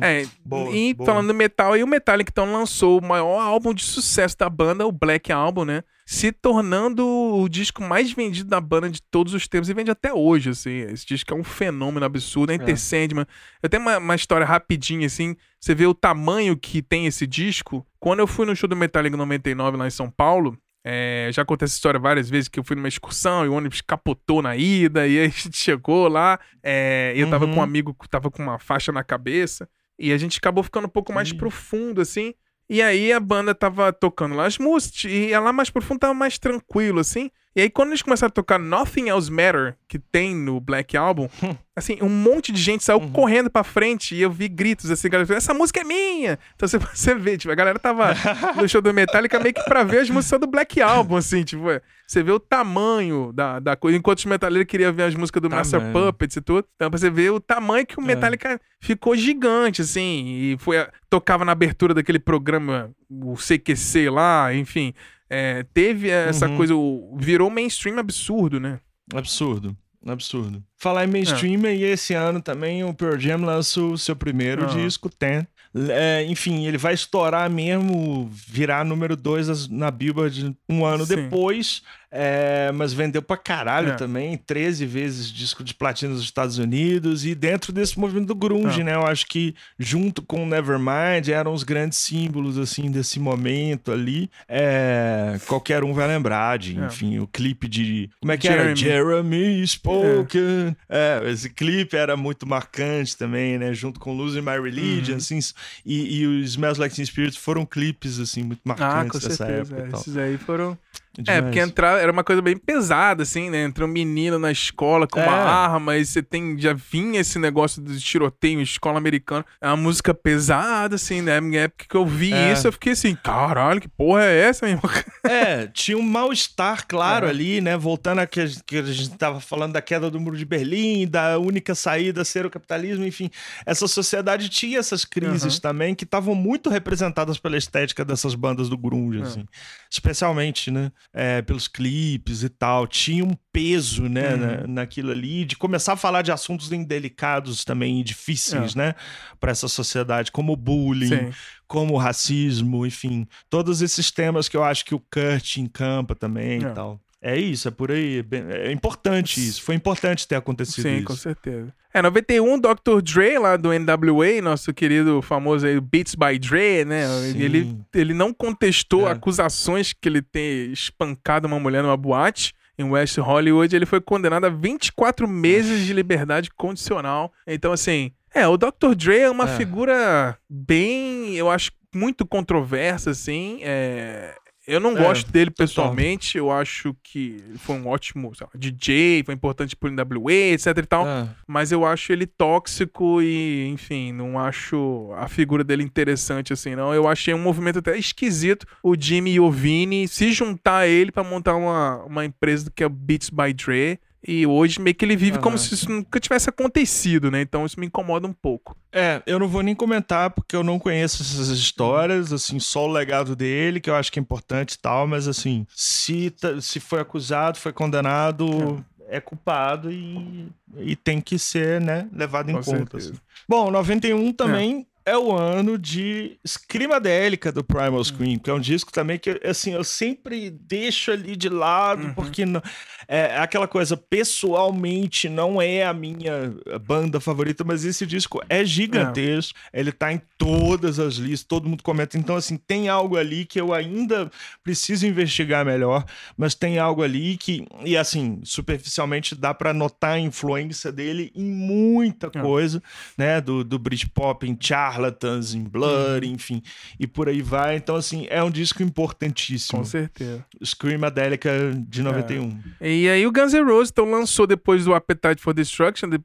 É, 0.00 0.26
boa, 0.42 0.74
e 0.74 0.94
boa. 0.94 1.06
falando 1.06 1.26
do 1.26 1.34
metal, 1.34 1.74
aí 1.74 1.84
o 1.84 1.86
Metallica 1.86 2.30
então 2.32 2.50
lançou 2.50 2.98
o 2.98 3.04
maior 3.04 3.38
álbum 3.38 3.74
de 3.74 3.84
sucesso 3.84 4.38
da 4.38 4.48
banda, 4.48 4.86
o 4.86 4.92
Black 4.92 5.30
Album, 5.30 5.66
né? 5.66 5.84
Se 6.06 6.32
tornando 6.32 7.06
o 7.06 7.46
disco 7.46 7.82
mais 7.82 8.10
vendido 8.10 8.48
da 8.48 8.60
banda 8.60 8.88
de 8.88 9.02
todos 9.02 9.34
os 9.34 9.46
tempos 9.46 9.68
e 9.68 9.74
vende 9.74 9.90
até 9.90 10.14
hoje, 10.14 10.48
assim. 10.48 10.78
Esse 10.80 11.04
disco 11.04 11.34
é 11.34 11.36
um 11.36 11.44
fenômeno 11.44 12.06
absurdo, 12.06 12.50
é 12.50 12.54
Enter 12.54 12.78
Sandman. 12.78 13.26
Eu 13.62 13.68
tenho 13.68 13.82
uma, 13.82 13.98
uma 13.98 14.14
história 14.14 14.46
rapidinha, 14.46 15.06
assim. 15.06 15.36
Você 15.60 15.74
vê 15.74 15.86
o 15.86 15.94
tamanho 15.94 16.56
que 16.56 16.80
tem 16.80 17.06
esse 17.06 17.26
disco. 17.26 17.86
Quando 18.00 18.20
eu 18.20 18.26
fui 18.26 18.46
no 18.46 18.56
show 18.56 18.68
do 18.68 18.74
Metallica 18.74 19.16
99 19.16 19.76
lá 19.76 19.86
em 19.86 19.90
São 19.90 20.10
Paulo, 20.10 20.58
é, 20.84 21.30
já 21.32 21.44
contei 21.44 21.66
essa 21.66 21.74
história 21.74 21.98
várias 21.98 22.28
vezes 22.28 22.48
que 22.48 22.58
eu 22.58 22.64
fui 22.64 22.74
numa 22.74 22.88
excursão 22.88 23.44
e 23.44 23.48
o 23.48 23.54
ônibus 23.54 23.80
capotou 23.80 24.42
na 24.42 24.56
ida, 24.56 25.06
e 25.08 25.18
aí 25.18 25.26
a 25.26 25.28
gente 25.28 25.56
chegou 25.56 26.08
lá, 26.08 26.38
é, 26.62 27.12
e 27.16 27.20
eu 27.20 27.30
tava 27.30 27.44
uhum. 27.44 27.50
com 27.50 27.56
um 27.56 27.58
uhum. 27.58 27.64
amigo 27.64 27.94
que 27.94 28.08
tava 28.08 28.30
com 28.30 28.42
uma 28.42 28.58
faixa 28.58 28.90
na 28.90 29.04
cabeça, 29.04 29.68
e 29.98 30.12
a 30.12 30.18
gente 30.18 30.38
acabou 30.38 30.64
ficando 30.64 30.86
um 30.86 30.90
pouco 30.90 31.12
mais 31.12 31.32
profundo, 31.32 32.00
assim. 32.00 32.34
E 32.72 32.80
aí 32.80 33.12
a 33.12 33.20
banda 33.20 33.54
tava 33.54 33.92
tocando 33.92 34.34
lá 34.34 34.46
as 34.46 34.56
músicas, 34.56 35.04
e 35.04 35.30
lá 35.38 35.52
mais 35.52 35.68
profundo 35.68 36.00
tava 36.00 36.14
mais 36.14 36.38
tranquilo, 36.38 37.00
assim. 37.00 37.30
E 37.54 37.60
aí, 37.60 37.68
quando 37.68 37.90
eles 37.90 38.00
começaram 38.00 38.30
a 38.30 38.32
tocar 38.32 38.58
Nothing 38.58 39.10
Else 39.10 39.30
Matter, 39.30 39.76
que 39.86 39.98
tem 39.98 40.34
no 40.34 40.58
Black 40.58 40.96
Album, 40.96 41.28
assim, 41.76 41.98
um 42.00 42.08
monte 42.08 42.50
de 42.50 42.58
gente 42.58 42.82
saiu 42.82 42.98
uhum. 42.98 43.12
correndo 43.12 43.50
pra 43.50 43.62
frente 43.62 44.14
e 44.14 44.22
eu 44.22 44.30
vi 44.30 44.48
gritos 44.48 44.90
assim, 44.90 45.10
galera, 45.10 45.36
essa 45.36 45.52
música 45.52 45.80
é 45.80 45.84
minha! 45.84 46.38
Então 46.56 46.66
você, 46.66 46.78
você 46.78 47.12
vê, 47.14 47.36
tipo, 47.36 47.52
a 47.52 47.54
galera 47.54 47.78
tava 47.78 48.14
no 48.56 48.66
show 48.66 48.80
do 48.80 48.94
Metallica 48.94 49.38
meio 49.38 49.54
que 49.54 49.62
pra 49.64 49.84
ver 49.84 49.98
as 49.98 50.08
músicas 50.08 50.40
do 50.40 50.46
Black 50.46 50.80
Album, 50.80 51.16
assim, 51.16 51.44
tipo, 51.44 51.70
é, 51.70 51.82
você 52.12 52.22
vê 52.22 52.30
o 52.30 52.38
tamanho 52.38 53.32
da, 53.32 53.58
da 53.58 53.76
coisa, 53.76 53.96
enquanto 53.96 54.18
os 54.18 54.24
metaleiros 54.26 54.68
queriam 54.68 54.92
ver 54.92 55.04
as 55.04 55.14
músicas 55.14 55.40
do 55.40 55.48
tamanho. 55.48 55.64
Master 55.64 55.92
Puppets 55.92 56.36
e 56.36 56.40
tudo, 56.40 56.66
então 56.76 56.90
você 56.90 57.08
ver 57.08 57.30
o 57.30 57.40
tamanho 57.40 57.86
que 57.86 57.98
o 57.98 58.02
é. 58.02 58.06
Metallica 58.06 58.52
é. 58.52 58.60
ficou 58.80 59.16
gigante, 59.16 59.82
assim, 59.82 60.26
e 60.26 60.56
foi, 60.58 60.76
tocava 61.08 61.44
na 61.44 61.52
abertura 61.52 61.94
daquele 61.94 62.18
programa, 62.18 62.90
o 63.08 63.34
CQC 63.34 64.10
lá, 64.10 64.54
enfim, 64.54 64.92
é, 65.30 65.64
teve 65.72 66.10
essa 66.10 66.46
uhum. 66.46 66.56
coisa, 66.56 66.74
virou 67.16 67.48
mainstream 67.48 67.98
absurdo, 67.98 68.60
né? 68.60 68.78
Absurdo. 69.14 69.74
Absurdo. 70.06 70.62
Falar 70.76 71.04
em 71.04 71.08
mainstream, 71.08 71.64
é. 71.64 71.76
e 71.76 71.84
esse 71.84 72.12
ano 72.12 72.42
também 72.42 72.84
o 72.84 72.92
Pearl 72.92 73.18
Jam 73.18 73.44
lança 73.44 73.80
o 73.80 73.96
seu 73.96 74.16
primeiro 74.16 74.62
uhum. 74.62 74.84
disco, 74.84 75.08
Ten. 75.08 75.46
É, 75.74 76.24
enfim, 76.24 76.66
ele 76.66 76.76
vai 76.76 76.92
estourar 76.92 77.48
mesmo, 77.48 78.28
virar 78.30 78.84
número 78.84 79.16
2 79.16 79.68
na 79.68 79.90
Billboard 79.90 80.54
um 80.68 80.84
ano 80.84 81.06
Sim. 81.06 81.16
depois. 81.16 81.82
É, 82.14 82.70
mas 82.72 82.92
vendeu 82.92 83.22
pra 83.22 83.38
caralho 83.38 83.92
é. 83.92 83.96
também, 83.96 84.36
13 84.36 84.84
vezes 84.84 85.32
disco 85.32 85.64
de 85.64 85.72
platina 85.72 86.12
nos 86.12 86.22
Estados 86.22 86.58
Unidos 86.58 87.24
e 87.24 87.34
dentro 87.34 87.72
desse 87.72 87.98
movimento 87.98 88.26
do 88.26 88.34
grunge, 88.34 88.82
é. 88.82 88.84
né? 88.84 88.94
Eu 88.94 89.06
acho 89.06 89.26
que 89.26 89.54
junto 89.78 90.20
com 90.20 90.44
Nevermind 90.44 91.26
eram 91.28 91.54
os 91.54 91.62
grandes 91.62 91.96
símbolos 91.96 92.58
assim 92.58 92.90
desse 92.90 93.18
momento 93.18 93.90
ali. 93.90 94.30
É, 94.46 95.40
qualquer 95.46 95.82
um 95.82 95.94
vai 95.94 96.06
lembrar 96.06 96.58
de, 96.58 96.78
é. 96.78 96.84
enfim, 96.84 97.18
o 97.18 97.26
clipe 97.26 97.66
de 97.66 98.10
como 98.20 98.30
é 98.30 98.36
que 98.36 98.46
Jeremy. 98.46 98.66
era? 98.66 98.76
Jeremy 98.76 99.66
Spoken. 99.66 100.76
É. 100.90 101.22
esse 101.30 101.48
clipe 101.48 101.96
era 101.96 102.14
muito 102.14 102.46
marcante 102.46 103.16
também, 103.16 103.56
né? 103.56 103.72
Junto 103.72 103.98
com 103.98 104.12
Losing 104.12 104.42
My 104.42 104.60
Religion, 104.62 105.12
uhum. 105.12 105.16
assim, 105.16 105.38
e, 105.86 106.20
e 106.20 106.26
os 106.26 106.50
Smells 106.50 106.78
Like 106.78 106.94
Teen 106.94 107.06
Spirit 107.06 107.38
foram 107.38 107.64
clipes 107.64 108.20
assim 108.20 108.42
muito 108.42 108.60
marcantes 108.66 109.24
ah, 109.24 109.28
dessa 109.28 109.46
certeza. 109.46 109.76
época. 109.78 109.96
Esses 109.96 110.16
aí 110.18 110.36
foram 110.36 110.76
Demais. 111.18 111.38
É, 111.38 111.42
porque 111.42 111.60
entrar 111.60 112.00
era 112.00 112.10
uma 112.10 112.24
coisa 112.24 112.40
bem 112.40 112.56
pesada, 112.56 113.22
assim, 113.22 113.50
né? 113.50 113.64
Entrou 113.64 113.86
um 113.86 113.92
menino 113.92 114.38
na 114.38 114.50
escola 114.50 115.06
com 115.06 115.20
é. 115.20 115.26
uma 115.26 115.34
arma 115.34 115.98
e 115.98 116.06
você 116.06 116.22
tem. 116.22 116.58
Já 116.58 116.72
vinha 116.72 117.20
esse 117.20 117.38
negócio 117.38 117.82
de 117.82 118.00
tiroteio 118.00 118.62
escola 118.62 118.96
americana. 118.96 119.44
É 119.60 119.66
uma 119.66 119.76
música 119.76 120.14
pesada, 120.14 120.94
assim, 120.94 121.20
né? 121.20 121.38
Na 121.38 121.56
época 121.58 121.84
que 121.86 121.94
eu 121.94 122.06
vi 122.06 122.32
é. 122.32 122.52
isso, 122.52 122.66
eu 122.66 122.72
fiquei 122.72 122.92
assim, 122.92 123.14
caralho, 123.14 123.80
que 123.80 123.88
porra 123.88 124.24
é 124.24 124.40
essa, 124.40 124.66
meu 124.66 124.76
irmão? 124.76 124.90
É, 125.24 125.68
tinha 125.68 125.96
um 125.96 126.02
mal-estar, 126.02 126.84
claro, 126.86 127.26
é. 127.26 127.30
ali, 127.30 127.60
né? 127.60 127.76
Voltando 127.76 128.18
a 128.18 128.26
que 128.26 128.40
a, 128.40 128.46
gente, 128.46 128.64
que 128.64 128.76
a 128.76 128.82
gente 128.82 129.16
tava 129.16 129.38
falando 129.38 129.72
da 129.72 129.80
queda 129.80 130.10
do 130.10 130.18
muro 130.18 130.36
de 130.36 130.44
Berlim, 130.44 131.06
da 131.06 131.38
única 131.38 131.76
saída 131.76 132.24
ser 132.24 132.44
o 132.44 132.50
capitalismo, 132.50 133.06
enfim. 133.06 133.30
Essa 133.64 133.86
sociedade 133.86 134.48
tinha 134.48 134.80
essas 134.80 135.04
crises 135.04 135.54
uhum. 135.54 135.60
também 135.60 135.94
que 135.94 136.02
estavam 136.02 136.34
muito 136.34 136.68
representadas 136.68 137.38
pela 137.38 137.56
estética 137.56 138.04
dessas 138.04 138.34
bandas 138.34 138.68
do 138.68 138.76
grunge, 138.76 139.20
é. 139.20 139.22
assim. 139.22 139.46
Especialmente, 139.88 140.72
né? 140.72 140.90
É, 141.12 141.42
pelos 141.42 141.68
clipes 141.68 142.42
e 142.42 142.48
tal, 142.48 142.86
tinha 142.86 143.24
um 143.24 143.36
peso, 143.52 144.08
né, 144.08 144.34
uhum. 144.34 144.40
na, 144.40 144.66
naquilo 144.66 145.10
ali, 145.10 145.44
de 145.44 145.56
começar 145.56 145.92
a 145.92 145.96
falar 145.96 146.22
de 146.22 146.32
assuntos 146.32 146.72
indelicados 146.72 147.64
também 147.64 148.00
e 148.00 148.04
difíceis, 148.04 148.74
é. 148.74 148.78
né, 148.78 148.94
para 149.38 149.52
essa 149.52 149.68
sociedade, 149.68 150.32
como 150.32 150.56
bullying, 150.56 151.08
Sim. 151.08 151.30
como 151.66 151.96
racismo, 151.96 152.86
enfim, 152.86 153.26
todos 153.50 153.82
esses 153.82 154.10
temas 154.10 154.48
que 154.48 154.56
eu 154.56 154.64
acho 154.64 154.84
que 154.84 154.94
o 154.94 155.00
Kurt 155.00 155.56
encampa 155.58 156.14
também 156.14 156.64
é. 156.64 156.68
e 156.68 156.74
tal. 156.74 157.00
É 157.22 157.38
isso, 157.38 157.68
é 157.68 157.70
por 157.70 157.92
aí. 157.92 158.24
É 158.50 158.72
importante 158.72 159.40
isso. 159.40 159.62
Foi 159.62 159.76
importante 159.76 160.26
ter 160.26 160.34
acontecido 160.34 160.82
Sim, 160.82 160.88
isso. 160.88 160.98
Sim, 160.98 161.04
com 161.04 161.14
certeza. 161.14 161.72
É, 161.94 162.02
91, 162.02 162.58
Dr. 162.58 163.00
Dre, 163.02 163.38
lá 163.38 163.56
do 163.56 163.68
NWA, 163.70 164.42
nosso 164.42 164.74
querido 164.74 165.22
famoso 165.22 165.66
aí, 165.66 165.78
Beats 165.78 166.16
by 166.16 166.36
Dre, 166.38 166.84
né? 166.84 167.04
Ele, 167.36 167.78
ele 167.94 168.12
não 168.12 168.34
contestou 168.34 169.06
é. 169.06 169.12
acusações 169.12 169.92
que 169.92 170.08
ele 170.08 170.20
ter 170.20 170.70
espancado 170.70 171.46
uma 171.46 171.60
mulher 171.60 171.82
numa 171.82 171.96
boate 171.96 172.54
em 172.76 172.84
West 172.84 173.18
Hollywood. 173.18 173.76
Ele 173.76 173.86
foi 173.86 174.00
condenado 174.00 174.46
a 174.46 174.50
24 174.50 175.28
meses 175.28 175.86
de 175.86 175.92
liberdade 175.92 176.50
condicional. 176.50 177.32
Então, 177.46 177.72
assim, 177.72 178.10
é, 178.34 178.48
o 178.48 178.56
Dr. 178.56 178.94
Dre 178.96 179.18
é 179.20 179.30
uma 179.30 179.48
é. 179.48 179.56
figura 179.56 180.36
bem, 180.48 181.34
eu 181.36 181.50
acho, 181.50 181.70
muito 181.94 182.26
controversa, 182.26 183.10
assim. 183.10 183.58
É, 183.62 184.34
eu 184.72 184.80
não 184.80 184.96
é, 184.96 185.02
gosto 185.02 185.30
dele 185.30 185.50
pessoalmente, 185.50 186.38
total. 186.38 186.46
eu 186.46 186.60
acho 186.60 186.96
que 187.02 187.44
foi 187.58 187.76
um 187.76 187.86
ótimo 187.86 188.32
lá, 188.40 188.48
DJ, 188.54 189.22
foi 189.24 189.34
importante 189.34 189.76
pro 189.76 189.90
NWA, 189.90 190.32
etc 190.32 190.78
e 190.78 190.86
tal, 190.86 191.06
é. 191.06 191.28
mas 191.46 191.70
eu 191.70 191.84
acho 191.84 192.12
ele 192.12 192.26
tóxico 192.26 193.20
e, 193.20 193.68
enfim, 193.68 194.12
não 194.12 194.38
acho 194.38 195.12
a 195.16 195.28
figura 195.28 195.62
dele 195.62 195.82
interessante 195.82 196.52
assim, 196.52 196.74
não. 196.74 196.94
Eu 196.94 197.06
achei 197.06 197.34
um 197.34 197.38
movimento 197.38 197.80
até 197.80 197.98
esquisito 197.98 198.66
o 198.82 198.96
Jimmy 198.98 199.34
e 199.34 199.40
o 199.40 199.50
Vini 199.50 200.08
se 200.08 200.32
juntar 200.32 200.78
a 200.78 200.88
ele 200.88 201.12
para 201.12 201.22
montar 201.22 201.54
uma, 201.54 202.02
uma 202.04 202.24
empresa 202.24 202.72
que 202.74 202.82
é 202.82 202.86
o 202.86 202.90
Beats 202.90 203.28
by 203.28 203.52
Dre. 203.52 204.00
E 204.26 204.46
hoje 204.46 204.80
meio 204.80 204.94
que 204.94 205.04
ele 205.04 205.16
vive 205.16 205.36
uhum. 205.36 205.42
como 205.42 205.58
se 205.58 205.74
isso 205.74 205.90
nunca 205.90 206.20
tivesse 206.20 206.48
acontecido, 206.48 207.30
né? 207.30 207.40
Então 207.40 207.66
isso 207.66 207.78
me 207.78 207.86
incomoda 207.86 208.26
um 208.26 208.32
pouco. 208.32 208.76
É, 208.92 209.20
eu 209.26 209.38
não 209.38 209.48
vou 209.48 209.62
nem 209.62 209.74
comentar 209.74 210.30
porque 210.30 210.54
eu 210.54 210.62
não 210.62 210.78
conheço 210.78 211.22
essas 211.22 211.48
histórias, 211.48 212.32
assim, 212.32 212.60
só 212.60 212.86
o 212.86 212.92
legado 212.92 213.34
dele, 213.34 213.80
que 213.80 213.90
eu 213.90 213.96
acho 213.96 214.12
que 214.12 214.18
é 214.18 214.22
importante 214.22 214.74
e 214.74 214.78
tal, 214.78 215.06
mas 215.06 215.26
assim, 215.26 215.66
se, 215.74 216.30
tá, 216.30 216.60
se 216.60 216.78
foi 216.78 217.00
acusado, 217.00 217.58
foi 217.58 217.72
condenado, 217.72 218.84
é, 219.08 219.16
é 219.16 219.20
culpado 219.20 219.90
e, 219.90 220.46
e 220.78 220.94
tem 220.94 221.20
que 221.20 221.38
ser, 221.38 221.80
né, 221.80 222.06
levado 222.12 222.50
em 222.50 222.54
Com 222.54 222.62
conta. 222.62 222.98
Assim. 222.98 223.12
Bom, 223.48 223.70
91 223.70 224.32
também 224.32 224.80
é 224.80 224.91
o 225.10 225.32
ano 225.32 225.76
de 225.76 226.38
Scrimadélica 226.44 227.50
do 227.50 227.64
Primal 227.64 228.00
hum. 228.00 228.04
Scream, 228.04 228.38
que 228.38 228.48
é 228.48 228.54
um 228.54 228.60
disco 228.60 228.92
também 228.92 229.18
que, 229.18 229.40
assim, 229.44 229.72
eu 229.72 229.82
sempre 229.82 230.48
deixo 230.50 231.10
ali 231.10 231.34
de 231.34 231.48
lado, 231.48 232.04
uhum. 232.04 232.14
porque 232.14 232.46
não, 232.46 232.62
é 233.08 233.36
aquela 233.38 233.66
coisa, 233.66 233.96
pessoalmente, 233.96 235.28
não 235.28 235.60
é 235.60 235.84
a 235.84 235.92
minha 235.92 236.54
banda 236.86 237.18
favorita, 237.18 237.64
mas 237.64 237.84
esse 237.84 238.06
disco 238.06 238.40
é 238.48 238.64
gigantesco, 238.64 239.58
é. 239.72 239.80
ele 239.80 239.90
tá 239.90 240.12
em 240.12 240.22
todas 240.38 241.00
as 241.00 241.14
listas, 241.14 241.48
todo 241.48 241.68
mundo 241.68 241.82
comenta. 241.82 242.16
Então, 242.16 242.36
assim, 242.36 242.56
tem 242.56 242.88
algo 242.88 243.16
ali 243.16 243.44
que 243.44 243.60
eu 243.60 243.74
ainda 243.74 244.30
preciso 244.62 245.04
investigar 245.04 245.64
melhor, 245.64 246.04
mas 246.36 246.54
tem 246.54 246.78
algo 246.78 247.02
ali 247.02 247.36
que, 247.36 247.66
e 247.84 247.96
assim, 247.96 248.40
superficialmente 248.44 249.34
dá 249.34 249.52
para 249.52 249.72
notar 249.72 250.12
a 250.12 250.20
influência 250.20 250.92
dele 250.92 251.32
em 251.34 251.50
muita 251.50 252.28
é. 252.28 252.40
coisa, 252.40 252.80
né? 253.18 253.40
Do, 253.40 253.64
do 253.64 253.78
Britpop 253.80 254.46
em 254.46 254.56
chart 254.60 254.91
Charlatans, 254.92 255.54
em 255.54 255.62
Blur, 255.62 256.22
uhum. 256.22 256.28
enfim, 256.32 256.62
e 257.00 257.06
por 257.06 257.28
aí 257.28 257.40
vai. 257.40 257.76
Então, 257.76 257.96
assim, 257.96 258.26
é 258.28 258.42
um 258.42 258.50
disco 258.50 258.82
importantíssimo. 258.82 259.78
Com 259.78 259.84
certeza. 259.84 260.44
Screamadelica 260.62 261.50
de 261.88 262.02
91. 262.02 262.58
É. 262.80 262.92
E 262.92 263.08
aí 263.08 263.26
o 263.26 263.32
Guns 263.32 263.52
N' 263.52 263.64
Roses 263.64 263.90
então, 263.90 264.10
lançou 264.10 264.46
depois 264.46 264.84
do 264.84 264.94
Appetite 264.94 265.40
for 265.40 265.54
Destruction, 265.54 266.08
de, 266.08 266.20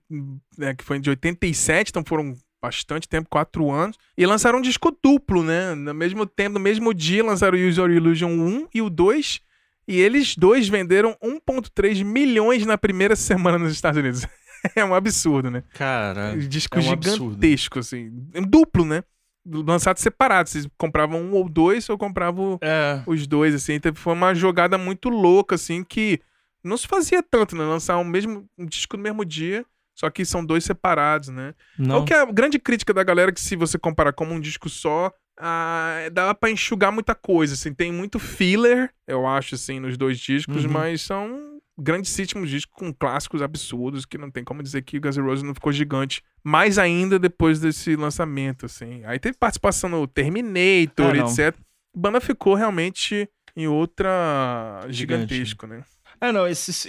né, 0.57 0.73
que 0.75 0.83
foi 0.83 0.99
de 0.99 1.09
87, 1.09 1.89
então 1.89 2.03
foram 2.05 2.35
bastante 2.61 3.07
tempo, 3.07 3.29
quatro 3.29 3.71
anos, 3.71 3.97
e 4.17 4.25
lançaram 4.25 4.59
um 4.59 4.61
disco 4.61 4.95
duplo, 5.01 5.43
né? 5.43 5.75
No 5.75 5.93
mesmo 5.93 6.25
tempo, 6.25 6.55
no 6.55 6.59
mesmo 6.59 6.93
dia, 6.93 7.23
lançaram 7.23 7.57
o 7.57 7.67
Use 7.67 7.79
Your 7.79 7.91
Illusion 7.91 8.29
1 8.29 8.67
e 8.73 8.81
o 8.81 8.89
2, 8.89 9.39
e 9.87 9.99
eles 10.01 10.35
dois 10.35 10.67
venderam 10.67 11.15
1,3 11.23 12.03
milhões 12.03 12.65
na 12.65 12.77
primeira 12.77 13.15
semana 13.15 13.57
nos 13.57 13.71
Estados 13.71 13.99
Unidos. 13.99 14.25
é 14.75 14.83
um 14.83 14.93
absurdo, 14.93 15.49
né? 15.49 15.63
Cara, 15.73 16.35
disco 16.37 16.77
é 16.77 16.79
um 16.79 16.81
gigantesco, 16.81 17.79
absurdo. 17.79 17.79
assim. 17.79 18.27
É 18.33 18.41
duplo, 18.41 18.85
né? 18.85 19.03
Lançado 19.45 19.97
separado. 19.97 20.49
Vocês 20.49 20.67
compravam 20.77 21.21
um 21.21 21.33
ou 21.33 21.47
dois, 21.47 21.89
ou 21.89 21.97
compravam 21.97 22.57
é. 22.61 23.01
os 23.05 23.25
dois, 23.25 23.55
assim. 23.55 23.73
Então 23.73 23.93
foi 23.95 24.13
uma 24.13 24.33
jogada 24.33 24.77
muito 24.77 25.09
louca, 25.09 25.55
assim, 25.55 25.83
que 25.83 26.19
não 26.63 26.77
se 26.77 26.87
fazia 26.87 27.23
tanto, 27.23 27.55
né? 27.55 27.63
Lançar 27.63 27.97
um, 27.97 28.03
mesmo, 28.03 28.45
um 28.57 28.65
disco 28.65 28.97
no 28.97 29.03
mesmo 29.03 29.23
dia. 29.23 29.65
Só 29.95 30.11
que 30.11 30.23
são 30.23 30.45
dois 30.45 30.63
separados, 30.63 31.29
né? 31.29 31.55
Não. 31.77 32.01
O 32.01 32.05
que 32.05 32.13
é 32.13 32.21
a 32.21 32.25
grande 32.25 32.59
crítica 32.59 32.93
da 32.93 33.03
galera 33.03 33.31
que 33.31 33.41
se 33.41 33.55
você 33.55 33.79
comparar 33.79 34.13
como 34.13 34.31
um 34.31 34.39
disco 34.39 34.69
só, 34.69 35.11
ah, 35.39 36.07
dá 36.11 36.35
para 36.35 36.51
enxugar 36.51 36.91
muita 36.91 37.15
coisa, 37.15 37.55
assim, 37.55 37.73
tem 37.73 37.91
muito 37.91 38.19
filler, 38.19 38.91
eu 39.07 39.25
acho, 39.25 39.55
assim, 39.55 39.79
nos 39.79 39.97
dois 39.97 40.19
discos, 40.19 40.65
uhum. 40.65 40.71
mas 40.71 41.01
são 41.01 41.56
grandíssimo 41.77 42.45
disco 42.45 42.71
com 42.73 42.93
clássicos 42.93 43.41
absurdos 43.41 44.05
que 44.05 44.17
não 44.17 44.31
tem 44.31 44.43
como 44.43 44.63
dizer 44.63 44.81
que 44.81 44.97
o 44.97 45.01
Guns 45.01 45.17
N' 45.17 45.23
Roses 45.23 45.43
não 45.43 45.53
ficou 45.53 45.71
gigante. 45.71 46.23
Mais 46.43 46.77
ainda 46.77 47.19
depois 47.19 47.59
desse 47.59 47.95
lançamento, 47.95 48.65
assim. 48.65 49.03
Aí 49.05 49.19
teve 49.19 49.37
participação 49.37 49.89
no 49.89 50.07
Terminator, 50.07 51.13
ah, 51.13 51.17
etc. 51.17 51.55
A 51.95 51.99
banda 51.99 52.21
ficou 52.21 52.55
realmente 52.55 53.29
em 53.55 53.67
outra 53.67 54.81
Gigante. 54.89 55.33
gigantesco, 55.33 55.67
né? 55.67 55.83
É, 56.19 56.31
não, 56.31 56.47
esses, 56.47 56.87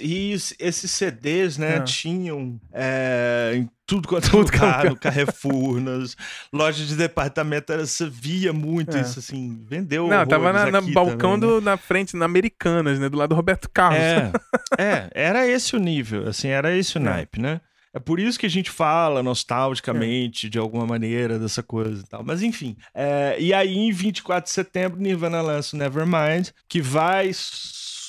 esses 0.59 0.91
CDs, 0.91 1.57
né, 1.57 1.77
é. 1.77 1.79
tinham 1.81 2.59
é, 2.73 3.53
em 3.55 3.69
tudo 3.85 4.07
quanto 4.07 4.27
é 4.27 4.29
tudo 4.29 4.51
lugar, 4.51 4.85
no 4.85 4.95
Carrefour, 4.95 5.79
nas 5.79 6.15
lojas 6.53 6.87
de 6.87 6.95
departamento, 6.95 7.75
você 7.75 8.09
via 8.09 8.51
muito 8.51 8.95
é. 8.97 9.01
isso, 9.01 9.19
assim, 9.19 9.63
vendeu 9.67 10.07
Não, 10.07 10.25
tava 10.25 10.53
na, 10.53 10.71
na 10.71 10.81
balcão 10.81 11.39
também, 11.39 11.49
do, 11.49 11.61
né? 11.61 11.71
na 11.71 11.77
frente, 11.77 12.15
na 12.15 12.25
Americanas, 12.25 12.99
né, 12.99 13.09
do 13.09 13.17
lado 13.17 13.29
do 13.29 13.35
Roberto 13.35 13.69
Carlos. 13.69 13.99
É, 13.99 14.31
é, 14.77 15.09
era 15.13 15.47
esse 15.47 15.75
o 15.75 15.79
nível, 15.79 16.27
assim, 16.27 16.49
era 16.49 16.75
esse 16.75 16.97
o 16.97 16.99
é. 16.99 17.03
naipe, 17.03 17.41
né? 17.41 17.61
É 17.91 17.99
por 17.99 18.19
isso 18.19 18.39
que 18.39 18.45
a 18.45 18.49
gente 18.49 18.69
fala 18.69 19.23
nostalgicamente, 19.23 20.45
é. 20.45 20.49
de 20.49 20.59
alguma 20.59 20.85
maneira, 20.85 21.39
dessa 21.39 21.63
coisa 21.63 22.03
e 22.03 22.07
tal. 22.07 22.23
Mas 22.23 22.43
enfim. 22.43 22.77
É, 22.93 23.35
e 23.39 23.51
aí, 23.51 23.75
em 23.75 23.91
24 23.91 24.47
de 24.47 24.53
setembro, 24.53 25.01
Nirvana 25.01 25.41
lança 25.41 25.75
o 25.75 25.79
Nevermind, 25.79 26.49
que 26.67 26.81
vai 26.81 27.31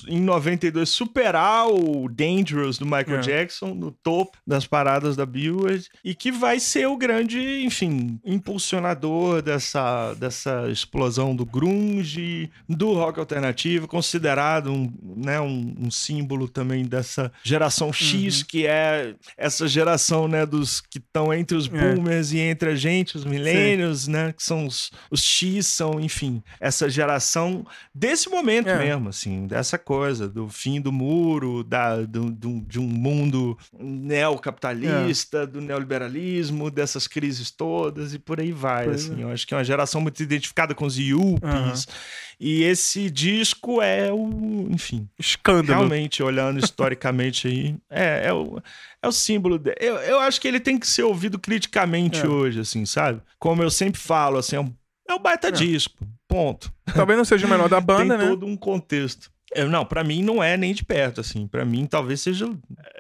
em 0.09 0.21
92 0.21 0.89
superar 0.89 1.69
o 1.69 2.09
Dangerous 2.09 2.79
do 2.79 2.85
Michael 2.85 3.19
é. 3.19 3.21
Jackson 3.21 3.75
no 3.75 3.91
topo 3.91 4.37
das 4.47 4.67
paradas 4.67 5.17
da 5.17 5.27
Billboard 5.27 5.89
e 6.05 6.15
que 6.15 6.31
vai 6.31 6.61
ser 6.61 6.87
o 6.87 6.97
grande, 6.97 7.65
enfim, 7.65 8.21
impulsionador 8.25 9.43
dessa, 9.43 10.15
dessa 10.15 10.69
explosão 10.69 11.35
do 11.35 11.45
grunge, 11.45 12.51
do 12.69 12.93
rock 12.93 13.19
alternativo, 13.19 13.89
considerado 13.89 14.73
um, 14.73 14.93
né, 15.17 15.41
um, 15.41 15.75
um 15.79 15.91
símbolo 15.91 16.49
também 16.49 16.85
dessa 16.85 17.33
geração 17.43 17.93
X, 17.93 18.41
uhum. 18.41 18.47
que 18.47 18.67
é 18.67 19.15
essa 19.37 19.67
geração 19.69 20.29
né, 20.29 20.45
dos 20.47 20.81
que 20.81 20.99
estão 20.99 21.33
entre 21.33 21.57
os 21.57 21.67
é. 21.67 21.71
boomers 21.71 22.33
é. 22.33 22.37
e 22.37 22.41
entre 22.41 22.71
a 22.71 22.75
gente, 22.75 23.17
os 23.17 23.25
millennials, 23.25 24.07
né, 24.07 24.33
que 24.33 24.43
são 24.43 24.67
os, 24.67 24.91
os 25.11 25.23
X, 25.23 25.67
são, 25.67 26.01
enfim, 26.01 26.43
essa 26.61 26.89
geração 26.89 27.67
desse 27.95 28.29
momento 28.29 28.69
é. 28.69 28.79
mesmo, 28.79 29.09
assim, 29.09 29.47
dessa 29.47 29.79
coisa, 29.79 29.90
do 30.33 30.49
fim 30.49 30.81
do 30.81 30.93
muro, 30.93 31.65
da, 31.65 32.03
do, 32.03 32.31
do, 32.31 32.61
de 32.61 32.79
um 32.79 32.87
mundo 32.87 33.59
neocapitalista, 33.79 35.39
é. 35.39 35.47
do 35.47 35.61
neoliberalismo, 35.61 36.71
dessas 36.71 37.09
crises 37.09 37.51
todas 37.51 38.15
e 38.15 38.19
por 38.19 38.41
aí 38.41 38.53
vai. 38.53 38.89
assim. 38.89 39.21
É. 39.21 39.25
Eu 39.25 39.31
acho 39.31 39.47
que 39.47 39.53
é 39.53 39.57
uma 39.57 39.65
geração 39.65 40.01
muito 40.01 40.23
identificada 40.23 40.75
com 40.75 40.87
os 40.87 40.97
yuppies. 40.97 41.87
Uhum. 41.87 41.93
E 42.39 42.63
esse 42.63 43.11
disco 43.11 43.83
é 43.83 44.11
o, 44.11 44.69
enfim, 44.71 45.07
escândalo. 45.19 45.81
Realmente, 45.81 46.23
olhando 46.23 46.59
historicamente 46.65 47.49
aí, 47.49 47.77
é, 47.91 48.29
é, 48.29 48.33
o, 48.33 48.63
é 49.03 49.09
o 49.09 49.13
símbolo. 49.13 49.59
De, 49.59 49.75
eu, 49.79 49.97
eu 49.97 50.21
acho 50.21 50.41
que 50.41 50.49
ele 50.49 50.59
tem 50.59 50.79
que 50.79 50.87
ser 50.87 51.03
ouvido 51.03 51.39
criticamente 51.39 52.21
é. 52.21 52.29
hoje, 52.29 52.61
assim, 52.61 52.87
sabe? 52.87 53.21
Como 53.39 53.63
eu 53.63 53.71
sempre 53.71 54.01
falo, 54.01 54.39
assim, 54.39 54.57
é 54.57 54.61
um, 54.61 54.73
é 55.09 55.15
um 55.15 55.19
baita 55.19 55.49
é. 55.49 55.51
disco. 55.51 55.99
Ponto. 56.27 56.73
Talvez 56.95 57.19
não 57.19 57.25
seja 57.25 57.47
o 57.47 57.51
menor 57.51 57.69
da 57.69 57.81
banda, 57.83 58.17
tem 58.17 58.19
né? 58.19 58.19
Tem 58.19 58.29
todo 58.29 58.47
um 58.47 58.57
contexto. 58.57 59.31
Eu, 59.53 59.69
não, 59.69 59.85
para 59.85 60.05
mim 60.05 60.23
não 60.23 60.43
é 60.43 60.57
nem 60.57 60.73
de 60.73 60.85
perto, 60.85 61.21
assim. 61.21 61.47
para 61.47 61.65
mim 61.65 61.85
talvez 61.85 62.21
seja 62.21 62.49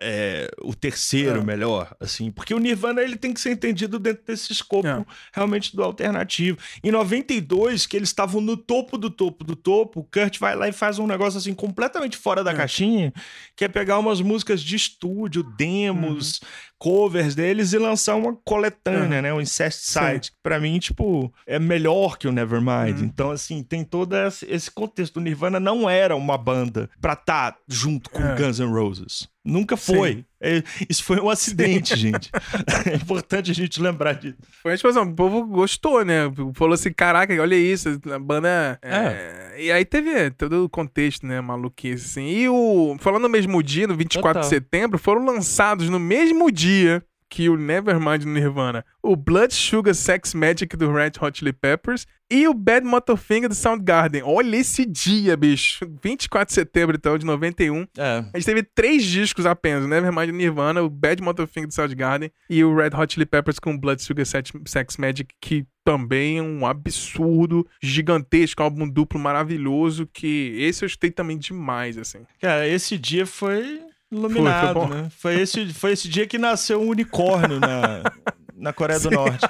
é, 0.01 0.51
o 0.63 0.75
terceiro 0.75 1.41
é. 1.41 1.45
melhor, 1.45 1.95
assim. 2.01 2.31
Porque 2.31 2.53
o 2.53 2.59
Nirvana 2.59 3.03
ele 3.03 3.17
tem 3.17 3.33
que 3.33 3.41
ser 3.41 3.53
entendido 3.53 3.99
dentro 4.01 4.25
desse 4.27 4.53
escopo 4.53 4.89
é. 4.89 5.05
realmente 5.33 5.77
do 5.77 5.83
alternativo. 5.83 6.59
Em 6.83 6.91
92, 6.91 7.87
que 7.87 7.97
eles 7.97 8.09
estavam 8.09 8.41
no 8.41 8.57
topo 8.57 8.99
do 8.99 9.09
topo 9.09 9.45
do 9.45 9.55
topo, 9.55 10.01
o 10.01 10.05
Kurt 10.05 10.39
vai 10.39 10.57
lá 10.57 10.69
e 10.69 10.73
faz 10.73 10.99
um 10.99 11.07
negócio 11.07 11.39
assim 11.39 11.55
completamente 11.55 12.17
fora 12.17 12.43
da 12.43 12.51
é. 12.51 12.55
caixinha, 12.57 13.13
que 13.55 13.65
é 13.65 13.69
pegar 13.69 13.99
umas 13.99 14.21
músicas 14.21 14.61
de 14.61 14.75
estúdio, 14.75 15.43
demos, 15.43 16.41
uhum 16.41 16.70
covers 16.81 17.35
deles 17.35 17.75
e 17.75 17.79
lançar 17.79 18.17
uma 18.17 18.35
coletânea, 18.43 19.19
uhum. 19.19 19.23
né? 19.23 19.35
O 19.35 19.41
Incest 19.41 19.83
Side, 19.83 20.31
que 20.31 20.37
pra 20.43 20.59
mim, 20.59 20.79
tipo, 20.79 21.33
é 21.47 21.59
melhor 21.59 22.17
que 22.17 22.27
o 22.27 22.33
Nevermind. 22.33 22.99
Uhum. 22.99 23.05
Então, 23.05 23.31
assim, 23.31 23.63
tem 23.63 23.85
todo 23.85 24.17
esse 24.49 24.71
contexto. 24.71 25.19
O 25.19 25.21
Nirvana 25.21 25.61
não 25.61 25.89
era 25.89 26.17
uma 26.17 26.39
banda 26.39 26.89
pra 26.99 27.13
estar 27.13 27.53
tá 27.53 27.59
junto 27.69 28.09
com 28.09 28.23
é. 28.23 28.35
Guns 28.35 28.59
N' 28.59 28.73
Roses. 28.73 29.29
Nunca 29.45 29.77
foi. 29.77 30.25
É, 30.43 30.63
isso 30.89 31.03
foi 31.03 31.19
um 31.21 31.31
acidente, 31.31 31.95
Sim. 31.95 32.01
gente. 32.01 32.31
é 32.91 32.95
importante 32.95 33.51
a 33.51 33.55
gente 33.55 33.81
lembrar 33.81 34.15
disso. 34.15 34.37
Foi 34.63 34.77
tipo 34.77 34.89
assim, 34.89 34.99
o 34.99 35.15
povo 35.15 35.47
gostou, 35.47 36.05
né? 36.05 36.31
Falou 36.55 36.75
assim: 36.75 36.93
caraca, 36.93 37.33
olha 37.41 37.55
isso, 37.55 38.01
a 38.13 38.19
banda. 38.19 38.79
É. 38.83 38.97
É... 38.97 39.65
E 39.65 39.73
aí 39.73 39.85
teve 39.85 40.31
todo 40.33 40.65
o 40.65 40.69
contexto, 40.69 41.27
né? 41.27 41.41
Maluquice, 41.41 42.07
assim. 42.07 42.27
E 42.27 42.49
o. 42.49 42.97
Falando 43.01 43.23
no 43.23 43.29
mesmo 43.29 43.63
dia, 43.63 43.87
no 43.87 43.97
24 43.97 44.29
Total. 44.29 44.43
de 44.43 44.49
setembro, 44.49 44.99
foram 44.99 45.25
lançados 45.25 45.89
no 45.89 45.99
mesmo 45.99 46.51
dia 46.51 47.03
que 47.31 47.49
o 47.49 47.57
Nevermind 47.57 48.25
do 48.25 48.29
Nirvana, 48.29 48.85
o 49.01 49.15
Blood 49.15 49.55
Sugar 49.55 49.95
Sex 49.95 50.35
Magic 50.35 50.77
do 50.77 50.93
Red 50.93 51.13
Hot 51.23 51.39
Chili 51.39 51.53
Peppers 51.53 52.07
e 52.29 52.47
o 52.47 52.55
Bad 52.55 52.85
Motorfinger 52.85 53.49
do 53.49 53.55
Soundgarden. 53.55 54.23
Olha 54.25 54.57
esse 54.57 54.85
dia, 54.85 55.37
bicho. 55.37 55.89
24 56.03 56.49
de 56.49 56.55
setembro, 56.55 56.97
então, 56.97 57.17
de 57.17 57.25
91. 57.25 57.87
É. 57.97 58.25
A 58.33 58.39
gente 58.39 58.45
teve 58.45 58.63
três 58.63 59.05
discos 59.05 59.47
apenas, 59.47 59.85
o 59.85 59.89
Nevermind 59.89 60.31
do 60.31 60.37
Nirvana, 60.37 60.83
o 60.83 60.91
Bad 60.91 61.23
Motorfinger 61.23 61.69
do 61.69 61.75
Soundgarden 61.75 62.31
e 62.49 62.63
o 62.65 62.75
Red 62.75 62.91
Hot 62.97 63.15
Chili 63.15 63.27
Peppers 63.27 63.59
com 63.59 63.75
o 63.75 63.79
Blood 63.79 64.03
Sugar 64.03 64.27
Sex 64.27 64.97
Magic, 64.99 65.33
que 65.41 65.65
também 65.85 66.39
é 66.39 66.43
um 66.43 66.67
absurdo, 66.67 67.67
gigantesco, 67.83 68.63
álbum 68.63 68.89
duplo 68.89 69.19
maravilhoso, 69.19 70.09
que 70.13 70.55
esse 70.59 70.85
eu 70.85 70.87
escutei 70.87 71.11
também 71.11 71.39
demais, 71.39 71.97
assim. 71.97 72.21
Cara, 72.41 72.69
esse 72.69 72.99
dia 72.99 73.27
foi 73.27 73.81
iluminado, 74.11 74.81
foi, 74.81 74.89
foi 74.89 74.97
né? 74.97 75.09
Foi 75.17 75.41
esse, 75.41 75.75
foi 75.75 75.93
esse 75.93 76.09
dia 76.09 76.27
que 76.27 76.39
nasceu 76.39 76.81
um 76.81 76.89
unicórnio 76.89 77.61
na, 77.61 78.03
na 78.57 78.73
Coreia 78.73 78.99
Sim. 78.99 79.11
do 79.11 79.15
Norte. 79.15 79.47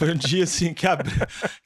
Foi 0.00 0.12
um 0.12 0.16
dia 0.16 0.44
assim 0.44 0.72
que, 0.72 0.86
abri, 0.86 1.10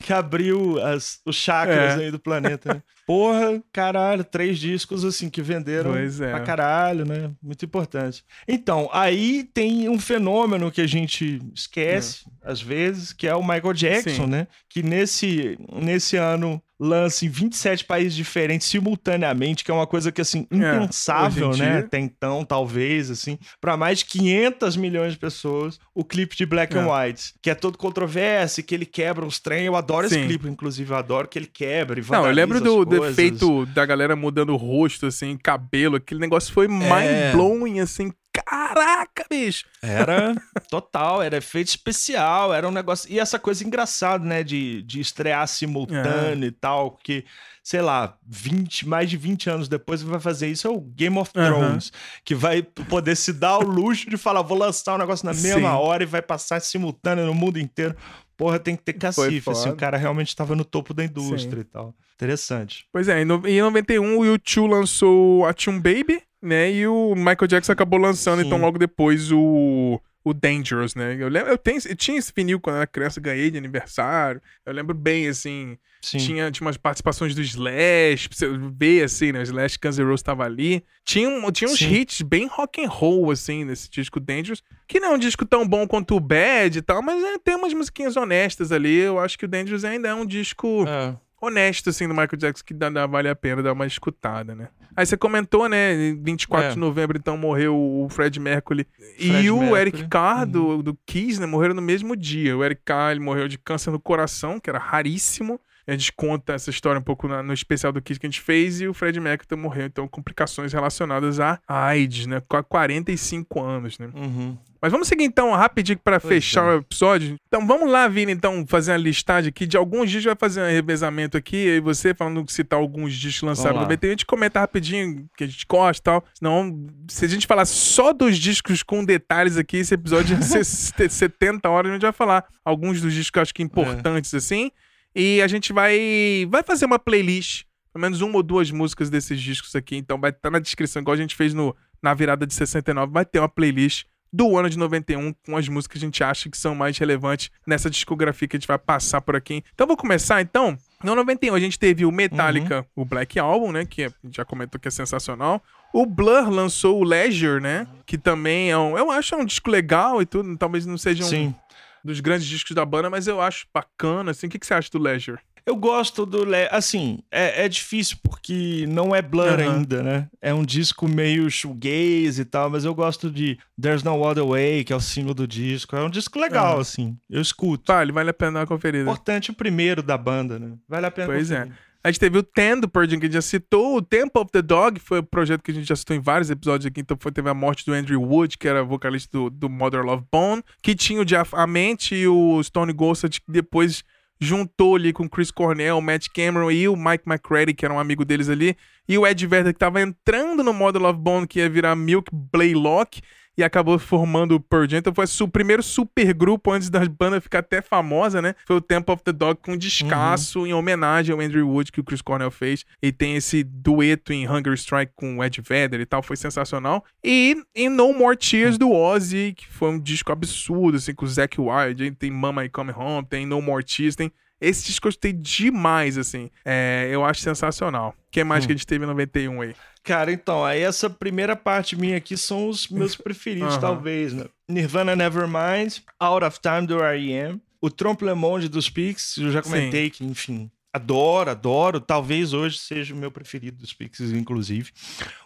que 0.02 0.12
abriu 0.12 0.82
as, 0.84 1.20
os 1.24 1.36
chakras 1.36 2.00
é. 2.00 2.04
aí 2.04 2.10
do 2.10 2.18
planeta. 2.18 2.74
Né? 2.74 2.82
Porra, 3.06 3.62
caralho, 3.72 4.24
três 4.24 4.58
discos 4.58 5.04
assim 5.04 5.30
que 5.30 5.40
venderam 5.40 5.92
pois 5.92 6.20
é. 6.20 6.30
pra 6.30 6.40
caralho, 6.40 7.04
né? 7.04 7.30
Muito 7.40 7.64
importante. 7.64 8.24
Então, 8.48 8.90
aí 8.92 9.44
tem 9.54 9.88
um 9.88 10.00
fenômeno 10.00 10.72
que 10.72 10.80
a 10.80 10.86
gente 10.86 11.40
esquece 11.54 12.24
é. 12.42 12.50
às 12.50 12.60
vezes, 12.60 13.12
que 13.12 13.28
é 13.28 13.34
o 13.36 13.42
Michael 13.42 13.72
Jackson, 13.72 14.24
Sim. 14.24 14.26
né? 14.26 14.48
Que 14.68 14.82
nesse, 14.82 15.56
nesse 15.72 16.16
ano 16.16 16.60
lança 16.78 17.24
em 17.24 17.28
27 17.28 17.84
países 17.84 18.14
diferentes 18.14 18.66
simultaneamente, 18.66 19.64
que 19.64 19.70
é 19.70 19.74
uma 19.74 19.86
coisa 19.86 20.10
que, 20.10 20.20
assim, 20.20 20.46
é, 20.50 20.56
impensável, 20.56 21.52
é, 21.52 21.56
né? 21.56 21.78
Até 21.78 21.98
então, 21.98 22.44
talvez, 22.44 23.10
assim, 23.10 23.38
para 23.60 23.76
mais 23.76 24.00
de 24.00 24.06
500 24.06 24.76
milhões 24.76 25.12
de 25.12 25.18
pessoas, 25.18 25.78
o 25.94 26.04
clipe 26.04 26.36
de 26.36 26.44
Black 26.44 26.76
é. 26.76 26.80
and 26.80 26.88
White, 26.90 27.34
que 27.40 27.50
é 27.50 27.54
todo 27.54 27.78
controverso, 27.78 28.62
que 28.62 28.74
ele 28.74 28.86
quebra 28.86 29.24
uns 29.24 29.38
trem. 29.38 29.66
Eu 29.66 29.76
adoro 29.76 30.08
Sim. 30.08 30.16
esse 30.16 30.26
clipe, 30.26 30.48
inclusive, 30.48 30.90
eu 30.90 30.96
adoro 30.96 31.28
que 31.28 31.38
ele 31.38 31.46
quebra 31.46 32.00
e 32.00 32.04
Não, 32.10 32.26
eu 32.26 32.32
lembro 32.32 32.60
do 32.60 32.84
defeito 32.84 33.66
da 33.66 33.86
galera 33.86 34.16
mudando 34.16 34.50
o 34.50 34.56
rosto, 34.56 35.06
assim, 35.06 35.36
cabelo, 35.36 35.96
aquele 35.96 36.20
negócio 36.20 36.52
foi 36.52 36.66
é. 36.66 36.68
mind-blowing, 36.68 37.80
assim, 37.80 38.12
Caraca, 38.55 39.26
bicho! 39.28 39.64
Era 39.82 40.32
total, 40.70 41.20
era 41.20 41.36
efeito 41.36 41.66
especial, 41.66 42.55
era 42.55 42.68
um 42.68 42.70
negócio. 42.70 43.11
E 43.11 43.18
essa 43.18 43.36
coisa 43.36 43.66
engraçada, 43.66 44.24
né? 44.24 44.44
De, 44.44 44.80
de 44.82 45.00
estrear 45.00 45.46
simultâneo 45.48 46.44
é. 46.44 46.48
e 46.48 46.52
tal, 46.52 46.92
porque, 46.92 47.24
sei 47.64 47.82
lá, 47.82 48.16
20, 48.24 48.86
mais 48.86 49.11
de 49.11 49.16
20 49.16 49.50
anos 49.50 49.68
depois 49.68 50.02
vai 50.02 50.20
fazer 50.20 50.46
isso 50.46 50.68
é 50.68 50.70
o 50.70 50.80
Game 50.80 51.18
of 51.18 51.32
Thrones, 51.32 51.88
uhum. 51.88 51.92
que 52.24 52.34
vai 52.36 52.62
poder 52.62 53.16
se 53.16 53.32
dar 53.32 53.59
o 53.59 53.66
luxo 53.66 54.09
de 54.09 54.16
falar, 54.16 54.42
vou 54.42 54.57
lançar 54.57 54.94
um 54.94 54.98
negócio 54.98 55.26
na 55.26 55.34
mesma 55.34 55.70
Sim. 55.70 55.76
hora 55.76 56.05
e 56.05 56.07
vai 56.07 56.22
passar 56.22 56.61
simultâneo 56.61 57.26
no 57.26 57.34
mundo 57.34 57.59
inteiro. 57.59 57.96
Porra, 58.36 58.61
tem 58.61 58.76
que 58.76 58.84
ter 58.84 58.92
cacife, 58.92 59.50
assim, 59.50 59.68
o 59.68 59.76
cara 59.76 59.96
realmente 59.96 60.28
estava 60.28 60.55
no 60.55 60.64
topo 60.64 60.94
da 60.94 61.05
indústria 61.05 61.57
Sim. 61.57 61.61
e 61.61 61.64
tal. 61.64 61.94
Interessante. 62.14 62.86
Pois 62.92 63.09
é, 63.09 63.20
em 63.20 63.24
91 63.24 64.18
o 64.18 64.24
YouTube 64.24 64.70
lançou 64.70 65.44
a 65.44 65.52
Tune 65.52 65.80
Baby, 65.80 66.22
né? 66.45 66.72
E 66.72 66.86
o 66.86 67.14
Michael 67.14 67.47
Jackson 67.49 67.72
acabou 67.72 67.99
lançando, 67.99 68.40
então, 68.40 68.51
Sim. 68.51 68.57
então, 68.57 68.61
logo 68.61 68.78
depois, 68.78 69.32
o, 69.32 70.01
o 70.24 70.32
Dangerous, 70.32 70.95
né? 70.95 71.16
Eu, 71.18 71.28
lembro, 71.28 71.51
eu, 71.51 71.59
tenho, 71.59 71.78
eu 71.86 71.97
tinha 71.97 72.18
esse 72.18 72.32
vinil 72.34 72.61
quando 72.61 72.76
eu 72.76 72.82
era 72.82 72.86
criança, 72.86 73.20
ganhei 73.20 73.51
de 73.51 73.59
aniversário. 73.59 74.40
Eu 74.64 74.72
lembro 74.72 74.95
bem, 74.95 75.28
assim. 75.28 75.76
Tinha, 76.01 76.51
tinha 76.51 76.66
umas 76.66 76.76
participações 76.76 77.34
do 77.34 77.40
Slash, 77.40 78.28
pra 78.28 78.38
você 78.38 78.49
ver, 78.76 79.05
assim, 79.05 79.32
né? 79.32 79.40
O 79.40 79.42
Slash 79.42 79.78
Guns 79.82 79.99
N' 79.99 80.05
Roses 80.05 80.22
tava 80.22 80.45
ali. 80.45 80.84
Tinha, 81.05 81.28
tinha 81.51 81.70
uns 81.70 81.78
Sim. 81.78 81.95
hits 81.95 82.20
bem 82.22 82.47
rock 82.47 82.84
and 82.84 82.88
roll, 82.88 83.30
assim, 83.30 83.64
nesse 83.64 83.90
disco 83.90 84.20
Dangerous. 84.20 84.62
Que 84.86 85.01
não 85.01 85.12
é 85.12 85.14
um 85.14 85.18
disco 85.18 85.47
tão 85.47 85.66
bom 85.66 85.86
quanto 85.86 86.14
o 86.14 86.20
Bad 86.20 86.78
e 86.78 86.82
tal, 86.82 87.03
mas 87.03 87.22
é, 87.22 87.38
tem 87.38 87.57
umas 87.57 87.72
musiquinhas 87.72 88.16
honestas 88.16 88.70
ali. 88.70 88.97
Eu 88.97 89.18
acho 89.18 89.38
que 89.38 89.47
o 89.47 89.49
Dangerous 89.49 89.84
ainda 89.84 90.09
é 90.09 90.14
um 90.14 90.26
disco... 90.26 90.84
É 90.86 91.16
honesto, 91.45 91.90
assim, 91.90 92.07
do 92.07 92.14
Michael 92.14 92.36
Jackson, 92.36 92.64
que 92.64 92.74
dá, 92.74 92.88
dá, 92.88 93.07
vale 93.07 93.28
a 93.28 93.34
pena 93.36 93.62
dar 93.62 93.72
uma 93.72 93.86
escutada, 93.86 94.55
né? 94.55 94.68
Aí 94.97 95.05
você 95.05 95.16
comentou, 95.16 95.68
né? 95.68 96.14
24 96.20 96.68
é. 96.68 96.72
de 96.72 96.78
novembro, 96.78 97.18
então, 97.18 97.36
morreu 97.36 97.76
o 97.76 98.09
Fred 98.09 98.38
Mercury 98.38 98.86
Fred 98.97 99.47
e 99.47 99.51
o 99.51 99.59
Mercury. 99.59 99.80
Eric 99.80 100.09
Carr, 100.09 100.47
do, 100.47 100.66
uhum. 100.66 100.82
do 100.82 100.99
Kiss, 101.07 101.40
né? 101.40 101.47
Morreram 101.47 101.74
no 101.74 101.82
mesmo 101.82 102.16
dia. 102.16 102.57
O 102.57 102.64
Eric 102.64 102.82
Carr, 102.84 103.12
ele 103.12 103.20
morreu 103.20 103.49
de 103.49 103.59
câncer 103.59 103.90
no 103.90 104.01
coração, 104.01 104.61
que 104.61 104.70
era 104.70 104.78
raríssimo. 104.78 105.61
A 105.86 105.92
gente 105.92 106.12
conta 106.12 106.55
essa 106.55 106.70
história 106.70 106.99
um 106.99 107.03
pouco 107.03 107.28
na, 107.28 107.42
no 107.42 107.53
especial 107.53 107.92
do 107.92 108.01
Kiss 108.01 108.18
que 108.18 108.26
a 108.26 108.30
gente 108.30 108.40
fez 108.40 108.80
e 108.80 108.88
o 108.88 108.95
Fred 108.95 109.20
Mercury 109.20 109.61
morreu, 109.61 109.86
então, 109.86 110.09
complicações 110.09 110.72
relacionadas 110.72 111.40
à 111.40 111.61
AIDS, 111.68 112.26
né? 112.26 112.40
Com 112.49 112.62
45 112.62 113.62
anos, 113.62 113.99
né? 113.99 114.09
Uhum. 114.14 114.57
Mas 114.85 114.93
vamos 114.93 115.09
seguir 115.09 115.24
então 115.24 115.51
rapidinho 115.53 115.99
para 115.99 116.20
fechar 116.20 116.62
é. 116.66 116.76
o 116.76 116.80
episódio. 116.80 117.37
Então 117.49 117.66
vamos 117.66 117.91
lá, 117.91 118.07
Vini, 118.07 118.32
então, 118.32 118.66
fazer 118.66 118.93
uma 118.93 118.99
listagem 118.99 119.49
aqui 119.49 119.66
de 119.66 119.78
alguns 119.78 120.11
discos. 120.11 120.26
Vai 120.26 120.37
fazer 120.37 120.61
um 120.61 120.66
revezamento 120.66 121.39
aqui. 121.39 121.57
E 121.57 121.80
você 121.80 122.12
falando 122.12 122.45
que 122.45 122.53
citar 122.53 122.78
alguns 122.78 123.14
discos 123.14 123.49
lançados 123.49 123.80
no 123.80 123.87
BT, 123.87 124.07
a 124.07 124.11
gente 124.11 124.26
comenta 124.26 124.61
rapidinho 124.61 125.26
que 125.39 125.45
a 125.45 125.47
gente 125.47 125.64
gosta 125.66 125.99
e 125.99 126.03
tal. 126.03 126.24
Senão, 126.35 126.87
se 127.09 127.24
a 127.24 127.28
gente 127.28 127.47
falar 127.47 127.64
só 127.64 128.12
dos 128.12 128.37
discos 128.37 128.82
com 128.82 129.03
detalhes 129.03 129.57
aqui, 129.57 129.78
esse 129.78 129.95
episódio 129.95 130.37
vai 130.37 130.45
ser 130.45 130.64
70 131.09 131.66
horas. 131.66 131.91
A 131.91 131.95
gente 131.95 132.03
vai 132.03 132.12
falar 132.12 132.45
alguns 132.62 133.01
dos 133.01 133.14
discos 133.14 133.30
que 133.30 133.39
eu 133.39 133.43
acho 133.43 133.55
que 133.55 133.62
importantes, 133.62 134.35
é. 134.35 134.37
assim. 134.37 134.70
E 135.16 135.41
a 135.41 135.49
gente 135.49 135.72
vai, 135.72 136.47
vai 136.51 136.62
fazer 136.62 136.85
uma 136.85 136.99
playlist 136.99 137.64
pelo 137.91 138.03
menos 138.03 138.20
uma 138.20 138.37
ou 138.37 138.43
duas 138.43 138.70
músicas 138.70 139.09
desses 139.09 139.41
discos 139.41 139.74
aqui. 139.74 139.97
Então 139.97 140.20
vai 140.20 140.28
estar 140.28 140.43
tá 140.43 140.51
na 140.51 140.59
descrição, 140.59 141.01
igual 141.01 141.14
a 141.14 141.16
gente 141.16 141.35
fez 141.35 141.55
no, 141.55 141.74
na 142.03 142.12
virada 142.12 142.47
de 142.47 142.53
69. 142.53 143.11
Vai 143.11 143.24
ter 143.24 143.39
uma 143.39 143.49
playlist 143.49 144.05
do 144.35 144.59
ano 144.59 144.68
de 144.68 144.76
91 144.76 145.32
com 145.47 145.57
as 145.57 145.68
músicas 145.68 145.93
que 145.93 146.05
a 146.05 146.09
gente 146.09 146.24
acha 146.24 146.51
que 146.51 146.59
são 146.59 146.74
mais 146.74 146.99
relevantes 146.99 147.53
nessa 147.64 147.89
discografia 147.89 148.49
que 148.49 148.57
a 148.57 148.59
gente 148.59 148.66
vai 148.66 148.76
passar 148.76 149.20
por 149.20 149.37
aqui. 149.37 149.62
Então 149.72 149.87
vou 149.87 149.97
começar 149.97 150.41
então. 150.41 150.76
No 151.05 151.14
91 151.14 151.55
a 151.55 151.61
gente 151.61 151.78
teve 151.78 152.05
o 152.05 152.11
Metallica, 152.11 152.78
uhum. 152.97 153.03
o 153.03 153.05
Black 153.05 153.39
Album, 153.39 153.70
né, 153.70 153.87
que 153.87 154.03
a 154.03 154.12
gente 154.24 154.37
já 154.37 154.45
comentou 154.45 154.80
que 154.80 154.89
é 154.89 154.91
sensacional. 154.91 155.62
O 155.93 156.05
Blur 156.05 156.51
lançou 156.51 156.99
o 156.99 157.05
Leisure, 157.05 157.62
né, 157.62 157.87
que 158.05 158.18
também 158.18 158.72
é 158.72 158.76
um, 158.76 158.99
eu 158.99 159.09
acho 159.09 159.37
é 159.37 159.39
um 159.39 159.45
disco 159.45 159.70
legal 159.70 160.20
e 160.20 160.26
tudo, 160.26 160.57
talvez 160.59 160.85
não 160.85 160.99
seja 160.99 161.22
um 161.22 161.28
Sim. 161.28 161.55
dos 162.03 162.18
grandes 162.18 162.49
discos 162.49 162.74
da 162.74 162.85
banda, 162.85 163.09
mas 163.09 163.28
eu 163.28 163.41
acho 163.41 163.68
bacana, 163.72 164.32
assim. 164.32 164.49
O 164.49 164.51
que, 164.51 164.59
que 164.59 164.66
você 164.66 164.74
acha 164.74 164.91
do 164.91 164.99
Leisure? 164.99 165.39
Eu 165.66 165.76
gosto 165.76 166.26
do. 166.26 166.44
Le... 166.44 166.68
Assim, 166.70 167.20
é, 167.30 167.64
é 167.64 167.68
difícil 167.68 168.18
porque 168.22 168.86
não 168.88 169.14
é 169.14 169.22
Blur 169.22 169.58
uhum. 169.58 169.70
ainda, 169.70 170.02
né? 170.02 170.28
É 170.40 170.52
um 170.52 170.64
disco 170.64 171.08
meio 171.08 171.50
shoegaze 171.50 172.42
e 172.42 172.44
tal, 172.44 172.68
mas 172.68 172.84
eu 172.84 172.94
gosto 172.94 173.30
de 173.30 173.58
There's 173.80 174.02
No 174.02 174.22
Other 174.22 174.44
Way, 174.44 174.84
que 174.84 174.92
é 174.92 174.96
o 174.96 175.00
single 175.00 175.32
do 175.32 175.48
disco. 175.48 175.96
É 175.96 176.04
um 176.04 176.10
disco 176.10 176.38
legal, 176.38 176.74
uhum. 176.74 176.80
assim. 176.80 177.16
Eu 177.30 177.40
escuto. 177.40 177.92
Vale, 177.92 178.12
vale 178.12 178.30
a 178.30 178.34
pena 178.34 178.52
dar 178.52 178.60
uma 178.60 178.66
conferida. 178.66 179.10
Importante 179.10 179.50
o 179.50 179.54
primeiro 179.54 180.02
da 180.02 180.18
banda, 180.18 180.58
né? 180.58 180.72
Vale 180.88 181.06
a 181.06 181.10
pena 181.10 181.28
Pois 181.28 181.50
é. 181.50 181.60
conferir. 181.60 181.78
é. 181.90 181.94
A 182.04 182.10
gente 182.10 182.20
teve 182.20 182.36
o 182.36 182.42
Ten 182.42 182.78
do 182.78 182.90
Jam 182.94 183.18
que 183.18 183.24
a 183.24 183.28
gente 183.28 183.32
já 183.32 183.40
citou. 183.40 183.96
O 183.96 184.02
Temple 184.02 184.42
of 184.42 184.52
the 184.52 184.60
Dog 184.60 185.00
foi 185.00 185.20
o 185.20 185.22
projeto 185.22 185.62
que 185.62 185.70
a 185.70 185.74
gente 185.74 185.88
já 185.88 185.96
citou 185.96 186.14
em 186.14 186.20
vários 186.20 186.50
episódios 186.50 186.84
aqui. 186.84 187.00
Então 187.00 187.16
foi, 187.18 187.32
teve 187.32 187.48
a 187.48 187.54
morte 187.54 187.86
do 187.86 187.94
Andrew 187.94 188.20
Wood, 188.20 188.58
que 188.58 188.68
era 188.68 188.84
vocalista 188.84 189.38
do, 189.38 189.48
do 189.48 189.70
Mother 189.70 190.02
Love 190.02 190.22
Bone. 190.30 190.62
Que 190.82 190.94
tinha 190.94 191.22
o 191.22 191.24
Jeff 191.24 191.56
Ament 191.56 192.12
e 192.12 192.28
o 192.28 192.62
Stone 192.62 192.92
Gossard, 192.92 193.40
que 193.40 193.50
depois 193.50 194.04
juntou 194.41 194.97
ali 194.97 195.12
com 195.12 195.28
Chris 195.28 195.51
Cornell, 195.51 196.01
Matt 196.01 196.28
Cameron 196.35 196.70
e 196.70 196.89
o 196.89 196.97
Mike 196.97 197.24
McCready, 197.26 197.74
que 197.74 197.85
era 197.85 197.95
um 197.95 197.99
amigo 197.99 198.24
deles 198.24 198.49
ali. 198.49 198.77
E 199.09 199.16
o 199.16 199.27
Ed 199.27 199.47
Vedder, 199.47 199.73
que 199.73 199.78
tava 199.78 200.01
entrando 200.01 200.62
no 200.62 200.73
Mother 200.73 201.01
Love 201.01 201.19
Bone, 201.19 201.47
que 201.47 201.59
ia 201.59 201.69
virar 201.69 201.94
Milk 201.94 202.31
Blaylock 202.32 203.20
e 203.56 203.62
acabou 203.62 203.98
formando 203.98 204.55
o 204.56 204.60
Pearl 204.60 204.89
Jam. 204.89 204.98
Então 204.98 205.14
foi 205.14 205.24
o 205.40 205.48
primeiro 205.48 205.82
super 205.82 206.32
grupo 206.35 206.72
antes 206.72 206.90
da 206.90 207.05
banda 207.06 207.40
ficar 207.40 207.60
até 207.60 207.81
famosa, 207.81 208.43
né? 208.43 208.55
Foi 208.66 208.76
o 208.76 208.81
Temple 208.81 209.14
of 209.14 209.22
the 209.22 209.32
Dog 209.32 209.60
com 209.62 209.76
descasso 209.76 210.60
uhum. 210.60 210.66
em 210.66 210.74
homenagem 210.74 211.35
ao 211.35 211.40
Andrew 211.40 211.68
Wood 211.68 211.93
que 211.93 212.01
o 212.01 212.05
Chris 212.05 212.22
Cornell 212.22 212.51
fez. 212.51 212.85
E 213.02 213.12
tem 213.12 213.36
esse 213.36 213.62
dueto 213.62 214.32
em 214.32 214.48
Hunger 214.48 214.74
Strike 214.74 215.12
com 215.14 215.39
o 215.39 215.44
Ed 215.44 215.60
Vedder 215.60 216.01
e 216.01 216.06
tal, 216.06 216.22
foi 216.22 216.36
sensacional. 216.36 217.05
E 217.22 217.56
em 217.74 217.89
No 217.89 218.12
More 218.12 218.36
Tears 218.36 218.78
do 218.78 218.90
Ozzy, 218.90 219.55
que 219.56 219.66
foi 219.66 219.90
um 219.90 219.98
disco 219.98 220.32
absurdo, 220.32 220.97
assim, 220.97 221.14
com 221.14 221.24
o 221.24 221.28
Zack 221.28 221.60
Wild. 221.60 222.10
Tem 222.12 222.31
Mama 222.31 222.64
I 222.64 222.68
Come 222.68 222.93
Home, 222.93 223.26
tem 223.26 223.47
No 223.47 223.60
More 223.62 223.85
Tears, 223.85 224.16
tem 224.16 224.32
esse 224.69 224.86
disco 224.86 225.07
eu 225.07 225.11
gostei 225.11 225.32
demais, 225.32 226.19
assim. 226.19 226.51
É, 226.65 227.09
eu 227.11 227.24
acho 227.24 227.41
sensacional. 227.41 228.11
O 228.11 228.31
que 228.31 228.43
mais 228.43 228.65
hum. 228.65 228.66
que 228.66 228.73
a 228.73 228.77
gente 228.77 228.86
teve 228.86 229.05
em 229.05 229.09
91 229.09 229.61
aí? 229.61 229.74
Cara, 230.03 230.31
então, 230.31 230.65
aí 230.65 230.82
essa 230.82 231.09
primeira 231.09 231.57
parte 231.57 231.97
minha 231.97 232.16
aqui 232.16 232.36
são 232.36 232.69
os 232.69 232.89
meus 232.89 233.16
preferidos, 233.16 233.78
talvez, 233.78 234.35
né? 234.35 234.45
Nirvana 234.69 235.16
Nevermind, 235.16 235.99
Out 236.20 236.45
of 236.45 236.59
Time 236.61 236.86
do 236.86 237.03
R.E.M., 237.03 237.61
o 237.81 237.91
Trompe 237.91 238.24
Le 238.24 238.35
Monde 238.35 238.69
dos 238.69 238.89
Pixies, 238.91 239.36
eu 239.39 239.51
já 239.51 239.62
comentei 239.62 240.07
Sim. 240.07 240.11
que, 240.11 240.24
enfim, 240.24 240.70
adoro, 240.93 241.51
adoro, 241.51 242.01
talvez 242.01 242.53
hoje 242.53 242.78
seja 242.78 243.15
o 243.15 243.16
meu 243.16 243.31
preferido 243.31 243.78
dos 243.78 243.93
Pixies, 243.93 244.32
inclusive. 244.32 244.91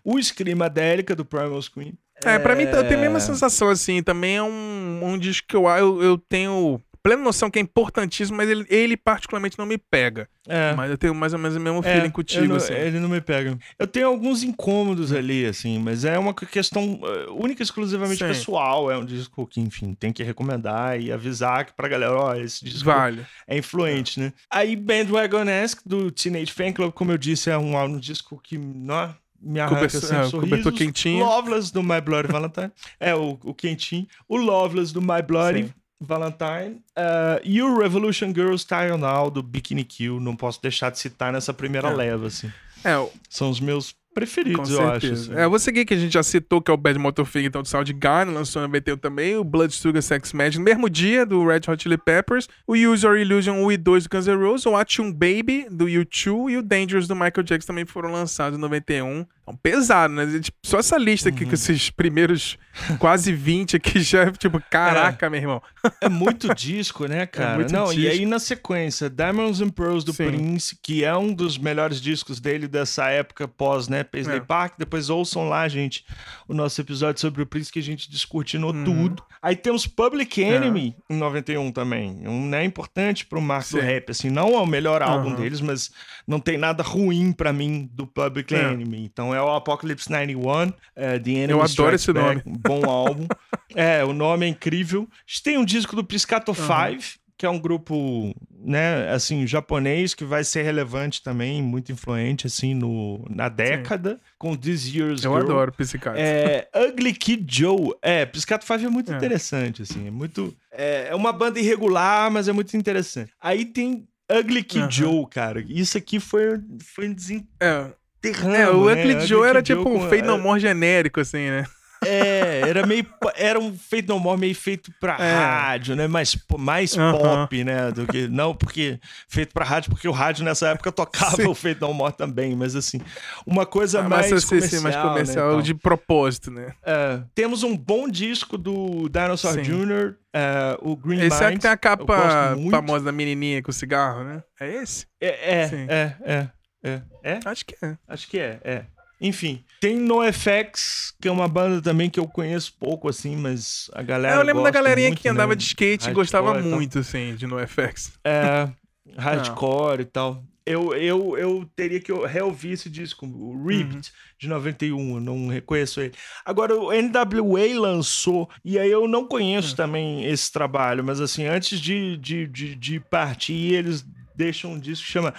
O 0.04 0.20
Screamadélica 0.20 1.16
do 1.16 1.24
Primal 1.24 1.60
Scream. 1.62 1.94
É, 2.24 2.34
é... 2.34 2.38
pra 2.38 2.54
mim 2.54 2.64
eu 2.64 2.86
tenho 2.86 2.98
a 2.98 3.02
mesma 3.02 3.18
é. 3.18 3.20
sensação, 3.20 3.70
assim, 3.70 4.02
também 4.02 4.36
é 4.36 4.42
um, 4.42 5.00
um 5.02 5.18
disco 5.18 5.48
que 5.48 5.56
eu, 5.56 5.66
eu, 5.68 6.02
eu 6.02 6.18
tenho 6.18 6.80
plena 7.08 7.22
noção 7.22 7.50
que 7.50 7.58
é 7.58 7.62
importantíssimo, 7.62 8.36
mas 8.36 8.50
ele, 8.50 8.66
ele 8.68 8.94
particularmente 8.94 9.58
não 9.58 9.64
me 9.64 9.78
pega. 9.78 10.28
É. 10.46 10.74
Mas 10.74 10.90
eu 10.90 10.98
tenho 10.98 11.14
mais 11.14 11.32
ou 11.32 11.38
menos 11.38 11.56
o 11.56 11.60
mesmo 11.60 11.78
é, 11.78 11.94
feeling 11.94 12.10
contigo, 12.10 12.48
não, 12.48 12.56
assim. 12.56 12.74
Ele 12.74 13.00
não 13.00 13.08
me 13.08 13.20
pega. 13.20 13.58
Eu 13.78 13.86
tenho 13.86 14.06
alguns 14.06 14.42
incômodos 14.42 15.10
ali, 15.10 15.46
assim, 15.46 15.78
mas 15.78 16.04
é 16.04 16.18
uma 16.18 16.34
questão 16.34 17.00
uh, 17.00 17.42
única 17.42 17.62
e 17.62 17.64
exclusivamente 17.64 18.18
Sim. 18.18 18.26
pessoal. 18.26 18.90
É 18.90 18.98
um 18.98 19.06
disco 19.06 19.46
que, 19.46 19.58
enfim, 19.58 19.94
tem 19.94 20.12
que 20.12 20.22
recomendar 20.22 21.00
e 21.00 21.10
avisar 21.10 21.64
que 21.64 21.72
pra 21.72 21.88
galera, 21.88 22.14
ó, 22.14 22.34
esse 22.34 22.62
disco 22.62 22.84
vale. 22.84 23.24
é 23.46 23.56
influente, 23.56 24.20
é. 24.20 24.24
né? 24.24 24.32
Aí 24.50 24.76
Bandwagon-esque 24.76 25.88
do 25.88 26.10
Teenage 26.10 26.52
Fan 26.52 26.72
Club, 26.72 26.92
como 26.92 27.10
eu 27.10 27.16
disse, 27.16 27.48
é 27.48 27.56
um, 27.56 27.74
um 27.74 27.98
disco 27.98 28.38
que, 28.42 28.58
não, 28.58 29.14
me 29.40 29.60
arranca 29.60 29.76
Cobertor, 29.76 30.04
assim, 30.04 30.16
é, 30.16 30.24
sorrisos. 30.24 30.78
quentinho. 30.78 31.24
Loveless 31.24 31.72
do 31.72 31.82
My 31.82 32.02
Bloody 32.02 32.28
Valentine. 32.30 32.70
é, 33.00 33.14
o, 33.14 33.38
o 33.42 33.54
quentinho. 33.54 34.06
O 34.28 34.36
Loveless 34.36 34.92
do 34.92 35.00
My 35.00 35.22
Bloody 35.26 35.64
Sim. 35.64 35.74
Valentine. 36.00 36.80
Uh, 36.96 37.40
e 37.42 37.62
o 37.62 37.78
Revolution 37.78 38.28
Girls 38.28 38.62
Style 38.62 38.96
Now 38.96 39.30
do 39.30 39.42
Bikini 39.42 39.84
Kill, 39.84 40.20
não 40.20 40.36
posso 40.36 40.60
deixar 40.62 40.90
de 40.90 40.98
citar 40.98 41.32
nessa 41.32 41.52
primeira 41.52 41.88
é. 41.88 41.94
leva, 41.94 42.26
assim. 42.26 42.50
É, 42.84 42.94
São 43.28 43.50
os 43.50 43.60
meus 43.60 43.94
preferidos, 44.14 44.70
eu 44.70 44.88
acho. 44.88 45.12
Assim. 45.12 45.34
É, 45.34 45.46
vou 45.46 45.58
seguir 45.58 45.84
que 45.84 45.94
a 45.94 45.96
gente 45.96 46.12
já 46.12 46.22
citou, 46.22 46.60
que 46.60 46.70
é 46.70 46.74
o 46.74 46.76
Bad 46.76 46.98
Motor 46.98 47.24
Fig, 47.24 47.46
então, 47.46 47.62
do 47.62 47.68
Soundgarden, 47.68 48.34
lançou 48.34 48.62
no 48.62 48.68
BTU 48.68 48.96
também, 48.96 49.36
o 49.36 49.44
Blood 49.44 49.72
Sugar 49.72 50.02
Sex 50.02 50.32
Magic, 50.32 50.58
no 50.58 50.64
mesmo 50.64 50.90
dia, 50.90 51.24
do 51.24 51.46
Red 51.46 51.62
Hot 51.68 51.82
Chili 51.82 51.96
Peppers, 51.96 52.48
o 52.66 52.72
Use 52.74 53.06
Your 53.06 53.16
Illusion 53.16 53.54
1 53.64 53.72
e 53.72 53.76
2 53.76 54.04
do 54.04 54.10
Guns 54.10 54.26
N' 54.26 54.36
Roses, 54.36 54.66
o 54.66 54.76
Achum 54.76 55.12
Baby, 55.12 55.66
do 55.70 55.86
U2 55.86 56.50
e 56.50 56.56
o 56.56 56.62
Dangerous, 56.62 57.06
do 57.06 57.14
Michael 57.14 57.44
Jackson, 57.44 57.68
também 57.68 57.84
foram 57.84 58.10
lançados 58.10 58.58
em 58.58 58.60
91. 58.60 59.24
É 59.52 59.58
pesado, 59.62 60.14
né? 60.14 60.40
Tipo, 60.40 60.58
só 60.64 60.78
essa 60.78 60.98
lista 60.98 61.28
aqui, 61.28 61.44
uhum. 61.44 61.48
com 61.48 61.54
esses 61.54 61.90
primeiros 61.90 62.58
quase 62.98 63.32
20 63.32 63.76
aqui, 63.76 64.00
já 64.00 64.22
é 64.22 64.30
tipo, 64.30 64.60
caraca, 64.70 65.26
é. 65.26 65.30
meu 65.30 65.40
irmão. 65.40 65.62
É 66.00 66.08
muito 66.08 66.54
disco, 66.54 67.06
né, 67.06 67.22
é 67.22 67.26
cara? 67.26 67.62
É 67.62 67.72
Não, 67.72 67.86
disco. 67.86 68.00
e 68.00 68.08
aí 68.08 68.26
na 68.26 68.38
sequência, 68.38 69.08
Diamonds 69.08 69.60
and 69.60 69.70
Pearls 69.70 70.04
do 70.04 70.12
Sim. 70.12 70.26
Prince, 70.26 70.76
que 70.82 71.04
é 71.04 71.16
um 71.16 71.32
dos 71.32 71.58
melhores 71.58 72.00
discos 72.00 72.40
dele 72.40 72.68
dessa 72.68 73.08
época 73.08 73.48
pós, 73.48 73.88
né, 73.88 74.04
Paisley 74.04 74.38
é. 74.38 74.40
Park, 74.40 74.74
depois 74.78 75.10
ouçam 75.10 75.48
lá, 75.48 75.66
gente, 75.68 76.04
o 76.46 76.54
nosso 76.54 76.80
episódio 76.80 77.20
sobre 77.20 77.42
o 77.42 77.46
Prince 77.46 77.72
que 77.72 77.78
a 77.78 77.82
gente 77.82 78.10
descortinou 78.10 78.72
uhum. 78.72 78.84
tudo. 78.84 79.22
Aí 79.40 79.56
temos 79.56 79.86
Public 79.86 80.42
é. 80.42 80.56
Enemy 80.56 80.96
em 81.08 81.16
91 81.16 81.72
também, 81.72 82.26
um 82.26 82.46
né, 82.46 82.64
importante 82.64 83.24
pro 83.26 83.40
marco 83.40 83.72
do 83.72 83.80
rap, 83.80 84.10
assim, 84.10 84.30
não 84.30 84.50
é 84.50 84.58
o 84.58 84.66
melhor 84.66 85.02
álbum 85.02 85.30
uhum. 85.30 85.36
deles, 85.36 85.60
mas 85.60 85.90
não 86.26 86.40
tem 86.40 86.58
nada 86.58 86.82
ruim 86.82 87.32
para 87.32 87.52
mim 87.52 87.88
do 87.92 88.06
Public. 88.06 88.54
Enemy. 88.54 89.04
Então 89.04 89.34
é 89.34 89.37
o 89.40 89.54
Apocalypse 89.54 90.10
91, 90.10 90.72
é, 90.94 91.18
The 91.18 91.30
Enemy 91.30 91.52
Eu 91.52 91.62
adoro 91.62 91.94
esse 91.94 92.12
Back, 92.12 92.46
nome. 92.46 92.58
bom 92.58 92.88
álbum. 92.88 93.26
é, 93.74 94.04
o 94.04 94.12
nome 94.12 94.46
é 94.46 94.48
incrível. 94.48 95.08
A 95.10 95.14
gente 95.26 95.42
tem 95.42 95.58
um 95.58 95.64
disco 95.64 95.94
do 95.94 96.04
Piscato 96.04 96.54
5, 96.54 96.68
uhum 96.70 96.98
que 97.38 97.46
é 97.46 97.48
um 97.48 97.58
grupo, 97.58 98.34
né, 98.52 99.08
assim, 99.12 99.46
japonês 99.46 100.12
que 100.12 100.24
vai 100.24 100.42
ser 100.42 100.62
relevante 100.62 101.22
também, 101.22 101.62
muito 101.62 101.92
influente, 101.92 102.48
assim, 102.48 102.74
no, 102.74 103.24
na 103.30 103.48
década, 103.48 104.14
Sim. 104.14 104.20
com 104.36 104.56
This 104.56 104.92
Year's 104.92 105.22
Eu 105.22 105.30
Girl. 105.30 105.44
adoro 105.44 105.72
Psicato. 105.72 106.18
É, 106.18 106.68
Ugly 106.74 107.14
Kid 107.14 107.46
Joe. 107.48 107.94
É, 108.02 108.26
Psicato 108.26 108.66
5 108.66 108.84
é 108.84 108.88
muito 108.90 109.12
é. 109.12 109.16
interessante, 109.16 109.82
assim, 109.82 110.08
é 110.08 110.10
muito... 110.10 110.52
É, 110.72 111.10
é 111.10 111.14
uma 111.14 111.32
banda 111.32 111.60
irregular, 111.60 112.28
mas 112.28 112.48
é 112.48 112.52
muito 112.52 112.76
interessante. 112.76 113.30
Aí 113.40 113.64
tem 113.64 114.04
Ugly 114.28 114.64
Kid 114.64 114.82
uhum. 114.82 114.90
Joe, 114.90 115.26
cara. 115.30 115.64
Isso 115.68 115.96
aqui 115.96 116.18
foi, 116.18 116.60
foi 116.82 117.08
desenterrando, 117.14 117.94
é. 117.94 117.94
É, 118.22 118.68
o 118.68 118.86
né? 118.86 118.92
Ugly 118.92 119.26
Joe 119.26 119.48
era 119.48 119.62
tipo 119.62 119.88
um 119.88 120.08
Fade 120.08 120.22
No 120.22 120.38
More 120.38 120.60
genérico, 120.60 121.20
assim, 121.20 121.50
né? 121.50 121.64
É, 122.04 122.60
era 122.68 122.86
meio. 122.86 123.04
Era 123.34 123.58
um 123.58 123.76
feito 123.76 124.08
no 124.08 124.20
more 124.20 124.38
meio 124.38 124.54
feito 124.54 124.92
pra 125.00 125.16
é. 125.18 125.34
rádio, 125.34 125.96
né? 125.96 126.06
Mais, 126.06 126.36
mais 126.56 126.94
pop, 126.94 127.64
né? 127.64 127.90
Do 127.90 128.06
que. 128.06 128.28
Não, 128.28 128.54
porque. 128.54 129.00
Feito 129.28 129.52
pra 129.52 129.64
rádio, 129.64 129.90
porque 129.90 130.08
o 130.08 130.12
rádio 130.12 130.44
nessa 130.44 130.68
época 130.68 130.92
tocava 130.92 131.36
sim. 131.36 131.46
o 131.46 131.54
feito 131.54 131.86
no 131.86 131.92
more 131.92 132.12
também, 132.12 132.54
mas 132.54 132.76
assim. 132.76 133.00
Uma 133.46 133.66
coisa 133.66 134.00
ah, 134.00 134.08
mais. 134.08 134.26
comercial, 134.28 134.60
sim, 134.60 134.80
mais 134.80 134.96
comercial 134.96 135.56
né, 135.56 135.62
de 135.62 135.74
propósito, 135.74 136.50
né? 136.50 136.72
É, 136.84 137.20
temos 137.34 137.62
um 137.62 137.76
bom 137.76 138.08
disco 138.08 138.56
do 138.56 139.08
Dinosaur 139.08 139.54
sim. 139.54 139.62
Jr., 139.62 140.14
é, 140.32 140.78
o 140.82 140.94
Green 140.94 141.20
Esse 141.20 141.40
Mind. 141.40 141.42
é 141.42 141.52
que 141.54 141.58
tem 141.60 141.70
a 141.70 141.76
capa 141.76 142.56
famosa 142.70 143.06
da 143.06 143.12
menininha 143.12 143.62
com 143.62 143.72
cigarro, 143.72 144.22
né? 144.22 144.42
É 144.60 144.74
esse? 144.76 145.06
É, 145.20 145.26
é, 145.28 146.16
é, 146.22 146.48
é, 146.82 147.02
é. 147.22 147.40
Acho 147.44 147.64
que 147.64 147.76
é. 147.82 147.98
Acho 148.06 148.28
que 148.28 148.38
é, 148.38 148.60
é. 148.64 148.84
Enfim, 149.20 149.64
tem 149.80 149.96
NoFX, 149.96 151.12
que 151.20 151.26
é 151.26 151.30
uma 151.30 151.48
banda 151.48 151.82
também 151.82 152.08
que 152.08 152.20
eu 152.20 152.28
conheço 152.28 152.72
pouco, 152.78 153.08
assim, 153.08 153.34
mas 153.34 153.90
a 153.92 154.02
galera. 154.02 154.36
É, 154.36 154.38
eu 154.38 154.44
lembro 154.44 154.62
da 154.62 154.70
galerinha 154.70 155.08
muito, 155.08 155.20
que 155.20 155.28
andava 155.28 155.52
né? 155.52 155.56
de 155.56 155.64
skate 155.64 156.08
e 156.08 156.12
gostava 156.12 156.54
muito, 156.60 157.00
assim, 157.00 157.34
de 157.34 157.46
NoFX. 157.46 158.12
É, 158.24 158.68
hardcore 159.18 159.98
ah. 159.98 160.02
e 160.02 160.04
tal. 160.04 160.44
Eu, 160.64 160.94
eu, 160.94 161.36
eu 161.38 161.70
teria 161.74 161.98
que 161.98 162.12
reouvir 162.12 162.72
esse 162.72 162.90
disco, 162.90 163.26
o 163.26 163.66
Ripped, 163.66 163.96
uhum. 163.96 164.02
de 164.38 164.48
91, 164.48 165.14
eu 165.14 165.20
não 165.20 165.48
reconheço 165.48 165.98
ele. 165.98 166.12
Agora, 166.44 166.76
o 166.76 166.90
NWA 166.92 167.80
lançou, 167.80 168.50
e 168.62 168.78
aí 168.78 168.90
eu 168.90 169.08
não 169.08 169.26
conheço 169.26 169.70
uhum. 169.70 169.76
também 169.76 170.24
esse 170.26 170.52
trabalho, 170.52 171.02
mas 171.02 171.22
assim, 171.22 171.46
antes 171.46 171.80
de, 171.80 172.18
de, 172.18 172.46
de, 172.46 172.74
de 172.74 173.00
partir, 173.00 173.72
eles 173.72 174.04
deixam 174.36 174.72
um 174.72 174.78
disco 174.78 175.06
que 175.06 175.10
chama 175.10 175.32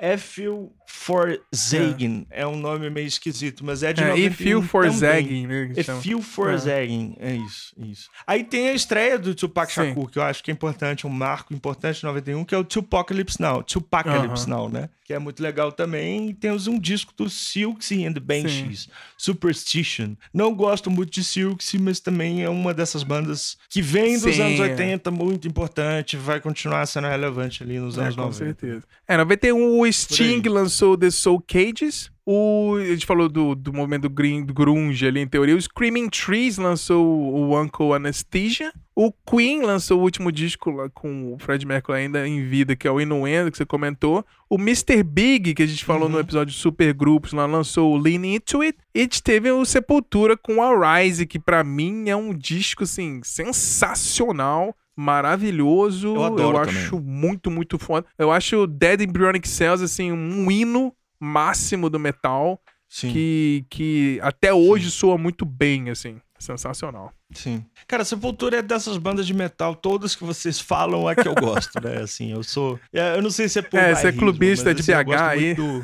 Ethel 0.00 0.72
Forzagen. 0.86 2.26
É. 2.30 2.42
é 2.42 2.46
um 2.46 2.56
nome 2.56 2.88
meio 2.90 3.06
esquisito, 3.06 3.64
mas 3.64 3.82
é 3.82 3.92
de 3.92 4.02
é, 4.02 4.08
91 4.08 4.26
Ethel 4.26 4.62
Forzagen. 4.62 5.46
Né, 5.46 5.72
Ethel 5.76 6.22
Forzagen, 6.22 7.16
é. 7.18 7.32
é 7.32 7.36
isso, 7.36 7.74
isso. 7.78 8.10
Aí 8.26 8.44
tem 8.44 8.68
a 8.68 8.72
estreia 8.72 9.18
do 9.18 9.34
Tupac 9.34 9.72
Sim. 9.72 9.88
Shakur, 9.88 10.10
que 10.10 10.18
eu 10.18 10.22
acho 10.22 10.42
que 10.42 10.50
é 10.50 10.54
importante, 10.54 11.06
um 11.06 11.10
marco 11.10 11.52
importante 11.52 11.98
de 11.98 12.04
91, 12.04 12.44
que 12.44 12.54
é 12.54 12.58
o 12.58 12.64
Tupacalypse 12.64 13.40
Now, 13.40 13.62
Tupacalypse 13.62 14.44
uh 14.44 14.48
-huh. 14.48 14.56
Now, 14.56 14.68
né? 14.68 14.88
Que 15.04 15.12
é 15.14 15.18
muito 15.20 15.40
legal 15.40 15.70
também. 15.70 16.30
E 16.30 16.34
temos 16.34 16.66
um 16.66 16.78
disco 16.80 17.12
do 17.16 17.30
Silksy 17.30 18.04
and 18.04 18.14
the 18.14 18.20
Banshees, 18.20 18.82
Sim. 18.82 18.90
Superstition. 19.16 20.16
Não 20.34 20.52
gosto 20.52 20.90
muito 20.90 21.12
de 21.12 21.22
Silksy, 21.22 21.78
mas 21.78 22.00
também 22.00 22.42
é 22.42 22.48
uma 22.48 22.74
dessas 22.74 23.04
bandas 23.04 23.56
que 23.68 23.80
vem 23.80 24.18
dos 24.18 24.34
Sim, 24.34 24.42
anos 24.42 24.60
80, 24.60 25.10
muito 25.12 25.46
importante, 25.46 26.16
vai 26.16 26.40
continuar 26.40 26.84
sendo 26.86 27.06
relevante 27.06 27.62
ali 27.62 27.78
nos 27.78 27.96
é, 27.96 28.02
anos 28.02 28.16
com 28.16 28.22
90. 28.22 28.38
Com 28.38 28.44
certeza. 28.44 28.82
É, 29.06 29.16
91 29.16 29.80
o 29.80 29.92
Sting 29.92 30.42
lançou 30.48 30.75
The 30.98 31.10
Soul 31.10 31.42
Cages. 31.46 32.10
O, 32.28 32.74
a 32.80 32.86
gente 32.86 33.06
falou 33.06 33.28
do, 33.28 33.54
do 33.54 33.72
movimento 33.72 34.10
green, 34.10 34.44
grunge 34.44 35.06
ali 35.06 35.20
em 35.20 35.28
teoria. 35.28 35.54
O 35.54 35.62
Screaming 35.62 36.08
Trees 36.08 36.58
lançou 36.58 37.06
o 37.06 37.58
Uncle 37.58 37.92
Anesthesia. 37.92 38.72
O 38.96 39.12
Queen 39.12 39.62
lançou 39.62 40.00
o 40.00 40.02
último 40.02 40.32
disco 40.32 40.70
lá 40.70 40.90
com 40.90 41.34
o 41.34 41.38
Fred 41.38 41.64
Mercury 41.64 41.98
ainda 41.98 42.26
em 42.26 42.44
vida, 42.44 42.74
que 42.74 42.88
é 42.88 42.90
o 42.90 43.00
Inuendo, 43.00 43.52
que 43.52 43.56
você 43.56 43.64
comentou. 43.64 44.26
O 44.50 44.56
Mr. 44.56 45.04
Big, 45.04 45.54
que 45.54 45.62
a 45.62 45.66
gente 45.66 45.84
falou 45.84 46.08
uhum. 46.08 46.14
no 46.14 46.18
episódio 46.18 46.52
Super 46.52 46.92
Grupos, 46.92 47.32
lá 47.32 47.46
lançou 47.46 47.92
o 47.92 47.96
Lean 47.96 48.26
Into 48.26 48.60
It. 48.62 48.76
E 48.92 48.98
a 48.98 49.02
gente 49.02 49.22
teve 49.22 49.48
o 49.50 49.64
Sepultura 49.64 50.36
com 50.36 50.58
o 50.58 50.80
Rise, 50.80 51.26
que 51.26 51.38
para 51.38 51.62
mim 51.62 52.08
é 52.08 52.16
um 52.16 52.34
disco, 52.34 52.82
assim, 52.82 53.20
sensacional. 53.22 54.74
Maravilhoso. 54.96 56.14
Eu 56.14 56.24
adoro 56.24 56.56
Eu 56.58 56.62
acho 56.62 57.00
muito, 57.00 57.50
muito 57.50 57.78
foda. 57.78 58.06
Eu 58.18 58.30
acho 58.32 58.66
Dead 58.66 59.00
Embryonic 59.02 59.48
Cells, 59.48 59.82
assim, 59.84 60.10
um 60.12 60.50
hino 60.50 60.92
máximo 61.20 61.88
do 61.90 61.98
metal. 61.98 62.60
Sim. 62.88 63.12
Que, 63.12 63.66
que 63.68 64.18
até 64.22 64.54
hoje 64.54 64.90
soa 64.90 65.18
muito 65.18 65.44
bem, 65.44 65.90
assim. 65.90 66.20
Sensacional. 66.38 67.12
Sim. 67.32 67.64
Cara, 67.88 68.04
Sepultura 68.04 68.58
é 68.58 68.62
dessas 68.62 68.96
bandas 68.98 69.26
de 69.26 69.32
metal, 69.34 69.74
todas 69.74 70.14
que 70.14 70.22
vocês 70.22 70.60
falam 70.60 71.08
é 71.10 71.14
que 71.14 71.26
eu 71.26 71.34
gosto, 71.34 71.80
né? 71.82 72.02
Assim, 72.02 72.30
eu 72.30 72.42
sou. 72.42 72.78
é, 72.92 73.16
Eu 73.16 73.22
não 73.22 73.30
sei 73.30 73.48
se 73.48 73.58
é 73.58 73.62
por 73.62 73.80
É, 73.80 73.94
você 73.94 74.08
é 74.08 74.12
clubista 74.12 74.72
de 74.74 74.82
assim, 74.82 74.92
eu 74.92 74.98
BH 74.98 75.04
gosto 75.06 75.22
aí. 75.24 75.54
do- 75.54 75.82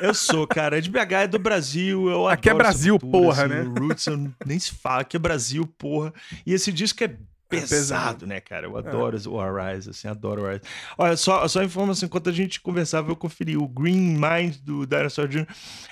Eu 0.00 0.12
sou, 0.12 0.46
cara. 0.48 0.78
É 0.78 0.80
de 0.80 0.90
BH, 0.90 1.12
é 1.12 1.26
do 1.28 1.38
Brasil. 1.38 2.08
Eu 2.10 2.28
Aqui 2.28 2.50
é 2.50 2.54
Brasil, 2.54 2.94
Sepultura, 2.94 3.22
porra, 3.24 3.44
assim, 3.44 3.54
né? 3.54 3.74
Roots 3.78 4.06
eu 4.08 4.30
nem 4.44 4.58
se 4.58 4.72
fala, 4.72 5.00
aqui 5.02 5.16
é 5.16 5.20
Brasil, 5.20 5.66
porra. 5.78 6.12
E 6.44 6.52
esse 6.52 6.72
disco 6.72 7.02
é 7.04 7.16
pesado, 7.48 7.68
pesado. 7.68 8.26
né, 8.26 8.40
cara? 8.40 8.66
Eu 8.66 8.76
adoro 8.76 9.18
o 9.30 9.40
Arise, 9.40 9.90
assim, 9.90 10.08
adoro 10.08 10.42
o 10.42 10.46
Arise. 10.46 10.62
Olha, 10.96 11.16
só, 11.16 11.46
só 11.48 11.62
informação, 11.62 12.06
enquanto 12.06 12.28
a 12.28 12.32
gente 12.32 12.60
conversava, 12.60 13.10
eu 13.10 13.16
conferi 13.16 13.56
o 13.56 13.66
Green 13.66 14.16
Mind 14.18 14.56
do 14.62 14.86
Dinosaur 14.86 15.28
Jr. 15.28 15.46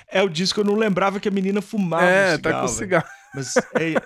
É 0.07 0.21
o 0.21 0.29
disco 0.29 0.61
que 0.61 0.67
eu 0.67 0.71
não 0.71 0.79
lembrava 0.79 1.19
que 1.19 1.27
a 1.27 1.31
menina 1.31 1.61
fumava 1.61 2.05
é, 2.05 2.35
um 2.35 2.39
tá 2.39 2.61
com 2.61 2.67
cigarro, 2.67 2.67
velho. 2.67 2.77
cigarro. 2.77 3.07
Mas 3.35 3.55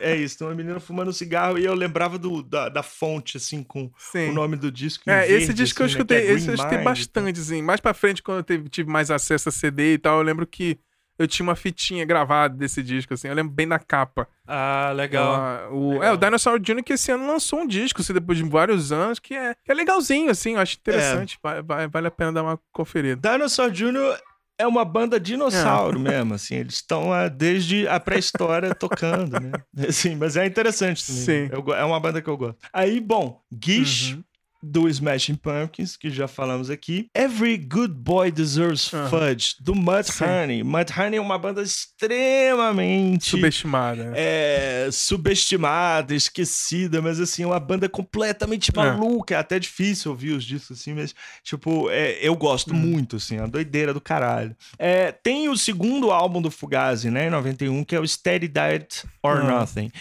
é, 0.01 0.11
é 0.11 0.15
isso, 0.15 0.37
tem 0.37 0.47
uma 0.47 0.55
menina 0.55 0.79
fumando 0.79 1.13
cigarro 1.13 1.57
e 1.57 1.65
eu 1.65 1.73
lembrava 1.73 2.17
do, 2.17 2.41
da, 2.41 2.69
da 2.69 2.83
fonte, 2.83 3.37
assim, 3.37 3.63
com 3.63 3.91
Sim. 3.97 4.29
o 4.29 4.33
nome 4.33 4.57
do 4.57 4.71
disco. 4.71 5.09
É, 5.09 5.25
esse 5.25 5.47
verde, 5.47 5.53
disco 5.53 5.81
eu 5.81 5.85
assim, 5.85 5.95
né, 5.95 5.99
escutei, 5.99 6.21
que 6.21 6.27
é 6.27 6.33
esse 6.33 6.47
eu 6.47 6.53
Green 6.53 6.55
escutei 6.55 6.77
Mind, 6.77 6.85
bastante, 6.85 7.39
assim. 7.39 7.61
Mais 7.61 7.79
pra 7.79 7.93
frente, 7.93 8.23
quando 8.23 8.45
eu 8.49 8.69
tive 8.69 8.89
mais 8.89 9.11
acesso 9.11 9.49
a 9.49 9.51
CD 9.51 9.93
e 9.93 9.97
tal, 9.97 10.17
eu 10.17 10.23
lembro 10.23 10.45
que 10.47 10.79
eu 11.21 11.27
tinha 11.27 11.43
uma 11.47 11.55
fitinha 11.55 12.03
gravada 12.05 12.55
desse 12.55 12.81
disco, 12.83 13.13
assim. 13.13 13.27
Eu 13.27 13.33
lembro 13.35 13.51
bem 13.53 13.67
da 13.67 13.79
capa. 13.79 14.27
Ah, 14.47 14.91
legal. 14.95 15.33
Ah, 15.35 15.67
o, 15.71 15.91
Legal. 15.93 16.03
É, 16.03 16.11
o 16.13 16.17
Dinosaur 16.17 16.59
Jr. 16.59 16.83
que 16.83 16.93
esse 16.93 17.11
ano 17.11 17.27
lançou 17.27 17.59
um 17.61 17.67
disco, 17.67 18.01
assim, 18.01 18.13
depois 18.13 18.37
de 18.37 18.43
vários 18.43 18.91
anos, 18.91 19.19
que 19.19 19.33
é, 19.33 19.53
que 19.63 19.71
é 19.71 19.73
legalzinho, 19.73 20.29
assim. 20.29 20.55
Eu 20.55 20.59
acho 20.61 20.77
interessante. 20.77 21.37
Vai- 21.41 21.61
vai- 21.61 21.87
vale 21.87 22.07
a 22.07 22.11
pena 22.11 22.33
dar 22.33 22.43
uma 22.43 22.59
conferida. 22.71 23.29
Dinosaur 23.31 23.71
Jr. 23.71 24.17
é 24.57 24.67
uma 24.67 24.83
banda 24.85 25.19
dinossauro 25.19 25.99
mesmo, 25.99 26.33
assim, 26.35 26.55
eles 26.55 26.75
estão 26.75 27.11
ah, 27.11 27.27
desde 27.27 27.87
a 27.87 27.99
pré-história 27.99 28.73
tocando, 28.75 29.39
né? 29.39 29.51
Assim, 29.87 30.15
mas 30.15 30.35
é 30.37 30.45
interessante 30.45 31.05
também. 31.05 31.21
Sim. 31.23 31.49
Eu 31.51 31.73
é 31.73 31.83
uma 31.83 31.99
banda 31.99 32.21
que 32.21 32.29
eu 32.29 32.37
gosto. 32.37 32.57
Aí, 32.71 32.99
bom, 32.99 33.41
Gish, 33.63 34.13
Uhum. 34.13 34.23
Do 34.63 34.87
Smashing 34.87 35.35
Pumpkins, 35.35 35.97
que 35.97 36.09
já 36.09 36.27
falamos 36.27 36.69
aqui. 36.69 37.07
Every 37.15 37.57
Good 37.57 37.93
Boy 37.95 38.31
Deserves 38.31 38.93
Aham. 38.93 39.09
Fudge, 39.09 39.55
do 39.59 39.73
Mudhoney. 39.75 40.63
Mudhoney 40.63 41.17
é 41.17 41.21
uma 41.21 41.37
banda 41.37 41.61
extremamente... 41.61 43.25
Subestimada. 43.29 44.13
é, 44.15 44.89
subestimada, 44.91 46.13
esquecida, 46.13 47.01
mas 47.01 47.19
assim, 47.19 47.45
uma 47.45 47.59
banda 47.59 47.87
completamente 47.89 48.71
maluca. 48.75 49.35
É 49.35 49.37
até 49.37 49.57
difícil 49.59 50.11
ouvir 50.11 50.31
os 50.33 50.43
discos 50.43 50.79
assim, 50.79 50.93
mas, 50.93 51.13
tipo, 51.43 51.89
é, 51.89 52.17
eu 52.21 52.35
gosto 52.35 52.73
Hum. 52.73 52.77
muito, 52.77 53.15
assim, 53.17 53.37
é 53.37 53.41
uma 53.41 53.47
doideira 53.47 53.93
do 53.93 54.01
caralho. 54.01 54.55
É, 54.77 55.11
tem 55.11 55.49
o 55.49 55.57
segundo 55.57 56.11
álbum 56.11 56.41
do 56.41 56.51
Fugazi, 56.51 57.09
né, 57.09 57.27
em 57.27 57.29
91, 57.29 57.83
que 57.83 57.95
é 57.95 57.99
o 57.99 58.07
Steady 58.07 58.47
Diet 58.47 59.05
or 59.23 59.37
Ah. 59.37 59.43
Nothing. 59.43 59.91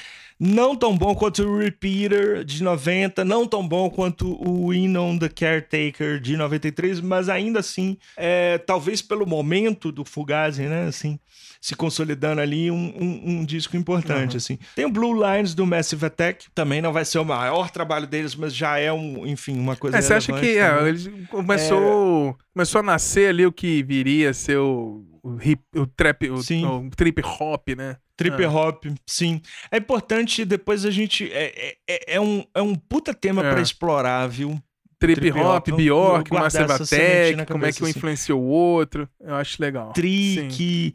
Não 0.43 0.75
tão 0.75 0.97
bom 0.97 1.15
quanto 1.15 1.43
o 1.43 1.59
Repeater 1.59 2.43
de 2.45 2.63
90, 2.63 3.23
não 3.27 3.47
tão 3.47 3.67
bom 3.69 3.91
quanto 3.91 4.41
o 4.43 4.73
In 4.73 4.97
on 4.97 5.19
the 5.19 5.29
Caretaker 5.29 6.19
de 6.19 6.35
93, 6.35 6.99
mas 7.03 7.29
ainda 7.29 7.61
assim, 7.61 7.99
é, 8.17 8.57
talvez 8.57 9.03
pelo 9.03 9.27
momento 9.27 9.93
do 9.93 10.03
Fugazi, 10.03 10.63
né, 10.63 10.87
assim, 10.87 11.19
se 11.61 11.77
consolidando 11.77 12.41
ali 12.41 12.71
um, 12.71 12.75
um- 12.99 13.23
um 13.41 13.45
disco 13.45 13.77
importante, 13.77 14.31
Uhum. 14.31 14.37
assim. 14.39 14.59
Tem 14.75 14.87
o 14.87 14.91
Blue 14.91 15.13
Lines 15.13 15.55
do 15.55 15.67
Massive 15.67 16.07
Attack, 16.07 16.47
também 16.55 16.81
não 16.81 16.91
vai 16.91 17.05
ser 17.05 17.19
o 17.19 17.25
maior 17.25 17.69
trabalho 17.71 18.07
deles, 18.07 18.35
mas 18.35 18.55
já 18.57 18.79
é 18.79 18.91
um, 18.91 19.27
enfim, 19.27 19.59
uma 19.61 19.77
coisa 19.77 19.99
É, 19.99 20.01
você 20.01 20.15
acha 20.15 20.33
que 20.33 20.57
é, 20.57 20.89
ele 20.89 21.27
começou, 21.29 22.35
começou 22.55 22.79
a 22.79 22.83
nascer 22.83 23.29
ali 23.29 23.45
o 23.45 23.53
que 23.53 23.83
viria 23.83 24.31
a 24.31 24.35
ser 24.35 24.57
o, 24.57 25.05
o, 25.23 25.41
hip, 25.43 25.63
o 25.77 25.87
trap, 25.87 26.29
o, 26.31 26.37
o 26.37 26.91
trip 26.91 27.23
hop, 27.23 27.69
né? 27.77 27.97
Trip 28.17 28.45
Ah. 28.45 28.51
hop, 28.51 28.85
sim. 29.07 29.41
É 29.71 29.79
importante 29.79 30.45
depois 30.45 30.85
a 30.85 30.91
gente. 30.91 31.31
É, 31.33 31.77
é, 31.89 32.15
é 32.17 32.21
um, 32.21 32.45
é 32.55 32.61
um 32.61 32.75
puta 32.75 33.15
tema 33.15 33.43
É. 33.45 33.51
pra 33.51 33.61
explorar, 33.63 34.27
viu? 34.29 34.61
Trip, 35.01 35.19
Trip 35.19 35.39
hop, 35.39 35.67
hop, 35.69 35.77
Bjork, 35.79 36.37
Attack, 36.37 37.35
na 37.35 37.47
como 37.47 37.65
é 37.65 37.73
que 37.73 37.83
um 37.83 37.87
assim. 37.87 37.97
influenciou 37.99 38.39
o 38.39 38.47
outro. 38.47 39.09
Eu 39.19 39.35
acho 39.35 39.57
legal. 39.61 39.95
Trick. 39.95 40.95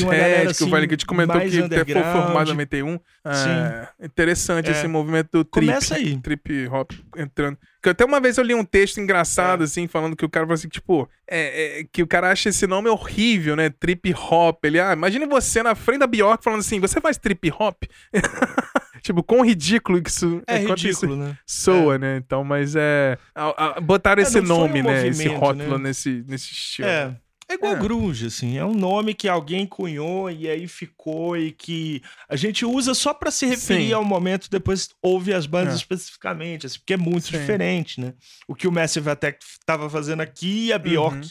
Galera, 0.00 0.40
que 0.40 0.46
o 0.46 0.50
assim, 0.50 0.70
Vale 0.70 0.88
que 0.88 0.96
te 0.96 1.04
comentou 1.04 1.38
que 1.38 1.58
até 1.60 1.84
foi 1.84 2.02
formado 2.02 2.48
em 2.48 2.54
91. 2.54 2.98
É, 3.26 3.88
interessante 4.02 4.70
É. 4.70 4.72
esse 4.72 4.88
movimento 4.88 5.28
do 5.32 5.44
trip. 5.44 5.66
Começa 5.66 5.96
aí. 5.96 6.18
Trip 6.20 6.66
hop 6.68 6.92
entrando. 7.14 7.58
Que 7.82 7.90
até 7.90 8.04
uma 8.06 8.20
vez 8.20 8.38
eu 8.38 8.44
li 8.44 8.54
um 8.54 8.64
texto 8.64 9.00
engraçado, 9.00 9.64
assim, 9.64 9.86
falando 9.86 10.16
que 10.16 10.24
o 10.24 10.30
cara 10.30 10.46
falou 10.46 10.54
assim, 10.54 10.68
tipo, 10.68 11.06
é, 11.28 11.80
é, 11.80 11.84
que 11.92 12.02
o 12.02 12.06
cara 12.06 12.30
acha 12.30 12.48
esse 12.48 12.66
nome 12.66 12.88
horrível, 12.88 13.54
né? 13.54 13.68
Trip 13.68 14.14
hop. 14.14 14.64
Ele, 14.64 14.80
ah, 14.80 14.94
imagine 14.94 15.26
você 15.26 15.62
na 15.62 15.74
frente 15.74 15.98
da 16.00 16.06
Bjork 16.06 16.42
falando 16.42 16.60
assim, 16.60 16.80
você 16.80 17.02
faz 17.02 17.18
trip 17.18 17.50
hop? 17.50 17.82
tipo, 19.02 19.22
quão 19.22 19.44
ridículo 19.44 20.00
que 20.02 20.08
isso 20.10 20.42
É 20.46 20.58
isso 20.62 20.68
ridículo, 20.74 21.16
né? 21.16 21.36
soa, 21.46 21.98
né? 21.98 22.16
Então, 22.16 22.42
mas 22.44 22.74
é. 22.76 23.18
a- 23.34 23.76
a- 23.76 23.80
botaram 23.80 24.20
É, 24.20 24.22
esse 24.22 24.32
foi 24.32 24.40
um 24.42 24.44
nome, 24.46 24.82
né? 24.82 25.06
Esse 25.08 25.28
rótulo 25.28 25.76
né? 25.78 25.88
nesse, 25.88 26.24
nesse 26.26 26.52
estilo. 26.52 26.88
É. 26.88 27.16
É 27.48 27.54
igual 27.54 27.74
É. 27.74 27.78
grunge, 27.78 28.26
assim. 28.28 28.56
É 28.56 28.64
um 28.64 28.72
nome 28.72 29.12
que 29.12 29.28
alguém 29.28 29.66
cunhou 29.66 30.30
e 30.30 30.48
aí 30.48 30.66
ficou 30.66 31.36
e 31.36 31.50
que 31.52 32.00
a 32.26 32.34
gente 32.34 32.64
usa 32.64 32.94
só 32.94 33.12
pra 33.12 33.30
se 33.30 33.44
referir 33.44 33.88
Sim. 33.88 33.92
ao 33.92 34.04
momento, 34.04 34.48
depois 34.48 34.88
ouve 35.02 35.34
as 35.34 35.44
bandas 35.44 35.74
É. 35.74 35.76
especificamente, 35.76 36.64
assim, 36.64 36.78
porque 36.78 36.94
é 36.94 36.96
muito 36.96 37.26
Sim. 37.26 37.32
diferente, 37.38 38.00
né? 38.00 38.14
O 38.48 38.54
que 38.54 38.66
o 38.66 38.72
Massive 38.72 39.10
Attack 39.10 39.38
tava 39.66 39.90
fazendo 39.90 40.20
aqui 40.22 40.66
e 40.68 40.72
a 40.72 40.78
Bjork 40.78 41.16
Uhum. 41.16 41.22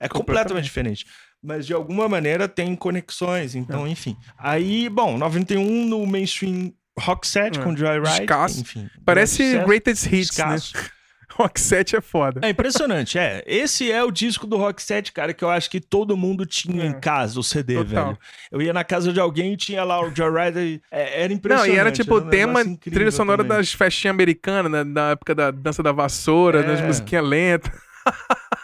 é 0.00 0.08
completamente 0.08 0.10
Completamente. 0.10 0.64
diferente. 0.64 1.06
Mas 1.42 1.66
de 1.66 1.74
alguma 1.74 2.08
maneira 2.08 2.48
tem 2.48 2.74
conexões, 2.74 3.54
então, 3.54 3.86
enfim. 3.86 4.16
Aí, 4.38 4.88
bom, 4.88 5.18
91 5.18 5.84
no 5.86 6.06
mainstream 6.06 6.72
rock 6.98 7.26
set 7.26 7.58
É. 7.58 7.62
com 7.62 7.76
Joyride, 7.76 8.08
Escasso. 8.22 8.60
enfim. 8.60 8.88
Parece 9.04 9.44
sucesso. 9.44 9.66
Greatest 9.66 10.06
Hits, 10.06 10.30
Escasso. 10.30 10.76
né? 10.76 10.82
Rock 11.38 11.60
7 11.60 11.96
é 11.96 12.00
foda. 12.00 12.40
É 12.42 12.48
impressionante, 12.48 13.18
é. 13.18 13.44
Esse 13.46 13.92
é 13.92 14.02
o 14.02 14.10
disco 14.10 14.46
do 14.46 14.56
Rock 14.56 14.80
Set, 14.82 15.12
cara, 15.12 15.34
que 15.34 15.44
eu 15.44 15.50
acho 15.50 15.68
que 15.68 15.80
todo 15.80 16.16
mundo 16.16 16.46
tinha 16.46 16.84
É. 16.84 16.86
em 16.86 16.98
casa, 16.98 17.38
o 17.38 17.42
CD, 17.42 17.74
Total. 17.74 18.04
velho. 18.06 18.18
Eu 18.50 18.62
ia 18.62 18.72
na 18.72 18.82
casa 18.82 19.12
de 19.12 19.20
alguém 19.20 19.52
e 19.52 19.56
tinha 19.58 19.84
lá 19.84 20.00
o 20.00 20.10
Joyride, 20.14 20.80
é, 20.90 21.20
era 21.24 21.28
Não, 21.28 21.34
impressionante. 21.36 21.74
e 21.74 21.78
era 21.78 21.92
tipo 21.92 22.14
um 22.14 22.18
o 22.18 22.20
tema, 22.22 22.52
negócio 22.60 22.70
incrível 22.72 22.96
trilha 22.96 23.10
sonora 23.10 23.42
também. 23.42 23.58
das 23.58 23.70
festinhas 23.70 24.14
americanas, 24.14 24.72
né? 24.72 24.82
da 24.82 25.10
época 25.10 25.34
da 25.34 25.50
dança 25.50 25.82
da 25.82 25.92
vassoura, 25.92 26.60
É. 26.60 26.62
das 26.62 26.80
musiquinhas 26.80 27.26
lentas. 27.26 27.70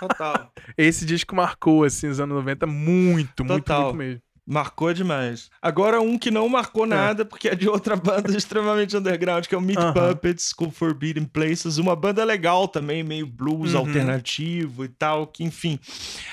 Total. 0.00 0.50
Esse 0.78 1.04
disco 1.04 1.36
marcou, 1.36 1.84
assim, 1.84 2.08
os 2.08 2.20
anos 2.20 2.34
90, 2.34 2.66
muito, 2.66 3.44
muito, 3.44 3.64
Total. 3.64 3.82
muito 3.84 3.96
mesmo. 3.98 4.22
Marcou 4.46 4.92
demais. 4.92 5.48
Agora 5.62 6.00
um 6.00 6.18
que 6.18 6.30
não 6.30 6.48
marcou 6.48 6.84
nada, 6.84 7.24
porque 7.24 7.48
é 7.48 7.54
de 7.54 7.68
outra 7.68 7.94
banda 7.94 8.30
extremamente 8.36 8.96
underground, 8.96 9.46
que 9.46 9.54
é 9.54 9.58
o 9.58 9.60
Meat 9.60 9.78
Aham. 9.78 9.92
Puppets 9.92 10.52
com 10.52 10.70
Forbidden 10.70 11.24
Places. 11.24 11.78
Uma 11.78 11.94
banda 11.94 12.24
legal 12.24 12.66
também, 12.66 13.02
meio 13.04 13.26
blues 13.26 13.74
Uhum. 13.74 13.80
alternativo 13.80 14.84
e 14.84 14.88
tal, 14.88 15.26
que 15.28 15.44
enfim, 15.44 15.78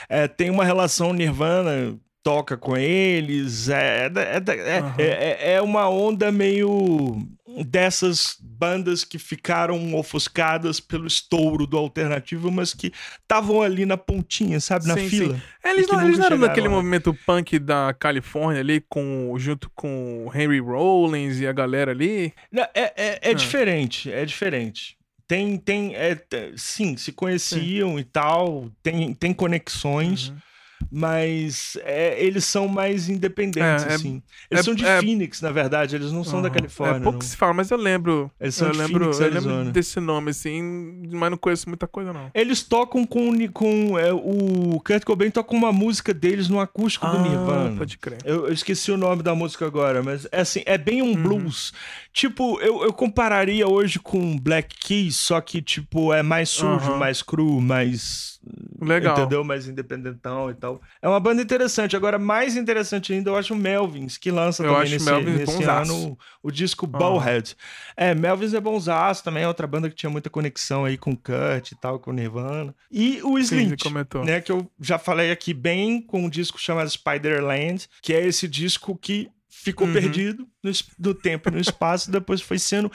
é, 0.10 0.28
tem 0.28 0.50
uma 0.50 0.66
relação 0.66 1.14
Nirvana 1.14 1.96
toca 2.24 2.58
com 2.58 2.76
eles, 2.76 3.70
é, 3.70 4.08
é, 4.08 4.12
é, 4.16 4.60
é- 4.76 4.80
Aham. 4.80 4.94
é- 4.98 5.54
é 5.54 5.62
uma 5.62 5.88
onda 5.90 6.32
meio 6.32 7.26
dessas 7.66 8.36
bandas 8.40 9.04
que 9.04 9.18
ficaram 9.18 9.94
ofuscadas 9.96 10.80
pelo 10.80 11.08
estouro 11.08 11.66
do 11.66 11.78
alternativo, 11.78 12.52
mas 12.52 12.74
que 12.74 12.92
estavam 13.22 13.62
ali 13.62 13.86
na 13.86 13.98
pontinha, 13.98 14.60
sabe, 14.60 14.88
na 14.88 14.96
Sim, 14.96 15.10
fila. 15.10 15.42
É, 15.64 15.72
Eles 15.72 15.88
não, 15.88 16.02
eles 16.06 16.18
não 16.18 16.26
eram 16.26 16.40
daquele 16.40 16.68
lá. 16.68 16.76
movimento 16.76 17.14
punk 17.26 17.58
da 17.60 17.94
Califórnia 17.98 18.62
ali, 18.62 18.82
com, 18.90 19.34
junto 19.38 19.70
com 19.76 20.26
o 20.28 20.32
Henry 20.38 20.60
Rollins 20.60 21.40
e 21.40 21.48
a 21.48 21.52
galera 21.52 21.92
ali? 21.92 22.34
Não, 22.52 22.64
É, 22.74 22.94
é, 22.96 23.20
é 23.22 23.30
Ah. 23.32 23.34
diferente, 23.34 24.12
é 24.12 24.26
diferente. 24.26 24.98
Tem, 25.28 25.58
tem, 25.58 25.96
é, 25.96 26.18
sim, 26.56 26.98
se 26.98 27.12
conheciam 27.12 28.00
e 28.00 28.04
tal, 28.04 28.70
tem, 28.82 29.14
tem 29.14 29.32
conexões, 29.32 30.30
Uhum. 30.30 30.38
Mas 30.92 31.78
é, 31.84 32.22
eles 32.24 32.46
são 32.46 32.68
mais 32.68 33.10
independentes, 33.10 33.86
É, 33.86 33.92
é- 33.92 33.94
assim. 33.96 34.22
Eles 34.50 34.62
é- 34.62 34.64
são 34.64 34.76
de 34.76 34.86
é- 34.86 35.00
Phoenix, 35.00 35.42
na 35.42 35.52
verdade, 35.52 35.96
eles 35.96 36.12
não 36.12 36.24
são 36.24 36.42
da. 36.42 36.50
Califórnia. 36.50 36.98
É 36.98 37.00
pouco 37.00 37.14
não. 37.14 37.20
que 37.20 37.26
se 37.26 37.38
fala, 37.38 37.54
mas 37.54 37.70
eu 37.72 37.78
lembro. 37.78 38.32
Eles 38.40 38.56
são 38.56 38.68
eu 38.68 38.74
de 38.74 38.80
lembro, 38.80 39.14
Phoenix, 39.14 39.20
eu 39.20 39.30
lembro 39.54 39.72
desse 39.72 40.00
nome, 40.00 40.32
assim, 40.32 40.62
mas 41.12 41.30
não 41.32 41.38
conheço 41.38 41.70
muita 41.70 41.88
coisa, 41.88 42.12
não. 42.12 42.30
Eles 42.34 42.64
tocam 42.64 43.06
com, 43.06 43.32
com 43.50 43.98
é, 44.00 44.12
o 44.14 44.82
Kurt 44.86 45.04
Cobain 45.04 45.30
toca 45.32 45.54
uma 45.56 45.72
música 45.72 46.14
deles 46.14 46.50
no 46.50 46.60
acústico 46.60 47.08
do 47.08 47.20
Nirvana. 47.20 47.72
Ah, 47.74 47.78
pode 47.78 47.98
crer. 47.98 48.18
Eu, 48.26 48.48
eu 48.48 48.54
esqueci 48.54 48.92
o 48.92 48.98
nome 48.98 49.22
da 49.24 49.36
música 49.36 49.66
agora, 49.66 50.02
mas 50.04 50.28
é 50.32 50.42
assim, 50.42 50.62
é 50.66 50.78
bem 50.78 51.02
Uhum. 51.02 51.10
um 51.12 51.16
blues. 51.16 51.72
Tipo, 52.12 52.60
eu, 52.62 52.84
eu 52.84 52.92
compararia 52.94 53.68
hoje 53.68 54.00
com 54.00 54.38
Black 54.38 54.76
Keys, 54.80 55.16
só 55.16 55.40
que, 55.40 55.62
tipo, 55.62 56.12
é 56.14 56.24
mais 56.24 56.50
sujo, 56.50 56.96
mais 56.98 57.22
cru, 57.22 57.62
mais. 57.62 58.39
Legal. 58.82 59.18
Entendeu? 59.18 59.44
Mais 59.44 59.68
independentão 59.68 60.50
e 60.50 60.54
tal. 60.54 60.82
É 61.02 61.08
uma 61.08 61.20
banda 61.20 61.42
interessante. 61.42 61.96
Agora, 61.96 62.18
mais 62.18 62.56
interessante 62.56 63.14
ainda, 63.14 63.30
eu 63.30 63.36
acho 63.36 63.54
o 63.54 63.58
Melvins, 63.58 64.18
que 64.18 64.32
lança 64.32 64.64
eu 64.64 64.74
também 64.74 64.92
nesse, 64.92 65.12
nesse 65.12 65.64
ano 65.64 66.18
o 66.42 66.52
disco 66.52 66.86
ah. 66.86 66.98
Ballhead. 66.98 67.56
É, 67.96 68.16
Melvins 68.16 68.54
é 68.54 68.62
bonzaço 68.62 69.24
também, 69.24 69.44
é 69.44 69.48
outra 69.48 69.68
banda 69.68 69.90
que 69.90 69.96
tinha 69.96 70.10
muita 70.10 70.30
conexão 70.30 70.86
aí 70.86 70.98
com 70.98 71.16
Kurt 71.16 71.72
e 71.72 71.76
tal, 71.76 72.00
com 72.00 72.12
Nirvana. 72.12 72.74
E 72.92 73.22
o 73.24 73.38
Slint, 73.38 73.84
né, 74.26 74.42
que 74.42 74.52
eu 74.52 74.70
já 74.80 74.98
falei 74.98 75.32
aqui 75.32 75.54
bem 75.54 76.02
com 76.02 76.24
um 76.24 76.30
disco 76.30 76.60
chamado 76.60 76.90
Spiderland, 76.90 77.88
que 78.02 78.14
é 78.14 78.26
esse 78.26 78.48
disco 78.48 78.96
que 78.96 79.30
ficou 79.50 79.88
uhum. 79.88 79.94
perdido 79.94 80.48
no, 80.64 80.72
no 80.98 81.14
tempo 81.14 81.50
e 81.50 81.52
no 81.52 81.60
espaço, 81.60 82.10
depois 82.12 82.42
foi 82.42 82.58
sendo 82.58 82.92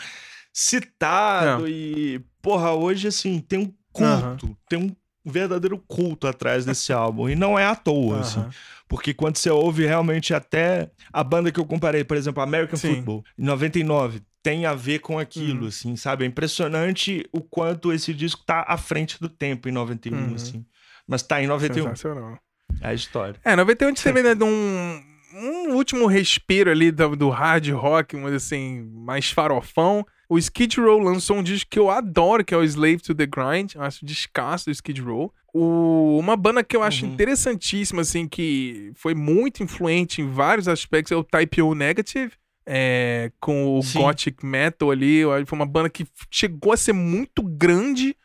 citado 0.53 1.67
é. 1.67 1.71
e, 1.71 2.21
porra, 2.41 2.73
hoje 2.73 3.09
assim, 3.09 3.41
tem 3.41 3.59
um 3.59 3.75
culto, 3.93 4.47
uhum. 4.47 4.57
tem 4.69 4.79
um 4.79 4.97
verdadeiro 5.25 5.79
culto 5.79 6.27
atrás 6.27 6.65
desse 6.65 6.93
álbum. 6.95 7.29
E 7.29 7.35
não 7.35 7.59
é 7.59 7.65
à 7.65 7.75
toa, 7.75 8.15
uhum. 8.15 8.21
assim. 8.21 8.45
Porque 8.89 9.15
quando 9.15 9.37
você 9.37 9.51
ouve 9.51 9.87
realmente 9.87 10.35
até 10.35 10.91
a 11.13 11.25
banda 11.25 11.51
que 11.51 11.59
eu 11.59 11.65
comparei, 11.65 12.05
por 12.05 12.17
exemplo, 12.17 12.43
American 12.43 12.77
Sim. 12.77 12.97
Football, 12.97 13.25
em 13.39 13.45
99, 13.45 14.21
tem 14.43 14.67
a 14.67 14.75
ver 14.75 14.99
com 14.99 15.19
aquilo, 15.19 15.63
uhum. 15.63 15.69
assim, 15.69 15.97
sabe? 15.97 16.25
É 16.25 16.27
impressionante 16.27 17.27
o 17.33 17.41
quanto 17.41 17.93
esse 17.93 18.13
disco 18.13 18.43
tá 18.45 18.65
à 18.69 18.77
frente 18.77 19.19
do 19.19 19.29
tempo 19.29 19.69
em 19.69 19.73
91, 19.73 20.17
uhum. 20.17 20.35
assim. 20.35 20.67
Mas 21.09 21.23
tá 21.23 21.43
em 21.43 21.47
91. 21.47 21.85
Sensacional. 21.85 22.39
É 22.81 22.89
a 22.89 22.95
história. 22.95 23.41
É, 23.45 23.57
91 23.57 23.87
a 23.87 23.91
gente 23.91 24.03
teve 24.03 24.23
né, 24.23 24.35
um, 24.45 25.03
um 25.35 25.75
último 25.75 26.07
respiro 26.07 26.71
ali 26.71 26.91
do, 26.91 27.17
do 27.17 27.31
hard 27.31 27.69
rock, 27.71 28.17
assim, 28.35 28.83
mais 28.93 29.31
farofão. 29.31 30.05
O 30.29 30.39
Skid 30.39 30.81
Row 30.81 30.99
lançou 30.99 31.39
um 31.39 31.43
disco 31.43 31.71
que 31.71 31.79
eu 31.79 31.91
adoro, 31.91 32.45
que 32.45 32.55
é 32.55 32.57
o 32.57 32.65
Slave 32.65 32.99
to 32.99 33.15
the 33.15 33.27
Grind. 33.27 33.75
Eu 33.75 33.83
acho 33.83 34.05
descasso 34.05 34.67
do 34.67 34.73
Skid 34.73 35.01
Row. 35.01 35.33
O, 35.53 36.19
uma 36.19 36.37
banda 36.37 36.65
que 36.65 36.77
eu 36.77 36.83
acho 36.83 37.05
uhum. 37.05 37.13
interessantíssima, 37.13 38.03
assim, 38.03 38.27
que 38.27 38.91
foi 38.95 39.15
muito 39.15 39.63
influente 39.63 40.21
em 40.21 40.29
vários 40.29 40.67
aspectos, 40.67 41.13
é 41.13 41.17
o 41.17 41.25
Type 41.25 41.63
O 41.63 41.75
Negative. 41.75 42.33
É, 42.67 43.31
com 43.39 43.79
o 43.79 43.83
Sim. 43.83 43.99
Gothic 43.99 44.45
Metal 44.45 44.91
ali. 44.91 45.23
Foi 45.47 45.59
uma 45.59 45.67
banda 45.67 45.91
que 45.91 46.07
chegou 46.31 46.73
a 46.73 46.77
ser 46.77 46.95
muito 46.95 47.43
grande 47.43 48.17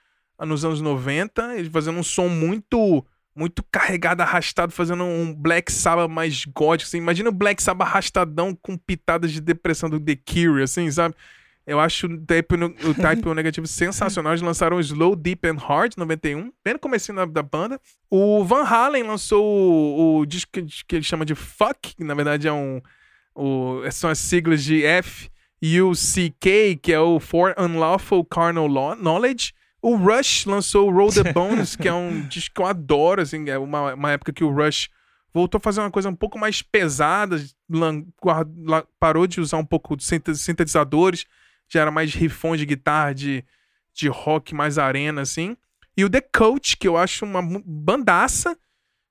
nos 0.45 0.63
anos 0.63 0.79
90, 0.79 1.57
eles 1.57 1.71
fazendo 1.71 1.99
um 1.99 2.03
som 2.03 2.29
muito 2.29 3.05
muito 3.35 3.63
carregado, 3.71 4.21
arrastado, 4.21 4.73
fazendo 4.73 5.03
um 5.05 5.33
Black 5.33 5.71
Sabbath 5.71 6.09
mais 6.09 6.43
gótico, 6.43 6.87
assim. 6.87 6.97
Imagina 6.97 7.29
o 7.29 7.33
Black 7.33 7.63
Sabbath 7.63 7.87
arrastadão 7.87 8.53
com 8.53 8.75
pitadas 8.75 9.31
de 9.31 9.39
depressão 9.39 9.89
do 9.89 9.99
The 9.99 10.17
Cure, 10.17 10.63
assim, 10.63 10.91
sabe? 10.91 11.15
Eu 11.69 11.79
acho 11.79 12.07
o 12.07 12.17
Type, 12.25 12.55
o 12.55 12.93
type 12.95 13.29
o 13.29 13.33
Negativo 13.33 13.65
sensacional. 13.67 14.33
Eles 14.33 14.41
lançaram 14.41 14.79
Slow, 14.79 15.15
Deep 15.15 15.47
and 15.47 15.57
Hard, 15.57 15.93
91, 15.95 16.51
bem 16.63 16.73
no 16.73 16.79
começo 16.79 17.13
da, 17.13 17.25
da, 17.25 17.43
banda. 17.43 17.79
O 18.09 18.43
Van 18.43 18.63
Halen 18.63 19.03
lançou 19.03 19.43
o, 19.43 20.19
o 20.19 20.25
disco 20.25 20.51
que, 20.51 20.65
que, 20.87 20.95
ele 20.95 21.03
chama 21.03 21.25
de 21.25 21.35
Fuck, 21.35 21.95
que 21.95 22.03
na 22.03 22.15
verdade 22.15 22.47
é 22.47 22.53
um... 22.53 22.81
O, 23.35 23.81
são 23.91 24.09
as 24.09 24.17
siglas 24.17 24.63
de 24.63 24.83
F, 24.83 25.29
U, 25.61 25.93
C, 25.93 26.33
K, 26.39 26.75
que 26.81 26.91
é 26.91 26.99
o 26.99 27.19
For 27.19 27.53
Unlawful 27.57 28.25
Carnal 28.25 28.67
Knowledge. 28.95 29.53
O 29.81 29.95
Rush 29.95 30.45
lançou 30.45 30.89
o 30.89 30.93
Roll 30.93 31.11
the 31.11 31.23
Bones, 31.31 31.75
que 31.75 31.87
é 31.87 31.93
um 31.93 32.21
disco 32.27 32.55
que 32.55 32.61
eu 32.61 32.65
adoro, 32.65 33.21
assim, 33.21 33.47
é 33.49 33.57
uma, 33.57 33.93
uma 33.93 34.11
época 34.11 34.33
que 34.33 34.43
o 34.43 34.51
Rush 34.51 34.89
voltou 35.33 35.59
a 35.59 35.61
fazer 35.61 35.79
uma 35.79 35.91
coisa 35.91 36.09
um 36.09 36.15
pouco 36.15 36.37
mais 36.37 36.61
pesada, 36.61 37.39
parou 38.99 39.27
de 39.27 39.39
usar 39.39 39.57
um 39.57 39.65
pouco 39.65 39.95
de 39.95 40.03
sintetizadores, 40.03 41.25
já 41.69 41.81
era 41.81 41.91
mais 41.91 42.13
rifões 42.13 42.59
de 42.59 42.65
guitarra, 42.65 43.13
de, 43.13 43.43
de 43.93 44.07
rock 44.07 44.53
mais 44.53 44.77
arena, 44.77 45.21
assim. 45.21 45.55
E 45.95 46.03
o 46.03 46.09
The 46.09 46.21
Coach, 46.21 46.77
que 46.77 46.87
eu 46.87 46.97
acho 46.97 47.25
uma 47.25 47.41
bandaça, 47.65 48.57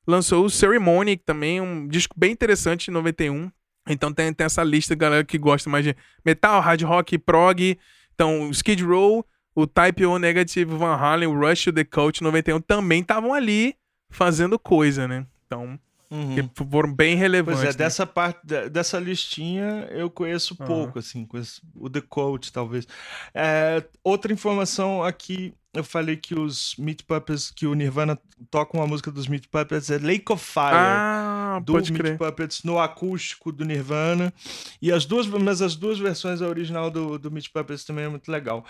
lançou 0.07 0.45
o 0.45 0.51
Ceremony, 0.51 1.17
também 1.17 1.61
um 1.61 1.87
disco 1.87 2.15
bem 2.19 2.33
interessante, 2.33 2.89
em 2.89 2.95
91. 2.95 3.51
Então 3.89 4.13
tem, 4.13 4.33
tem 4.33 4.45
essa 4.45 4.63
lista 4.63 4.95
de 4.95 5.01
galera 5.01 5.25
que 5.25 5.39
gosta 5.39 5.69
mais 5.69 5.85
de 5.85 5.95
metal, 6.25 6.61
hard 6.61 6.83
rock, 6.83 7.19
prog. 7.19 7.79
Então, 8.15 8.51
Skid 8.51 8.83
Row, 8.85 9.25
o 9.55 9.67
Type 9.67 10.05
O 10.05 10.19
Negative, 10.19 10.75
Van 10.77 10.95
Halen, 10.95 11.29
o 11.29 11.39
Rush, 11.39 11.69
o 11.69 11.73
The 11.73 11.85
Coach 11.85 12.23
91 12.23 12.61
também 12.61 13.01
estavam 13.01 13.33
ali 13.35 13.75
fazendo 14.11 14.59
coisa, 14.59 15.07
né? 15.07 15.27
Então, 15.47 15.79
Uhum. 16.11 16.35
Que 16.35 16.65
foram 16.71 16.93
bem 16.93 17.17
relevantes. 17.17 17.61
Pois 17.61 17.75
é, 17.75 17.79
né? 17.79 17.85
dessa 17.85 18.07
parte, 18.07 18.41
dessa 18.71 18.99
listinha 18.99 19.87
eu 19.91 20.09
conheço 20.09 20.57
uhum. 20.59 20.67
pouco, 20.67 20.99
assim, 20.99 21.27
conheço 21.27 21.63
o 21.75 21.91
The 21.91 22.01
Coach, 22.01 22.53
talvez. 22.53 22.87
É, 23.35 23.85
outra 24.03 24.33
informação 24.33 25.03
aqui, 25.03 25.55
eu 25.75 25.85
falei 25.85 26.17
que 26.17 26.35
os 26.35 26.75
Meat 26.79 27.05
Puppets, 27.05 27.51
que 27.51 27.67
o 27.67 27.75
Nirvana 27.75 28.19
toca 28.51 28.77
uma 28.77 28.87
música 28.87 29.11
dos 29.11 29.29
Meat 29.29 29.49
Puppets, 29.49 29.91
é 29.91 29.99
Lake 29.99 30.33
of 30.33 30.43
Fire. 30.43 30.75
Ah, 30.75 31.61
do 31.63 31.75
Meat 31.75 31.93
crer. 31.93 32.19
Puppets 32.19 32.63
no 32.63 32.79
acústico 32.79 33.53
do 33.53 33.65
Nirvana. 33.65 34.33
E 34.81 34.91
as 34.91 35.05
duas, 35.05 35.27
mas 35.27 35.61
as 35.61 35.77
duas 35.77 35.99
versões, 35.99 36.41
a 36.41 36.47
original 36.47 36.91
do, 36.91 37.19
do 37.19 37.31
Meat 37.31 37.51
Puppets 37.51 37.85
também 37.85 38.07
é 38.07 38.09
muito 38.09 38.31
legal. 38.31 38.65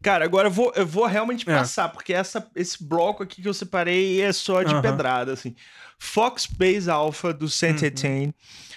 Cara, 0.00 0.24
agora 0.24 0.48
eu 0.48 0.52
vou, 0.52 0.72
eu 0.76 0.86
vou 0.86 1.06
realmente 1.06 1.48
é. 1.48 1.54
passar, 1.54 1.88
porque 1.88 2.12
essa, 2.12 2.48
esse 2.54 2.82
bloco 2.82 3.22
aqui 3.22 3.42
que 3.42 3.48
eu 3.48 3.54
separei 3.54 4.20
é 4.20 4.32
só 4.32 4.62
de 4.62 4.74
uhum. 4.74 4.82
pedrada, 4.82 5.32
assim. 5.32 5.54
Fox 5.98 6.46
Base 6.46 6.90
Alpha 6.90 7.32
do 7.32 7.48
Saint 7.48 7.80
uhum. 7.80 7.86
Etienne. 7.86 8.34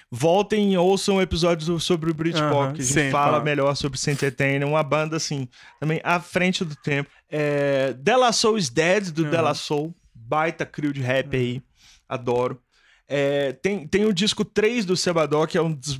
Voltem 0.09 0.73
e 0.73 0.77
ouçam 0.77 1.21
episódios 1.21 1.83
sobre 1.83 2.09
o 2.09 2.13
Britpop, 2.13 2.67
uhum, 2.67 2.73
que 2.73 2.81
a 2.81 2.85
gente 2.85 2.93
sim, 2.93 3.11
fala 3.11 3.43
melhor 3.43 3.75
sobre 3.75 3.99
Saint 3.99 4.21
Etienne. 4.23 4.63
Uma 4.63 4.81
banda, 4.81 5.17
assim, 5.17 5.49
também 5.79 5.99
à 6.03 6.19
frente 6.19 6.63
do 6.63 6.75
tempo. 6.77 7.09
É, 7.29 7.93
Della 7.93 8.31
Soul 8.31 8.57
is 8.57 8.69
Dead, 8.69 9.11
do 9.11 9.23
uhum. 9.23 9.29
Della 9.29 9.53
Soul. 9.53 9.95
Baita 10.13 10.65
crew 10.65 10.91
de 10.91 11.01
rap 11.01 11.33
uhum. 11.33 11.41
aí. 11.41 11.63
Adoro. 12.07 12.61
É, 13.07 13.53
tem, 13.53 13.87
tem 13.87 14.05
o 14.05 14.13
disco 14.13 14.43
3 14.43 14.85
do 14.85 14.97
Sebador, 14.97 15.47
que 15.47 15.57
é 15.57 15.61
um 15.61 15.73
dos, 15.73 15.99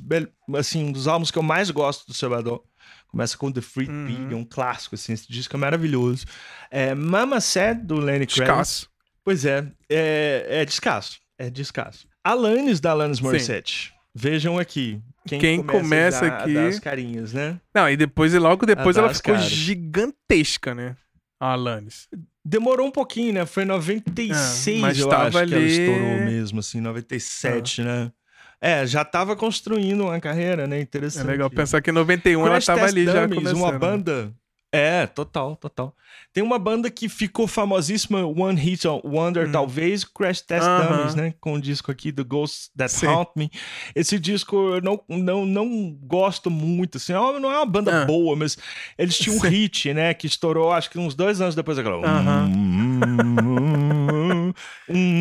assim, 0.56 0.84
um 0.84 0.92
dos 0.92 1.08
álbuns 1.08 1.30
que 1.30 1.38
eu 1.38 1.42
mais 1.42 1.70
gosto 1.70 2.06
do 2.06 2.12
Sebador. 2.12 2.62
Começa 3.08 3.38
com 3.38 3.50
The 3.50 3.62
Free 3.62 3.88
uhum. 3.88 4.06
Pig, 4.06 4.34
é 4.34 4.36
um 4.36 4.44
clássico, 4.44 4.94
assim, 4.94 5.14
esse 5.14 5.26
disco 5.26 5.56
é 5.56 5.58
maravilhoso. 5.58 6.26
É, 6.70 6.94
Mama 6.94 7.40
Said, 7.40 7.86
do 7.86 7.96
Lenny 7.96 8.26
Kravitz. 8.26 8.86
Pois 9.24 9.46
é, 9.46 9.66
é, 9.88 10.46
é 10.48 10.64
descasso. 10.64 11.18
É 11.38 11.48
descasso. 11.48 12.06
Alanis 12.22 12.80
da 12.80 12.90
Alanis 12.90 13.20
Morissette. 13.20 13.88
Sim. 13.88 13.98
Vejam 14.14 14.58
aqui. 14.58 15.00
Quem, 15.26 15.38
quem 15.38 15.62
começa, 15.62 15.80
começa 15.80 16.26
aqui. 16.26 16.54
das 16.54 16.78
carinhas, 16.78 17.32
né? 17.32 17.60
Não, 17.74 17.88
e 17.88 17.96
depois, 17.96 18.34
logo 18.34 18.66
depois, 18.66 18.96
ela 18.96 19.12
ficou 19.14 19.34
caras. 19.34 19.48
gigantesca, 19.48 20.74
né? 20.74 20.96
A 21.40 21.52
Alanis. 21.52 22.08
Demorou 22.44 22.86
um 22.86 22.90
pouquinho, 22.90 23.32
né? 23.32 23.46
Foi 23.46 23.62
em 23.62 23.66
96, 23.66 24.78
é, 24.78 24.80
mas 24.80 24.98
eu 24.98 25.12
acho 25.12 25.38
ali... 25.38 25.50
que 25.50 25.54
ela 25.54 25.64
estourou 25.64 26.24
mesmo, 26.24 26.60
assim, 26.60 26.80
97, 26.80 27.82
ah. 27.82 27.84
né? 27.84 28.12
É, 28.60 28.86
já 28.86 29.04
tava 29.04 29.36
construindo 29.36 30.04
uma 30.04 30.18
carreira, 30.18 30.66
né? 30.66 30.80
Interessante. 30.80 31.26
É 31.26 31.30
legal 31.30 31.48
pensar 31.48 31.80
que 31.80 31.90
em 31.90 31.94
91 31.94 32.42
Crash 32.42 32.68
ela 32.68 32.78
tava 32.78 32.92
Test 32.92 32.96
ali 32.96 33.06
já 33.06 33.28
começando. 33.28 33.56
uma 33.56 33.78
banda 33.78 34.34
é, 34.70 35.06
total, 35.06 35.56
total. 35.56 35.96
Tem 36.32 36.44
uma 36.44 36.58
banda 36.58 36.90
que 36.90 37.08
ficou 37.08 37.46
famosíssima, 37.46 38.26
One 38.26 38.60
Hit 38.60 38.86
Wonder, 39.02 39.48
hum. 39.48 39.52
talvez, 39.52 40.04
Crash 40.04 40.42
Test 40.42 40.66
uh 40.66 40.70
-huh. 40.70 40.88
Dummies, 40.88 41.14
né? 41.14 41.32
Com 41.40 41.54
o 41.54 41.60
disco 41.60 41.90
aqui, 41.90 42.12
The 42.12 42.22
Ghosts 42.22 42.70
That 42.76 42.92
Sim. 42.92 43.06
Haunt 43.06 43.30
Me. 43.34 43.50
Esse 43.94 44.18
disco 44.18 44.74
eu 44.74 44.82
não, 44.82 45.00
não, 45.08 45.46
não 45.46 45.96
gosto 46.02 46.50
muito, 46.50 46.98
assim, 46.98 47.14
é 47.14 47.16
não 47.16 47.50
é 47.50 47.56
uma 47.56 47.66
banda 47.66 48.02
uh. 48.02 48.06
boa, 48.06 48.36
mas 48.36 48.58
eles 48.98 49.16
tinham 49.16 49.38
um 49.38 49.40
hit, 49.40 49.94
né? 49.94 50.12
Que 50.12 50.26
estourou, 50.26 50.70
acho 50.70 50.90
que 50.90 50.98
uns 50.98 51.14
dois 51.14 51.40
anos 51.40 51.54
depois 51.54 51.78
daquela. 51.78 51.96
Uh 51.96 52.02
-huh. 52.02 52.48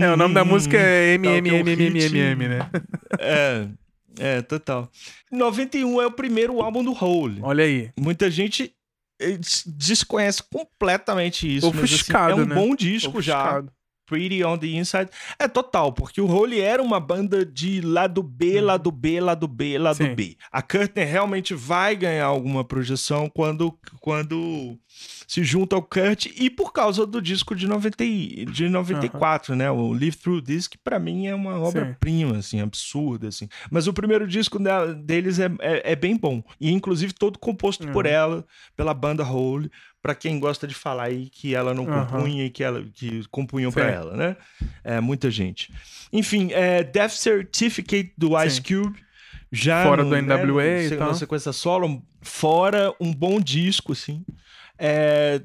é, 0.04 0.12
o 0.12 0.18
nome 0.18 0.34
da 0.34 0.44
música 0.44 0.76
é 0.78 1.18
MMMMMM, 1.18 2.50
né? 2.50 2.70
É. 3.18 3.66
É, 4.20 4.42
total. 4.42 4.92
91 5.32 6.02
é 6.02 6.08
o 6.08 6.12
primeiro 6.12 6.60
álbum 6.62 6.84
do 6.84 6.92
Hole. 6.92 7.40
Olha 7.44 7.64
aí. 7.64 7.92
Muita 7.96 8.32
gente 8.32 8.74
desconhece 9.66 10.44
completamente 10.44 11.56
isso. 11.56 11.68
Ofuscado, 11.68 12.38
mas, 12.38 12.40
assim, 12.40 12.42
é 12.42 12.44
um 12.44 12.48
né? 12.48 12.56
bom 12.56 12.76
disco 12.76 13.10
Ofuscado. 13.10 13.68
já. 13.68 13.74
Pretty 14.06 14.42
on 14.42 14.58
the 14.58 14.68
Inside. 14.68 15.10
É 15.38 15.50
total, 15.50 15.92
porque 15.92 16.22
o 16.22 16.28
Holy 16.28 16.62
era 16.62 16.82
uma 16.82 16.98
banda 16.98 17.46
de 17.46 17.82
lado 17.82 18.24
B, 18.24 18.62
hum. 18.62 18.66
lado 18.66 18.90
B, 18.90 19.20
lado 19.20 19.48
B, 19.50 19.78
lado 19.78 19.98
Sim. 19.98 20.16
B. 20.16 20.38
A 20.50 20.62
Curtain 20.62 21.04
realmente 21.04 21.54
vai 21.54 21.94
ganhar 21.94 22.26
alguma 22.26 22.64
projeção 22.64 23.30
quando, 23.30 23.78
quando 24.00 24.80
se 25.28 25.44
junta 25.44 25.76
ao 25.76 25.82
Kurt 25.82 26.28
e 26.38 26.50
por 26.50 26.72
causa 26.72 27.06
do 27.06 27.22
disco 27.22 27.54
de, 27.54 27.68
90, 27.68 27.98
de 28.50 28.70
94, 28.70 29.52
uhum. 29.52 29.58
né? 29.58 29.70
O 29.70 29.92
Live 29.92 30.16
Through 30.16 30.42
This, 30.42 30.68
que 30.68 30.78
pra 30.78 30.98
mim 30.98 31.28
é 31.28 31.36
uma 31.36 31.60
obra-prima, 31.60 32.38
assim, 32.38 32.62
absurda, 32.62 33.28
assim. 33.28 33.50
Mas 33.70 33.88
o 33.88 33.94
primeiro 33.94 34.26
disco 34.26 34.58
deles 35.04 35.38
é, 35.38 35.52
é, 35.60 35.92
é 35.92 35.96
bem 35.96 36.16
bom. 36.16 36.42
E 36.62 36.72
inclusive 36.72 37.12
todo 37.12 37.38
composto 37.38 37.86
uhum. 37.86 37.92
por 37.92 38.06
ela, 38.06 38.46
pela 38.76 38.94
banda 38.94 39.28
Hole 39.28 39.70
para 40.02 40.16
quem 40.16 40.40
gosta 40.40 40.66
de 40.66 40.74
falar 40.74 41.08
aí 41.08 41.28
que 41.30 41.54
ela 41.54 41.74
não 41.74 41.84
uhum. 41.84 42.06
compunha 42.06 42.46
e 42.46 42.50
que 42.50 42.64
ela 42.64 42.82
que 42.94 43.28
compunham 43.30 43.72
para 43.72 43.92
ela, 43.92 44.16
né? 44.16 44.38
É, 44.82 45.02
muita 45.02 45.30
gente. 45.30 45.74
Enfim, 46.14 46.52
é, 46.54 46.82
Death 46.82 47.12
Certificate 47.12 48.14
do 48.18 48.42
Ice 48.42 48.58
Sim. 48.58 48.62
Cube 48.84 49.00
já 49.52 49.84
fora 49.84 50.04
no, 50.04 50.10
do 50.10 50.22
NWA 50.22 50.64
né, 50.64 50.86
e 50.86 50.98
tal. 50.98 51.14
sequência 51.14 51.52
solo, 51.52 52.02
fora 52.22 52.94
um 53.02 53.14
bom 53.14 53.42
disco 53.42 53.92
assim. 53.92 54.24
É, 54.78 55.42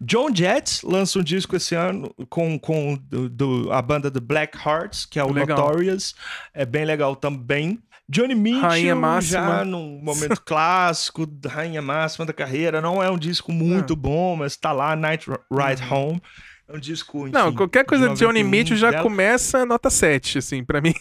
John 0.00 0.34
Jett 0.34 0.84
lança 0.84 1.18
um 1.18 1.22
disco 1.22 1.56
esse 1.56 1.74
ano 1.74 2.14
com, 2.28 2.58
com 2.58 2.96
do, 2.96 3.28
do, 3.28 3.72
a 3.72 3.80
banda 3.80 4.10
do 4.10 4.20
Black 4.20 4.58
Hearts, 4.58 5.04
que 5.06 5.18
é 5.18 5.24
o 5.24 5.32
legal. 5.32 5.58
Notorious. 5.58 6.14
É 6.52 6.64
bem 6.64 6.84
legal 6.84 7.14
também. 7.16 7.82
Johnny 8.08 8.34
Mitchell 8.34 8.60
Rainha 8.60 8.94
Máxima. 8.94 9.40
já 9.40 9.64
num 9.64 10.00
momento 10.02 10.40
clássico, 10.44 11.26
Rainha 11.46 11.80
Máxima 11.80 12.26
da 12.26 12.32
carreira. 12.32 12.80
Não 12.80 13.02
é 13.02 13.10
um 13.10 13.18
disco 13.18 13.52
muito 13.52 13.94
é. 13.94 13.96
bom, 13.96 14.36
mas 14.36 14.56
tá 14.56 14.72
lá, 14.72 14.94
Night 14.96 15.30
Ride 15.50 15.82
uhum. 15.84 15.96
Home. 15.96 16.22
É 16.68 16.76
um 16.76 16.78
disco, 16.78 17.22
enfim, 17.22 17.32
Não, 17.32 17.52
qualquer 17.54 17.84
coisa 17.84 18.08
de 18.10 18.14
Johnny 18.16 18.42
Mitchell 18.42 18.76
já 18.76 18.90
dela. 18.90 19.02
começa 19.02 19.64
nota 19.66 19.90
7, 19.90 20.38
assim, 20.38 20.64
pra 20.64 20.80
mim. 20.80 20.94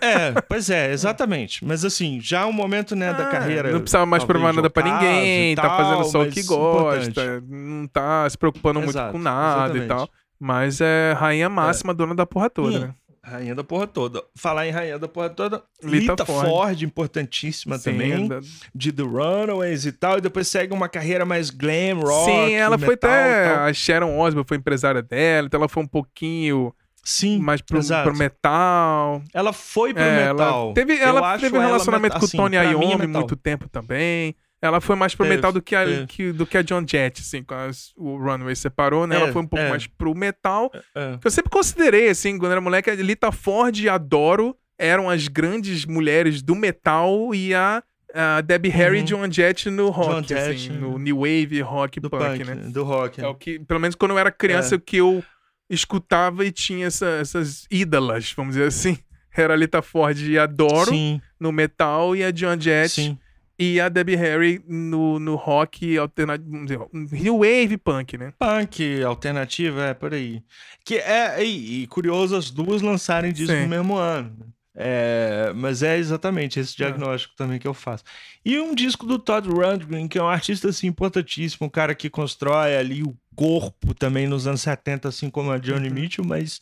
É, 0.00 0.40
pois 0.48 0.68
é, 0.68 0.92
exatamente. 0.92 1.64
Mas 1.64 1.84
assim, 1.84 2.20
já 2.20 2.42
é 2.42 2.44
um 2.44 2.52
momento, 2.52 2.94
né, 2.96 3.10
ah, 3.10 3.12
da 3.12 3.26
carreira. 3.26 3.70
Não 3.70 3.80
precisava 3.80 4.06
mais 4.06 4.24
provar 4.24 4.52
nada 4.52 4.68
pra 4.68 4.82
ninguém, 4.82 5.54
tá 5.54 5.76
fazendo 5.76 6.04
só 6.04 6.22
o 6.22 6.30
que 6.30 6.42
gosta, 6.42 7.08
importante. 7.08 7.46
não 7.48 7.86
tá 7.86 8.28
se 8.28 8.36
preocupando 8.36 8.80
Exato, 8.80 8.98
muito 8.98 9.12
com 9.12 9.18
nada 9.18 9.76
exatamente. 9.76 9.84
e 9.84 9.88
tal. 9.88 10.08
Mas 10.38 10.80
é 10.80 11.12
rainha 11.12 11.48
máxima, 11.48 11.92
é. 11.92 11.94
dona 11.94 12.14
da 12.14 12.26
porra 12.26 12.50
toda, 12.50 12.78
né? 12.78 12.94
Rainha 13.24 13.54
da 13.54 13.62
porra 13.62 13.86
toda. 13.86 14.20
Falar 14.34 14.66
em 14.66 14.72
rainha 14.72 14.98
da 14.98 15.06
porra 15.06 15.30
toda, 15.30 15.62
Lita, 15.80 16.12
Lita 16.12 16.26
Ford. 16.26 16.48
Ford. 16.48 16.82
importantíssima 16.82 17.78
Sim, 17.78 17.92
também, 17.92 18.26
da... 18.26 18.40
de 18.74 18.90
The 18.90 19.02
Runaways 19.04 19.86
e 19.86 19.92
tal, 19.92 20.18
e 20.18 20.20
depois 20.20 20.48
segue 20.48 20.74
uma 20.74 20.88
carreira 20.88 21.24
mais 21.24 21.48
glam 21.48 22.00
rock. 22.00 22.24
Sim, 22.24 22.54
ela 22.54 22.76
metal, 22.76 22.86
foi 22.86 22.94
até 22.94 23.54
a 23.54 23.72
Sharon 23.72 24.18
Osbourne 24.18 24.48
foi 24.48 24.56
empresária 24.56 25.00
dela, 25.00 25.46
então 25.46 25.58
ela 25.60 25.68
foi 25.68 25.84
um 25.84 25.86
pouquinho 25.86 26.74
Sim, 27.04 27.40
mais 27.40 27.60
pro, 27.60 27.80
pro, 28.04 28.16
metal. 28.16 29.22
Ela 29.34 29.52
foi 29.52 29.92
pro 29.92 30.02
é, 30.02 30.28
metal. 30.28 30.64
Ela 30.66 30.74
teve, 30.74 30.98
ela 30.98 31.38
teve 31.38 31.58
um 31.58 31.60
relacionamento 31.60 32.16
com 32.16 32.22
o 32.22 32.24
assim, 32.24 32.36
Tony 32.36 32.56
Iommi 32.56 33.06
muito 33.06 33.34
tempo 33.34 33.68
também. 33.68 34.36
Ela 34.62 34.80
foi 34.80 34.94
mais 34.94 35.12
pro 35.12 35.26
metal 35.26 35.50
do 35.50 35.60
que, 35.60 35.74
a, 35.74 36.06
que, 36.06 36.30
do 36.30 36.46
que 36.46 36.56
a 36.56 36.62
John 36.62 36.84
Jett, 36.86 37.20
assim, 37.20 37.42
quando 37.42 37.72
o 37.96 38.16
Runway 38.16 38.54
separou, 38.54 39.08
né? 39.08 39.16
É, 39.16 39.20
ela 39.20 39.32
foi 39.32 39.42
um 39.42 39.46
pouco 39.46 39.64
é. 39.64 39.68
mais 39.70 39.88
pro 39.88 40.14
metal. 40.14 40.70
É. 40.94 41.18
Que 41.20 41.26
eu 41.26 41.30
sempre 41.32 41.50
considerei, 41.50 42.08
assim, 42.08 42.38
quando 42.38 42.52
era 42.52 42.60
moleque, 42.60 42.88
a 42.88 42.94
Lita 42.94 43.32
Ford 43.32 43.76
e 43.76 43.88
a 43.88 43.98
Doro 43.98 44.56
eram 44.78 45.10
as 45.10 45.26
grandes 45.26 45.84
mulheres 45.84 46.42
do 46.42 46.54
metal 46.54 47.34
e 47.34 47.52
a, 47.52 47.82
a 48.14 48.40
Debbie 48.40 48.68
uhum. 48.68 48.76
Harry 48.76 48.98
e 49.00 49.02
John 49.02 49.28
Jett 49.28 49.68
no 49.68 49.90
rock, 49.90 50.32
assim, 50.32 50.68
no 50.68 50.96
new 50.96 51.16
wave, 51.16 51.60
rock, 51.60 51.98
do 51.98 52.08
punk, 52.08 52.22
punk, 52.22 52.44
né? 52.44 52.54
Do 52.68 52.84
rock. 52.84 53.20
É 53.20 53.26
o 53.26 53.34
que, 53.34 53.58
pelo 53.58 53.80
menos 53.80 53.96
quando 53.96 54.12
eu 54.12 54.18
era 54.18 54.30
criança, 54.30 54.76
é. 54.76 54.78
o 54.78 54.80
que 54.80 54.98
eu 54.98 55.24
escutava 55.72 56.44
e 56.44 56.52
tinha 56.52 56.86
essa, 56.86 57.06
essas 57.06 57.66
ídolas, 57.70 58.32
vamos 58.36 58.54
dizer 58.54 58.68
assim. 58.68 58.98
Era 59.34 59.54
a 59.54 59.56
Lita 59.56 59.80
Ford 59.80 60.18
e 60.18 60.38
a 60.38 60.44
Doro 60.44 60.90
Sim. 60.90 61.20
no 61.40 61.50
metal 61.50 62.14
e 62.14 62.22
a 62.22 62.30
John 62.30 62.60
Jett 62.60 62.90
Sim. 62.90 63.18
e 63.58 63.80
a 63.80 63.88
Debbie 63.88 64.14
Harry 64.14 64.62
no, 64.68 65.18
no 65.18 65.36
rock 65.36 65.96
alternativo, 65.96 66.90
new 66.92 67.38
wave 67.38 67.78
punk, 67.78 68.18
né? 68.18 68.34
Punk 68.38 69.02
alternativo, 69.02 69.80
é, 69.80 69.94
por 69.94 70.12
aí. 70.12 70.42
Que 70.84 70.96
é, 70.98 71.42
e, 71.42 71.82
e 71.82 71.86
curioso 71.86 72.36
as 72.36 72.50
duas 72.50 72.82
lançarem 72.82 73.32
disso 73.32 73.52
Sim. 73.52 73.62
no 73.62 73.68
mesmo 73.68 73.96
ano. 73.96 74.52
É, 74.74 75.52
mas 75.54 75.82
é 75.82 75.98
exatamente 75.98 76.58
esse 76.58 76.74
diagnóstico 76.74 77.34
é. 77.34 77.36
também 77.36 77.58
que 77.58 77.68
eu 77.68 77.74
faço. 77.74 78.04
E 78.44 78.58
um 78.58 78.74
disco 78.74 79.06
do 79.06 79.18
Todd 79.18 79.48
Rundgren, 79.48 80.08
que 80.08 80.18
é 80.18 80.22
um 80.22 80.28
artista 80.28 80.68
assim, 80.68 80.86
importantíssimo, 80.86 81.66
um 81.66 81.70
cara 81.70 81.94
que 81.94 82.08
constrói 82.08 82.76
ali 82.76 83.02
o 83.02 83.14
corpo 83.34 83.94
também 83.94 84.26
nos 84.26 84.46
anos 84.46 84.62
70, 84.62 85.08
assim 85.08 85.28
como 85.28 85.50
a 85.50 85.58
Johnny 85.58 85.88
uhum. 85.88 85.94
Mitchell, 85.94 86.24
mas 86.24 86.60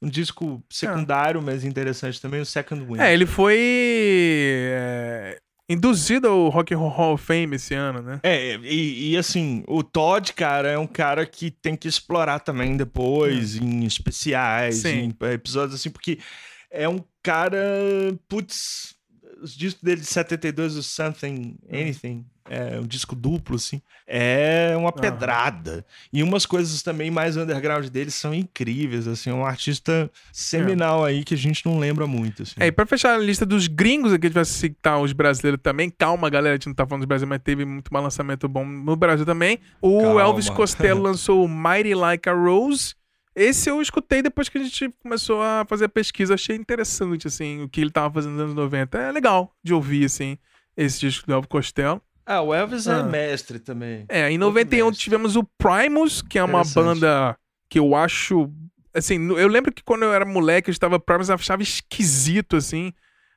um 0.00 0.08
disco 0.08 0.62
secundário, 0.68 1.40
é. 1.40 1.44
mas 1.44 1.64
interessante 1.64 2.20
também, 2.20 2.40
o 2.40 2.46
Second 2.46 2.84
Wind. 2.84 3.00
É, 3.00 3.12
ele 3.12 3.24
foi 3.24 3.56
é, 3.58 5.38
induzido 5.68 6.28
ao 6.28 6.48
Rock 6.48 6.74
and 6.74 6.78
Roll 6.78 6.90
Hall 6.90 7.14
of 7.14 7.24
Fame 7.24 7.56
esse 7.56 7.74
ano, 7.74 8.02
né? 8.02 8.20
É, 8.22 8.56
e, 8.56 9.12
e, 9.12 9.16
assim, 9.16 9.64
o 9.66 9.82
Todd, 9.82 10.32
cara, 10.34 10.68
é 10.68 10.78
um 10.78 10.86
cara 10.86 11.24
que 11.24 11.50
tem 11.50 11.74
que 11.74 11.88
explorar 11.88 12.40
também 12.40 12.76
depois, 12.76 13.56
em 13.56 13.84
especiais, 13.84 14.76
Sim. 14.76 15.14
em 15.20 15.32
episódios 15.32 15.80
assim, 15.80 15.90
porque 15.90 16.18
é 16.76 16.88
um 16.88 17.02
cara, 17.22 17.58
putz, 18.28 18.94
os 19.42 19.56
discos 19.56 19.82
dele 19.82 20.00
de 20.00 20.06
72, 20.06 20.76
o 20.76 20.82
Something 20.82 21.56
Anything, 21.70 22.24
é 22.48 22.78
um 22.78 22.86
disco 22.86 23.16
duplo, 23.16 23.56
assim, 23.56 23.82
é 24.06 24.74
uma 24.76 24.92
pedrada. 24.92 25.84
E 26.12 26.22
umas 26.22 26.46
coisas 26.46 26.82
também 26.82 27.10
mais 27.10 27.36
underground 27.36 27.86
dele 27.88 28.10
são 28.10 28.32
incríveis, 28.32 29.08
assim, 29.08 29.30
é 29.30 29.34
um 29.34 29.44
artista 29.44 30.10
seminal 30.32 31.06
é. 31.06 31.10
aí 31.10 31.24
que 31.24 31.34
a 31.34 31.36
gente 31.36 31.66
não 31.66 31.78
lembra 31.78 32.06
muito, 32.06 32.42
assim. 32.42 32.54
É, 32.58 32.66
e 32.66 32.72
pra 32.72 32.86
fechar 32.86 33.14
a 33.14 33.18
lista 33.18 33.44
dos 33.44 33.66
gringos 33.66 34.12
aqui, 34.12 34.26
a 34.26 34.28
gente 34.28 34.34
vai 34.34 34.44
citar 34.44 35.00
os 35.00 35.12
brasileiros 35.12 35.60
também, 35.62 35.90
calma 35.90 36.30
galera, 36.30 36.54
a 36.54 36.56
gente 36.56 36.68
não 36.68 36.74
tá 36.74 36.86
falando 36.86 37.00
dos 37.00 37.08
brasileiros, 37.08 37.30
mas 37.36 37.42
teve 37.42 37.64
muito 37.64 37.92
lançamento 37.92 38.48
bom 38.48 38.64
no 38.64 38.94
Brasil 38.94 39.26
também. 39.26 39.58
O 39.80 40.00
calma. 40.02 40.20
Elvis 40.22 40.48
Costello 40.50 41.02
lançou 41.02 41.48
Mighty 41.48 41.94
Like 41.94 42.28
a 42.28 42.32
Rose, 42.32 42.94
esse 43.36 43.68
eu 43.68 43.82
escutei 43.82 44.22
depois 44.22 44.48
que 44.48 44.56
a 44.56 44.62
gente 44.62 44.88
começou 45.02 45.42
a 45.42 45.66
fazer 45.68 45.84
a 45.84 45.88
pesquisa. 45.90 46.32
Achei 46.32 46.56
interessante, 46.56 47.26
assim, 47.26 47.62
o 47.62 47.68
que 47.68 47.82
ele 47.82 47.90
tava 47.90 48.14
fazendo 48.14 48.32
nos 48.32 48.40
anos 48.40 48.54
90. 48.54 48.98
É 48.98 49.12
legal 49.12 49.52
de 49.62 49.74
ouvir, 49.74 50.06
assim, 50.06 50.38
esse 50.74 50.98
disco 51.00 51.26
do 51.26 51.34
Elvis 51.34 51.48
Costello. 51.48 52.00
Ah, 52.24 52.40
o 52.40 52.54
Elvis 52.54 52.86
é 52.86 52.94
ah. 52.94 52.98
é 53.00 53.02
mestre 53.02 53.58
também. 53.58 54.06
É, 54.08 54.30
em 54.30 54.38
91 54.38 54.90
tivemos 54.92 55.36
o 55.36 55.44
Primus, 55.44 56.22
que 56.22 56.38
é 56.38 56.42
uma 56.42 56.64
banda 56.64 57.36
que 57.68 57.78
eu 57.78 57.94
acho. 57.94 58.50
Assim, 58.94 59.28
eu 59.36 59.48
lembro 59.48 59.70
que 59.70 59.84
quando 59.84 60.04
eu 60.04 60.14
era 60.14 60.24
moleque, 60.24 60.70
eu 60.70 60.72
estava 60.72 60.98
Primus, 60.98 61.28
eu 61.28 61.34
achava 61.34 61.62
esquisito, 61.62 62.56
assim. 62.56 62.90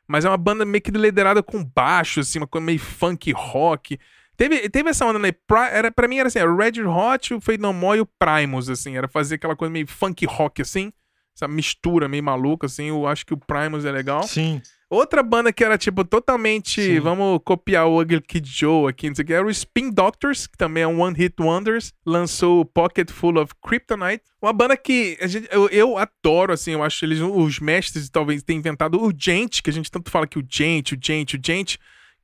Mas 0.08 0.24
é 0.24 0.30
uma 0.30 0.38
banda 0.38 0.66
meio 0.66 0.82
que 0.82 0.92
liderada 0.92 1.44
com 1.44 1.62
baixo, 1.64 2.22
assim, 2.22 2.40
uma 2.40 2.48
coisa 2.48 2.66
meio 2.66 2.80
funk 2.80 3.32
rock. 3.34 4.00
Teve, 4.40 4.70
teve 4.70 4.90
essa 4.90 5.06
onda, 5.06 5.20
né? 5.20 5.34
Pra, 5.46 5.68
era, 5.68 5.92
pra 5.92 6.08
mim 6.08 6.18
era 6.18 6.28
assim, 6.28 6.40
o 6.40 6.56
Red 6.56 6.82
Hot, 6.82 7.34
o 7.34 7.42
Fade 7.42 7.58
No 7.58 7.74
More 7.74 7.98
e 7.98 8.02
o 8.02 8.06
Primus, 8.06 8.70
assim. 8.70 8.96
Era 8.96 9.06
fazer 9.06 9.36
aquela 9.36 9.54
coisa 9.54 9.70
meio 9.70 9.86
funk 9.86 10.26
rock, 10.26 10.62
assim. 10.62 10.94
Essa 11.36 11.46
mistura 11.46 12.08
meio 12.08 12.24
maluca, 12.24 12.66
assim. 12.66 12.86
Eu 12.86 13.06
acho 13.06 13.26
que 13.26 13.34
o 13.34 13.38
Primus 13.38 13.84
é 13.84 13.92
legal. 13.92 14.24
Sim. 14.24 14.62
Outra 14.90 15.22
banda 15.22 15.52
que 15.52 15.62
era, 15.62 15.78
tipo, 15.78 16.06
totalmente... 16.06 16.82
Sim. 16.82 17.02
Vamos 17.02 17.42
copiar 17.44 17.86
o 17.88 18.00
Ugly 18.00 18.22
Kid 18.22 18.50
Joe 18.50 18.90
aqui, 18.90 19.10
não 19.10 19.16
sei 19.16 19.24
o 19.24 19.26
que. 19.26 19.34
Era 19.34 19.46
o 19.46 19.50
Spin 19.50 19.92
Doctors, 19.92 20.48
que 20.48 20.58
também 20.58 20.84
é 20.84 20.88
um 20.88 21.02
One 21.02 21.18
Hit 21.18 21.36
Wonders. 21.38 21.94
Lançou 22.06 22.64
Pocket 22.64 23.12
Full 23.12 23.42
of 23.42 23.52
Kryptonite. 23.62 24.24
Uma 24.42 24.54
banda 24.54 24.78
que 24.78 25.18
a 25.20 25.28
gente, 25.28 25.50
eu, 25.52 25.68
eu 25.68 25.98
adoro, 25.98 26.54
assim. 26.54 26.72
Eu 26.72 26.82
acho 26.82 27.04
eles 27.04 27.20
os 27.20 27.60
mestres, 27.60 28.10
talvez, 28.10 28.42
tenham 28.42 28.60
inventado 28.60 29.04
o 29.04 29.12
Gent, 29.14 29.62
que 29.62 29.70
a 29.70 29.74
gente 29.74 29.92
tanto 29.92 30.10
fala 30.10 30.26
que 30.26 30.40
o 30.40 30.48
Gent, 30.50 30.94
o 30.94 30.98
Gent, 30.98 31.34
o 31.34 31.40
Gent 31.46 31.76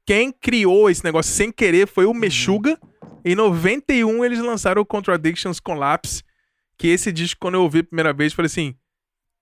quem 0.05 0.31
criou 0.31 0.89
esse 0.89 1.03
negócio 1.03 1.33
sem 1.33 1.51
querer 1.51 1.87
foi 1.87 2.05
o 2.05 2.09
uhum. 2.09 2.13
Meshuga. 2.13 2.79
Em 3.23 3.35
91 3.35 4.23
eles 4.23 4.39
lançaram 4.39 4.81
o 4.81 4.85
Contradictions 4.85 5.59
Collapse, 5.59 6.23
que 6.77 6.87
esse 6.87 7.11
disco 7.11 7.39
quando 7.39 7.55
eu 7.55 7.63
ouvi 7.63 7.79
a 7.79 7.83
primeira 7.83 8.13
vez, 8.13 8.33
falei 8.33 8.47
assim: 8.47 8.75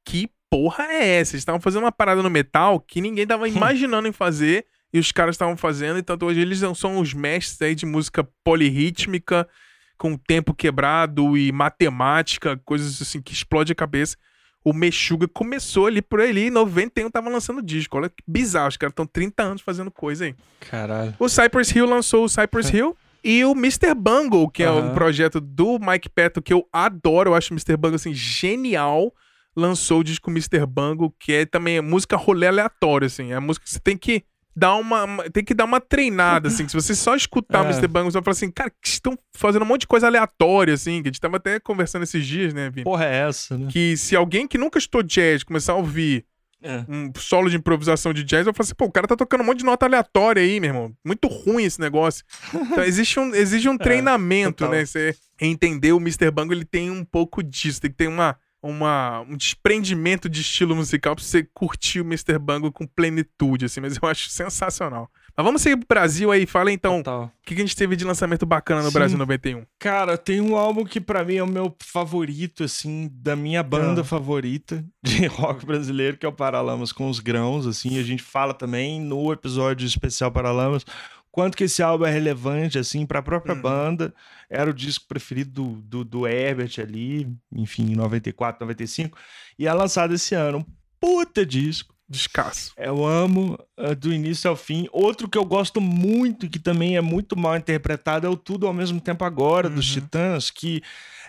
"Que 0.05 0.29
porra 0.49 0.85
é 0.85 1.19
essa? 1.19 1.33
Eles 1.33 1.41
estavam 1.41 1.59
fazendo 1.59 1.83
uma 1.83 1.91
parada 1.91 2.23
no 2.23 2.29
metal 2.29 2.79
que 2.79 3.01
ninguém 3.01 3.27
tava 3.27 3.47
imaginando 3.49 4.07
em 4.07 4.13
fazer 4.13 4.65
e 4.93 4.99
os 4.99 5.11
caras 5.11 5.35
estavam 5.35 5.57
fazendo, 5.57 5.97
então 5.97 6.15
hoje 6.21 6.39
eles 6.39 6.59
são 6.75 6.99
os 6.99 7.13
mestres 7.13 7.61
aí 7.61 7.73
de 7.73 7.85
música 7.85 8.23
polirrítmica 8.43 9.49
com 9.97 10.15
tempo 10.15 10.53
quebrado 10.53 11.35
e 11.35 11.51
matemática, 11.51 12.61
coisas 12.63 13.01
assim 13.01 13.21
que 13.21 13.33
explode 13.33 13.71
a 13.71 13.75
cabeça 13.75 14.17
o 14.63 14.73
Meshuga 14.73 15.27
começou 15.27 15.87
ali 15.87 16.01
por 16.01 16.21
ali, 16.21 16.47
em 16.47 16.49
91 16.49 17.09
tava 17.09 17.29
lançando 17.29 17.61
disco. 17.61 17.97
Olha 17.97 18.09
que 18.09 18.23
bizarro, 18.27 18.69
os 18.69 18.77
caras 18.77 18.91
estão 18.91 19.05
30 19.05 19.43
anos 19.43 19.61
fazendo 19.61 19.91
coisa 19.91 20.25
aí. 20.25 20.35
Caralho. 20.59 21.13
O 21.19 21.27
Cypress 21.27 21.75
Hill 21.75 21.85
lançou 21.85 22.23
o 22.23 22.29
Cypress 22.29 22.73
Hill. 22.73 22.95
E 23.25 23.45
o 23.45 23.53
Mr. 23.53 23.93
Bungle, 23.95 24.49
que 24.49 24.65
uhum. 24.65 24.77
é 24.77 24.81
um 24.81 24.93
projeto 24.93 25.39
do 25.39 25.79
Mike 25.79 26.09
Patton, 26.09 26.41
que 26.41 26.51
eu 26.51 26.67
adoro, 26.73 27.29
eu 27.29 27.35
acho 27.35 27.53
o 27.53 27.55
Mr. 27.55 27.77
Bungle 27.77 27.95
assim, 27.95 28.13
genial. 28.13 29.13
Lançou 29.55 30.01
o 30.01 30.03
disco 30.03 30.29
Mr. 30.29 30.65
Bungle, 30.65 31.13
que 31.17 31.31
é 31.31 31.45
também 31.45 31.79
música 31.79 32.17
rolê 32.17 32.47
aleatória, 32.47 33.05
assim. 33.05 33.31
É 33.31 33.35
a 33.35 33.41
música 33.41 33.63
que 33.63 33.71
você 33.71 33.79
tem 33.79 33.95
que 33.95 34.23
dar 34.55 34.75
uma. 34.75 35.29
Tem 35.31 35.43
que 35.43 35.53
dar 35.53 35.65
uma 35.65 35.79
treinada, 35.79 36.47
assim. 36.47 36.67
se 36.67 36.75
você 36.75 36.93
só 36.95 37.15
escutar 37.15 37.63
é. 37.65 37.69
Mr. 37.69 37.87
Bang, 37.87 38.05
você 38.05 38.13
vai 38.13 38.23
falar 38.23 38.33
assim, 38.33 38.51
cara, 38.51 38.69
que 38.69 38.87
estão 38.87 39.17
fazendo 39.35 39.63
um 39.63 39.65
monte 39.65 39.81
de 39.81 39.87
coisa 39.87 40.07
aleatória, 40.07 40.73
assim. 40.73 41.01
Que 41.01 41.09
a 41.09 41.11
gente 41.11 41.21
tava 41.21 41.37
até 41.37 41.59
conversando 41.59 42.03
esses 42.03 42.25
dias, 42.25 42.53
né, 42.53 42.69
Vini? 42.69 42.83
Porra, 42.83 43.05
é 43.05 43.27
essa, 43.27 43.57
né? 43.57 43.67
Que 43.71 43.97
se 43.97 44.15
alguém 44.15 44.47
que 44.47 44.57
nunca 44.57 44.77
estudou 44.77 45.03
jazz 45.03 45.43
começar 45.43 45.73
a 45.73 45.77
ouvir 45.77 46.25
é. 46.61 46.85
um 46.87 47.11
solo 47.17 47.49
de 47.49 47.57
improvisação 47.57 48.13
de 48.13 48.23
jazz, 48.23 48.45
vai 48.45 48.53
falar 48.53 48.65
assim, 48.65 48.75
pô, 48.75 48.85
o 48.85 48.91
cara 48.91 49.07
tá 49.07 49.15
tocando 49.15 49.41
um 49.41 49.45
monte 49.45 49.59
de 49.59 49.65
nota 49.65 49.85
aleatória 49.85 50.41
aí, 50.41 50.59
meu 50.59 50.69
irmão. 50.69 50.93
Muito 51.05 51.27
ruim 51.27 51.65
esse 51.65 51.79
negócio. 51.79 52.23
Então, 52.53 52.83
existe 52.83 53.19
um, 53.19 53.35
exige 53.35 53.67
um 53.67 53.75
é, 53.75 53.77
treinamento, 53.77 54.67
né? 54.67 54.85
Você 54.85 55.15
entender 55.39 55.91
o 55.91 55.97
Mr. 55.97 56.31
Bango, 56.31 56.53
ele 56.53 56.65
tem 56.65 56.89
um 56.89 57.03
pouco 57.03 57.43
disso. 57.43 57.81
Tem 57.81 57.91
que 57.91 57.97
ter 57.97 58.07
uma 58.07 58.37
uma, 58.63 59.19
um 59.21 59.35
desprendimento 59.35 60.29
de 60.29 60.39
estilo 60.39 60.73
musical 60.73 61.15
pra 61.15 61.23
você 61.23 61.43
curtir 61.53 61.99
o 61.99 62.05
Mr. 62.05 62.39
Bango 62.39 62.71
com 62.71 62.87
plenitude, 62.87 63.65
assim, 63.65 63.81
mas 63.81 63.97
eu 64.01 64.07
acho 64.07 64.29
sensacional. 64.29 65.11
Mas 65.35 65.45
vamos 65.45 65.61
seguir 65.61 65.77
pro 65.77 65.87
Brasil 65.89 66.31
aí, 66.31 66.45
fala 66.45 66.71
então 66.71 67.01
o 67.01 67.29
que, 67.43 67.55
que 67.55 67.61
a 67.61 67.65
gente 67.65 67.75
teve 67.75 67.95
de 67.95 68.05
lançamento 68.05 68.45
bacana 68.45 68.81
no 68.81 68.89
Sim. 68.89 68.93
Brasil 68.93 69.17
91. 69.17 69.65
Cara, 69.79 70.17
tem 70.17 70.39
um 70.39 70.55
álbum 70.55 70.85
que 70.85 71.01
para 71.01 71.23
mim 71.25 71.35
é 71.35 71.43
o 71.43 71.47
meu 71.47 71.75
favorito, 71.81 72.63
assim, 72.63 73.09
da 73.11 73.35
minha 73.35 73.61
banda 73.61 74.01
ah. 74.01 74.05
favorita 74.05 74.85
de 75.03 75.25
rock 75.27 75.65
brasileiro, 75.65 76.17
que 76.17 76.25
é 76.25 76.29
o 76.29 76.33
Paralamas 76.33 76.93
com 76.93 77.09
os 77.09 77.19
Grãos, 77.19 77.67
assim, 77.67 77.99
a 77.99 78.03
gente 78.03 78.23
fala 78.23 78.53
também 78.53 79.01
no 79.01 79.33
episódio 79.33 79.85
especial 79.85 80.31
Paralamas 80.31 80.85
quanto 81.33 81.57
que 81.57 81.63
esse 81.63 81.81
álbum 81.81 82.05
é 82.05 82.11
relevante, 82.11 82.77
assim, 82.77 83.07
pra 83.07 83.19
própria 83.19 83.55
uhum. 83.55 83.61
banda. 83.61 84.13
Era 84.47 84.69
o 84.69 84.73
disco 84.73 85.05
preferido 85.07 85.49
do, 85.49 85.81
do, 85.81 86.05
do 86.05 86.27
Herbert 86.27 86.75
ali, 86.77 87.27
enfim, 87.51 87.91
em 87.91 87.95
94, 87.95 88.63
95. 88.63 89.17
E 89.57 89.65
é 89.65 89.73
lançado 89.73 90.13
esse 90.13 90.35
ano. 90.35 90.59
Um 90.59 90.65
puta 90.99 91.43
disco. 91.43 91.91
Descasso. 92.07 92.73
Eu 92.77 93.03
amo 93.03 93.57
uh, 93.79 93.95
do 93.95 94.13
início 94.13 94.47
ao 94.47 94.55
fim. 94.55 94.87
Outro 94.91 95.27
que 95.27 95.37
eu 95.37 95.43
gosto 95.43 95.81
muito, 95.81 96.47
que 96.47 96.59
também 96.59 96.97
é 96.97 97.01
muito 97.01 97.35
mal 97.35 97.57
interpretado, 97.57 98.27
é 98.27 98.29
o 98.29 98.37
Tudo 98.37 98.67
ao 98.67 98.73
Mesmo 98.73 99.01
Tempo 99.01 99.25
Agora, 99.25 99.69
uhum. 99.69 99.73
dos 99.73 99.91
Titãs, 99.91 100.51
que 100.51 100.83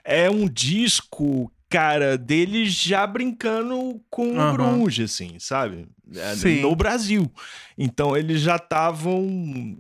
é 0.05 0.29
um 0.29 0.47
disco 0.47 1.51
cara, 1.69 2.17
deles 2.17 2.73
já 2.73 3.07
brincando 3.07 4.01
com 4.11 4.39
uhum. 4.39 4.53
grunge, 4.53 5.05
assim, 5.05 5.39
sabe? 5.39 5.89
É, 6.15 6.35
Sim. 6.35 6.61
No 6.61 6.75
Brasil. 6.77 7.31
Então 7.77 8.17
eles 8.17 8.41
já 8.41 8.57
estavam, 8.57 9.27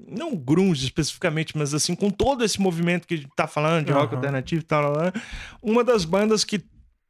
não 0.08 0.34
grunge 0.34 0.84
especificamente, 0.84 1.56
mas 1.56 1.74
assim, 1.74 1.94
com 1.94 2.10
todo 2.10 2.44
esse 2.44 2.60
movimento 2.60 3.06
que 3.06 3.14
a 3.14 3.16
gente 3.18 3.30
tá 3.36 3.46
falando 3.46 3.86
de 3.86 3.92
uhum. 3.92 3.98
rock 3.98 4.14
alternativo 4.14 4.62
e 4.62 4.64
tal, 4.64 4.92
uma 5.62 5.84
das 5.84 6.04
bandas 6.04 6.44
que 6.44 6.64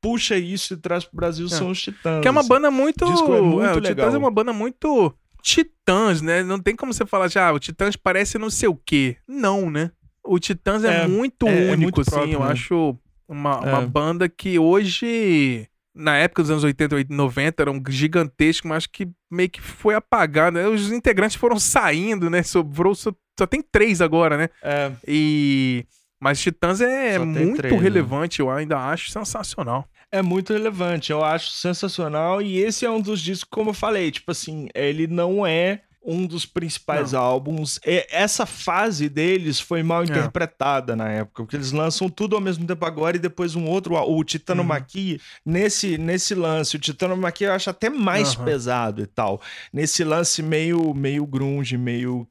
puxa 0.04 0.36
isso 0.36 0.74
e 0.74 0.76
traz 0.76 1.04
pro 1.04 1.16
Brasil 1.16 1.46
é. 1.46 1.48
são 1.48 1.70
os 1.70 1.80
Titãs. 1.80 2.20
Que 2.20 2.28
é 2.28 2.30
uma 2.30 2.42
banda 2.42 2.70
muito. 2.70 3.06
O, 3.06 3.36
é 3.36 3.40
muito 3.40 3.64
é, 3.64 3.72
o 3.72 3.74
legal. 3.76 3.82
Titãs 3.82 4.14
é 4.14 4.18
uma 4.18 4.30
banda 4.30 4.52
muito. 4.52 5.14
Titãs, 5.42 6.20
né? 6.20 6.42
Não 6.42 6.58
tem 6.58 6.76
como 6.76 6.92
você 6.92 7.06
falar, 7.06 7.28
já, 7.28 7.48
ah, 7.48 7.52
o 7.52 7.58
Titãs 7.58 7.96
parece 7.96 8.38
não 8.38 8.50
sei 8.50 8.68
o 8.68 8.74
quê. 8.74 9.16
Não, 9.26 9.70
né? 9.70 9.90
O 10.22 10.38
Titãs 10.38 10.84
é, 10.84 11.04
é 11.04 11.08
muito 11.08 11.46
é, 11.46 11.70
único, 11.70 11.82
muito 11.82 12.00
assim. 12.02 12.10
Próprio, 12.10 12.34
eu 12.34 12.40
né? 12.40 12.52
acho 12.52 12.98
uma, 13.28 13.60
uma 13.60 13.82
é. 13.82 13.86
banda 13.86 14.28
que 14.28 14.58
hoje, 14.58 15.68
na 15.94 16.16
época 16.16 16.42
dos 16.42 16.50
anos 16.50 16.64
80 16.64 17.00
e 17.00 17.06
90, 17.08 17.62
era 17.62 17.70
um 17.70 17.82
gigantesco, 17.88 18.68
mas 18.68 18.86
que 18.86 19.08
meio 19.30 19.50
que 19.50 19.60
foi 19.60 19.94
apagado. 19.94 20.58
Né? 20.58 20.66
Os 20.66 20.92
integrantes 20.92 21.36
foram 21.36 21.58
saindo, 21.58 22.30
né? 22.30 22.42
Sobrou, 22.42 22.94
só, 22.94 23.12
só 23.38 23.46
tem 23.46 23.62
três 23.62 24.00
agora, 24.00 24.36
né? 24.36 24.48
É. 24.62 24.92
E. 25.06 25.86
Mas 26.20 26.40
Titãs 26.40 26.80
é 26.80 27.18
muito 27.18 27.58
três, 27.58 27.74
né? 27.74 27.80
relevante, 27.80 28.40
né? 28.40 28.48
eu 28.48 28.50
ainda 28.50 28.78
acho 28.78 29.10
sensacional. 29.10 29.86
É 30.10 30.22
muito 30.22 30.52
relevante, 30.52 31.10
eu 31.10 31.22
acho 31.22 31.50
sensacional. 31.50 32.40
E 32.40 32.58
esse 32.58 32.86
é 32.86 32.90
um 32.90 33.00
dos 33.00 33.20
discos, 33.20 33.48
como 33.50 33.70
eu 33.70 33.74
falei, 33.74 34.10
tipo 34.10 34.30
assim, 34.30 34.68
ele 34.74 35.06
não 35.06 35.44
é 35.44 35.82
um 36.04 36.26
dos 36.26 36.44
principais 36.44 37.12
não. 37.12 37.20
álbuns. 37.20 37.80
E 37.84 38.06
essa 38.10 38.44
fase 38.44 39.08
deles 39.08 39.58
foi 39.58 39.82
mal 39.82 40.02
é. 40.02 40.04
interpretada 40.04 40.94
na 40.94 41.08
época, 41.08 41.42
porque 41.42 41.56
eles 41.56 41.72
lançam 41.72 42.08
tudo 42.08 42.36
ao 42.36 42.42
mesmo 42.42 42.66
tempo 42.66 42.84
agora 42.84 43.16
e 43.16 43.20
depois 43.20 43.54
um 43.56 43.66
outro, 43.66 43.94
o 43.94 44.22
Titanomaquia, 44.22 45.14
uhum. 45.14 45.52
nesse, 45.52 45.96
nesse 45.96 46.34
lance, 46.34 46.76
o 46.76 46.78
Titanomaquia 46.78 47.48
eu 47.48 47.52
acho 47.52 47.70
até 47.70 47.88
mais 47.88 48.36
uhum. 48.36 48.44
pesado 48.44 49.02
e 49.02 49.06
tal. 49.06 49.40
Nesse 49.72 50.04
lance 50.04 50.42
meio, 50.42 50.92
meio 50.92 51.26
grunge, 51.26 51.78
meio 51.78 52.28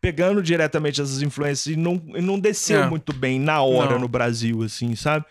pegando 0.00 0.42
diretamente 0.42 1.00
essas 1.00 1.22
influências 1.22 1.74
e 1.74 1.76
não, 1.76 2.00
e 2.14 2.20
não 2.20 2.38
desceu 2.38 2.84
é. 2.84 2.88
muito 2.88 3.12
bem 3.12 3.40
na 3.40 3.60
hora 3.62 3.92
não. 3.92 4.00
no 4.00 4.08
Brasil, 4.08 4.62
assim, 4.62 4.94
sabe? 4.94 5.24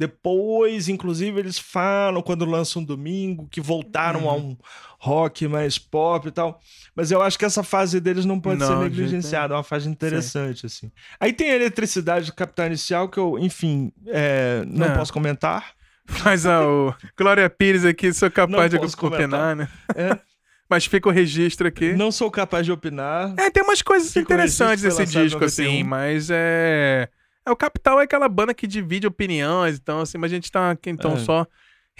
Depois, 0.00 0.88
inclusive, 0.88 1.38
eles 1.38 1.58
falam 1.58 2.22
quando 2.22 2.46
lançam 2.46 2.80
um 2.80 2.84
domingo 2.86 3.46
que 3.50 3.60
voltaram 3.60 4.22
uhum. 4.22 4.30
a 4.30 4.34
um 4.34 4.56
rock 4.98 5.46
mais 5.46 5.78
pop 5.78 6.26
e 6.26 6.30
tal. 6.30 6.58
Mas 6.96 7.10
eu 7.10 7.20
acho 7.20 7.38
que 7.38 7.44
essa 7.44 7.62
fase 7.62 8.00
deles 8.00 8.24
não 8.24 8.40
pode 8.40 8.60
não, 8.60 8.66
ser 8.66 8.76
negligenciada, 8.76 9.52
é 9.52 9.56
uma 9.58 9.62
fase 9.62 9.90
interessante, 9.90 10.60
Sim. 10.60 10.66
assim. 10.66 10.92
Aí 11.20 11.34
tem 11.34 11.50
a 11.50 11.54
eletricidade 11.54 12.24
do 12.24 12.34
Capital 12.34 12.68
Inicial, 12.68 13.10
que 13.10 13.18
eu, 13.18 13.38
enfim, 13.38 13.92
é, 14.06 14.64
não 14.66 14.86
é. 14.86 14.96
posso 14.96 15.12
comentar. 15.12 15.74
Mas 16.24 16.46
a 16.46 16.66
o 16.66 16.94
Glória 17.14 17.50
Pires 17.50 17.84
aqui, 17.84 18.10
sou 18.14 18.30
capaz 18.30 18.72
não 18.72 18.80
de 18.80 18.96
opinar, 19.04 19.54
né? 19.54 19.68
É. 19.94 20.18
Mas 20.66 20.86
fica 20.86 21.10
o 21.10 21.12
registro 21.12 21.68
aqui. 21.68 21.92
Não 21.92 22.10
sou 22.10 22.30
capaz 22.30 22.64
de 22.64 22.72
opinar. 22.72 23.34
É, 23.36 23.50
tem 23.50 23.62
umas 23.62 23.82
coisas 23.82 24.08
fica 24.08 24.20
interessantes 24.20 24.82
nesse 24.82 25.04
disco, 25.04 25.44
assim, 25.44 25.82
mas 25.82 26.30
é. 26.30 27.10
É, 27.46 27.50
o 27.50 27.56
Capital 27.56 28.00
é 28.00 28.04
aquela 28.04 28.28
banda 28.28 28.54
que 28.54 28.66
divide 28.66 29.06
opiniões, 29.06 29.76
então, 29.76 30.00
assim, 30.00 30.18
mas 30.18 30.30
a 30.30 30.34
gente 30.34 30.50
tá 30.50 30.70
aqui, 30.70 30.90
então, 30.90 31.14
é. 31.14 31.18
só 31.18 31.46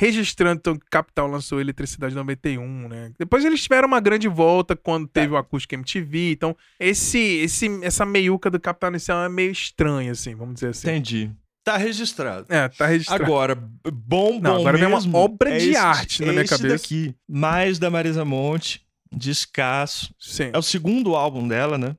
registrando 0.01 0.59
então, 0.59 0.77
que 0.77 0.87
Capital 0.91 1.27
lançou 1.27 1.61
Eletricidade 1.61 2.15
91, 2.15 2.89
né? 2.89 3.13
Depois 3.19 3.45
eles 3.45 3.63
tiveram 3.63 3.87
uma 3.87 4.01
grande 4.01 4.29
volta 4.29 4.75
quando 4.75 5.07
teve 5.07 5.29
é. 5.29 5.31
o 5.33 5.37
Acústico 5.37 5.75
MTV, 5.75 6.33
então 6.33 6.57
esse, 6.79 7.19
esse, 7.19 7.69
essa 7.83 8.07
meiuca 8.07 8.51
do 8.51 8.59
Capital 8.59 8.91
Inicial 8.91 9.23
é 9.25 9.29
meio 9.29 9.51
estranha, 9.51 10.13
assim, 10.13 10.35
vamos 10.35 10.55
dizer 10.55 10.69
assim. 10.69 10.89
Entendi. 10.89 11.31
Tá 11.63 11.77
registrado. 11.77 12.47
É, 12.49 12.69
tá 12.69 12.87
registrado. 12.87 13.23
Agora, 13.23 13.55
bom, 13.55 13.91
bom 13.93 14.41
Não, 14.41 14.57
agora 14.57 14.79
mesmo, 14.79 14.99
vem 15.01 15.11
uma 15.11 15.19
obra 15.19 15.51
é 15.51 15.59
de 15.59 15.69
esse, 15.69 15.77
arte 15.77 16.25
na 16.25 16.33
minha 16.33 16.47
cabeça. 16.47 16.77
Daqui, 16.77 17.15
mais 17.29 17.79
da 17.79 17.91
Marisa 17.91 18.25
Monte, 18.25 18.83
descasso. 19.13 20.15
Sim. 20.19 20.51
É 20.53 20.59
o 20.59 20.63
segundo 20.63 21.15
álbum 21.15 21.47
dela, 21.47 21.77
né? 21.77 21.95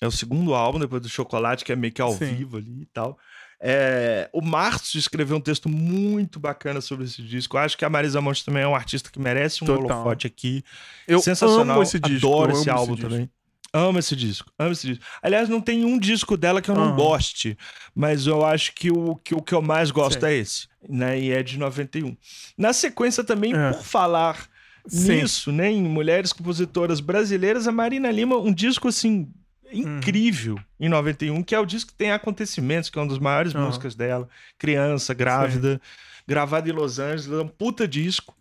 É 0.00 0.06
o 0.06 0.10
segundo 0.10 0.54
álbum, 0.54 0.78
depois 0.78 1.02
do 1.02 1.08
Chocolate, 1.08 1.64
que 1.64 1.72
é 1.72 1.76
meio 1.76 1.92
que 1.92 2.00
ao 2.00 2.12
Sim. 2.12 2.34
vivo 2.34 2.56
ali 2.56 2.82
e 2.82 2.86
tal. 2.86 3.18
É, 3.62 4.30
o 4.32 4.40
Márcio 4.40 4.98
escreveu 4.98 5.36
um 5.36 5.40
texto 5.40 5.68
muito 5.68 6.40
bacana 6.40 6.80
sobre 6.80 7.04
esse 7.04 7.22
disco. 7.22 7.56
Eu 7.56 7.60
acho 7.60 7.76
que 7.76 7.84
a 7.84 7.90
Marisa 7.90 8.20
Monte 8.20 8.42
também 8.42 8.62
é 8.62 8.66
um 8.66 8.74
artista 8.74 9.10
que 9.10 9.20
merece 9.20 9.62
um 9.62 9.66
Total. 9.66 9.84
holofote 9.84 10.26
aqui. 10.26 10.64
Eu 11.06 11.20
Sensacional. 11.20 11.76
amo 11.76 11.82
esse 11.82 12.00
disco. 12.00 12.26
Adoro 12.26 12.52
esse 12.52 12.70
álbum 12.70 12.94
esse 12.94 13.02
também. 13.02 13.30
Amo 13.72 13.98
esse 14.00 14.16
disco, 14.16 14.50
amo 14.58 14.72
esse 14.72 14.86
disco. 14.88 15.04
Aliás, 15.22 15.48
não 15.48 15.60
tem 15.60 15.84
um 15.84 15.96
disco 15.96 16.36
dela 16.36 16.60
que 16.60 16.68
eu 16.68 16.74
não 16.74 16.90
uhum. 16.90 16.96
goste, 16.96 17.56
mas 17.94 18.26
eu 18.26 18.44
acho 18.44 18.74
que 18.74 18.90
o 18.90 19.14
que, 19.14 19.32
o 19.32 19.40
que 19.40 19.54
eu 19.54 19.62
mais 19.62 19.92
gosto 19.92 20.20
Sim. 20.20 20.26
é 20.26 20.34
esse, 20.34 20.66
né? 20.88 21.20
E 21.20 21.30
é 21.30 21.40
de 21.40 21.56
91. 21.56 22.16
Na 22.58 22.72
sequência 22.72 23.22
também, 23.22 23.54
é. 23.54 23.72
por 23.72 23.84
falar 23.84 24.48
Sim. 24.88 25.20
nisso, 25.20 25.52
né? 25.52 25.70
Em 25.70 25.82
mulheres 25.82 26.32
compositoras 26.32 26.98
brasileiras, 26.98 27.68
a 27.68 27.72
Marina 27.72 28.10
Lima, 28.10 28.36
um 28.38 28.52
disco 28.52 28.88
assim 28.88 29.30
incrível 29.72 30.54
uhum. 30.54 30.86
em 30.86 30.88
91, 30.88 31.42
que 31.42 31.54
é 31.54 31.58
o 31.60 31.66
disco 31.66 31.92
que 31.92 31.98
tem 31.98 32.12
acontecimentos, 32.12 32.90
que 32.90 32.98
é 32.98 33.02
uma 33.02 33.08
das 33.08 33.18
maiores 33.18 33.54
uhum. 33.54 33.66
músicas 33.66 33.94
dela. 33.94 34.28
Criança, 34.58 35.14
grávida, 35.14 35.74
Sim. 35.74 36.24
gravada 36.26 36.68
em 36.68 36.72
Los 36.72 36.98
Angeles, 36.98 37.28
é 37.28 37.42
um 37.42 37.48
puta 37.48 37.86
disco. 37.86 38.36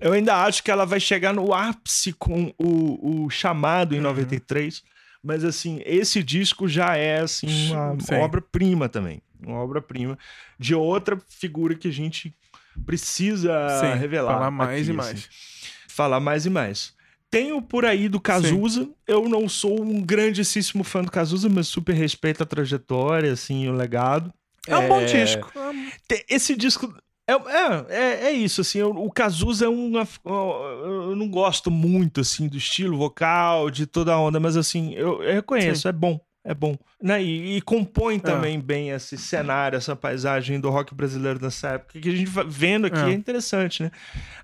Eu 0.00 0.12
ainda 0.12 0.36
acho 0.44 0.62
que 0.62 0.70
ela 0.70 0.84
vai 0.84 1.00
chegar 1.00 1.32
no 1.32 1.54
ápice 1.54 2.12
com 2.12 2.52
o, 2.58 3.24
o 3.24 3.30
chamado 3.30 3.94
em 3.94 3.98
uhum. 3.98 4.04
93. 4.04 4.82
Mas 5.22 5.42
assim, 5.42 5.80
esse 5.86 6.22
disco 6.22 6.68
já 6.68 6.96
é 6.96 7.20
assim 7.20 7.72
uma 7.72 8.18
obra-prima 8.22 8.88
também. 8.88 9.22
Uma 9.40 9.58
obra-prima 9.58 10.18
de 10.58 10.74
outra 10.74 11.18
figura 11.28 11.74
que 11.74 11.88
a 11.88 11.92
gente 11.92 12.34
precisa 12.84 13.52
Sim, 13.80 13.98
revelar. 13.98 14.34
Falar 14.34 14.50
mais 14.50 14.82
aqui, 14.82 14.90
e 14.90 14.92
mais. 14.92 15.10
Assim. 15.10 15.28
Falar 15.88 16.20
mais 16.20 16.46
e 16.46 16.50
mais. 16.50 16.94
Tenho 17.34 17.60
por 17.60 17.84
aí 17.84 18.08
do 18.08 18.20
Cazuza. 18.20 18.84
Sim. 18.84 18.94
Eu 19.06 19.28
não 19.28 19.48
sou 19.48 19.82
um 19.82 20.00
grandíssimo 20.00 20.84
fã 20.84 21.02
do 21.02 21.10
Cazuza, 21.10 21.48
mas 21.48 21.66
super 21.66 21.94
respeito 21.94 22.42
a 22.42 22.46
trajetória, 22.46 23.32
assim, 23.32 23.68
o 23.68 23.72
legado. 23.72 24.32
É, 24.68 24.76
um 24.76 24.88
bom 24.88 25.04
disco. 25.04 25.52
Esse 26.28 26.54
disco. 26.54 26.94
É, 27.26 27.32
é, 27.32 27.86
é, 27.88 28.26
é 28.26 28.32
isso, 28.32 28.60
assim, 28.60 28.82
o 28.82 29.10
Cazuza 29.10 29.64
é 29.64 29.68
um. 29.68 29.92
Eu 29.96 31.16
não 31.16 31.28
gosto 31.28 31.70
muito, 31.70 32.20
assim, 32.20 32.46
do 32.46 32.56
estilo 32.56 32.96
vocal, 32.96 33.70
de 33.70 33.86
toda 33.86 34.12
a 34.12 34.20
onda, 34.20 34.38
mas, 34.38 34.56
assim, 34.56 34.94
eu, 34.94 35.22
eu 35.22 35.34
reconheço, 35.34 35.82
Sim. 35.82 35.88
é 35.88 35.92
bom 35.92 36.20
é 36.44 36.52
bom. 36.52 36.76
Né? 37.02 37.22
E, 37.22 37.56
e 37.56 37.60
compõe 37.62 38.16
é. 38.16 38.18
também 38.18 38.56
é. 38.56 38.60
bem 38.60 38.90
esse 38.90 39.16
cenário, 39.16 39.76
essa 39.76 39.96
paisagem 39.96 40.60
do 40.60 40.68
rock 40.68 40.94
brasileiro 40.94 41.40
nessa 41.42 41.70
época, 41.70 41.98
que 41.98 42.08
a 42.08 42.12
gente 42.12 42.30
vendo 42.46 42.86
aqui 42.86 42.98
é, 42.98 43.10
é 43.10 43.12
interessante, 43.12 43.82
né? 43.82 43.90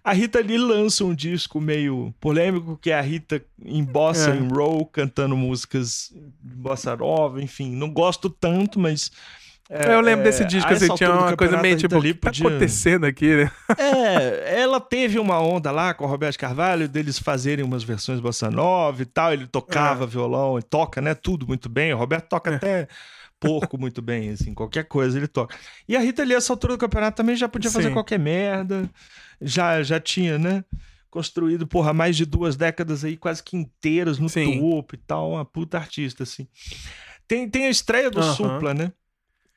A 0.03 0.13
Rita 0.13 0.41
Lee 0.41 0.57
lança 0.57 1.05
um 1.05 1.15
disco 1.15 1.61
meio 1.61 2.15
polêmico, 2.19 2.79
que 2.81 2.91
é 2.91 2.99
a 2.99 3.03
Rita 3.03 3.43
em 3.63 3.85
bossa, 3.85 4.31
é. 4.31 4.37
em 4.37 4.49
roll, 4.49 4.87
cantando 4.87 5.37
músicas 5.37 6.11
de 6.43 6.55
bossa 6.55 6.97
nova, 6.97 7.43
enfim. 7.43 7.77
Não 7.77 7.91
gosto 7.91 8.31
tanto, 8.31 8.81
mas 8.81 9.13
é, 9.73 9.95
eu 9.95 10.01
lembro 10.01 10.25
desse 10.25 10.45
disco, 10.45 10.73
assim, 10.73 10.93
tinha 10.97 11.13
uma 11.13 11.37
coisa 11.37 11.63
meio 11.63 11.77
tipo, 11.77 11.97
o 11.97 12.03
que 12.03 12.13
tá 12.13 12.31
podia... 12.31 12.49
acontecendo 12.49 13.07
aqui, 13.07 13.37
né? 13.37 13.51
É, 13.79 14.61
ela 14.61 14.81
teve 14.81 15.19
uma 15.21 15.41
onda 15.41 15.71
lá 15.71 15.95
com 15.95 16.05
o 16.05 16.09
Roberto 16.09 16.37
Carvalho, 16.37 16.89
deles 16.89 17.21
fazerem 17.21 17.65
umas 17.65 17.85
versões 17.85 18.19
bossa 18.19 18.51
nova 18.51 19.01
e 19.01 19.07
tal, 19.07 19.33
ele 19.33 19.47
tocava 19.47 20.05
é. 20.05 20.07
violão, 20.09 20.59
e 20.59 20.63
toca, 20.63 21.01
né, 21.01 21.15
tudo 21.15 21.47
muito 21.47 21.69
bem, 21.69 21.95
o 21.95 21.97
Roberto 21.97 22.29
toca 22.29 22.51
é. 22.51 22.55
até 22.57 22.89
porco 23.39 23.79
muito 23.79 24.03
bem, 24.03 24.31
assim, 24.31 24.53
qualquer 24.53 24.85
coisa 24.85 25.17
ele 25.17 25.29
toca. 25.29 25.57
E 25.89 25.97
a 25.97 26.01
Rita 26.01 26.23
ali, 26.23 26.35
essa 26.35 26.53
altura 26.53 26.75
do 26.75 26.79
campeonato, 26.79 27.17
também 27.17 27.37
já 27.37 27.49
podia 27.49 27.71
fazer 27.71 27.89
Sim. 27.89 27.95
qualquer 27.95 28.19
merda, 28.19 28.91
já, 29.41 29.85
já 29.85 30.01
tinha, 30.01 30.37
né, 30.37 30.65
construído, 31.09 31.65
porra, 31.65 31.93
mais 31.93 32.17
de 32.17 32.27
duas 32.27 32.57
décadas 32.57 33.05
aí, 33.05 33.17
quase 33.17 33.41
que 33.41 33.57
inteiras 33.57 34.19
no 34.19 34.29
Sim. 34.29 34.59
topo 34.59 34.97
e 34.97 34.99
tal, 34.99 35.31
uma 35.31 35.45
puta 35.45 35.79
artista, 35.79 36.25
assim. 36.25 36.49
Tem, 37.29 37.49
tem 37.49 37.67
a 37.67 37.71
estreia 37.71 38.11
do. 38.11 38.21
Supla, 38.21 38.75
né? 38.75 38.93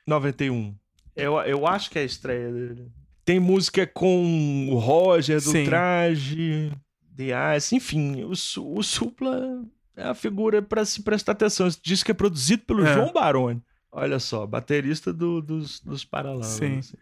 91. 0.06 0.74
Eu, 1.16 1.38
eu 1.40 1.66
acho 1.66 1.90
que 1.90 1.98
é 1.98 2.02
a 2.02 2.06
estreia 2.06 2.50
dele. 2.50 2.90
Tem 3.24 3.40
música 3.40 3.86
com 3.86 4.68
o 4.70 4.78
Roger 4.78 5.36
do 5.36 5.50
Sim. 5.50 5.64
Traje, 5.64 6.72
The 7.16 7.56
Ice, 7.56 7.74
enfim, 7.74 8.22
o, 8.24 8.32
o 8.32 8.82
Supla 8.82 9.62
é 9.96 10.04
a 10.04 10.14
figura 10.14 10.60
para 10.60 10.84
se 10.84 11.02
prestar 11.02 11.32
atenção. 11.32 11.66
Esse 11.66 11.80
disco 11.82 12.10
é 12.10 12.14
produzido 12.14 12.64
pelo 12.64 12.84
é. 12.84 12.92
João 12.92 13.12
Baroni. 13.12 13.62
Olha 13.90 14.18
só, 14.18 14.44
baterista 14.46 15.12
do, 15.12 15.40
dos, 15.40 15.80
dos 15.80 16.04
Paralamas. 16.04 16.46
Sim. 16.46 16.78
Assim. 16.78 16.96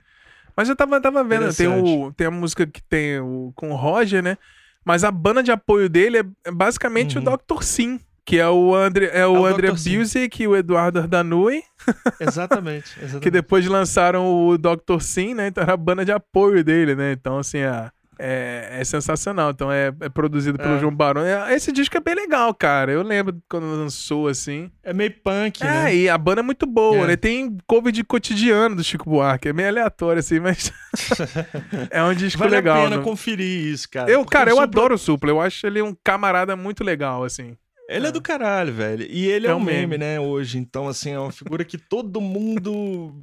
Mas 0.55 0.69
eu 0.69 0.77
tava, 0.77 1.01
tava 1.01 1.25
vendo, 1.25 1.53
tem, 1.55 1.67
o, 1.67 2.13
tem 2.13 2.27
a 2.27 2.31
música 2.31 2.67
que 2.67 2.83
tem 2.83 3.19
o, 3.19 3.51
com 3.57 3.71
o 3.71 3.77
Roger, 3.77 4.23
né? 4.23 4.37
Mas 4.85 5.03
a 5.03 5.11
banda 5.11 5.43
de 5.43 5.51
apoio 5.51 5.89
dele 5.89 6.19
é, 6.19 6.25
é 6.45 6.51
basicamente 6.51 7.17
uhum. 7.17 7.25
o 7.25 7.37
Dr. 7.37 7.63
Sim. 7.63 7.99
Que 8.25 8.39
é 8.39 8.49
o 8.49 8.75
André, 8.75 9.11
é 9.13 9.27
o, 9.27 9.37
é 9.37 9.41
o 9.41 9.47
André 9.47 9.71
Busick 9.71 10.43
e 10.43 10.47
o 10.47 10.57
Eduardo 10.57 10.99
Ardanui. 10.99 11.63
Exatamente, 12.21 12.93
exatamente. 13.03 13.21
que 13.21 13.31
depois 13.31 13.67
lançaram 13.67 14.47
o 14.47 14.57
Dr. 14.57 15.01
Sim, 15.01 15.35
né? 15.35 15.49
Então 15.49 15.63
era 15.63 15.75
a 15.75 15.77
banda 15.77 16.05
de 16.05 16.13
apoio 16.13 16.63
dele, 16.63 16.95
né? 16.95 17.13
Então, 17.13 17.39
assim, 17.39 17.63
a 17.63 17.93
é, 18.25 18.69
é 18.79 18.85
sensacional. 18.85 19.51
Então 19.51 19.71
é, 19.71 19.93
é 20.01 20.09
produzido 20.09 20.57
pelo 20.57 20.77
é. 20.77 20.79
João 20.79 20.95
Barão. 20.95 21.23
É, 21.23 21.55
esse 21.55 21.73
disco 21.73 21.97
é 21.97 22.01
bem 22.01 22.15
legal, 22.15 22.55
cara. 22.55 22.93
Eu 22.93 23.03
lembro 23.03 23.43
quando 23.49 23.67
lançou 23.67 24.29
assim. 24.29 24.71
É 24.83 24.93
meio 24.93 25.13
punk, 25.23 25.63
é, 25.63 25.67
né? 25.67 25.91
É, 25.91 25.97
e 25.97 26.09
a 26.09 26.17
banda 26.17 26.41
é 26.41 26.45
muito 26.45 26.65
boa, 26.65 27.05
é. 27.05 27.07
né? 27.09 27.17
Tem 27.17 27.57
cover 27.67 27.93
de 27.93 28.05
cotidiano 28.05 28.77
do 28.77 28.85
Chico 28.85 29.11
Buarque. 29.11 29.49
É 29.49 29.53
meio 29.53 29.69
aleatório, 29.69 30.21
assim, 30.21 30.39
mas. 30.39 30.73
é 31.91 32.03
um 32.05 32.15
disco 32.15 32.39
vale 32.39 32.53
legal. 32.53 32.75
Vale 32.75 32.87
a 32.87 32.91
pena 32.91 33.03
não? 33.03 33.05
conferir 33.05 33.67
isso, 33.67 33.89
cara. 33.91 34.09
Eu, 34.09 34.25
cara, 34.25 34.51
eu 34.51 34.57
Supla... 34.57 34.65
adoro 34.65 34.95
o 34.95 34.99
Supla. 34.99 35.31
Eu 35.31 35.41
acho 35.41 35.67
ele 35.67 35.83
um 35.83 35.97
camarada 36.05 36.55
muito 36.55 36.85
legal, 36.85 37.25
assim. 37.25 37.57
Ele 37.95 38.07
é. 38.07 38.09
é. 38.09 38.13
do 38.13 38.21
caralho, 38.21 38.73
velho. 38.73 39.07
E 39.09 39.27
ele 39.27 39.47
é, 39.47 39.51
é 39.51 39.55
um 39.55 39.61
meme, 39.61 39.81
meme, 39.81 39.99
né, 39.99 40.21
hoje. 40.21 40.59
Então, 40.59 40.89
assim, 40.89 41.11
é 41.11 41.19
uma 41.19 41.33
figura 41.33 41.65
que 41.65 41.79
todo 41.79 42.21
mundo 42.21 43.15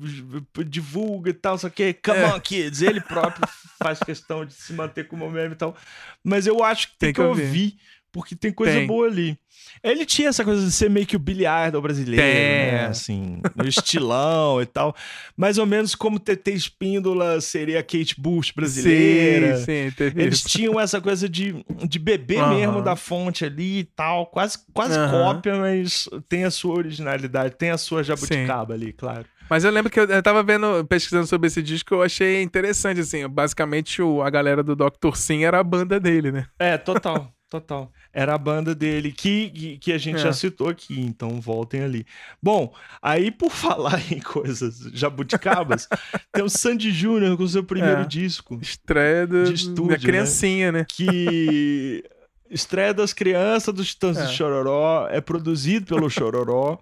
divulga 0.67 1.29
e 1.29 1.33
tal, 1.33 1.57
só 1.57 1.69
que, 1.69 1.93
come 1.93 2.19
é. 2.19 2.33
on, 2.33 2.39
kids. 2.39 2.81
Ele 2.81 3.01
próprio 3.01 3.47
faz 3.81 3.99
questão 3.99 4.45
de 4.45 4.53
se 4.53 4.73
manter 4.73 5.07
como 5.07 5.29
meme 5.29 5.53
e 5.53 5.57
tal. 5.57 5.75
Mas 6.23 6.47
eu 6.47 6.63
acho 6.63 6.87
que 6.89 6.97
tem, 6.97 7.07
tem 7.07 7.13
que, 7.13 7.21
que 7.21 7.27
ouvir. 7.27 7.43
ouvir 7.43 7.77
porque 8.11 8.35
tem 8.35 8.51
coisa 8.51 8.73
tem. 8.73 8.87
boa 8.87 9.07
ali. 9.07 9.37
Ele 9.83 10.05
tinha 10.05 10.29
essa 10.29 10.43
coisa 10.43 10.65
de 10.65 10.71
ser 10.71 10.89
meio 10.89 11.05
que 11.05 11.15
o 11.15 11.19
Billy 11.19 11.45
Idol 11.67 11.81
brasileiro, 11.81 12.21
tem. 12.21 12.33
né? 12.71 12.85
Assim, 12.87 13.41
no 13.55 13.67
estilão 13.67 14.61
e 14.61 14.65
tal. 14.65 14.95
Mais 15.37 15.57
ou 15.57 15.65
menos 15.65 15.95
como 15.95 16.19
TT 16.19 16.51
Espíndola 16.51 17.39
seria 17.41 17.79
a 17.79 17.83
Kate 17.83 18.15
Bush 18.17 18.51
brasileira. 18.51 19.57
Sim, 19.57 19.91
sim, 19.91 20.03
Eles 20.15 20.43
tinham 20.43 20.79
essa 20.79 20.99
coisa 20.99 21.29
de, 21.29 21.63
de 21.87 21.99
beber 21.99 22.41
uhum. 22.41 22.55
mesmo 22.55 22.81
da 22.81 22.95
fonte 22.95 23.45
ali 23.45 23.79
e 23.79 23.83
tal. 23.83 24.25
Quase, 24.27 24.59
quase 24.73 24.97
uhum. 24.97 25.11
cópia, 25.11 25.55
mas 25.55 26.09
tem 26.27 26.43
a 26.43 26.51
sua 26.51 26.75
originalidade, 26.75 27.55
tem 27.55 27.69
a 27.69 27.77
sua 27.77 28.03
jabuticaba 28.03 28.75
sim. 28.75 28.83
ali, 28.83 28.93
claro. 28.93 29.25
Mas 29.49 29.63
eu 29.63 29.71
lembro 29.71 29.91
que 29.91 29.99
eu, 29.99 30.05
eu 30.05 30.21
tava 30.21 30.43
vendo, 30.43 30.85
pesquisando 30.85 31.25
sobre 31.25 31.47
esse 31.47 31.63
disco, 31.63 31.95
eu 31.95 32.03
achei 32.03 32.43
interessante, 32.43 32.99
assim. 32.99 33.27
Basicamente, 33.27 33.99
o, 34.01 34.21
a 34.21 34.29
galera 34.29 34.61
do 34.61 34.75
Dr. 34.75 35.15
Sim 35.15 35.43
era 35.43 35.59
a 35.59 35.63
banda 35.63 35.99
dele, 35.99 36.31
né? 36.31 36.45
É, 36.59 36.77
total, 36.77 37.33
total. 37.49 37.91
Era 38.13 38.35
a 38.35 38.37
banda 38.37 38.75
dele 38.75 39.11
que, 39.11 39.77
que 39.79 39.91
a 39.91 39.97
gente 39.97 40.17
é. 40.17 40.19
já 40.19 40.33
citou 40.33 40.69
aqui, 40.69 40.99
então 40.99 41.41
voltem 41.41 41.81
ali. 41.81 42.05
Bom, 42.41 42.73
aí 43.01 43.31
por 43.31 43.49
falar 43.51 43.99
em 44.11 44.19
coisas 44.19 44.79
jabuticabas, 44.93 45.87
tem 46.31 46.43
o 46.43 46.49
Sandy 46.49 46.91
Júnior 46.91 47.35
com 47.35 47.43
o 47.43 47.47
seu 47.47 47.63
primeiro 47.63 48.01
é. 48.01 48.05
disco. 48.05 48.59
Estreia 48.61 49.25
do, 49.25 49.45
de 49.45 49.53
estúdio, 49.53 49.87
da 49.87 49.93
né? 49.93 49.99
criancinha, 49.99 50.71
né? 50.71 50.79
né? 50.79 50.85
Que 50.87 52.03
estreia 52.49 52.93
das 52.93 53.13
crianças 53.13 53.73
dos 53.73 53.89
Titãs 53.89 54.17
é. 54.17 54.25
do 54.25 54.31
Chororó, 54.31 55.07
é 55.09 55.19
produzido 55.19 55.87
pelo 55.87 56.09
Chororó. 56.09 56.79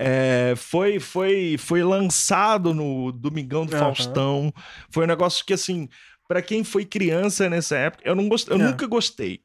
É, 0.00 0.54
foi, 0.56 1.00
foi, 1.00 1.56
foi 1.58 1.82
lançado 1.82 2.72
no 2.72 3.10
Domingão 3.10 3.66
do 3.66 3.72
uhum. 3.72 3.80
Faustão. 3.80 4.54
Foi 4.90 5.04
um 5.04 5.08
negócio 5.08 5.44
que, 5.44 5.52
assim, 5.52 5.88
para 6.28 6.40
quem 6.40 6.62
foi 6.62 6.84
criança 6.84 7.48
nessa 7.50 7.76
época, 7.76 8.04
eu, 8.06 8.14
não 8.14 8.28
gost... 8.28 8.46
eu 8.48 8.56
é. 8.56 8.58
nunca 8.58 8.86
gostei. 8.86 9.40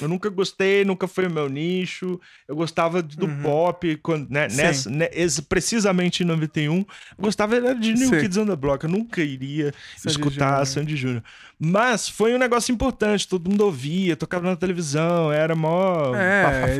Eu 0.00 0.08
nunca 0.08 0.28
gostei, 0.28 0.84
nunca 0.84 1.06
foi 1.06 1.26
o 1.26 1.30
meu 1.30 1.48
nicho. 1.48 2.20
Eu 2.48 2.56
gostava 2.56 3.00
do 3.00 3.26
uhum. 3.26 3.42
pop, 3.42 3.96
quando, 3.96 4.28
né, 4.28 4.48
nessa, 4.48 4.90
né, 4.90 5.08
precisamente 5.48 6.22
em 6.22 6.26
91. 6.26 6.78
Eu 6.78 6.86
gostava 7.18 7.74
de 7.74 7.94
New 7.94 8.08
Sim. 8.08 8.20
Kids 8.20 8.36
on 8.36 8.46
the 8.46 8.56
Block. 8.56 8.82
Eu 8.82 8.90
nunca 8.90 9.22
iria 9.22 9.72
Sandy 9.96 10.16
escutar 10.16 10.48
Junior. 10.48 10.66
Sandy 10.66 10.96
Júnior. 10.96 11.22
Mas 11.58 12.08
foi 12.08 12.34
um 12.34 12.38
negócio 12.38 12.72
importante, 12.72 13.28
todo 13.28 13.48
mundo 13.48 13.64
ouvia, 13.64 14.16
tocava 14.16 14.48
na 14.48 14.56
televisão, 14.56 15.32
era 15.32 15.54
mó. 15.54 16.14
É, 16.16 16.76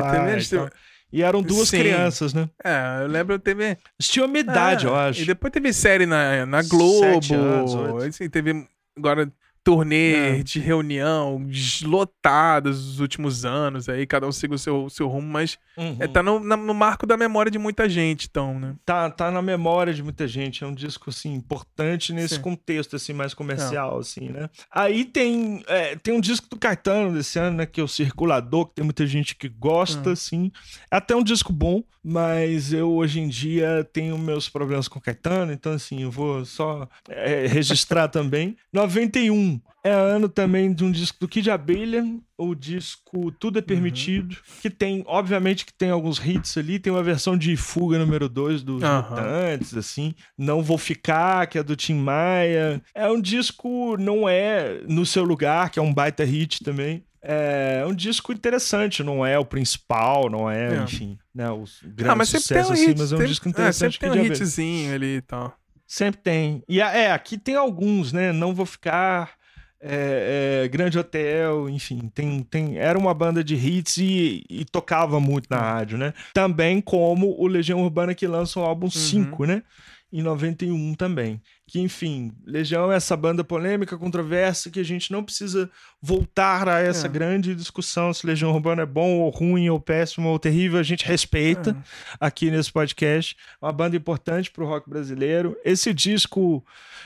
e, 1.11 1.19
e 1.19 1.23
eram 1.23 1.41
duas 1.41 1.69
Sim. 1.69 1.79
crianças, 1.79 2.33
né? 2.33 2.49
É, 2.63 3.03
eu 3.03 3.07
lembro 3.07 3.39
teve. 3.39 3.63
Eles 3.63 4.07
tinham 4.09 4.27
uma 4.27 4.37
idade, 4.37 4.85
é, 4.85 4.89
eu 4.89 4.95
acho. 4.95 5.21
E 5.21 5.25
depois 5.25 5.51
teve 5.51 5.71
série 5.71 6.05
na, 6.05 6.45
na 6.45 6.61
Globo. 6.63 7.33
Anos, 7.33 8.03
assim, 8.03 8.29
teve. 8.29 8.67
Agora 8.97 9.31
turnê 9.63 10.39
é. 10.39 10.43
de 10.43 10.59
reunião 10.59 11.47
lotadas 11.83 12.77
nos 12.77 12.99
últimos 12.99 13.45
anos, 13.45 13.89
aí 13.89 14.05
cada 14.05 14.27
um 14.27 14.31
siga 14.31 14.55
o 14.55 14.57
seu, 14.57 14.89
seu 14.89 15.07
rumo, 15.07 15.27
mas 15.27 15.57
uhum. 15.77 15.97
é, 15.99 16.07
tá 16.07 16.23
no, 16.23 16.39
na, 16.39 16.57
no 16.57 16.73
marco 16.73 17.05
da 17.05 17.17
memória 17.17 17.51
de 17.51 17.59
muita 17.59 17.87
gente, 17.87 18.27
então, 18.29 18.59
né? 18.59 18.75
Tá, 18.85 19.09
tá 19.09 19.31
na 19.31 19.41
memória 19.41 19.93
de 19.93 20.01
muita 20.03 20.27
gente, 20.27 20.63
é 20.63 20.67
um 20.67 20.73
disco, 20.73 21.09
assim, 21.09 21.33
importante 21.33 22.13
nesse 22.13 22.35
Sim. 22.35 22.41
contexto, 22.41 22.95
assim, 22.95 23.13
mais 23.13 23.33
comercial, 23.33 23.97
é. 23.97 23.99
assim, 24.01 24.29
né? 24.29 24.49
Aí 24.71 25.05
tem, 25.05 25.63
é, 25.67 25.95
tem 25.95 26.13
um 26.13 26.21
disco 26.21 26.47
do 26.49 26.57
Caetano 26.57 27.13
desse 27.13 27.37
ano, 27.39 27.57
né, 27.57 27.65
que 27.65 27.79
é 27.79 27.83
o 27.83 27.87
Circulador, 27.87 28.67
que 28.67 28.75
tem 28.75 28.85
muita 28.85 29.05
gente 29.05 29.35
que 29.35 29.49
gosta, 29.49 30.07
uhum. 30.07 30.13
assim, 30.13 30.51
é 30.91 30.97
até 30.97 31.15
um 31.15 31.23
disco 31.23 31.51
bom, 31.53 31.83
mas 32.03 32.71
eu, 32.71 32.91
hoje 32.93 33.19
em 33.19 33.27
dia, 33.27 33.87
tenho 33.91 34.17
meus 34.17 34.47
problemas 34.47 34.87
com 34.87 34.99
o 34.99 35.01
Caetano, 35.01 35.51
então, 35.51 35.73
assim, 35.73 36.03
eu 36.03 36.11
vou 36.11 36.45
só 36.45 36.87
é, 37.09 37.45
registrar 37.45 38.07
também. 38.09 38.55
91, 38.71 39.48
é 39.83 39.91
ano 39.91 40.27
também 40.27 40.73
de 40.73 40.83
um 40.83 40.91
disco 40.91 41.17
do 41.21 41.27
Kid 41.27 41.49
Abelha, 41.49 42.05
o 42.37 42.53
disco 42.53 43.31
Tudo 43.31 43.59
é 43.59 43.61
Permitido, 43.61 44.33
uhum. 44.33 44.61
que 44.61 44.69
tem, 44.69 45.03
obviamente 45.07 45.65
que 45.65 45.73
tem 45.73 45.89
alguns 45.89 46.19
hits 46.19 46.57
ali, 46.57 46.79
tem 46.79 46.91
uma 46.91 47.03
versão 47.03 47.37
de 47.37 47.55
Fuga 47.55 47.97
número 47.97 48.27
2 48.27 48.61
dos 48.61 48.83
uhum. 48.83 48.95
Mutantes, 48.95 49.75
assim, 49.75 50.13
Não 50.37 50.61
Vou 50.61 50.77
Ficar, 50.77 51.47
que 51.47 51.57
é 51.57 51.63
do 51.63 51.75
Tim 51.75 51.95
Maia. 51.95 52.81
É 52.93 53.09
um 53.09 53.21
disco, 53.21 53.95
não 53.97 54.27
é 54.27 54.81
No 54.87 55.05
Seu 55.05 55.23
Lugar, 55.23 55.69
que 55.69 55.79
é 55.79 55.81
um 55.81 55.93
baita 55.93 56.25
hit 56.25 56.63
também. 56.63 57.03
É 57.21 57.83
um 57.85 57.93
disco 57.93 58.31
interessante, 58.31 59.03
não 59.03 59.25
é 59.25 59.37
o 59.37 59.45
principal, 59.45 60.29
não 60.29 60.49
é, 60.49 60.77
é. 60.77 60.83
enfim, 60.83 61.17
né, 61.35 61.49
o 61.49 61.65
grande 61.83 62.11
ah, 62.11 62.15
mas 62.15 62.29
sucesso 62.29 62.71
assim, 62.71 62.95
mas 62.97 63.11
é 63.11 63.15
um 63.15 63.25
disco 63.25 63.49
interessante. 63.49 63.97
É, 63.97 63.99
sempre 63.99 64.21
tem 64.21 64.31
um 64.31 64.33
hitzinho 64.33 64.95
ali 64.95 65.17
e 65.17 65.21
tal. 65.21 65.53
Sempre 65.85 66.21
tem. 66.21 66.63
E 66.69 66.79
é, 66.79 67.11
aqui 67.11 67.37
tem 67.37 67.55
alguns, 67.55 68.13
né? 68.13 68.31
Não 68.31 68.53
vou 68.53 68.65
ficar 68.65 69.38
é, 69.81 70.63
é, 70.63 70.67
Grande 70.67 70.99
Hotel, 70.99 71.69
enfim, 71.69 72.11
tem, 72.13 72.43
tem, 72.43 72.77
era 72.77 72.97
uma 72.97 73.13
banda 73.13 73.43
de 73.43 73.55
hits 73.55 73.97
e, 73.97 74.43
e, 74.49 74.65
tocava 74.65 75.19
muito 75.19 75.47
na 75.49 75.57
rádio, 75.57 75.97
né? 75.97 76.13
Também 76.33 76.81
como 76.81 77.35
o 77.39 77.47
Legião 77.47 77.81
Urbana 77.81 78.13
que 78.13 78.27
lança 78.27 78.59
o 78.59 78.63
álbum 78.63 78.89
5, 78.89 79.41
uhum. 79.41 79.47
né? 79.47 79.63
Em 80.11 80.21
91 80.21 80.95
também 80.95 81.41
que, 81.69 81.79
enfim, 81.79 82.31
Legião 82.47 82.91
é 82.91 82.95
essa 82.95 83.15
banda 83.15 83.43
polêmica, 83.43 83.95
controversa, 83.95 84.71
que 84.71 84.79
a 84.79 84.83
gente 84.83 85.11
não 85.11 85.23
precisa 85.23 85.69
voltar 86.01 86.67
a 86.67 86.79
essa 86.79 87.05
é. 87.05 87.09
grande 87.09 87.53
discussão 87.53 88.11
se 88.11 88.25
Legião 88.25 88.51
Urbana 88.51 88.81
é 88.81 88.85
bom 88.87 89.19
ou 89.19 89.29
ruim, 89.29 89.69
ou 89.69 89.79
péssimo 89.79 90.29
ou 90.29 90.39
terrível, 90.39 90.79
a 90.79 90.83
gente 90.83 91.05
respeita 91.05 91.69
é. 91.69 91.75
aqui 92.19 92.49
nesse 92.49 92.71
podcast. 92.71 93.37
Uma 93.61 93.71
banda 93.71 93.95
importante 93.95 94.49
pro 94.49 94.65
rock 94.65 94.89
brasileiro. 94.89 95.55
Esse 95.63 95.93
disco 95.93 96.65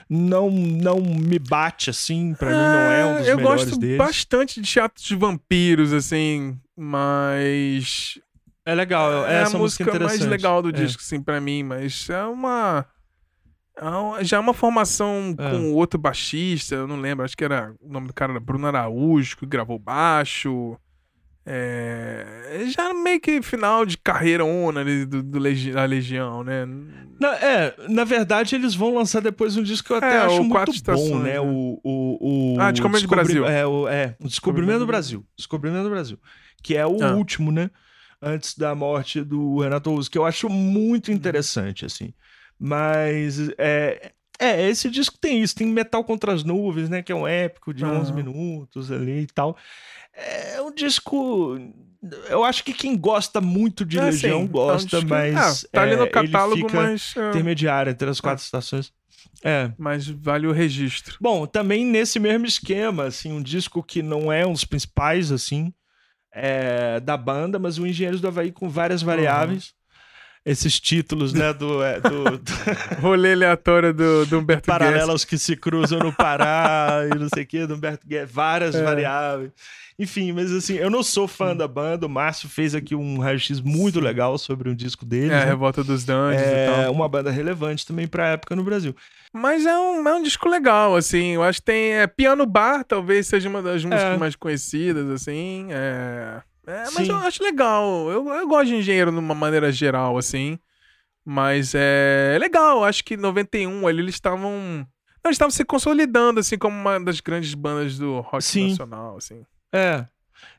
não, 0.10 0.50
não 0.50 1.02
me 1.02 1.38
bate 1.38 1.90
assim, 1.90 2.34
para 2.34 2.50
mim 2.50 2.56
não 2.56 2.92
é 2.92 3.06
um 3.06 3.18
dos 3.18 3.28
eu 3.28 3.38
melhores 3.38 3.66
gosto 3.66 3.80
deles. 3.80 3.98
bastante 3.98 4.62
de 4.62 4.72
Teatro 4.72 5.04
de 5.04 5.16
Vampiros, 5.16 5.92
assim, 5.92 6.58
mas... 6.76 8.18
É 8.66 8.74
legal, 8.74 9.28
é, 9.28 9.42
é 9.42 9.44
a 9.44 9.50
música 9.50 10.00
mais 10.00 10.22
legal 10.22 10.62
do 10.62 10.70
é. 10.70 10.72
disco, 10.72 11.02
assim, 11.02 11.22
pra 11.22 11.42
mim, 11.42 11.64
mas 11.64 12.10
é 12.10 12.24
uma 12.24 12.86
é 12.88 12.93
já 14.22 14.38
é 14.38 14.40
uma 14.40 14.54
formação 14.54 15.36
é. 15.38 15.50
com 15.50 15.74
outro 15.74 16.00
baixista, 16.00 16.76
eu 16.76 16.88
não 16.88 17.00
lembro, 17.00 17.26
acho 17.26 17.36
que 17.36 17.44
era 17.44 17.74
o 17.82 17.92
nome 17.92 18.08
do 18.08 18.14
cara 18.14 18.32
era 18.32 18.40
Bruno 18.40 18.68
Araújo, 18.68 19.38
que 19.38 19.46
gravou 19.46 19.80
baixo. 19.80 20.78
É, 21.46 22.64
já 22.68 22.94
meio 22.94 23.20
que 23.20 23.42
final 23.42 23.86
de 23.86 23.98
carreira 23.98 24.46
ona 24.46 24.80
ali 24.80 25.06
do, 25.06 25.22
do 25.22 25.40
Legi 25.40 25.72
da 25.72 25.84
Legião, 25.84 26.42
né? 26.42 26.66
Na, 27.20 27.36
é, 27.36 27.76
na 27.90 28.06
verdade, 28.06 28.56
eles 28.56 28.74
vão 28.74 28.96
lançar 28.96 29.22
depois 29.22 29.58
um 29.58 29.64
disco 29.64 29.88
que 29.88 29.94
eu 29.94 29.98
até 29.98 30.16
é, 30.16 30.20
acho 30.20 30.44
muito 30.44 30.84
bom, 30.86 31.20
né? 31.20 31.34
né? 31.34 31.40
O, 31.42 31.80
o, 31.84 32.56
o, 32.56 32.62
ah, 32.62 32.72
Descobrimento 32.72 33.08
do 33.08 33.16
Brasil. 33.16 33.46
É, 33.46 33.68
o, 33.68 33.88
é, 33.90 34.16
o 34.22 34.28
Descobrimento 34.28 34.80
do 34.80 34.88
Brasil. 34.88 35.26
Descobrimento 35.38 35.84
do 35.84 35.90
Brasil. 35.90 36.18
Que 36.62 36.78
é 36.78 36.88
o 36.88 37.04
ah. 37.04 37.14
último, 37.14 37.52
né? 37.52 37.70
Antes 38.22 38.58
da 38.58 38.74
morte 38.74 39.22
do 39.22 39.60
Renato 39.60 39.90
Russo, 39.90 40.10
que 40.10 40.18
eu 40.18 40.26
acho 40.26 40.48
muito 40.48 41.12
interessante, 41.12 41.86
assim. 41.86 42.14
Mas 42.66 43.50
é, 43.58 44.14
é, 44.40 44.70
esse 44.70 44.90
disco 44.90 45.18
tem 45.18 45.42
isso, 45.42 45.54
tem 45.54 45.68
Metal 45.68 46.02
contra 46.02 46.32
as 46.32 46.46
Nuvens, 46.46 46.90
né? 46.90 47.04
Que 47.04 47.12
é 47.12 47.16
um 47.16 47.28
épico 47.28 47.74
de 47.74 47.84
uhum. 47.84 48.00
11 48.00 48.14
minutos 48.14 48.90
ali 48.90 49.24
e 49.24 49.28
tal. 49.28 49.58
É 50.14 50.62
um 50.62 50.74
disco. 50.74 51.60
Eu 52.30 52.46
acho 52.46 52.64
que 52.64 52.74
quem 52.74 52.98
gosta 52.98 53.42
muito 53.42 53.84
de 53.84 54.00
é, 54.00 54.06
Legião 54.06 54.44
sim, 54.44 54.48
gosta, 54.48 54.96
é 54.96 55.00
um 55.02 55.06
mas. 55.06 55.66
Ah, 55.66 55.68
tá 55.74 55.82
ali 55.82 55.98
no 55.98 56.04
é, 56.04 56.10
catálogo, 56.10 56.66
mas. 56.72 57.14
É. 57.18 57.30
Intermediário 57.32 57.90
entre 57.90 58.10
as 58.10 58.22
quatro 58.22 58.42
estações. 58.42 58.94
É. 59.44 59.70
Mas 59.78 60.08
vale 60.08 60.48
o 60.48 60.54
registro. 60.54 61.18
Bom, 61.20 61.46
também 61.46 61.86
nesse 61.86 62.18
mesmo 62.18 62.46
esquema, 62.46 63.08
assim, 63.08 63.34
um 63.34 63.44
disco 63.44 63.84
que 63.84 64.02
não 64.02 64.32
é 64.32 64.48
um 64.48 64.54
dos 64.54 64.64
principais, 64.64 65.34
assim, 65.34 65.74
é, 66.32 67.02
da 67.02 67.18
banda, 67.18 67.60
mas 67.60 67.78
o 67.78 67.86
Engenheiros 67.86 68.22
do 68.22 68.28
Havaí 68.30 68.54
com 68.54 68.70
várias 68.70 69.02
variáveis. 69.02 69.66
Uhum 69.66 69.83
esses 70.46 70.80
títulos, 70.80 71.34
né? 71.34 71.54
Do, 71.54 71.82
é, 71.82 72.00
do, 72.00 72.38
do... 72.38 72.52
rolê 73.00 73.34
aleatório 73.34 73.94
do, 73.94 74.26
do 74.26 74.40
Humberto 74.40 74.68
Paralelos 74.68 75.24
Guess. 75.24 75.26
que 75.26 75.38
se 75.38 75.56
cruzam 75.56 76.00
no 76.00 76.12
Pará 76.14 77.04
e 77.14 77.18
não 77.18 77.30
sei 77.34 77.44
o 77.44 77.48
quê, 77.48 77.66
do 77.66 77.76
Humberto 77.76 78.06
Guess, 78.08 78.32
várias 78.32 78.76
é. 78.76 78.84
variáveis. 78.84 79.52
Enfim, 79.98 80.32
mas 80.32 80.52
assim, 80.52 80.74
eu 80.74 80.90
não 80.90 81.04
sou 81.04 81.28
fã 81.28 81.56
da 81.56 81.68
banda. 81.68 82.08
O 82.08 82.10
Márcio 82.10 82.50
fez 82.50 82.74
aqui 82.74 82.96
um 82.96 83.20
raio-x 83.20 83.62
muito 83.62 84.00
legal 84.00 84.38
sobre 84.38 84.68
um 84.70 84.76
disco 84.76 85.06
deles. 85.06 85.32
É, 85.32 85.42
né? 85.42 85.46
Revolta 85.46 85.84
dos 85.84 86.04
Dungeons 86.04 86.42
é, 86.42 86.66
e 86.66 86.84
tal. 86.84 86.92
uma 86.92 87.08
banda 87.08 87.30
relevante 87.30 87.86
também 87.86 88.08
pra 88.08 88.30
época 88.30 88.56
no 88.56 88.64
Brasil. 88.64 88.96
Mas 89.32 89.66
é 89.66 89.78
um, 89.78 90.08
é 90.08 90.16
um 90.16 90.24
disco 90.24 90.50
legal, 90.50 90.96
assim. 90.96 91.34
Eu 91.34 91.44
acho 91.44 91.60
que 91.60 91.66
tem. 91.66 91.94
É, 91.94 92.08
Piano 92.08 92.46
Bar 92.46 92.84
talvez 92.84 93.28
seja 93.28 93.48
uma 93.48 93.62
das 93.62 93.84
músicas 93.84 94.16
é. 94.16 94.18
mais 94.18 94.36
conhecidas, 94.36 95.08
assim. 95.10 95.68
É, 95.70 96.42
é 96.66 96.84
mas 96.86 97.08
Sim. 97.08 97.10
eu 97.10 97.18
acho 97.18 97.44
legal. 97.44 98.10
Eu, 98.10 98.28
eu 98.30 98.48
gosto 98.48 98.68
de 98.68 98.76
engenheiro 98.76 99.12
de 99.12 99.18
uma 99.18 99.36
maneira 99.36 99.72
geral, 99.72 100.18
assim. 100.18 100.58
Mas 101.26 101.74
é, 101.76 102.34
é 102.36 102.40
legal. 102.40 102.84
Acho 102.84 103.04
que 103.04 103.18
91 103.18 103.88
ali 103.88 104.00
eles 104.00 104.16
estavam. 104.16 104.88
Eles 105.24 105.36
estavam 105.36 105.52
se 105.52 105.64
consolidando, 105.64 106.40
assim, 106.40 106.58
como 106.58 106.76
uma 106.76 107.00
das 107.00 107.22
grandes 107.22 107.54
bandas 107.54 107.98
do 107.98 108.20
rock 108.20 108.44
Sim. 108.44 108.70
nacional, 108.70 109.18
assim. 109.18 109.46
É. 109.74 110.06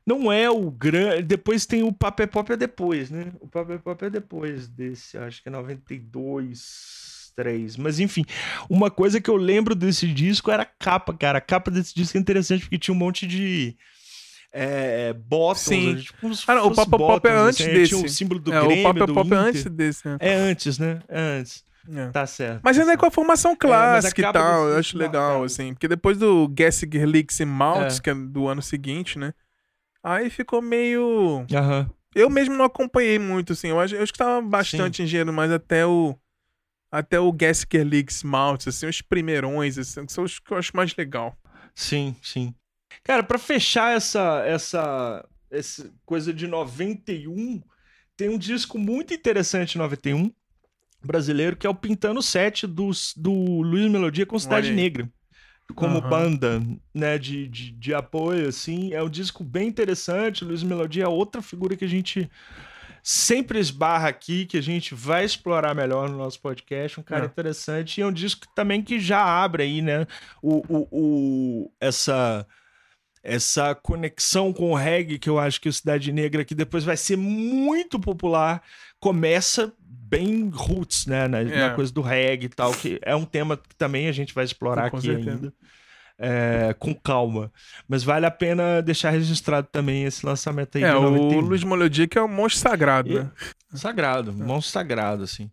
Não 0.06 0.32
é 0.32 0.50
o 0.50 0.70
grande. 0.70 1.22
Depois 1.22 1.66
tem 1.66 1.82
o 1.82 1.92
Papel 1.92 2.28
Pop 2.28 2.50
é 2.52 2.56
depois, 2.56 3.10
né? 3.10 3.32
O 3.40 3.48
Papel 3.48 3.78
Pop 3.80 4.04
é 4.04 4.10
depois 4.10 4.68
desse, 4.68 5.18
acho 5.18 5.42
que 5.42 5.48
é 5.48 5.52
92, 5.52 7.32
3. 7.34 7.76
Mas 7.76 8.00
enfim, 8.00 8.24
uma 8.68 8.90
coisa 8.90 9.20
que 9.20 9.28
eu 9.28 9.36
lembro 9.36 9.74
desse 9.74 10.06
disco 10.06 10.50
era 10.50 10.62
a 10.62 10.66
capa, 10.66 11.12
cara. 11.14 11.38
A 11.38 11.42
capa 11.42 11.70
desse 11.70 11.94
disco 11.94 12.16
é 12.16 12.20
interessante 12.20 12.62
porque 12.62 12.78
tinha 12.78 12.94
um 12.94 12.98
monte 12.98 13.26
de. 13.26 13.76
É, 14.56 15.12
bottoms, 15.12 15.62
Sim. 15.62 15.94
Né? 15.94 16.00
Tipo, 16.00 16.30
ah, 16.46 16.54
não, 16.54 16.66
o 16.68 16.74
Pop 16.74 16.90
Pop 16.90 17.28
é 17.28 17.32
antes 17.32 17.60
assim, 17.60 17.74
desse. 17.74 17.94
O 17.96 18.08
símbolo 18.08 18.40
do 18.40 18.54
é, 18.54 18.60
Grêmio, 18.64 18.88
o 18.88 18.94
Pop 18.94 19.12
Pop 19.12 19.34
é 19.34 19.36
antes 19.36 19.64
desse. 19.64 20.06
Né? 20.06 20.16
É 20.20 20.34
antes, 20.34 20.78
né? 20.78 21.00
É 21.08 21.20
antes. 21.20 21.64
É. 21.92 22.06
Tá 22.10 22.24
certo. 22.24 22.60
Mas 22.62 22.76
tá 22.76 22.82
ainda 22.82 22.94
é 22.94 22.96
com 22.96 23.06
a 23.06 23.10
formação 23.10 23.56
clássica 23.56 24.24
é, 24.24 24.30
e 24.30 24.32
tal, 24.32 24.68
eu 24.68 24.78
acho 24.78 24.96
legal, 24.96 25.42
assim. 25.42 25.74
Porque 25.74 25.88
depois 25.88 26.16
do 26.16 26.48
Gessinger 26.56 27.04
Leaks 27.04 27.40
e 27.40 27.44
Maltz, 27.44 27.98
é. 27.98 28.00
que 28.00 28.10
é 28.10 28.14
do 28.14 28.46
ano 28.46 28.62
seguinte, 28.62 29.18
né? 29.18 29.34
Aí 30.02 30.30
ficou 30.30 30.62
meio. 30.62 31.44
Uhum. 31.50 31.90
Eu 32.14 32.30
mesmo 32.30 32.54
não 32.54 32.64
acompanhei 32.64 33.18
muito, 33.18 33.54
assim. 33.54 33.68
Eu, 33.68 33.80
acho, 33.80 33.96
eu 33.96 34.04
escutava 34.04 34.40
bastante 34.40 34.98
Sim. 34.98 35.02
engenheiro, 35.02 35.32
mas 35.32 35.50
até 35.50 35.84
o. 35.84 36.16
Até 36.92 37.18
o 37.18 37.36
Gessinger 37.36 37.84
Leaks 37.84 38.22
Maltz, 38.22 38.68
assim, 38.68 38.86
os 38.86 39.02
primeirões, 39.02 39.76
assim, 39.76 40.06
que 40.06 40.12
são 40.12 40.22
os 40.22 40.38
que 40.38 40.52
eu 40.52 40.56
acho 40.56 40.76
mais 40.76 40.94
legal. 40.94 41.36
Sim, 41.74 42.14
sim. 42.22 42.54
Cara, 43.02 43.22
para 43.22 43.38
fechar 43.38 43.96
essa, 43.96 44.42
essa, 44.46 45.26
essa 45.50 45.90
coisa 46.04 46.32
de 46.32 46.46
91, 46.46 47.62
tem 48.16 48.28
um 48.28 48.38
disco 48.38 48.78
muito 48.78 49.12
interessante 49.12 49.78
91 49.78 50.32
brasileiro, 51.04 51.56
que 51.56 51.66
é 51.66 51.70
o 51.70 51.74
Pintando 51.74 52.22
7 52.22 52.66
do, 52.66 52.90
do 53.16 53.32
Luiz 53.32 53.90
Melodia 53.90 54.26
com 54.26 54.38
Cidade 54.38 54.72
Negra. 54.72 55.08
Como 55.74 55.98
uhum. 55.98 56.08
banda, 56.08 56.62
né, 56.92 57.16
de, 57.16 57.48
de, 57.48 57.70
de, 57.72 57.94
apoio, 57.94 58.48
assim. 58.48 58.92
É 58.92 59.02
um 59.02 59.08
disco 59.08 59.42
bem 59.42 59.66
interessante. 59.66 60.44
Luiz 60.44 60.62
Melodia 60.62 61.04
é 61.04 61.08
outra 61.08 61.40
figura 61.40 61.74
que 61.74 61.86
a 61.86 61.88
gente 61.88 62.30
sempre 63.02 63.58
esbarra 63.58 64.08
aqui, 64.08 64.44
que 64.44 64.58
a 64.58 64.62
gente 64.62 64.94
vai 64.94 65.24
explorar 65.24 65.74
melhor 65.74 66.08
no 66.08 66.18
nosso 66.18 66.38
podcast. 66.40 67.00
Um 67.00 67.02
cara 67.02 67.24
é. 67.24 67.26
interessante. 67.26 67.98
E 67.98 68.02
é 68.02 68.06
um 68.06 68.12
disco 68.12 68.46
também 68.54 68.82
que 68.82 69.00
já 69.00 69.22
abre 69.22 69.62
aí, 69.62 69.80
né, 69.80 70.06
o, 70.42 70.62
o, 70.68 70.88
o, 70.90 71.72
essa 71.80 72.46
essa 73.24 73.74
conexão 73.74 74.52
com 74.52 74.70
o 74.70 74.74
reggae 74.74 75.18
que 75.18 75.30
eu 75.30 75.38
acho 75.38 75.58
que 75.58 75.68
o 75.68 75.72
Cidade 75.72 76.12
Negra 76.12 76.44
que 76.44 76.54
depois 76.54 76.84
vai 76.84 76.96
ser 76.96 77.16
muito 77.16 77.98
popular 77.98 78.62
começa 79.00 79.72
bem 79.80 80.50
roots, 80.50 81.06
né? 81.06 81.26
Na, 81.26 81.40
é. 81.40 81.68
na, 81.68 81.70
coisa 81.74 81.90
do 81.90 82.02
reggae 82.02 82.46
e 82.46 82.48
tal, 82.50 82.72
que 82.72 83.00
é 83.02 83.16
um 83.16 83.24
tema 83.24 83.56
que 83.56 83.74
também 83.76 84.08
a 84.08 84.12
gente 84.12 84.34
vai 84.34 84.44
explorar 84.44 84.90
com 84.90 84.98
aqui 84.98 85.06
certeza. 85.06 85.30
ainda. 85.30 85.52
É, 86.16 86.76
com 86.78 86.94
calma. 86.94 87.50
Mas 87.88 88.04
vale 88.04 88.24
a 88.24 88.30
pena 88.30 88.80
deixar 88.80 89.10
registrado 89.10 89.66
também 89.72 90.04
esse 90.04 90.24
lançamento 90.24 90.76
aí. 90.76 90.84
É, 90.84 90.94
o 90.94 91.40
Luiz 91.40 91.64
Melodia 91.64 92.06
que 92.06 92.18
é 92.18 92.22
um 92.22 92.28
monstro 92.28 92.60
sagrado, 92.60 93.10
e, 93.10 93.14
né? 93.14 93.30
Sagrado, 93.74 94.30
é. 94.30 94.34
monstro 94.34 94.70
sagrado, 94.70 95.24
assim. 95.24 95.50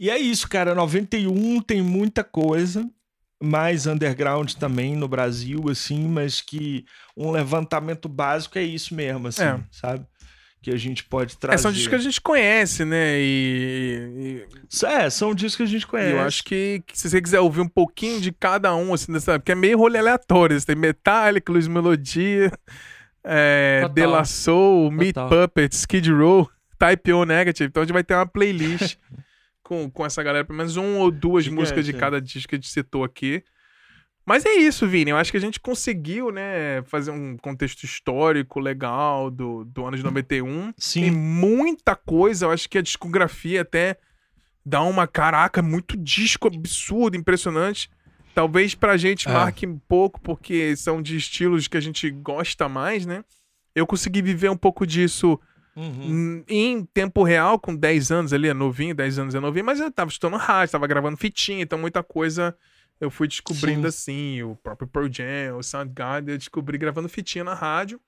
E 0.00 0.10
é 0.10 0.18
isso, 0.18 0.48
cara. 0.48 0.74
91 0.74 1.60
tem 1.60 1.82
muita 1.82 2.24
coisa 2.24 2.90
mais 3.42 3.86
underground 3.86 4.52
também 4.54 4.94
no 4.94 5.08
Brasil, 5.08 5.68
assim, 5.70 6.06
mas 6.06 6.40
que 6.40 6.84
um 7.16 7.30
levantamento 7.30 8.08
básico 8.08 8.58
é 8.58 8.62
isso 8.62 8.94
mesmo, 8.94 9.28
assim, 9.28 9.42
é. 9.42 9.60
sabe? 9.70 10.06
que 10.62 10.70
a 10.70 10.76
gente 10.76 11.04
pode 11.04 11.38
trazer. 11.38 11.54
É, 11.54 11.58
são 11.58 11.72
discos 11.72 11.88
que 11.88 11.94
a 11.94 11.98
gente 11.98 12.20
conhece, 12.20 12.84
né? 12.84 13.18
E, 13.18 14.46
e... 14.52 14.86
É, 14.86 15.08
são 15.08 15.34
discos 15.34 15.56
que 15.56 15.62
a 15.62 15.66
gente 15.66 15.86
conhece. 15.86 16.12
eu 16.12 16.20
acho 16.20 16.44
que, 16.44 16.82
que, 16.86 16.98
se 16.98 17.08
você 17.08 17.20
quiser 17.20 17.40
ouvir 17.40 17.62
um 17.62 17.68
pouquinho 17.68 18.20
de 18.20 18.30
cada 18.30 18.74
um, 18.74 18.92
assim, 18.92 19.12
dessa, 19.12 19.38
porque 19.38 19.52
é 19.52 19.54
meio 19.54 19.78
rolê 19.78 19.98
aleatório. 19.98 20.58
Você 20.58 20.66
tem 20.66 20.76
Metallica, 20.76 21.50
Luiz 21.50 21.66
Melodia, 21.66 22.52
é, 23.24 23.88
De 23.94 24.04
La 24.04 24.24
Soul, 24.24 24.90
Meat 24.90 25.14
Puppets, 25.14 25.78
Skid 25.78 26.12
Row, 26.12 26.50
Type 26.78 27.12
O 27.12 27.24
Negative. 27.24 27.68
Então 27.68 27.82
a 27.82 27.86
gente 27.86 27.94
vai 27.94 28.04
ter 28.04 28.14
uma 28.14 28.26
playlist 28.26 28.96
com, 29.70 29.88
com 29.88 30.04
essa 30.04 30.20
galera, 30.20 30.44
pelo 30.44 30.56
menos 30.56 30.76
um 30.76 30.98
ou 30.98 31.12
duas 31.12 31.44
Gigante, 31.44 31.60
músicas 31.60 31.84
de 31.84 31.92
cada 31.92 32.20
disco 32.20 32.48
que 32.48 32.56
a 32.56 32.58
gente 32.58 32.68
citou 32.68 33.04
aqui. 33.04 33.44
Mas 34.26 34.44
é 34.44 34.52
isso, 34.54 34.84
Vini. 34.84 35.12
Eu 35.12 35.16
acho 35.16 35.30
que 35.30 35.36
a 35.36 35.40
gente 35.40 35.60
conseguiu, 35.60 36.32
né, 36.32 36.82
fazer 36.82 37.12
um 37.12 37.36
contexto 37.36 37.84
histórico 37.84 38.58
legal 38.58 39.30
do, 39.30 39.64
do 39.64 39.86
ano 39.86 39.96
de 39.96 40.02
91. 40.02 40.74
Sim. 40.76 41.02
Tem 41.02 41.10
muita 41.12 41.94
coisa. 41.94 42.46
Eu 42.46 42.50
acho 42.50 42.68
que 42.68 42.78
a 42.78 42.82
discografia 42.82 43.62
até 43.62 43.96
dá 44.66 44.82
uma 44.82 45.06
caraca, 45.06 45.62
muito 45.62 45.96
disco 45.96 46.48
absurdo, 46.48 47.16
impressionante. 47.16 47.88
Talvez 48.34 48.74
pra 48.74 48.96
gente 48.96 49.28
é. 49.28 49.32
marque 49.32 49.68
um 49.68 49.78
pouco, 49.78 50.20
porque 50.20 50.74
são 50.74 51.00
de 51.00 51.16
estilos 51.16 51.68
que 51.68 51.76
a 51.76 51.80
gente 51.80 52.10
gosta 52.10 52.68
mais, 52.68 53.06
né? 53.06 53.24
Eu 53.72 53.86
consegui 53.86 54.20
viver 54.20 54.50
um 54.50 54.56
pouco 54.56 54.84
disso 54.84 55.38
uhum. 55.76 56.44
em 56.48 56.84
tempo 56.84 57.22
real, 57.22 57.58
com 57.58 57.74
10 57.74 58.10
anos 58.10 58.32
ali, 58.32 58.48
é 58.48 58.54
novinho, 58.54 58.94
10 58.94 59.18
anos 59.18 59.34
é 59.34 59.40
novinho, 59.40 59.64
mas 59.64 59.80
eu 59.80 59.90
tava 59.90 60.10
estudando 60.10 60.38
rádio, 60.38 60.72
tava 60.72 60.86
gravando 60.86 61.16
fitinha, 61.16 61.62
então 61.62 61.78
muita 61.78 62.02
coisa 62.02 62.56
eu 63.00 63.10
fui 63.10 63.26
descobrindo 63.26 63.90
Sim. 63.90 64.38
assim, 64.38 64.42
o 64.42 64.54
próprio 64.56 64.86
Pearl 64.86 65.08
Jam, 65.10 65.56
o 65.56 65.62
Soundgarden, 65.62 66.34
eu 66.34 66.38
descobri 66.38 66.76
gravando 66.76 67.08
fitinha 67.08 67.42
na 67.42 67.54
rádio, 67.54 67.98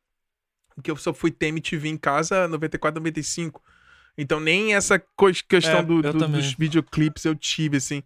que 0.83 0.91
eu 0.91 0.97
só 0.97 1.15
fui 1.15 1.31
ter 1.31 1.47
MTV 1.47 1.89
em 1.89 1.97
casa 1.97 2.47
94, 2.47 3.01
95. 3.01 3.63
Então 4.17 4.39
nem 4.39 4.75
essa 4.75 5.03
questão 5.49 5.79
é, 5.79 5.83
do, 5.83 6.03
do, 6.03 6.29
dos 6.29 6.53
videoclipes 6.53 7.25
eu 7.25 7.35
tive, 7.35 7.79
assim. 7.79 8.03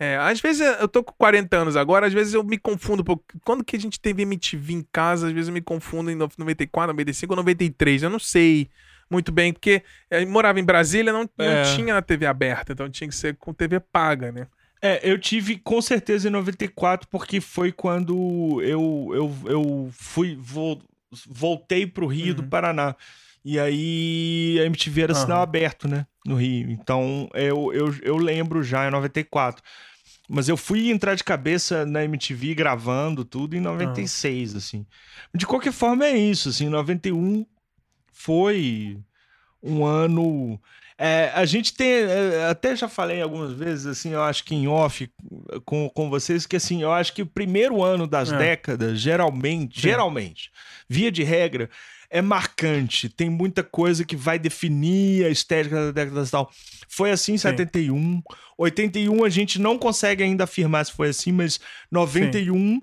É, 0.00 0.16
às 0.16 0.40
vezes 0.40 0.60
eu 0.80 0.86
tô 0.86 1.02
com 1.02 1.12
40 1.18 1.56
anos 1.56 1.76
agora, 1.76 2.06
às 2.06 2.12
vezes 2.12 2.32
eu 2.32 2.44
me 2.44 2.56
confundo 2.56 3.02
um 3.02 3.04
pouco. 3.04 3.24
Quando 3.44 3.64
que 3.64 3.74
a 3.74 3.80
gente 3.80 3.98
teve 3.98 4.22
MTV 4.22 4.72
em 4.72 4.86
casa, 4.92 5.26
às 5.26 5.32
vezes 5.32 5.48
eu 5.48 5.54
me 5.54 5.60
confundo 5.60 6.10
em 6.10 6.14
94, 6.14 6.92
95 6.92 7.32
ou 7.32 7.36
93, 7.36 8.02
eu 8.04 8.10
não 8.10 8.18
sei 8.18 8.68
muito 9.10 9.32
bem, 9.32 9.52
porque 9.52 9.82
eu 10.10 10.28
morava 10.28 10.60
em 10.60 10.64
Brasília, 10.64 11.12
não, 11.12 11.28
é. 11.38 11.64
não 11.64 11.74
tinha 11.74 12.00
TV 12.02 12.26
aberta, 12.26 12.72
então 12.72 12.88
tinha 12.88 13.08
que 13.08 13.14
ser 13.14 13.36
com 13.36 13.52
TV 13.52 13.80
paga, 13.80 14.30
né? 14.30 14.46
É, 14.80 15.00
eu 15.02 15.18
tive 15.18 15.56
com 15.56 15.82
certeza 15.82 16.28
em 16.28 16.30
94, 16.30 17.08
porque 17.08 17.40
foi 17.40 17.72
quando 17.72 18.62
eu, 18.62 19.10
eu, 19.12 19.34
eu 19.46 19.90
fui, 19.92 20.38
vo, 20.40 20.80
voltei 21.26 21.86
pro 21.86 22.06
Rio 22.06 22.28
uhum. 22.28 22.34
do 22.34 22.42
Paraná. 22.44 22.94
E 23.44 23.58
aí 23.58 24.58
a 24.60 24.66
MTV 24.66 25.02
era 25.02 25.14
uhum. 25.14 25.20
sinal 25.20 25.42
aberto, 25.42 25.88
né? 25.88 26.06
No 26.28 26.36
Rio. 26.36 26.70
Então 26.70 27.28
eu, 27.34 27.72
eu, 27.72 27.94
eu 28.02 28.16
lembro 28.16 28.62
já 28.62 28.86
em 28.86 28.90
94. 28.90 29.62
Mas 30.28 30.46
eu 30.46 30.58
fui 30.58 30.90
entrar 30.90 31.14
de 31.14 31.24
cabeça 31.24 31.86
na 31.86 32.04
MTV 32.04 32.54
gravando 32.54 33.24
tudo 33.24 33.56
em 33.56 33.60
96, 33.60 34.52
uhum. 34.52 34.58
assim. 34.58 34.86
De 35.34 35.46
qualquer 35.46 35.72
forma 35.72 36.04
é 36.04 36.16
isso, 36.16 36.50
assim, 36.50 36.68
91 36.68 37.46
foi 38.12 38.98
um 39.62 39.86
ano 39.86 40.60
é, 41.00 41.30
a 41.32 41.44
gente 41.44 41.74
tem, 41.74 41.86
é, 41.86 42.46
até 42.46 42.74
já 42.74 42.88
falei 42.88 43.22
algumas 43.22 43.52
vezes, 43.52 43.86
assim, 43.86 44.10
eu 44.10 44.22
acho 44.22 44.42
que 44.42 44.52
em 44.52 44.66
off 44.66 45.08
com, 45.64 45.88
com 45.88 46.10
vocês, 46.10 46.44
que 46.44 46.56
assim, 46.56 46.82
eu 46.82 46.90
acho 46.90 47.12
que 47.14 47.22
o 47.22 47.26
primeiro 47.26 47.84
ano 47.84 48.04
das 48.04 48.32
é. 48.32 48.36
décadas, 48.36 49.00
geralmente, 49.00 49.80
geralmente, 49.80 50.50
via 50.88 51.12
de 51.12 51.22
regra, 51.22 51.70
é 52.10 52.22
marcante. 52.22 53.08
Tem 53.08 53.28
muita 53.28 53.62
coisa 53.62 54.04
que 54.04 54.16
vai 54.16 54.38
definir 54.38 55.24
a 55.26 55.28
estética 55.28 55.86
da 55.86 55.92
década 55.92 56.22
e 56.22 56.30
tal. 56.30 56.50
Foi 56.88 57.10
assim 57.10 57.34
em 57.34 57.38
71. 57.38 57.96
Sim. 57.96 58.22
81 58.56 59.24
a 59.24 59.28
gente 59.28 59.60
não 59.60 59.78
consegue 59.78 60.22
ainda 60.22 60.44
afirmar 60.44 60.84
se 60.84 60.92
foi 60.92 61.10
assim, 61.10 61.32
mas 61.32 61.60
91. 61.90 62.54
Sim. 62.54 62.82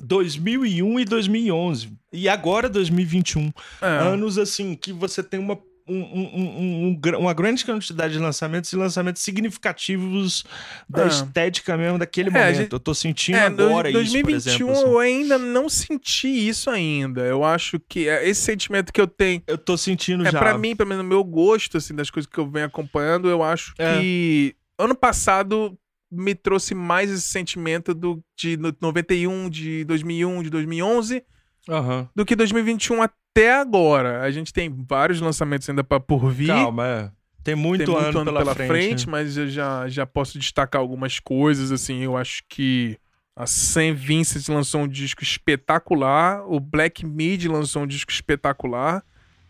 2001 0.00 1.00
e 1.00 1.04
2011. 1.04 1.92
E 2.12 2.28
agora 2.28 2.68
2021. 2.68 3.52
É. 3.82 3.86
Anos 3.86 4.38
assim 4.38 4.74
que 4.74 4.92
você 4.92 5.22
tem 5.22 5.40
uma 5.40 5.58
um, 5.88 5.96
um, 5.96 7.00
um, 7.02 7.18
uma 7.18 7.32
grande 7.32 7.64
quantidade 7.64 8.12
de 8.12 8.18
lançamentos 8.18 8.72
e 8.72 8.76
lançamentos 8.76 9.22
significativos 9.22 10.44
da 10.88 11.04
ah. 11.04 11.06
estética 11.06 11.76
mesmo 11.76 11.98
daquele 11.98 12.28
é, 12.28 12.32
momento. 12.32 12.56
Gente, 12.56 12.72
eu 12.72 12.80
tô 12.80 12.94
sentindo 12.94 13.38
é, 13.38 13.46
agora 13.46 13.90
2021, 13.90 13.96
isso, 13.96 14.22
por 14.22 14.50
exemplo. 14.50 14.72
Assim. 14.72 14.82
eu 14.84 14.98
ainda 14.98 15.38
não 15.38 15.68
senti 15.68 16.28
isso 16.28 16.70
ainda. 16.70 17.22
Eu 17.22 17.44
acho 17.44 17.80
que 17.88 18.08
é 18.08 18.28
esse 18.28 18.42
sentimento 18.42 18.92
que 18.92 19.00
eu 19.00 19.06
tenho... 19.06 19.42
Eu 19.46 19.58
tô 19.58 19.76
sentindo 19.76 20.26
é, 20.26 20.30
já. 20.30 20.38
Pra 20.38 20.56
mim, 20.56 20.76
pelo 20.76 20.88
menos 20.88 21.02
no 21.04 21.08
meu 21.08 21.24
gosto, 21.24 21.78
assim, 21.78 21.94
das 21.94 22.10
coisas 22.10 22.30
que 22.30 22.38
eu 22.38 22.48
venho 22.48 22.66
acompanhando, 22.66 23.28
eu 23.28 23.42
acho 23.42 23.74
que 23.74 24.54
ano 24.78 24.94
passado 24.94 25.78
me 26.10 26.34
trouxe 26.34 26.74
mais 26.74 27.10
esse 27.10 27.28
sentimento 27.28 27.94
do, 27.94 28.22
de 28.36 28.56
91, 28.80 29.50
de 29.50 29.84
2001, 29.84 30.42
de 30.44 30.50
2011 30.50 31.22
uhum. 31.68 32.06
do 32.14 32.24
que 32.24 32.34
2021 32.34 33.02
até 33.02 33.54
agora. 33.54 34.22
A 34.22 34.30
gente 34.30 34.52
tem 34.52 34.68
vários 34.88 35.20
lançamentos 35.20 35.68
ainda 35.68 35.84
pra, 35.84 36.00
por 36.00 36.30
vir. 36.30 36.48
Calma, 36.48 36.86
é. 36.86 37.10
Tem 37.44 37.54
muito, 37.54 37.84
tem 37.84 37.94
muito 37.94 38.08
ano, 38.08 38.18
ano, 38.20 38.24
pela, 38.24 38.40
pela, 38.40 38.54
frente, 38.54 38.68
frente, 38.68 39.06
né? 39.06 39.12
mas 39.12 39.36
eu 39.36 39.48
já, 39.48 39.88
já 39.88 40.04
posso 40.04 40.38
destacar 40.38 40.80
algumas 40.80 41.18
coisas, 41.18 41.70
assim, 41.70 42.00
eu 42.02 42.16
acho 42.16 42.42
que 42.48 42.98
a 43.34 43.46
Sam 43.46 43.94
Vincent 43.94 44.48
lançou 44.48 44.82
um 44.82 44.88
disco 44.88 45.22
espetacular, 45.22 46.44
o 46.46 46.58
Black 46.58 47.06
Mid 47.06 47.46
lançou 47.46 47.84
um 47.84 47.86
disco 47.86 48.10
espetacular, 48.10 49.02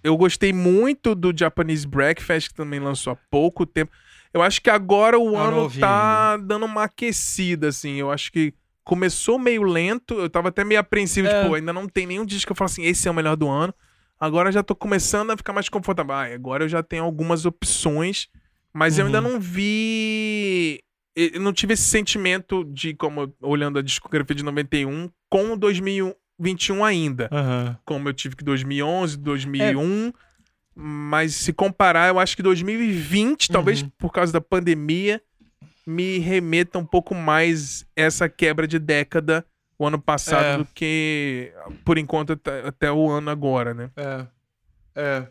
eu 0.05 0.17
gostei 0.17 0.53
muito 0.53 1.15
do 1.15 1.37
Japanese 1.37 1.87
Breakfast, 1.87 2.51
que 2.51 2.55
também 2.55 2.79
lançou 2.79 3.15
há 3.15 3.17
pouco 3.31 3.67
tempo, 3.67 3.91
eu 4.33 4.43
acho 4.43 4.61
que 4.61 4.71
agora 4.71 5.19
o 5.19 5.29
Eu 5.29 5.33
não 5.33 5.61
ano 5.61 5.71
tá 5.81 6.37
dando 6.37 6.67
uma 6.67 6.85
aquecida, 6.85 7.69
assim, 7.69 7.95
eu 7.95 8.13
acho 8.13 8.31
que 8.31 8.53
começou 8.89 9.39
meio 9.39 9.63
lento, 9.63 10.15
eu 10.15 10.31
tava 10.31 10.49
até 10.49 10.65
meio 10.65 10.81
apreensivo, 10.81 11.29
É. 11.29 11.43
tipo, 11.43 11.55
ainda 11.55 11.73
não 11.75 11.87
tem 11.87 12.07
nenhum 12.07 12.25
disco 12.25 12.47
que 12.49 12.53
eu 12.53 12.57
falo 12.57 12.71
assim, 12.71 12.85
esse 12.85 13.07
é 13.07 13.11
o 13.11 13.15
melhor 13.15 13.37
do 13.37 13.47
ano, 13.49 13.73
Agora 14.21 14.51
já 14.51 14.65
tô 14.65 14.75
começando 14.75 15.31
a 15.31 15.37
ficar 15.37 15.53
mais 15.53 15.69
confortável. 15.69 16.13
Ah, 16.13 16.25
agora 16.25 16.65
eu 16.65 16.69
já 16.69 16.83
tenho 16.83 17.05
algumas 17.05 17.47
opções, 17.47 18.27
mas 18.75 18.99
eu 18.99 19.07
ainda 19.07 19.23
Uhum. 19.23 19.35
não 19.35 19.41
vi. 19.41 20.81
Eu 21.15 21.41
não 21.41 21.53
tive 21.53 21.75
esse 21.75 21.85
sentimento 21.85 22.65
de, 22.65 22.95
como 22.95 23.33
olhando 23.41 23.79
a 23.79 23.83
discografia 23.83 24.35
de 24.35 24.43
91 24.43 25.09
com 25.31 25.57
2021 25.57 26.85
ainda. 26.85 27.29
Aham. 27.31 27.79
Como 27.85 28.09
eu 28.09 28.13
tive 28.13 28.35
que 28.35 28.43
2011, 28.43 29.17
2001. 29.19 30.13
Mas 30.75 31.35
se 31.37 31.53
comparar, 31.53 32.09
eu 32.09 32.19
acho 32.19 32.37
que 32.37 32.43
2020, 32.43 33.49
talvez 33.53 33.83
Uhum. 33.83 33.91
por 33.99 34.13
causa 34.13 34.33
da 34.33 34.41
pandemia, 34.41 35.23
me 35.89 36.19
remeta 36.19 36.79
um 36.79 36.85
pouco 36.85 37.15
mais 37.15 37.87
essa 37.97 38.29
quebra 38.29 38.69
de 38.69 38.79
década 38.79 39.43
o 39.79 39.87
ano 39.87 39.99
passado 39.99 40.45
É. 40.45 40.57
do 40.59 40.65
que, 40.67 41.51
por 41.85 41.97
enquanto, 41.97 42.39
até, 42.67 42.93
o 42.93 43.09
ano 43.11 43.31
agora, 43.31 43.73
né? 43.73 43.91
É. 43.97 44.27
É. 44.95 45.27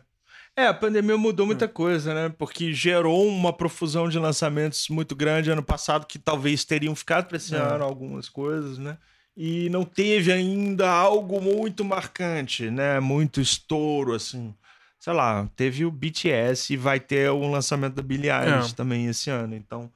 É, 0.56 0.66
a 0.66 0.74
pandemia 0.74 1.16
mudou 1.16 1.46
muita 1.46 1.68
coisa, 1.68 2.12
né? 2.12 2.34
Porque 2.36 2.72
gerou 2.72 3.28
uma 3.28 3.52
profusão 3.52 4.08
de 4.08 4.18
lançamentos 4.18 4.88
muito 4.88 5.14
grande 5.14 5.50
ano 5.52 5.62
passado, 5.62 6.06
que 6.06 6.18
talvez 6.18 6.64
teriam 6.64 6.96
ficado 6.96 7.26
para 7.28 7.36
esse 7.36 7.54
É. 7.54 7.58
ano 7.58 7.84
algumas 7.84 8.28
coisas, 8.28 8.78
né? 8.78 8.98
E 9.36 9.68
não 9.70 9.84
teve 9.84 10.32
ainda 10.32 10.90
algo 10.90 11.40
muito 11.40 11.84
marcante, 11.84 12.68
né? 12.70 12.98
Muito 12.98 13.40
estouro, 13.40 14.12
assim. 14.14 14.52
Sei 14.98 15.12
lá, 15.12 15.48
teve 15.54 15.84
o 15.84 15.90
BTS 15.92 16.72
e 16.72 16.76
vai 16.76 16.98
ter 16.98 17.30
o 17.30 17.46
lançamento 17.48 17.94
da 17.94 18.02
Billie 18.02 18.28
Eilish 18.32 18.72
É. 18.72 18.74
também 18.74 19.06
esse 19.06 19.30
ano. 19.30 19.54
Então, 19.54 19.88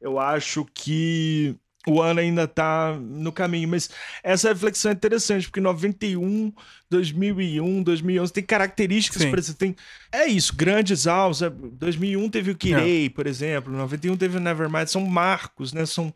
eu 0.00 0.18
acho 0.18 0.66
que 0.74 1.56
o 1.86 2.02
ano 2.02 2.20
ainda 2.20 2.46
tá 2.46 2.96
no 3.00 3.32
caminho. 3.32 3.68
Mas 3.68 3.90
essa 4.22 4.48
reflexão 4.48 4.90
é 4.90 4.94
interessante, 4.94 5.46
porque 5.46 5.60
91, 5.60 6.52
2001, 6.90 7.82
2011 7.82 8.32
tem 8.32 8.44
características 8.44 9.24
para 9.24 9.42
você 9.42 9.54
tem 9.54 9.74
é 10.12 10.26
isso, 10.26 10.54
grandes 10.54 11.06
é, 11.06 11.50
2001 11.50 12.28
teve 12.30 12.50
o 12.50 12.56
Kirei, 12.56 13.08
por 13.08 13.26
exemplo, 13.26 13.72
91 13.72 14.16
teve 14.16 14.36
o 14.36 14.40
Nevermind, 14.40 14.88
são 14.88 15.04
marcos, 15.06 15.72
né? 15.72 15.86
São 15.86 16.12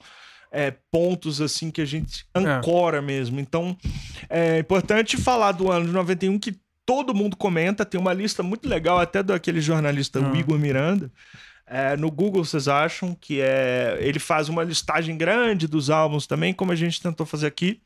é, 0.50 0.70
pontos 0.90 1.40
assim 1.40 1.70
que 1.70 1.80
a 1.80 1.86
gente 1.86 2.26
ancora 2.34 3.00
mesmo. 3.00 3.40
Então, 3.40 3.76
é 4.28 4.58
importante 4.58 5.16
falar 5.16 5.52
do 5.52 5.70
ano 5.70 5.86
de 5.86 5.92
91 5.92 6.38
que 6.38 6.54
todo 6.84 7.14
mundo 7.14 7.36
comenta, 7.36 7.86
tem 7.86 7.98
uma 7.98 8.12
lista 8.12 8.42
muito 8.42 8.68
legal 8.68 8.98
até 8.98 9.22
daquele 9.22 9.60
jornalista 9.60 10.20
Hum. 10.20 10.34
Igor 10.36 10.58
Miranda. 10.58 11.10
É, 11.66 11.96
no 11.96 12.10
Google 12.10 12.44
vocês 12.44 12.68
acham 12.68 13.16
que 13.18 13.40
é 13.40 13.96
ele 14.00 14.18
faz 14.18 14.48
uma 14.48 14.62
listagem 14.62 15.16
grande 15.16 15.66
dos 15.66 15.90
álbuns 15.90 16.26
também, 16.26 16.52
como 16.52 16.72
a 16.72 16.74
gente 16.74 17.00
tentou 17.00 17.24
fazer 17.24 17.46
aqui. 17.46 17.80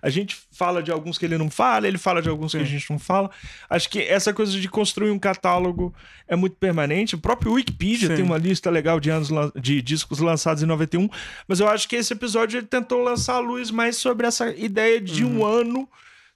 A 0.00 0.10
gente 0.10 0.36
fala 0.52 0.82
de 0.82 0.92
alguns 0.92 1.18
que 1.18 1.24
ele 1.24 1.38
não 1.38 1.50
fala, 1.50 1.88
ele 1.88 1.98
fala 1.98 2.22
de 2.22 2.28
alguns 2.28 2.52
que 2.52 2.58
a 2.58 2.60
Sim. 2.60 2.66
gente 2.66 2.90
não 2.90 2.98
fala. 2.98 3.30
Acho 3.68 3.88
que 3.88 4.00
essa 4.00 4.32
coisa 4.32 4.52
de 4.52 4.68
construir 4.68 5.10
um 5.10 5.18
catálogo 5.18 5.92
é 6.28 6.36
muito 6.36 6.56
permanente. 6.56 7.14
O 7.14 7.18
próprio 7.18 7.54
Wikipedia 7.54 8.08
Sim. 8.08 8.16
tem 8.16 8.24
uma 8.24 8.38
lista 8.38 8.70
legal 8.70 9.00
de 9.00 9.10
anos 9.10 9.30
de 9.56 9.82
discos 9.82 10.20
lançados 10.20 10.62
em 10.62 10.66
91, 10.66 11.08
mas 11.48 11.58
eu 11.58 11.68
acho 11.68 11.88
que 11.88 11.96
esse 11.96 12.12
episódio 12.12 12.58
ele 12.58 12.66
tentou 12.66 13.02
lançar 13.02 13.36
a 13.36 13.40
luz 13.40 13.70
mais 13.70 13.96
sobre 13.96 14.26
essa 14.26 14.50
ideia 14.50 15.00
de 15.00 15.24
um 15.24 15.44
ano 15.44 15.88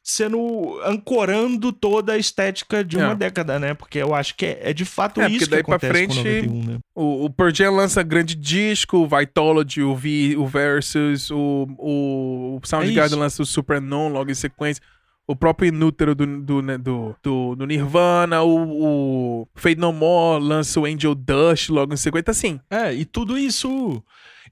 sendo 0.09 0.81
ancorando 0.85 1.73
toda 1.73 2.13
a 2.13 2.17
estética 2.17 2.85
de 2.85 2.97
uma 2.97 3.11
É. 3.11 3.15
década, 3.17 3.59
né? 3.59 3.75
Porque 3.75 3.99
eu 3.99 4.15
acho 4.15 4.37
que 4.37 4.47
é, 4.47 4.71
é 4.71 4.73
de 4.73 4.85
fato 4.85 5.21
É, 5.21 5.29
isso 5.29 5.47
que 5.47 5.51
daí 5.51 5.65
pra 5.65 5.75
acontece 5.75 6.07
com 6.07 6.15
frente- 6.15 6.47
91, 6.47 6.73
né? 6.75 6.79
O, 6.95 7.25
o 7.25 7.31
Pearl 7.31 7.53
Jam 7.53 7.73
lança 7.75 8.05
grande 8.05 8.37
disco, 8.37 8.99
o 8.99 9.09
Vitology, 9.09 9.83
o 9.83 9.97
V, 9.97 10.37
o 10.39 10.47
Versus, 10.47 11.29
o, 11.33 11.67
o 11.77 12.61
É 12.63 12.67
Soundgarden 12.69 13.05
isso. 13.07 13.19
lança 13.19 13.43
o 13.43 13.47
Supernon 13.47 14.09
logo 14.09 14.31
em 14.31 14.35
sequência. 14.35 14.81
O 15.29 15.35
próprio 15.35 15.69
Inútero 15.69 16.15
do, 16.15 16.41
do, 16.41 16.63
né, 16.63 16.79
do, 16.79 17.15
do, 17.23 17.57
do 17.57 17.67
Nirvana, 17.67 18.43
o, 18.43 19.41
o 19.43 19.49
Fade 19.57 19.81
No 19.81 19.93
More 19.93 20.43
lança 20.43 20.79
o 20.79 20.85
Angel 20.85 21.15
Dust 21.17 21.69
logo 21.71 21.93
em 21.93 21.97
sequência. 21.97 22.31
Assim, 22.31 22.61
É, 22.71 22.93
e 22.95 23.05
tudo 23.05 23.37
isso. 23.37 24.03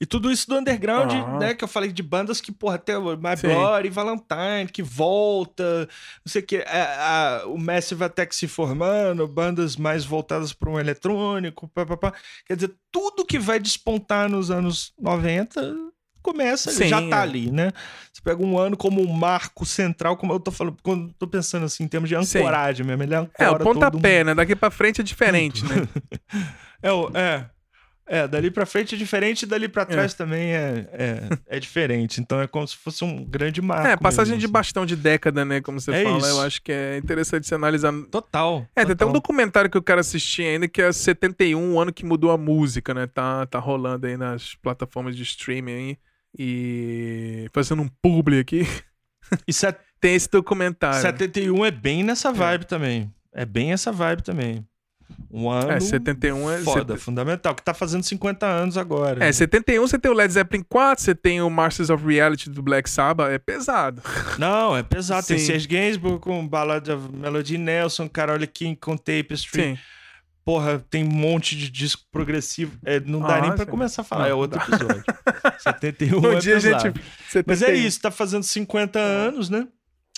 E 0.01 0.05
tudo 0.05 0.33
isso 0.33 0.49
do 0.49 0.57
underground, 0.57 1.13
Ah. 1.13 1.39
né? 1.39 1.55
Que 1.55 1.63
eu 1.63 1.69
falei 1.69 1.93
de 1.93 2.03
bandas 2.03 2.41
que, 2.41 2.51
porra, 2.51 2.75
até 2.75 2.99
o 2.99 3.17
My 3.17 3.37
Sim. 3.37 3.47
Bloody, 3.47 3.89
Valentine, 3.91 4.67
que 4.73 4.83
volta, 4.83 5.89
não 6.27 6.27
sei 6.33 6.43
o 6.43 6.45
que. 6.45 6.57
A, 6.67 7.43
a- 7.43 7.47
o 7.47 7.57
Massive 7.57 8.03
Attack 8.03 8.35
se 8.35 8.49
formando, 8.49 9.29
bandas 9.29 9.77
mais 9.77 10.05
voltadas 10.05 10.53
para 10.53 10.69
um 10.69 10.81
eletrônico, 10.81 11.69
pá, 11.69 11.87
pá, 11.87 11.97
pá. 11.97 12.13
Quer 12.45 12.57
dizer, 12.57 12.75
tudo 12.91 13.25
que 13.25 13.39
vai 13.39 13.61
despontar 13.61 14.29
nos 14.29 14.51
anos 14.51 14.93
90 15.01 15.73
começa, 16.25 16.71
Sim, 16.73 16.89
já 16.89 17.01
tá 17.09 17.19
é. 17.19 17.23
ali, 17.23 17.51
né? 17.51 17.71
Você 18.11 18.23
pega 18.23 18.43
um 18.43 18.59
ano 18.59 18.77
como 18.77 19.03
um 19.03 19.13
marco 19.13 19.67
central, 19.67 20.17
como 20.17 20.33
eu 20.33 20.41
tô 20.41 20.51
falando, 20.51 20.77
quando 20.83 21.09
eu 21.09 21.15
tô 21.19 21.27
pensando 21.27 21.67
assim, 21.67 21.85
em 21.85 21.89
termos 21.89 22.09
de 22.09 22.25
Sim. 22.25 22.39
ancoragem 22.39 22.85
mesmo. 22.87 23.03
Ele 23.03 23.15
é, 23.15 23.19
ancora 23.19 23.53
o 23.53 23.59
pontapé, 23.59 24.25
né? 24.25 24.35
Daqui 24.35 24.57
pra 24.57 24.71
frente 24.71 25.03
é 25.03 25.05
diferente, 25.05 25.63
né? 25.65 25.87
é, 26.83 26.91
é. 27.21 27.45
É, 28.07 28.29
dali 28.29 28.51
pra 28.51 28.67
frente 28.67 28.95
é 28.95 28.99
diferente, 28.99 29.47
dali 29.47 29.67
pra 29.67 29.87
trás 29.87 30.13
também 30.13 30.53
é, 30.53 30.87
é, 30.93 31.21
é 31.57 31.59
diferente. 31.59 32.21
Então 32.21 32.39
é 32.39 32.47
como 32.47 32.69
se 32.69 32.77
fosse 32.77 33.03
um 33.03 33.25
grande 33.25 33.63
marco. 33.63 33.87
É, 33.87 33.97
passagem 33.97 34.33
mesmo, 34.33 34.41
de 34.41 34.45
assim. 34.45 34.53
bastão 34.53 34.85
de 34.85 34.95
década, 34.95 35.43
né? 35.43 35.63
Como 35.63 35.81
você 35.81 35.91
É 35.91 36.05
fala. 36.05 36.19
isso. 36.19 36.27
Eu 36.29 36.43
acho 36.43 36.63
que 36.63 36.71
é 36.71 36.99
interessante 36.99 37.47
se 37.47 37.55
analisar. 37.55 37.93
Total. 38.11 38.67
É, 38.77 38.85
tem 38.85 38.93
até 38.93 39.05
um 39.07 39.09
total. 39.09 39.13
documentário 39.15 39.71
que 39.71 39.77
eu 39.79 39.83
quero 39.83 40.01
assistir 40.01 40.43
ainda, 40.43 40.69
que 40.69 40.83
é 40.83 40.93
71, 40.93 41.73
o 41.75 41.81
ano 41.81 41.95
que 41.95 42.05
mudou 42.05 42.31
a 42.31 42.37
música, 42.37 42.93
né? 42.93 43.07
Tá, 43.07 43.47
tá 43.47 43.59
rolando 43.59 44.07
aí 44.07 44.19
nas 44.19 44.55
plataformas 44.57 45.17
de 45.17 45.23
streaming 45.23 45.73
aí. 45.73 45.99
E 46.39 47.49
fazendo 47.53 47.83
um 47.83 47.89
publi 48.03 48.39
aqui. 48.41 48.67
E 49.47 49.53
set- 49.55 49.79
Tem 50.01 50.15
esse 50.15 50.29
documentário. 50.31 51.01
71 51.01 51.65
é 51.65 51.71
bem 51.71 52.03
nessa 52.03 52.33
vibe 52.33 52.67
também. 52.67 53.13
É 53.33 53.45
bem 53.45 53.73
essa 53.73 53.91
vibe 53.93 54.23
também. 54.23 54.65
Um 55.31 55.51
ano 55.51 55.71
É, 55.71 55.81
71 55.81 56.51
é. 56.51 56.59
foda, 56.61 56.95
set- 56.95 57.03
fundamental, 57.05 57.55
que 57.55 57.63
tá 57.63 57.75
fazendo 57.75 58.03
50 58.03 58.47
anos 58.47 58.77
agora. 58.79 59.23
É, 59.25 59.31
71 59.31 59.87
você 59.87 59.99
tem 59.99 60.11
o 60.11 60.15
Led 60.15 60.33
Zeppelin 60.33 60.65
4, 60.69 61.05
você 61.05 61.15
tem 61.15 61.41
o 61.43 61.51
Masters 61.51 61.91
of 61.91 62.05
Reality 62.07 62.49
do 62.51 62.63
Black 62.63 62.89
Sabbath, 62.89 63.31
é 63.31 63.39
pesado. 63.39 64.03
Não, 64.39 64.77
é 64.77 64.83
pesado. 64.83 65.27
Tem 65.27 65.39
Sim. 65.39 65.47
Serge 65.47 65.69
Gainsbourg 65.69 66.19
com 66.21 66.47
Ballad 66.47 66.89
of 66.91 67.13
Melody 67.15 67.59
Nelson, 67.59 68.09
Carole 68.09 68.47
King 68.47 68.77
com 68.77 68.97
Tapestry. 68.97 69.63
Sim. 69.63 69.79
Porra, 70.45 70.85
tem 70.91 71.03
um 71.05 71.09
monte 71.11 71.57
de 71.57 71.71
disco 71.71 72.03
progressivo. 72.13 72.77
É, 72.85 73.01
não 73.01 73.21
dá 73.21 73.37
Ah, 73.37 73.41
nem 73.41 73.51
pra 73.55 73.65
sim. 73.65 73.71
começar 73.71 74.03
a 74.03 74.05
falar. 74.05 74.25
Não, 74.25 74.31
é 74.31 74.35
outro 74.35 74.59
dá. 74.59 74.65
episódio. 74.67 75.05
71 75.59 76.19
Um 76.21 76.33
é 76.33 76.39
dia 76.39 76.59
a 76.59 76.61
pesado. 76.61 76.83
gente. 76.85 77.01
71. 77.31 77.43
Mas 77.47 77.63
é 77.63 77.75
isso, 77.75 78.01
tá 78.01 78.11
fazendo 78.11 78.43
50 78.43 78.99
anos, 78.99 79.49
né? 79.49 79.67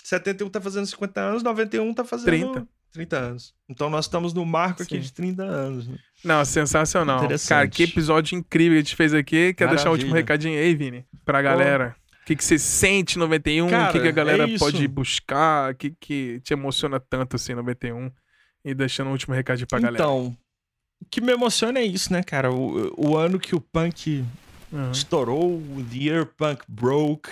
71 0.03 0.49
tá 0.49 0.59
fazendo 0.61 0.85
50 0.85 1.19
anos, 1.21 1.43
91 1.43 1.93
tá 1.93 2.03
fazendo 2.03 2.25
30. 2.25 2.67
30 2.93 3.17
anos. 3.17 3.53
Então 3.69 3.89
nós 3.89 4.05
estamos 4.05 4.33
no 4.33 4.45
marco 4.45 4.81
aqui 4.83 4.95
Sim. 4.95 5.01
de 5.01 5.13
30 5.13 5.43
anos. 5.43 5.87
Né? 5.87 5.97
Não, 6.23 6.43
sensacional. 6.45 7.27
Cara, 7.47 7.67
que 7.67 7.83
episódio 7.83 8.37
incrível 8.37 8.73
que 8.73 8.79
a 8.79 8.83
gente 8.83 8.95
fez 8.95 9.13
aqui. 9.13 9.53
Quer 9.53 9.67
deixar 9.69 9.89
o 9.89 9.91
último 9.91 10.09
Maravilha. 10.11 10.33
recadinho 10.33 10.59
aí, 10.59 10.75
Vini? 10.75 11.05
Pra 11.25 11.41
galera. 11.41 11.95
O 12.23 12.25
que, 12.25 12.35
que 12.35 12.43
você 12.43 12.57
sente 12.59 13.15
em 13.17 13.19
91? 13.19 13.69
Cara, 13.69 13.89
o 13.89 13.93
que, 13.93 13.99
que 14.01 14.07
a 14.07 14.11
galera 14.11 14.49
é 14.49 14.57
pode 14.57 14.85
buscar? 14.87 15.71
O 15.71 15.75
que, 15.75 15.91
que 15.99 16.41
te 16.43 16.51
emociona 16.53 16.99
tanto 16.99 17.35
assim 17.37 17.53
em 17.53 17.55
91? 17.55 18.11
E 18.65 18.73
deixando 18.73 19.07
o 19.07 19.11
último 19.11 19.33
recadinho 19.33 19.67
pra 19.67 19.79
galera. 19.79 20.03
Então, 20.03 20.35
o 21.01 21.05
que 21.09 21.21
me 21.21 21.31
emociona 21.31 21.79
é 21.79 21.83
isso, 21.83 22.11
né, 22.11 22.23
cara? 22.23 22.51
O, 22.51 22.93
o 22.97 23.17
ano 23.17 23.39
que 23.39 23.55
o 23.55 23.61
punk 23.61 24.23
Uhum. 24.69 24.91
estourou, 24.91 25.63
The 25.89 25.97
Year 25.97 26.25
Punk 26.25 26.61
Broke. 26.67 27.29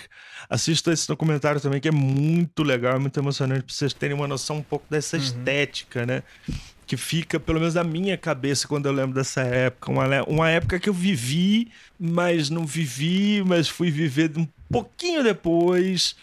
Assista 0.49 0.93
esse 0.93 1.05
documentário 1.05 1.59
também, 1.59 1.81
que 1.81 1.87
é 1.89 1.91
muito 1.91 2.63
legal, 2.63 2.95
é 2.95 2.99
muito 2.99 3.19
emocionante 3.19 3.63
pra 3.63 3.73
vocês 3.73 3.93
terem 3.93 4.15
uma 4.15 4.25
noção 4.27 4.57
um 4.57 4.63
pouco 4.63 4.85
dessa 4.89 5.17
Uhum. 5.17 5.23
estética, 5.23 6.05
né? 6.05 6.23
Que 6.87 6.95
fica, 6.95 7.37
pelo 7.37 7.59
menos 7.59 7.73
na 7.73 7.83
minha 7.83 8.17
cabeça, 8.17 8.67
quando 8.69 8.85
eu 8.85 8.93
lembro 8.93 9.13
dessa 9.15 9.41
época. 9.41 9.91
Uma, 9.91 10.23
uma 10.23 10.49
época 10.49 10.79
que 10.79 10.87
eu 10.87 10.93
vivi, 10.93 11.69
mas 11.99 12.49
não 12.49 12.65
vivi, 12.65 13.43
mas 13.45 13.67
fui 13.67 13.91
viver 13.91 14.31
um 14.37 14.47
pouquinho 14.71 15.21
depois. 15.21 16.15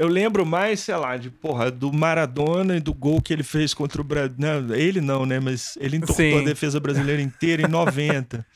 Eu 0.00 0.08
lembro 0.08 0.46
mais, 0.46 0.80
sei 0.80 0.96
lá, 0.96 1.18
de 1.18 1.28
porra, 1.28 1.70
do 1.70 1.92
Maradona 1.92 2.78
e 2.78 2.80
do 2.80 2.94
gol 2.94 3.20
que 3.20 3.34
ele 3.34 3.42
fez 3.42 3.74
contra 3.74 4.00
o 4.00 4.04
Brasil. 4.04 4.34
Ele 4.74 4.98
não, 4.98 5.26
né? 5.26 5.38
Mas 5.38 5.76
ele 5.78 5.98
entortou 5.98 6.16
Sim. 6.16 6.40
a 6.40 6.42
defesa 6.42 6.80
brasileira 6.80 7.20
inteira 7.20 7.60
em 7.60 7.68
90. 7.68 8.46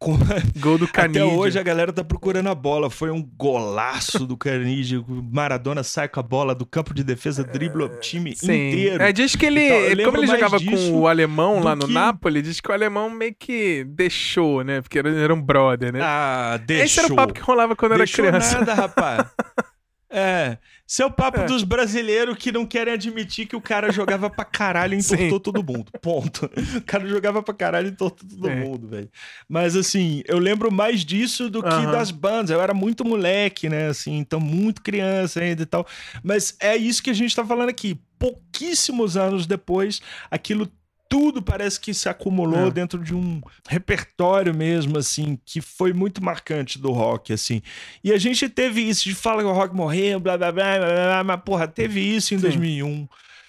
Gol 0.60 0.78
do 0.78 0.86
Canidia. 0.86 1.24
Até 1.24 1.34
hoje 1.34 1.58
a 1.58 1.62
galera 1.64 1.92
tá 1.92 2.04
procurando 2.04 2.48
a 2.48 2.54
bola. 2.54 2.88
Foi 2.88 3.10
um 3.10 3.20
golaço 3.20 4.24
do 4.24 4.36
Canidia. 4.36 5.04
Maradona 5.08 5.82
sai 5.82 6.08
com 6.08 6.20
a 6.20 6.22
bola 6.22 6.54
do 6.54 6.64
campo 6.64 6.94
de 6.94 7.02
defesa, 7.02 7.42
dribla 7.42 7.86
o 7.86 7.88
time 7.98 8.36
Sim. 8.36 8.68
inteiro. 8.68 9.02
É, 9.02 9.12
diz 9.12 9.34
que 9.34 9.46
ele, 9.46 9.92
então, 9.92 10.04
como 10.04 10.18
ele 10.18 10.28
jogava 10.28 10.56
com 10.58 11.00
o 11.00 11.08
alemão 11.08 11.60
lá 11.60 11.74
no 11.74 11.88
que... 11.88 11.92
Napoli, 11.92 12.42
diz 12.42 12.60
que 12.60 12.70
o 12.70 12.72
alemão 12.72 13.10
meio 13.10 13.34
que 13.36 13.84
deixou, 13.84 14.62
né? 14.62 14.80
Porque 14.80 15.00
era, 15.00 15.10
era 15.10 15.34
um 15.34 15.42
brother, 15.42 15.92
né? 15.92 16.00
Ah, 16.00 16.60
deixou. 16.64 16.84
Esse 16.84 17.00
era 17.00 17.12
o 17.12 17.16
papo 17.16 17.34
que 17.34 17.40
rolava 17.40 17.74
quando 17.74 17.96
deixou 17.96 18.24
era 18.24 18.38
criança. 18.38 18.58
nada, 18.60 18.74
rapaz. 18.74 19.26
É. 20.10 20.58
O 21.06 21.10
papo 21.10 21.40
é. 21.40 21.46
dos 21.46 21.62
brasileiros 21.62 22.36
que 22.36 22.50
não 22.50 22.66
querem 22.66 22.92
admitir 22.92 23.46
que 23.46 23.54
o 23.54 23.60
cara 23.60 23.92
jogava 23.92 24.28
pra 24.28 24.44
caralho 24.44 24.94
e 24.94 24.98
entortou 24.98 25.18
Sim. 25.38 25.38
todo 25.38 25.62
mundo. 25.62 25.92
Ponto. 26.02 26.50
O 26.76 26.82
cara 26.82 27.06
jogava 27.06 27.42
pra 27.42 27.54
caralho 27.54 27.86
e 27.86 27.90
entortou 27.90 28.28
todo 28.28 28.48
é. 28.48 28.56
mundo, 28.56 28.88
velho. 28.88 29.08
Mas 29.48 29.76
assim, 29.76 30.22
eu 30.26 30.38
lembro 30.38 30.70
mais 30.72 31.04
disso 31.04 31.48
do 31.48 31.62
que 31.62 31.68
das 31.68 32.10
bandas. 32.10 32.50
Eu 32.50 32.60
era 32.60 32.74
muito 32.74 33.04
moleque, 33.04 33.68
né? 33.68 33.86
Assim, 33.86 34.18
então 34.18 34.40
muito 34.40 34.82
criança 34.82 35.40
ainda 35.40 35.62
e 35.62 35.66
tal. 35.66 35.86
Mas 36.24 36.56
é 36.60 36.76
isso 36.76 37.02
que 37.02 37.10
a 37.10 37.14
gente 37.14 37.34
tá 37.34 37.44
falando 37.44 37.68
aqui. 37.68 38.00
Pouquíssimos 38.18 39.16
anos 39.16 39.46
depois, 39.46 40.02
aquilo 40.28 40.68
tudo 41.10 41.42
parece 41.42 41.80
que 41.80 41.92
se 41.92 42.08
acumulou 42.08 42.68
é. 42.68 42.70
dentro 42.70 43.02
de 43.02 43.12
um 43.12 43.42
repertório 43.68 44.54
mesmo, 44.54 44.96
assim, 44.96 45.36
que 45.44 45.60
foi 45.60 45.92
muito 45.92 46.22
marcante 46.22 46.78
do 46.78 46.92
rock, 46.92 47.32
assim. 47.32 47.60
E 48.04 48.12
a 48.12 48.16
gente 48.16 48.48
teve 48.48 48.80
isso 48.80 49.02
de 49.02 49.14
fala 49.16 49.42
que 49.42 49.48
o 49.48 49.52
rock 49.52 49.74
morreu, 49.74 50.20
blá 50.20 50.38
blá 50.38 50.52
blá, 50.52 50.78
blá, 50.78 50.86
blá 50.86 51.24
mas 51.24 51.40
porra, 51.44 51.66
teve 51.66 52.00
isso 52.00 52.32
em 52.32 52.36
Sim. 52.38 52.42
2001. 52.42 53.08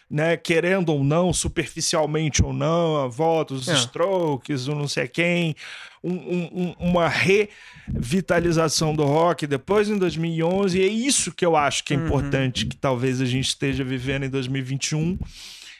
Né, 0.09 0.35
querendo 0.35 0.89
ou 0.89 1.05
não, 1.05 1.31
superficialmente 1.31 2.43
ou 2.43 2.51
não, 2.51 2.97
a 2.97 3.07
volta, 3.07 3.53
os 3.53 3.69
é. 3.69 3.73
strokes, 3.75 4.67
o 4.67 4.75
não 4.75 4.85
sei 4.85 5.07
quem, 5.07 5.55
um, 6.03 6.11
um, 6.11 6.75
uma 6.77 7.07
revitalização 7.07 8.93
do 8.93 9.05
rock 9.05 9.47
depois 9.47 9.87
em 9.87 9.97
2011, 9.97 10.77
e 10.77 10.83
é 10.83 10.87
isso 10.87 11.31
que 11.31 11.45
eu 11.45 11.55
acho 11.55 11.85
que 11.85 11.93
é 11.93 11.97
uhum. 11.97 12.07
importante, 12.07 12.65
que 12.65 12.75
talvez 12.75 13.21
a 13.21 13.25
gente 13.25 13.47
esteja 13.47 13.85
vivendo 13.85 14.25
em 14.25 14.29
2021 14.29 15.17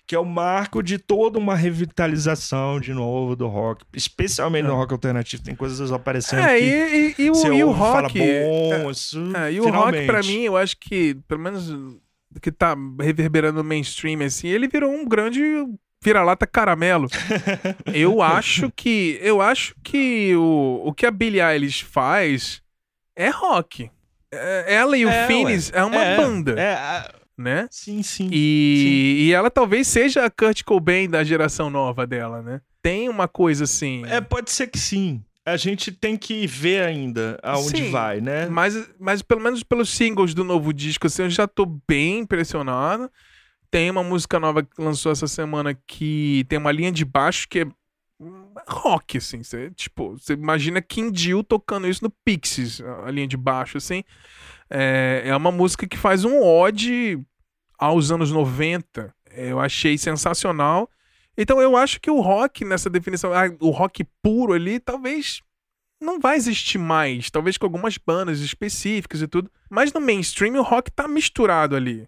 que 0.07 0.15
é 0.15 0.19
o 0.19 0.25
marco 0.25 0.83
de 0.83 0.97
toda 0.97 1.39
uma 1.39 1.55
revitalização 1.55 2.79
de 2.79 2.93
novo 2.93 3.35
do 3.35 3.47
rock, 3.47 3.85
especialmente 3.93 4.65
no 4.65 4.73
é. 4.73 4.75
rock 4.75 4.93
alternativo. 4.93 5.43
Tem 5.43 5.55
coisas 5.55 5.91
aparecendo 5.91 6.41
é, 6.41 6.57
que 6.57 6.65
e, 6.65 7.15
e, 7.17 7.25
e, 7.25 7.29
o, 7.29 7.53
e 7.53 7.63
o 7.63 7.71
rock. 7.71 7.93
Fala, 7.93 8.09
bom, 8.09 8.89
é, 8.89 8.91
isso, 8.91 9.37
é, 9.37 9.53
e 9.53 9.61
o 9.61 9.69
rock, 9.69 10.05
para 10.05 10.21
mim, 10.21 10.41
eu 10.41 10.57
acho 10.57 10.77
que, 10.77 11.15
pelo 11.27 11.41
menos 11.41 11.73
que 12.41 12.51
tá 12.51 12.75
reverberando 12.99 13.63
no 13.63 13.63
mainstream, 13.63 14.21
assim, 14.21 14.47
ele 14.47 14.67
virou 14.67 14.91
um 14.91 15.05
grande 15.05 15.41
vira-lata 16.03 16.47
caramelo. 16.47 17.07
eu 17.93 18.21
acho 18.21 18.71
que. 18.75 19.19
Eu 19.21 19.41
acho 19.41 19.75
que 19.83 20.35
o, 20.35 20.81
o 20.85 20.93
que 20.93 21.05
a 21.05 21.11
Billie 21.11 21.41
Eilish 21.41 21.83
faz 21.83 22.61
é 23.15 23.29
rock. 23.29 23.89
É, 24.33 24.75
ela 24.75 24.97
e 24.97 25.05
o 25.05 25.09
é, 25.09 25.27
Phineas 25.27 25.71
é 25.73 25.83
uma 25.83 26.03
é, 26.03 26.17
banda. 26.17 26.59
É, 26.59 26.73
a 26.73 27.20
né? 27.37 27.67
Sim, 27.71 28.03
sim. 28.03 28.29
E, 28.31 29.17
sim. 29.17 29.23
e 29.25 29.33
ela 29.33 29.49
talvez 29.49 29.87
seja 29.87 30.25
a 30.25 30.29
Kurt 30.29 30.63
Cobain 30.63 31.09
da 31.09 31.23
geração 31.23 31.69
nova 31.69 32.05
dela, 32.05 32.41
né? 32.41 32.61
Tem 32.81 33.09
uma 33.09 33.27
coisa 33.27 33.63
assim. 33.65 34.03
É, 34.05 34.19
pode 34.21 34.51
ser 34.51 34.67
que 34.67 34.79
sim. 34.79 35.23
A 35.45 35.57
gente 35.57 35.91
tem 35.91 36.15
que 36.15 36.45
ver 36.45 36.83
ainda 36.83 37.39
aonde 37.41 37.85
sim, 37.85 37.91
vai, 37.91 38.21
né? 38.21 38.47
Mas, 38.47 38.89
mas 38.99 39.21
pelo 39.21 39.41
menos 39.41 39.63
pelos 39.63 39.89
singles 39.89 40.33
do 40.35 40.43
novo 40.43 40.71
disco, 40.71 41.07
assim, 41.07 41.23
eu 41.23 41.29
já 41.29 41.47
tô 41.47 41.65
bem 41.87 42.19
impressionado. 42.19 43.11
Tem 43.71 43.89
uma 43.89 44.03
música 44.03 44.39
nova 44.39 44.61
que 44.61 44.69
lançou 44.79 45.11
essa 45.11 45.27
semana 45.27 45.73
que 45.87 46.45
tem 46.47 46.59
uma 46.59 46.71
linha 46.71 46.91
de 46.91 47.05
baixo 47.05 47.47
que 47.49 47.61
é 47.61 47.67
rock, 48.67 49.17
assim. 49.17 49.43
Você, 49.43 49.71
tipo, 49.71 50.17
você 50.17 50.33
imagina 50.33 50.81
Kim 50.81 51.09
Deal 51.09 51.43
tocando 51.43 51.87
isso 51.87 52.03
no 52.03 52.11
Pixies, 52.23 52.81
a 52.81 53.09
linha 53.09 53.27
de 53.27 53.37
baixo, 53.37 53.77
assim. 53.77 54.03
É, 54.71 55.23
é 55.25 55.35
uma 55.35 55.51
música 55.51 55.85
que 55.85 55.97
faz 55.97 56.23
um 56.23 56.41
ode 56.41 57.19
aos 57.77 58.09
anos 58.09 58.31
90. 58.31 59.13
Eu 59.35 59.59
achei 59.59 59.97
sensacional. 59.97 60.89
Então 61.37 61.61
eu 61.61 61.75
acho 61.75 61.99
que 61.99 62.09
o 62.09 62.21
rock, 62.21 62.63
nessa 62.63 62.89
definição, 62.89 63.33
ah, 63.33 63.51
o 63.59 63.69
rock 63.69 64.05
puro 64.21 64.53
ali, 64.53 64.79
talvez 64.79 65.41
não 65.99 66.19
vai 66.19 66.37
existir 66.37 66.77
mais. 66.77 67.29
Talvez 67.29 67.57
com 67.57 67.65
algumas 67.65 67.97
bandas 67.97 68.39
específicas 68.39 69.21
e 69.21 69.27
tudo. 69.27 69.51
Mas 69.69 69.91
no 69.91 69.99
mainstream 69.99 70.55
o 70.55 70.63
rock 70.63 70.89
tá 70.91 71.07
misturado 71.07 71.75
ali. 71.75 72.07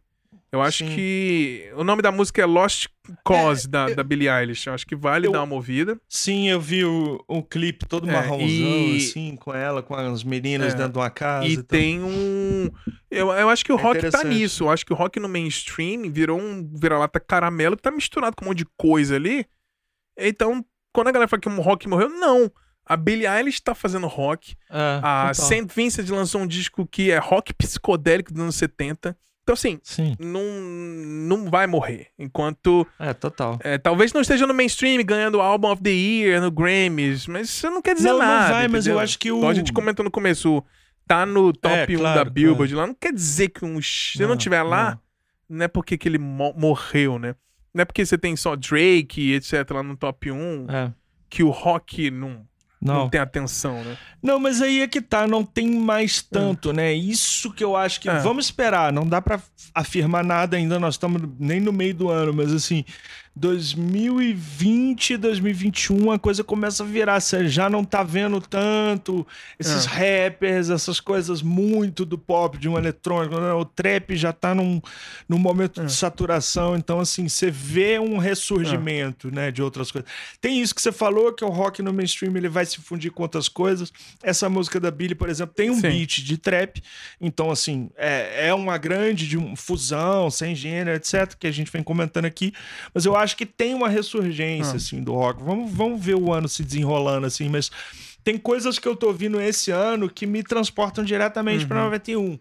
Eu 0.54 0.62
acho 0.62 0.86
Sim. 0.86 0.96
que. 0.96 1.74
O 1.76 1.84
nome 1.84 2.04
da 2.04 2.12
música 2.12 2.40
é 2.40 2.46
Lost 2.46 2.86
Cause, 3.26 3.66
é, 3.66 3.70
da, 3.72 3.90
eu, 3.90 3.96
da 3.96 4.04
Billie 4.04 4.30
Eilish. 4.30 4.68
Eu 4.68 4.76
acho 4.76 4.86
que 4.86 4.96
vale 4.96 5.26
eu, 5.26 5.32
dar 5.32 5.42
uma 5.42 5.56
ouvida. 5.56 6.00
Sim, 6.08 6.48
eu 6.48 6.62
vi 6.62 6.86
o, 6.86 7.20
o 7.28 7.42
clipe 7.42 7.88
todo 7.88 8.08
é, 8.08 8.14
marronzão, 8.14 8.46
e... 8.48 8.98
assim, 8.98 9.36
com 9.36 9.52
ela, 9.52 9.82
com 9.82 9.96
as 9.96 10.24
meninas 10.24 10.76
é, 10.76 10.78
dentro 10.78 10.94
de 10.94 11.00
uma 11.00 11.10
casa. 11.10 11.48
E, 11.48 11.54
e 11.54 11.64
tem 11.64 12.04
um. 12.04 12.70
Eu, 13.10 13.32
eu 13.32 13.50
acho 13.50 13.66
que 13.66 13.74
o 13.74 13.80
é 13.80 13.82
rock 13.82 14.12
tá 14.12 14.24
nisso. 14.24 14.66
Eu 14.66 14.70
acho 14.70 14.86
que 14.86 14.94
o 14.94 14.96
rock 14.96 15.20
no 15.20 15.28
mainstream 15.28 16.12
virou 16.12 16.40
um 16.40 16.70
vira-lata 16.72 17.20
caramelo 17.20 17.76
que 17.76 17.82
tá 17.82 17.90
misturado 17.90 18.36
com 18.36 18.46
um 18.46 18.50
monte 18.50 18.60
de 18.60 18.68
coisa 18.78 19.16
ali. 19.16 19.48
Então, 20.16 20.64
quando 20.94 21.08
a 21.08 21.12
galera 21.12 21.28
fala 21.28 21.42
que 21.42 21.50
o 21.50 21.62
rock 21.62 21.88
morreu, 21.90 22.10
não. 22.10 22.52
A 22.86 22.96
Billie 22.96 23.26
Eilish 23.26 23.60
tá 23.60 23.74
fazendo 23.74 24.06
rock. 24.06 24.56
É, 24.70 25.00
a 25.02 25.34
Saint 25.34 25.68
Vincent 25.74 26.08
lançou 26.10 26.42
um 26.42 26.48
disco 26.48 26.86
que 26.86 27.10
é 27.10 27.18
rock 27.18 27.56
psicodélico 27.56 28.32
dos 28.32 28.44
anos 28.44 28.56
70. 28.56 29.18
Então, 29.44 29.54
assim, 29.54 29.78
Sim. 29.84 30.16
Não, 30.20 30.42
não 30.42 31.52
vai 31.52 31.68
morrer. 31.68 32.08
Enquanto. 32.18 32.88
É, 32.98 33.14
total. 33.14 33.60
É, 33.62 33.78
talvez 33.78 34.14
não 34.14 34.22
esteja 34.22 34.48
no 34.48 34.54
mainstream 34.54 35.04
ganhando 35.04 35.42
Album 35.42 35.72
of 35.72 35.84
the 35.84 35.90
Year, 35.90 36.42
no 36.42 36.50
Grammys, 36.50 37.28
mas 37.28 37.50
isso 37.50 37.70
não 37.70 37.82
quer 37.82 37.94
dizer 37.94 38.10
não, 38.10 38.20
nada. 38.20 38.32
Não 38.32 38.54
vai, 38.54 38.64
entendeu? 38.64 38.72
mas 38.72 38.88
eu 38.88 39.00
acho 39.00 39.20
que 39.20 39.32
o. 39.32 39.40
Como 39.40 39.50
a 39.50 39.54
gente 39.54 39.74
comentou 39.74 40.04
no 40.04 40.10
começo, 40.10 40.64
tá 41.06 41.26
no 41.26 41.52
top 41.52 41.76
é, 41.76 41.96
1 41.96 42.00
claro, 42.00 42.24
da 42.24 42.30
Billboard 42.30 42.74
claro. 42.74 42.88
lá, 42.88 42.88
não 42.88 42.98
quer 43.00 43.14
dizer 43.14 43.50
que 43.50 43.66
um. 43.66 43.82
Se 43.82 44.22
não, 44.22 44.30
não 44.30 44.38
tiver 44.38 44.64
lá, 44.64 44.92
não. 45.50 45.58
não 45.58 45.66
é 45.66 45.68
porque 45.68 45.98
que 45.98 46.08
ele 46.08 46.18
mo 46.18 46.54
morreu, 46.56 47.20
né? 47.20 47.36
Não 47.74 47.82
é 47.82 47.86
porque 47.86 48.06
você 48.06 48.18
tem 48.18 48.36
só 48.38 48.56
Drake 48.56 49.34
etc 49.34 49.70
lá 49.72 49.84
no 49.84 49.98
top 49.98 50.32
1 50.32 50.68
é. 50.70 50.94
que 51.30 51.44
o 51.44 51.50
rock 51.50 52.10
não 52.10 52.48
não. 52.84 52.96
não 52.96 53.10
tem 53.10 53.20
atenção, 53.20 53.84
né? 53.84 53.98
Não, 54.22 54.40
mas 54.40 54.62
aí 54.62 54.82
é 54.82 54.88
que 54.88 55.02
tá, 55.02 55.28
não 55.28 55.44
tem 55.44 55.70
mais 55.70 56.22
tanto, 56.22 56.72
é. 56.72 56.74
né? 56.74 56.94
Isso 56.94 57.52
que 57.52 57.64
eu 57.64 57.76
acho 57.76 58.02
que. 58.02 58.10
É. 58.10 58.20
Vamos 58.20 58.46
esperar, 58.46 58.92
não 58.92 59.08
dá 59.08 59.22
para 59.22 59.42
afirmar 59.74 60.24
nada 60.24 60.58
ainda, 60.58 60.80
nós 60.80 60.96
estamos 60.96 61.22
nem 61.40 61.60
no 61.60 61.72
meio 61.72 61.94
do 61.94 62.10
ano, 62.10 62.34
mas 62.34 62.52
assim, 62.54 62.84
2020, 63.36 65.18
2021, 65.18 66.12
a 66.12 66.20
coisa 66.20 66.44
começa 66.44 66.84
a 66.84 66.86
virar. 66.86 67.20
Você 67.20 67.48
já 67.48 67.68
não 67.68 67.84
tá 67.84 68.04
vendo 68.04 68.40
tanto 68.40 69.26
esses 69.60 69.88
é. 69.88 70.24
rappers, 70.24 70.70
essas 70.70 71.00
coisas 71.00 71.42
muito 71.42 72.06
do 72.06 72.16
pop, 72.16 72.60
de 72.60 72.70
um 72.70 72.78
eletrônico. 72.78 73.40
Né? 73.40 73.52
O 73.54 73.66
trap 73.66 74.16
já 74.16 74.32
tá 74.32 74.54
num, 74.54 74.80
num 75.28 75.40
momento 75.40 75.82
é. 75.82 75.86
de 75.86 75.92
saturação. 75.92 76.76
Então, 76.76 77.00
assim, 77.00 77.28
você 77.28 77.50
vê 77.50 77.98
um 77.98 78.20
ressurgimento, 78.20 79.30
é. 79.30 79.32
né, 79.32 79.52
de 79.52 79.64
outras 79.64 79.92
coisas. 79.92 80.10
Tem 80.40 80.62
isso 80.62 80.76
que 80.76 80.82
você 80.82 80.92
falou, 80.92 81.34
que 81.34 81.44
o 81.44 81.50
rock 81.50 81.82
no 81.82 81.92
mainstream 81.92 82.38
ele 82.38 82.50
vai 82.50 82.68
se 82.68 82.80
fundir 82.82 83.12
com 83.12 83.24
outras 83.24 83.50
coisas. 83.50 83.92
Essa 84.22 84.48
música 84.48 84.80
da 84.80 84.92
Billy, 84.92 85.16
por 85.16 85.28
exemplo, 85.28 85.56
tem 85.56 85.72
um 85.72 85.76
Sim. 85.76 85.90
beat 85.90 86.24
de 86.24 86.38
trap. 86.38 86.84
Então, 87.20 87.50
assim, 87.50 87.90
é, 87.98 88.50
é 88.50 88.54
uma 88.54 88.78
grande 88.78 89.28
de 89.28 89.40
um, 89.40 89.56
fusão, 89.56 90.30
sem 90.30 90.54
gênero, 90.54 90.96
etc., 90.96 91.34
que 91.34 91.48
a 91.48 91.52
gente 91.52 91.72
vem 91.72 91.82
comentando 91.82 92.26
aqui. 92.26 92.54
Mas 92.94 93.06
eu 93.06 93.16
acho 93.16 93.23
acho 93.24 93.36
que 93.38 93.46
tem 93.46 93.74
uma 93.74 93.90
ressurgência, 93.90 94.74
ah. 94.74 94.78
assim, 94.78 95.02
do 95.02 95.14
rock. 95.14 95.42
Vamos, 95.42 95.72
vamos 95.72 96.04
ver 96.04 96.16
o 96.16 96.32
ano 96.32 96.48
se 96.48 96.64
desenrolando, 96.64 97.26
assim, 97.26 97.50
mas 97.50 97.72
tem 98.24 98.38
coisas 98.38 98.80
que 98.80 98.88
eu 98.88 98.96
tô 98.96 99.08
ouvindo 99.08 99.40
esse 99.42 99.70
ano 99.70 100.10
que 100.10 100.26
me 100.26 100.42
transportam 100.42 101.04
diretamente 101.04 101.64
uhum. 101.64 101.68
para 101.68 101.84
91. 101.84 102.40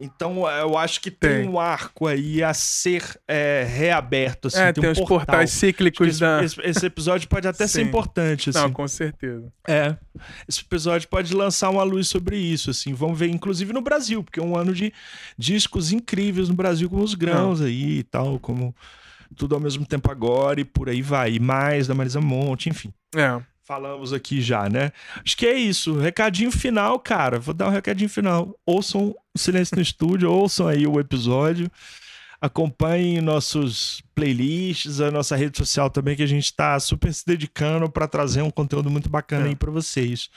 Então 0.00 0.48
eu 0.48 0.78
acho 0.78 1.00
que 1.00 1.10
tem, 1.10 1.42
tem, 1.42 1.48
um 1.48 1.58
arco 1.58 2.06
aí 2.06 2.42
a 2.42 2.54
ser 2.54 3.02
é, 3.26 3.66
reaberto. 3.68 4.46
Assim, 4.46 4.60
é, 4.60 4.72
tem, 4.72 4.82
tem 4.82 4.90
um 4.90 4.92
os 4.92 4.98
portal. 4.98 5.18
portais 5.18 5.50
cíclicos 5.50 6.06
esse, 6.06 6.20
da. 6.20 6.44
Esse, 6.44 6.60
esse, 6.60 6.86
episódio 6.86 7.28
pode 7.28 7.48
até 7.48 7.66
ser 7.66 7.82
importante. 7.82 8.50
Assim. 8.50 8.60
Não, 8.60 8.72
com 8.72 8.86
certeza. 8.86 9.52
É. 9.66 9.96
Esse 10.48 10.60
episódio 10.60 11.08
pode 11.08 11.34
lançar 11.34 11.70
uma 11.70 11.82
luz 11.82 12.06
sobre 12.06 12.36
isso. 12.36 12.70
assim. 12.70 12.94
Vamos 12.94 13.18
ver, 13.18 13.28
inclusive 13.28 13.72
no 13.72 13.80
Brasil, 13.80 14.22
porque 14.22 14.38
é 14.38 14.42
um 14.42 14.56
ano 14.56 14.72
de 14.72 14.92
discos 15.36 15.90
incríveis 15.90 16.48
no 16.48 16.54
Brasil, 16.54 16.88
como 16.88 17.02
os 17.02 17.14
grãos 17.14 17.58
Não. 17.58 17.66
aí 17.66 17.98
e 17.98 18.02
tal, 18.04 18.38
como 18.38 18.74
tudo 19.34 19.54
ao 19.54 19.60
mesmo 19.60 19.84
tempo 19.84 20.10
agora 20.10 20.60
e 20.60 20.64
por 20.64 20.88
aí 20.88 21.02
vai. 21.02 21.34
E 21.34 21.40
mais 21.40 21.86
da 21.86 21.94
Marisa 21.94 22.20
Monte, 22.20 22.68
enfim. 22.68 22.92
É. 23.14 23.40
Falamos 23.62 24.12
aqui 24.12 24.42
já, 24.42 24.68
né? 24.68 24.92
Acho 25.24 25.36
que 25.36 25.46
é 25.46 25.54
isso. 25.54 25.98
Recadinho 25.98 26.50
final, 26.50 26.98
cara. 26.98 27.38
Vou 27.38 27.54
dar 27.54 27.68
um 27.68 27.72
recadinho 27.72 28.10
final. 28.10 28.54
Ouçam 28.66 29.14
o 29.34 29.38
Silêncio 29.38 29.76
no 29.76 29.80
Estúdio, 29.82 30.30
ouçam 30.30 30.68
aí 30.68 30.86
o 30.86 31.00
episódio. 31.00 31.70
Acompanhem 32.40 33.22
nossos 33.22 34.02
playlists, 34.14 35.00
a 35.00 35.10
nossa 35.10 35.34
rede 35.34 35.56
social 35.56 35.88
também, 35.88 36.14
que 36.14 36.22
a 36.22 36.26
gente 36.26 36.44
está 36.44 36.78
super 36.78 37.12
se 37.12 37.24
dedicando 37.26 37.88
para 37.88 38.06
trazer 38.06 38.42
um 38.42 38.50
conteúdo 38.50 38.90
muito 38.90 39.08
bacana 39.08 39.46
é. 39.46 39.48
aí 39.48 39.56
para 39.56 39.70
vocês. 39.70 40.28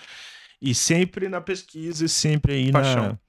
E 0.62 0.74
sempre 0.74 1.28
na 1.28 1.42
pesquisa 1.42 2.06
e 2.06 2.10
sempre 2.10 2.54
aí 2.54 2.72
Paixão. 2.72 3.10
na 3.10 3.20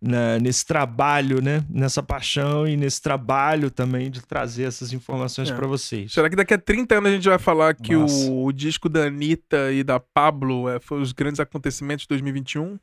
na, 0.00 0.38
nesse 0.38 0.64
trabalho, 0.64 1.42
né? 1.42 1.64
Nessa 1.68 2.02
paixão 2.02 2.66
e 2.66 2.76
nesse 2.76 3.02
trabalho 3.02 3.70
também 3.70 4.10
de 4.10 4.22
trazer 4.22 4.64
essas 4.64 4.92
informações 4.92 5.50
é. 5.50 5.54
para 5.54 5.66
vocês. 5.66 6.12
Será 6.12 6.30
que 6.30 6.36
daqui 6.36 6.54
a 6.54 6.58
30 6.58 6.96
anos 6.96 7.10
a 7.10 7.14
gente 7.14 7.28
vai 7.28 7.38
falar 7.38 7.74
que 7.74 7.96
o, 7.96 8.44
o, 8.44 8.52
disco 8.52 8.88
da 8.88 9.04
Anitta 9.04 9.72
e 9.72 9.82
da 9.82 9.98
Pablo 9.98 10.68
é, 10.68 10.78
foi 10.80 11.00
os 11.00 11.12
grandes 11.12 11.40
acontecimentos 11.40 12.02
de 12.02 12.08
2021? 12.08 12.78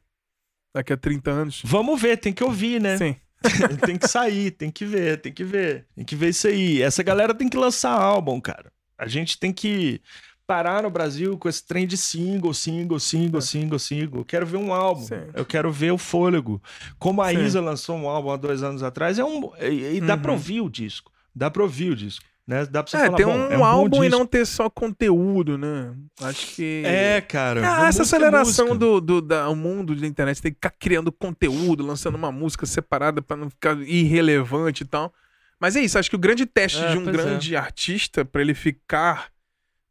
Daqui 0.74 0.92
a 0.92 0.98
30 0.98 1.32
anos? 1.32 1.62
Vamos 1.64 2.02
ver, 2.02 2.18
tem 2.18 2.34
que 2.34 2.44
ouvir, 2.44 2.82
né? 2.82 2.98
Sim. 2.98 3.16
tem 3.86 3.98
que 3.98 4.08
sair, 4.08 4.52
tem 4.52 4.70
que 4.70 4.86
ver, 4.86 5.22
tem 5.22 5.32
que 5.32 5.44
ver. 5.44 5.86
Tem 5.96 6.04
que 6.04 6.16
ver 6.16 6.30
isso 6.30 6.48
aí. 6.48 6.82
Essa 6.82 7.02
galera 7.04 7.34
tem 7.34 7.48
que 7.48 7.58
lançar 7.58 7.92
álbum, 7.92 8.42
cara. 8.42 8.72
A 8.98 9.08
gente 9.08 9.38
tem 9.38 9.54
que 9.54 10.02
parar 10.48 10.84
no 10.84 10.90
Brasil 10.90 11.38
com 11.38 11.50
esse 11.50 11.66
trem 11.66 11.88
de 11.88 11.98
single, 11.98 12.54
single, 12.54 13.00
single, 13.00 13.40
é. 13.40 13.42
single, 13.42 13.80
single. 13.80 14.20
Eu 14.22 14.26
quero 14.26 14.46
ver 14.46 14.58
um 14.58 14.74
álbum. 14.74 15.02
Sim. 15.02 15.22
Eu 15.34 15.46
quero 15.46 15.72
ver 15.72 15.92
o 15.92 15.98
fôlego. 15.98 16.62
Como 17.00 17.22
a 17.22 17.30
Sim. 17.30 17.44
Isa 17.44 17.62
lançou 17.62 17.96
um 17.98 18.08
álbum 18.08 18.32
há 18.32 18.38
dois 18.38 18.64
anos 18.64 18.84
atrás, 18.84 19.20
é 19.20 19.26
um. 19.26 19.52
E, 19.60 19.98
e 19.98 20.02
dá 20.02 20.16
uhum. 20.16 20.22
pra 20.22 20.32
ouvir 20.32 20.62
o 20.62 20.70
disco. 20.70 21.12
Dá 21.36 21.50
pra 21.50 21.64
ouvir 21.64 21.92
o 21.92 21.96
disco. 21.96 22.26
Né? 22.48 22.64
Dá 22.68 22.84
pra 22.84 22.92
você 22.92 22.98
é, 22.98 23.06
falar, 23.06 23.18
ter 23.18 23.26
um, 23.26 23.52
é 23.52 23.58
um 23.58 23.66
álbum 23.66 24.04
e 24.04 24.10
não 24.10 24.24
ter 24.24 24.46
só 24.46 24.70
conteúdo, 24.70 25.58
né? 25.58 25.94
Acho 26.22 26.56
que. 26.56 26.84
É, 26.86 27.20
cara. 27.20 27.62
Ah, 27.84 27.88
essa 27.88 28.04
aceleração 28.04 28.78
do, 28.78 29.02
do 29.02 29.20
da, 29.20 29.50
o 29.50 29.56
mundo 29.56 29.96
da 29.96 30.06
internet 30.06 30.42
tem 30.42 30.52
que 30.52 30.58
ficar 30.58 30.70
criando 30.70 31.12
conteúdo, 31.12 31.84
lançando 31.84 32.14
uma 32.14 32.32
música 32.32 32.68
separada 32.68 33.20
para 33.20 33.36
não 33.36 33.50
ficar 33.50 33.76
irrelevante 33.82 34.84
e 34.84 34.86
tal. 34.86 35.12
Mas 35.60 35.76
é 35.76 35.82
isso, 35.82 35.98
acho 35.98 36.10
que 36.10 36.16
o 36.16 36.20
grande 36.20 36.46
teste 36.46 36.84
é, 36.84 36.92
de 36.92 36.98
um 37.00 37.10
é. 37.10 37.12
grande 37.12 37.56
artista 37.56 38.24
para 38.24 38.42
ele 38.42 38.54
ficar 38.54 39.30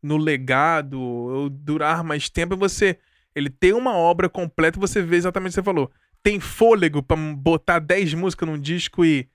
no 0.05 0.19
legado 0.19 1.01
ou 1.01 1.49
durar 1.49 2.05
mais 2.05 2.29
tempo 2.29 2.55
é 2.55 2.57
você 2.57 2.99
ele 3.35 3.49
ter 3.49 3.75
uma 3.75 3.97
obra 3.97 4.29
completa 4.29 4.79
e 4.79 4.81
você 4.81 5.03
vê 5.03 5.17
exatamente 5.17 5.49
o 5.49 5.53
que 5.53 5.55
você 5.55 5.63
falou. 5.63 5.91
Tem 6.23 6.39
fôlego 6.39 7.03
para 7.03 7.17
botar 7.17 7.79
10 7.79 8.15
músicas 8.15 8.49
num 8.49 8.59
disco 8.59 9.05
e 9.05 9.29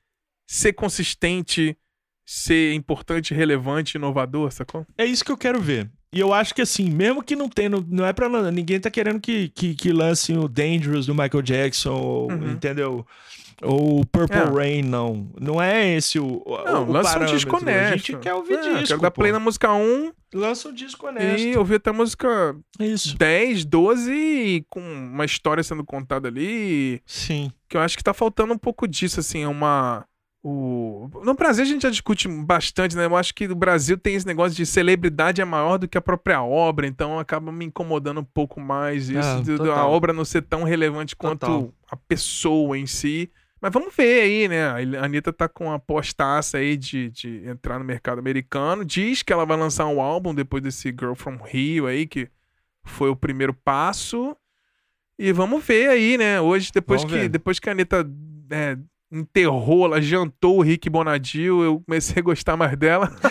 ser 0.48 0.74
consistente, 0.74 1.76
ser 2.26 2.74
importante, 2.74 3.34
relevante, 3.34 3.98
inovador, 3.98 4.52
sacou? 4.52 4.86
É 4.98 5.06
isso 5.06 5.26
que 5.26 5.32
eu 5.32 5.38
quero 5.38 5.60
ver. 5.60 5.90
E 6.14 6.20
eu 6.20 6.34
acho 6.34 6.56
que 6.56 6.62
assim, 6.62 6.90
mesmo 6.90 7.22
que 7.22 7.36
não 7.36 7.50
tenha, 7.50 7.70
não 7.70 8.06
é 8.06 8.14
pra 8.14 8.30
ninguém 8.52 8.80
tá 8.80 8.90
querendo 8.90 9.20
que, 9.20 9.50
que, 9.50 9.76
que 9.76 9.92
lance 9.92 10.34
o 10.34 10.48
Dangerous 10.48 11.06
do 11.06 11.14
Michael 11.14 11.42
Jackson, 11.42 12.28
uhum. 12.32 12.52
entendeu? 12.52 13.06
Ou 13.62 14.06
Purple 14.06 14.38
é. 14.38 14.44
Rain, 14.44 14.82
não. 14.82 15.30
Não 15.40 15.62
é 15.62 15.96
esse 15.96 16.20
o. 16.20 16.44
Não, 16.66 16.88
o 16.88 16.92
lança 16.92 17.10
parâmetro. 17.10 17.34
um 17.34 17.38
disco 17.38 17.58
honesto. 17.58 17.94
A 17.94 17.98
gente 17.98 18.18
quer 18.18 18.34
ouvir 18.34 18.54
é, 18.54 18.62
disco. 18.62 18.88
Quero 18.88 19.02
dar 19.02 19.12
play 19.12 19.32
na 19.32 19.40
música 19.40 19.74
1. 19.74 20.12
Lança 20.34 20.70
um 20.70 20.74
disco 20.74 21.08
honesto. 21.08 21.48
E 21.48 21.58
ouvir 21.58 21.76
até 21.76 21.90
a 21.90 21.94
música 21.94 22.56
Isso. 22.80 23.18
10, 23.18 23.66
12 23.66 24.66
com 24.70 24.80
uma 24.80 25.26
história 25.26 25.64
sendo 25.64 25.84
contada 25.84 26.28
ali. 26.28 27.02
Sim. 27.06 27.52
Que 27.68 27.76
eu 27.76 27.82
acho 27.82 27.98
que 27.98 28.04
tá 28.04 28.14
faltando 28.14 28.54
um 28.54 28.58
pouco 28.58 28.88
disso, 28.88 29.20
assim. 29.20 29.44
É 29.44 29.48
uma. 29.48 30.06
O... 30.42 31.10
No 31.22 31.34
Brasil 31.34 31.66
a 31.66 31.68
gente 31.68 31.82
já 31.82 31.90
discute 31.90 32.28
bastante, 32.30 32.96
né? 32.96 33.06
Eu 33.06 33.18
acho 33.18 33.36
que 33.36 33.46
o 33.46 33.56
Brasil 33.56 33.98
tem 33.98 34.16
esse 34.16 34.26
negócio 34.26 34.56
de 34.56 34.66
celebridade 34.66 35.42
é 35.42 35.46
maior 35.46 35.78
do 35.78 35.86
que 35.86 35.98
a 35.98 36.02
própria 36.02 36.42
obra, 36.42 36.88
então 36.88 37.20
acaba 37.20 37.52
me 37.52 37.66
incomodando 37.66 38.22
um 38.22 38.24
pouco 38.24 38.62
mais 38.62 39.10
isso, 39.10 39.20
é, 39.20 39.42
de, 39.42 39.70
a 39.70 39.86
obra 39.86 40.14
não 40.14 40.24
ser 40.24 40.44
tão 40.44 40.64
relevante 40.64 41.14
quanto 41.14 41.40
total. 41.40 41.74
a 41.92 41.98
pessoa 41.98 42.78
em 42.78 42.86
si. 42.86 43.30
Mas 43.62 43.74
vamos 43.74 43.94
ver 43.96 44.22
aí, 44.22 44.48
né? 44.48 44.68
A 44.68 45.04
Anitta 45.04 45.34
tá 45.34 45.50
com 45.50 45.72
a 45.72 45.78
postaça 45.78 46.58
aí 46.58 46.78
de, 46.78 47.10
de 47.10 47.46
entrar 47.46 47.78
no 47.78 47.86
mercado 47.86 48.20
americano. 48.20 48.86
Diz 48.86 49.22
que 49.22 49.34
ela 49.34 49.46
vai 49.46 49.58
lançar 49.58 49.86
um 49.88 50.02
álbum 50.02 50.34
depois 50.34 50.64
desse 50.64 50.90
Girl 50.90 51.14
From 51.14 51.38
Rio 51.44 51.86
aí, 51.86 52.08
que 52.08 52.30
foi 52.84 53.10
o 53.10 53.16
primeiro 53.16 53.54
passo. 53.54 54.36
E 55.18 55.34
vamos 55.34 55.64
ver 55.66 55.90
aí, 55.90 56.18
né? 56.18 56.40
Hoje, 56.40 56.72
depois, 56.74 57.04
que, 57.04 57.28
depois 57.28 57.60
que 57.60 57.68
a 57.68 57.74
Anitta 57.74 58.10
é, 58.50 58.78
enterrou, 59.12 59.86
ela 59.86 60.02
jantou 60.02 60.58
o 60.58 60.62
Rick 60.62 60.90
Bonadil, 60.90 61.62
eu 61.62 61.82
comecei 61.82 62.22
a 62.22 62.24
gostar 62.24 62.56
mais 62.56 62.78
dela. 62.78 63.12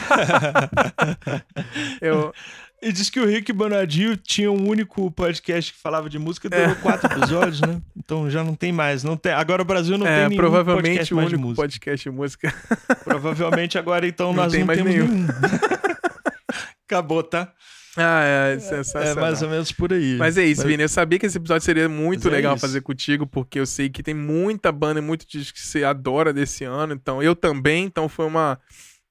eu, 2.03 2.33
e 2.81 2.93
diz 2.93 3.11
que 3.11 3.19
o 3.19 3.27
Rick 3.27 3.53
Bonadio 3.53 4.17
tinha 4.17 4.51
um 4.51 4.69
único 4.69 5.11
podcast 5.11 5.73
que 5.73 5.79
falava 5.79 6.09
de 6.09 6.19
música, 6.19 6.49
durou 6.49 6.67
é. 6.67 6.75
quatro 6.77 7.13
episódios, 7.13 7.61
né? 7.61 7.81
Então 7.97 8.31
já 8.31 8.45
não 8.45 8.55
tem 8.55 8.73
mais. 8.73 9.03
Não 9.03 9.17
tem, 9.17 9.33
agora 9.33 9.63
o 9.63 9.65
Brasil 9.65 9.99
não 9.99 10.07
é, 10.07 10.21
tem 10.21 10.29
nenhum 10.31 10.41
provavelmente 10.41 10.85
podcast 10.85 11.15
o 11.15 11.19
único 11.19 11.31
de 11.31 11.37
música. 11.37 11.63
podcast 11.63 12.11
de 12.11 12.17
música. 12.17 12.55
Provavelmente 13.05 13.79
agora 13.79 14.07
então 14.07 14.29
não 14.29 14.45
nós 14.45 14.53
tem 14.53 14.61
não 14.61 14.67
mais 14.67 14.79
temos 14.79 14.95
nenhum. 14.95 15.09
nenhum. 15.09 15.27
Acabou, 16.87 17.23
tá? 17.23 17.53
Ah, 17.97 18.23
é, 18.23 18.59
sensacional. 18.61 19.09
É 19.09 19.21
mais 19.21 19.43
ou 19.43 19.49
menos 19.51 19.73
por 19.73 19.93
aí. 19.93 20.17
Mas 20.17 20.39
é 20.39 20.45
isso, 20.45 20.63
Mas... 20.63 20.71
Vini. 20.71 20.83
Eu 20.85 20.89
sabia 20.89 21.19
que 21.19 21.27
esse 21.27 21.37
episódio 21.37 21.65
seria 21.65 21.89
muito 21.89 22.29
é 22.29 22.31
legal 22.31 22.55
isso. 22.55 22.61
fazer 22.61 22.81
contigo, 22.81 23.27
porque 23.27 23.59
eu 23.59 23.67
sei 23.67 23.89
que 23.89 24.03
tem 24.03 24.15
muita 24.15 24.71
banda 24.71 25.01
e 25.01 25.03
muito 25.03 25.27
disco 25.27 25.55
que 25.55 25.67
você 25.67 25.83
adora 25.83 26.33
desse 26.33 26.65
ano. 26.65 26.95
Então, 26.95 27.23
eu 27.23 27.35
também. 27.35 27.85
Então, 27.85 28.09
foi 28.09 28.27
uma, 28.27 28.59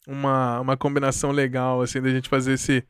uma, 0.07 0.61
uma 0.61 0.77
combinação 0.77 1.31
legal, 1.31 1.81
assim, 1.81 2.01
da 2.01 2.09
gente 2.09 2.29
fazer 2.29 2.53
esse, 2.53 2.83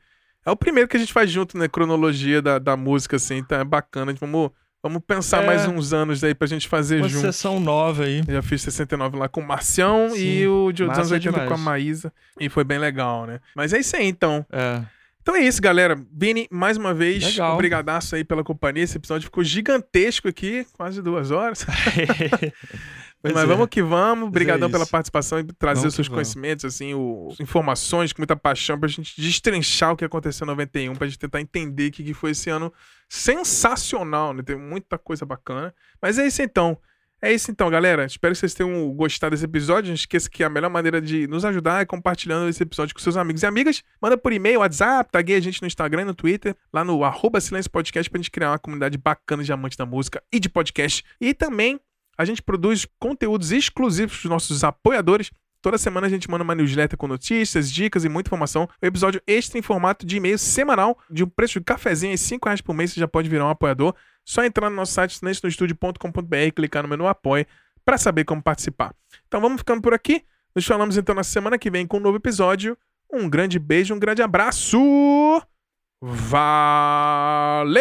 é 0.48 0.52
o 0.52 0.56
primeiro 0.56 0.88
que 0.88 0.95
a 0.95 0.99
gente 0.99 1.11
faz 1.11 1.30
junto, 1.30 1.57
né? 1.57 1.68
Cronologia 1.68 2.41
da, 2.41 2.57
da 2.57 2.78
música, 2.78 3.18
assim, 3.18 3.36
então 3.36 3.60
é 3.60 3.65
bacana. 3.65 4.14
Vamos, 4.18 4.49
vamos 4.82 5.02
pensar 5.06 5.44
é. 5.44 5.45
mais 5.45 5.68
uns 5.68 5.91
anos 5.91 6.24
aí 6.24 6.34
pra 6.34 6.48
gente 6.48 6.69
fazer 6.69 7.02
Uma 7.02 7.10
junto. 7.10 7.26
Uma 7.26 7.34
sessão 7.34 7.60
nova 7.60 8.06
aí. 8.06 8.22
Eu 8.26 8.36
já 8.36 8.41
fiz 8.41 8.61
69 8.61 9.18
lá 9.18 9.28
com 9.28 9.41
o 9.41 9.45
Marcião 9.45 10.10
Sim, 10.11 10.18
e 10.18 10.48
o 10.48 10.72
de 10.72 10.84
anos 10.84 11.11
80 11.11 11.19
demais. 11.19 11.49
com 11.49 11.53
a 11.53 11.57
Maísa. 11.57 12.14
E 12.40 12.48
foi 12.48 12.64
bem 12.64 12.80
legal, 12.80 13.28
né? 13.28 13.41
Mas 13.53 13.74
é 13.74 13.80
isso 13.80 13.98
aí, 13.98 14.07
então. 14.07 14.45
É. 14.49 14.82
Então 15.22 15.36
é 15.36 15.41
isso, 15.41 15.61
galera. 15.61 16.02
Vini, 16.10 16.48
mais 16.49 16.78
uma 16.78 16.94
vez, 16.94 17.22
Legal. 17.22 17.56
obrigadaço 17.56 18.15
aí 18.15 18.24
pela 18.24 18.45
companhia. 18.45 18.86
Esse 18.86 18.95
episódio 18.95 19.26
ficou 19.26 19.44
gigantesco 19.44 20.30
aqui, 20.30 20.65
quase 20.72 21.02
duas 21.02 21.32
horas. 21.32 21.65
Pois 23.28 23.36
Mas 23.36 23.44
é. 23.44 23.48
vamos 23.48 23.68
que 23.70 23.82
vamos. 23.82 24.28
Obrigadão 24.28 24.68
é 24.68 24.72
pela 24.72 24.86
participação 24.86 25.40
e 25.40 25.44
trazer 25.44 25.82
vamos 25.82 25.94
os 25.94 25.95
seus 25.95 26.08
conhecimentos, 26.08 26.66
assim, 26.66 26.94
o, 26.94 27.34
informações 27.40 28.14
com 28.14 28.22
muita 28.22 28.36
paixão 28.36 28.80
pra 28.80 28.88
gente 28.88 29.20
destrinchar 29.20 29.94
o 29.94 29.98
que 29.98 30.06
aconteceu 30.06 30.45
em 30.45 30.48
91, 30.48 30.95
pra 30.95 31.08
gente 31.08 31.20
tentar 31.20 31.41
entender 31.41 31.90
o 31.90 31.91
que, 31.91 32.04
que 32.04 32.14
foi 32.14 32.32
esse 32.32 32.49
ano 32.49 32.74
sensacional, 33.10 34.34
né? 34.34 34.44
Teve 34.44 34.60
muita 34.60 34.98
coisa 34.98 35.26
bacana. 35.26 35.74
Mas 36.02 36.18
é 36.18 36.28
isso 36.28 36.41
então. 36.41 36.78
É 37.20 37.34
isso 37.34 37.49
então, 37.49 37.68
galera. 37.68 38.06
Espero 38.06 38.34
que 38.34 38.40
vocês 38.40 38.54
tenham 38.54 38.94
gostado 38.94 39.32
desse 39.32 39.45
episódio. 39.45 39.88
Não 39.88 39.95
esqueça 39.95 40.30
que 40.30 40.44
a 40.44 40.49
melhor 40.49 40.70
maneira 40.70 41.02
de 41.02 41.26
nos 41.26 41.44
ajudar 41.45 41.82
é 41.82 41.86
compartilhando 41.86 42.48
esse 42.48 42.62
episódio 42.62 42.94
com 42.94 43.02
seus 43.02 43.18
amigos 43.18 43.41
e 43.41 43.45
amigas. 43.48 43.84
Manda 43.99 44.16
por 44.16 44.32
e-mail, 44.32 44.60
WhatsApp, 44.60 45.12
tague 45.12 45.34
a 45.34 45.40
gente 45.40 45.60
no 45.60 45.68
Instagram 45.68 46.04
e 46.04 46.06
no 46.06 46.14
Twitter, 46.14 46.56
lá 46.72 46.86
no 46.86 47.04
arroba 47.04 47.41
Silêncio 47.41 47.72
Podcast, 47.72 48.08
pra 48.08 48.20
gente 48.20 48.30
criar 48.30 48.52
uma 48.52 48.60
comunidade 48.60 48.99
bacana 48.99 49.44
de 49.44 49.52
amantes 49.52 49.76
da 49.76 49.86
música 49.86 50.22
e 50.32 50.40
de 50.40 50.48
podcast. 50.48 51.04
E 51.20 51.34
também 51.34 51.80
a 52.18 52.26
gente 52.26 52.41
produz 52.41 52.88
conteúdos 52.99 53.52
exclusivos 53.52 54.18
para 54.18 54.26
os 54.26 54.30
nossos 54.30 54.64
apoiadores. 54.64 55.31
Toda 55.61 55.77
semana 55.77 56.07
a 56.07 56.10
gente 56.10 56.30
manda 56.30 56.44
uma 56.44 56.56
newsletter 56.56 56.98
com 56.98 57.07
notícias, 57.07 57.72
dicas 57.72 58.06
e 58.06 58.10
muita 58.10 58.30
informação. 58.30 58.69
O 58.81 58.85
episódio 58.85 59.22
extra 59.27 59.60
em 59.60 59.61
formato 59.61 60.06
de 60.06 60.18
e-mail 60.18 60.38
semanal, 60.38 60.98
de 61.10 61.23
um 61.23 61.27
preço 61.27 61.60
de 61.60 61.65
cafezinho 61.65 62.14
e 62.14 62.18
5 62.18 62.45
reais 62.48 62.61
por 62.61 62.73
mês, 62.73 62.94
você 62.94 62.99
já 62.99 63.07
pode 63.07 63.30
virar 63.30 63.45
um 63.45 63.49
apoiador. 63.49 63.94
Só 64.26 64.44
entrar 64.44 64.69
no 64.69 64.76
nosso 64.76 64.94
site 64.94 65.18
silencionostudio.com.br 65.18 66.52
clicar 66.56 66.84
no 66.84 66.89
menu 66.89 67.07
Apoie 67.07 67.48
para 67.85 67.98
saber 67.98 68.26
como 68.26 68.41
participar. 68.41 68.94
Então 69.27 69.39
vamos 69.39 69.60
ficando 69.60 69.81
por 69.81 69.94
aqui. 69.94 70.23
Nos 70.56 70.65
falamos 70.65 70.98
então 70.98 71.15
na 71.15 71.23
semana 71.23 71.57
que 71.57 71.69
vem 71.69 71.88
com 71.88 71.98
um 71.98 72.02
novo 72.02 72.18
episódio. 72.18 72.77
Um 73.11 73.30
grande 73.30 73.57
beijo, 73.57 73.94
um 73.95 73.99
grande 73.99 74.22
abraço. 74.22 74.77
Valeu! 76.02 77.77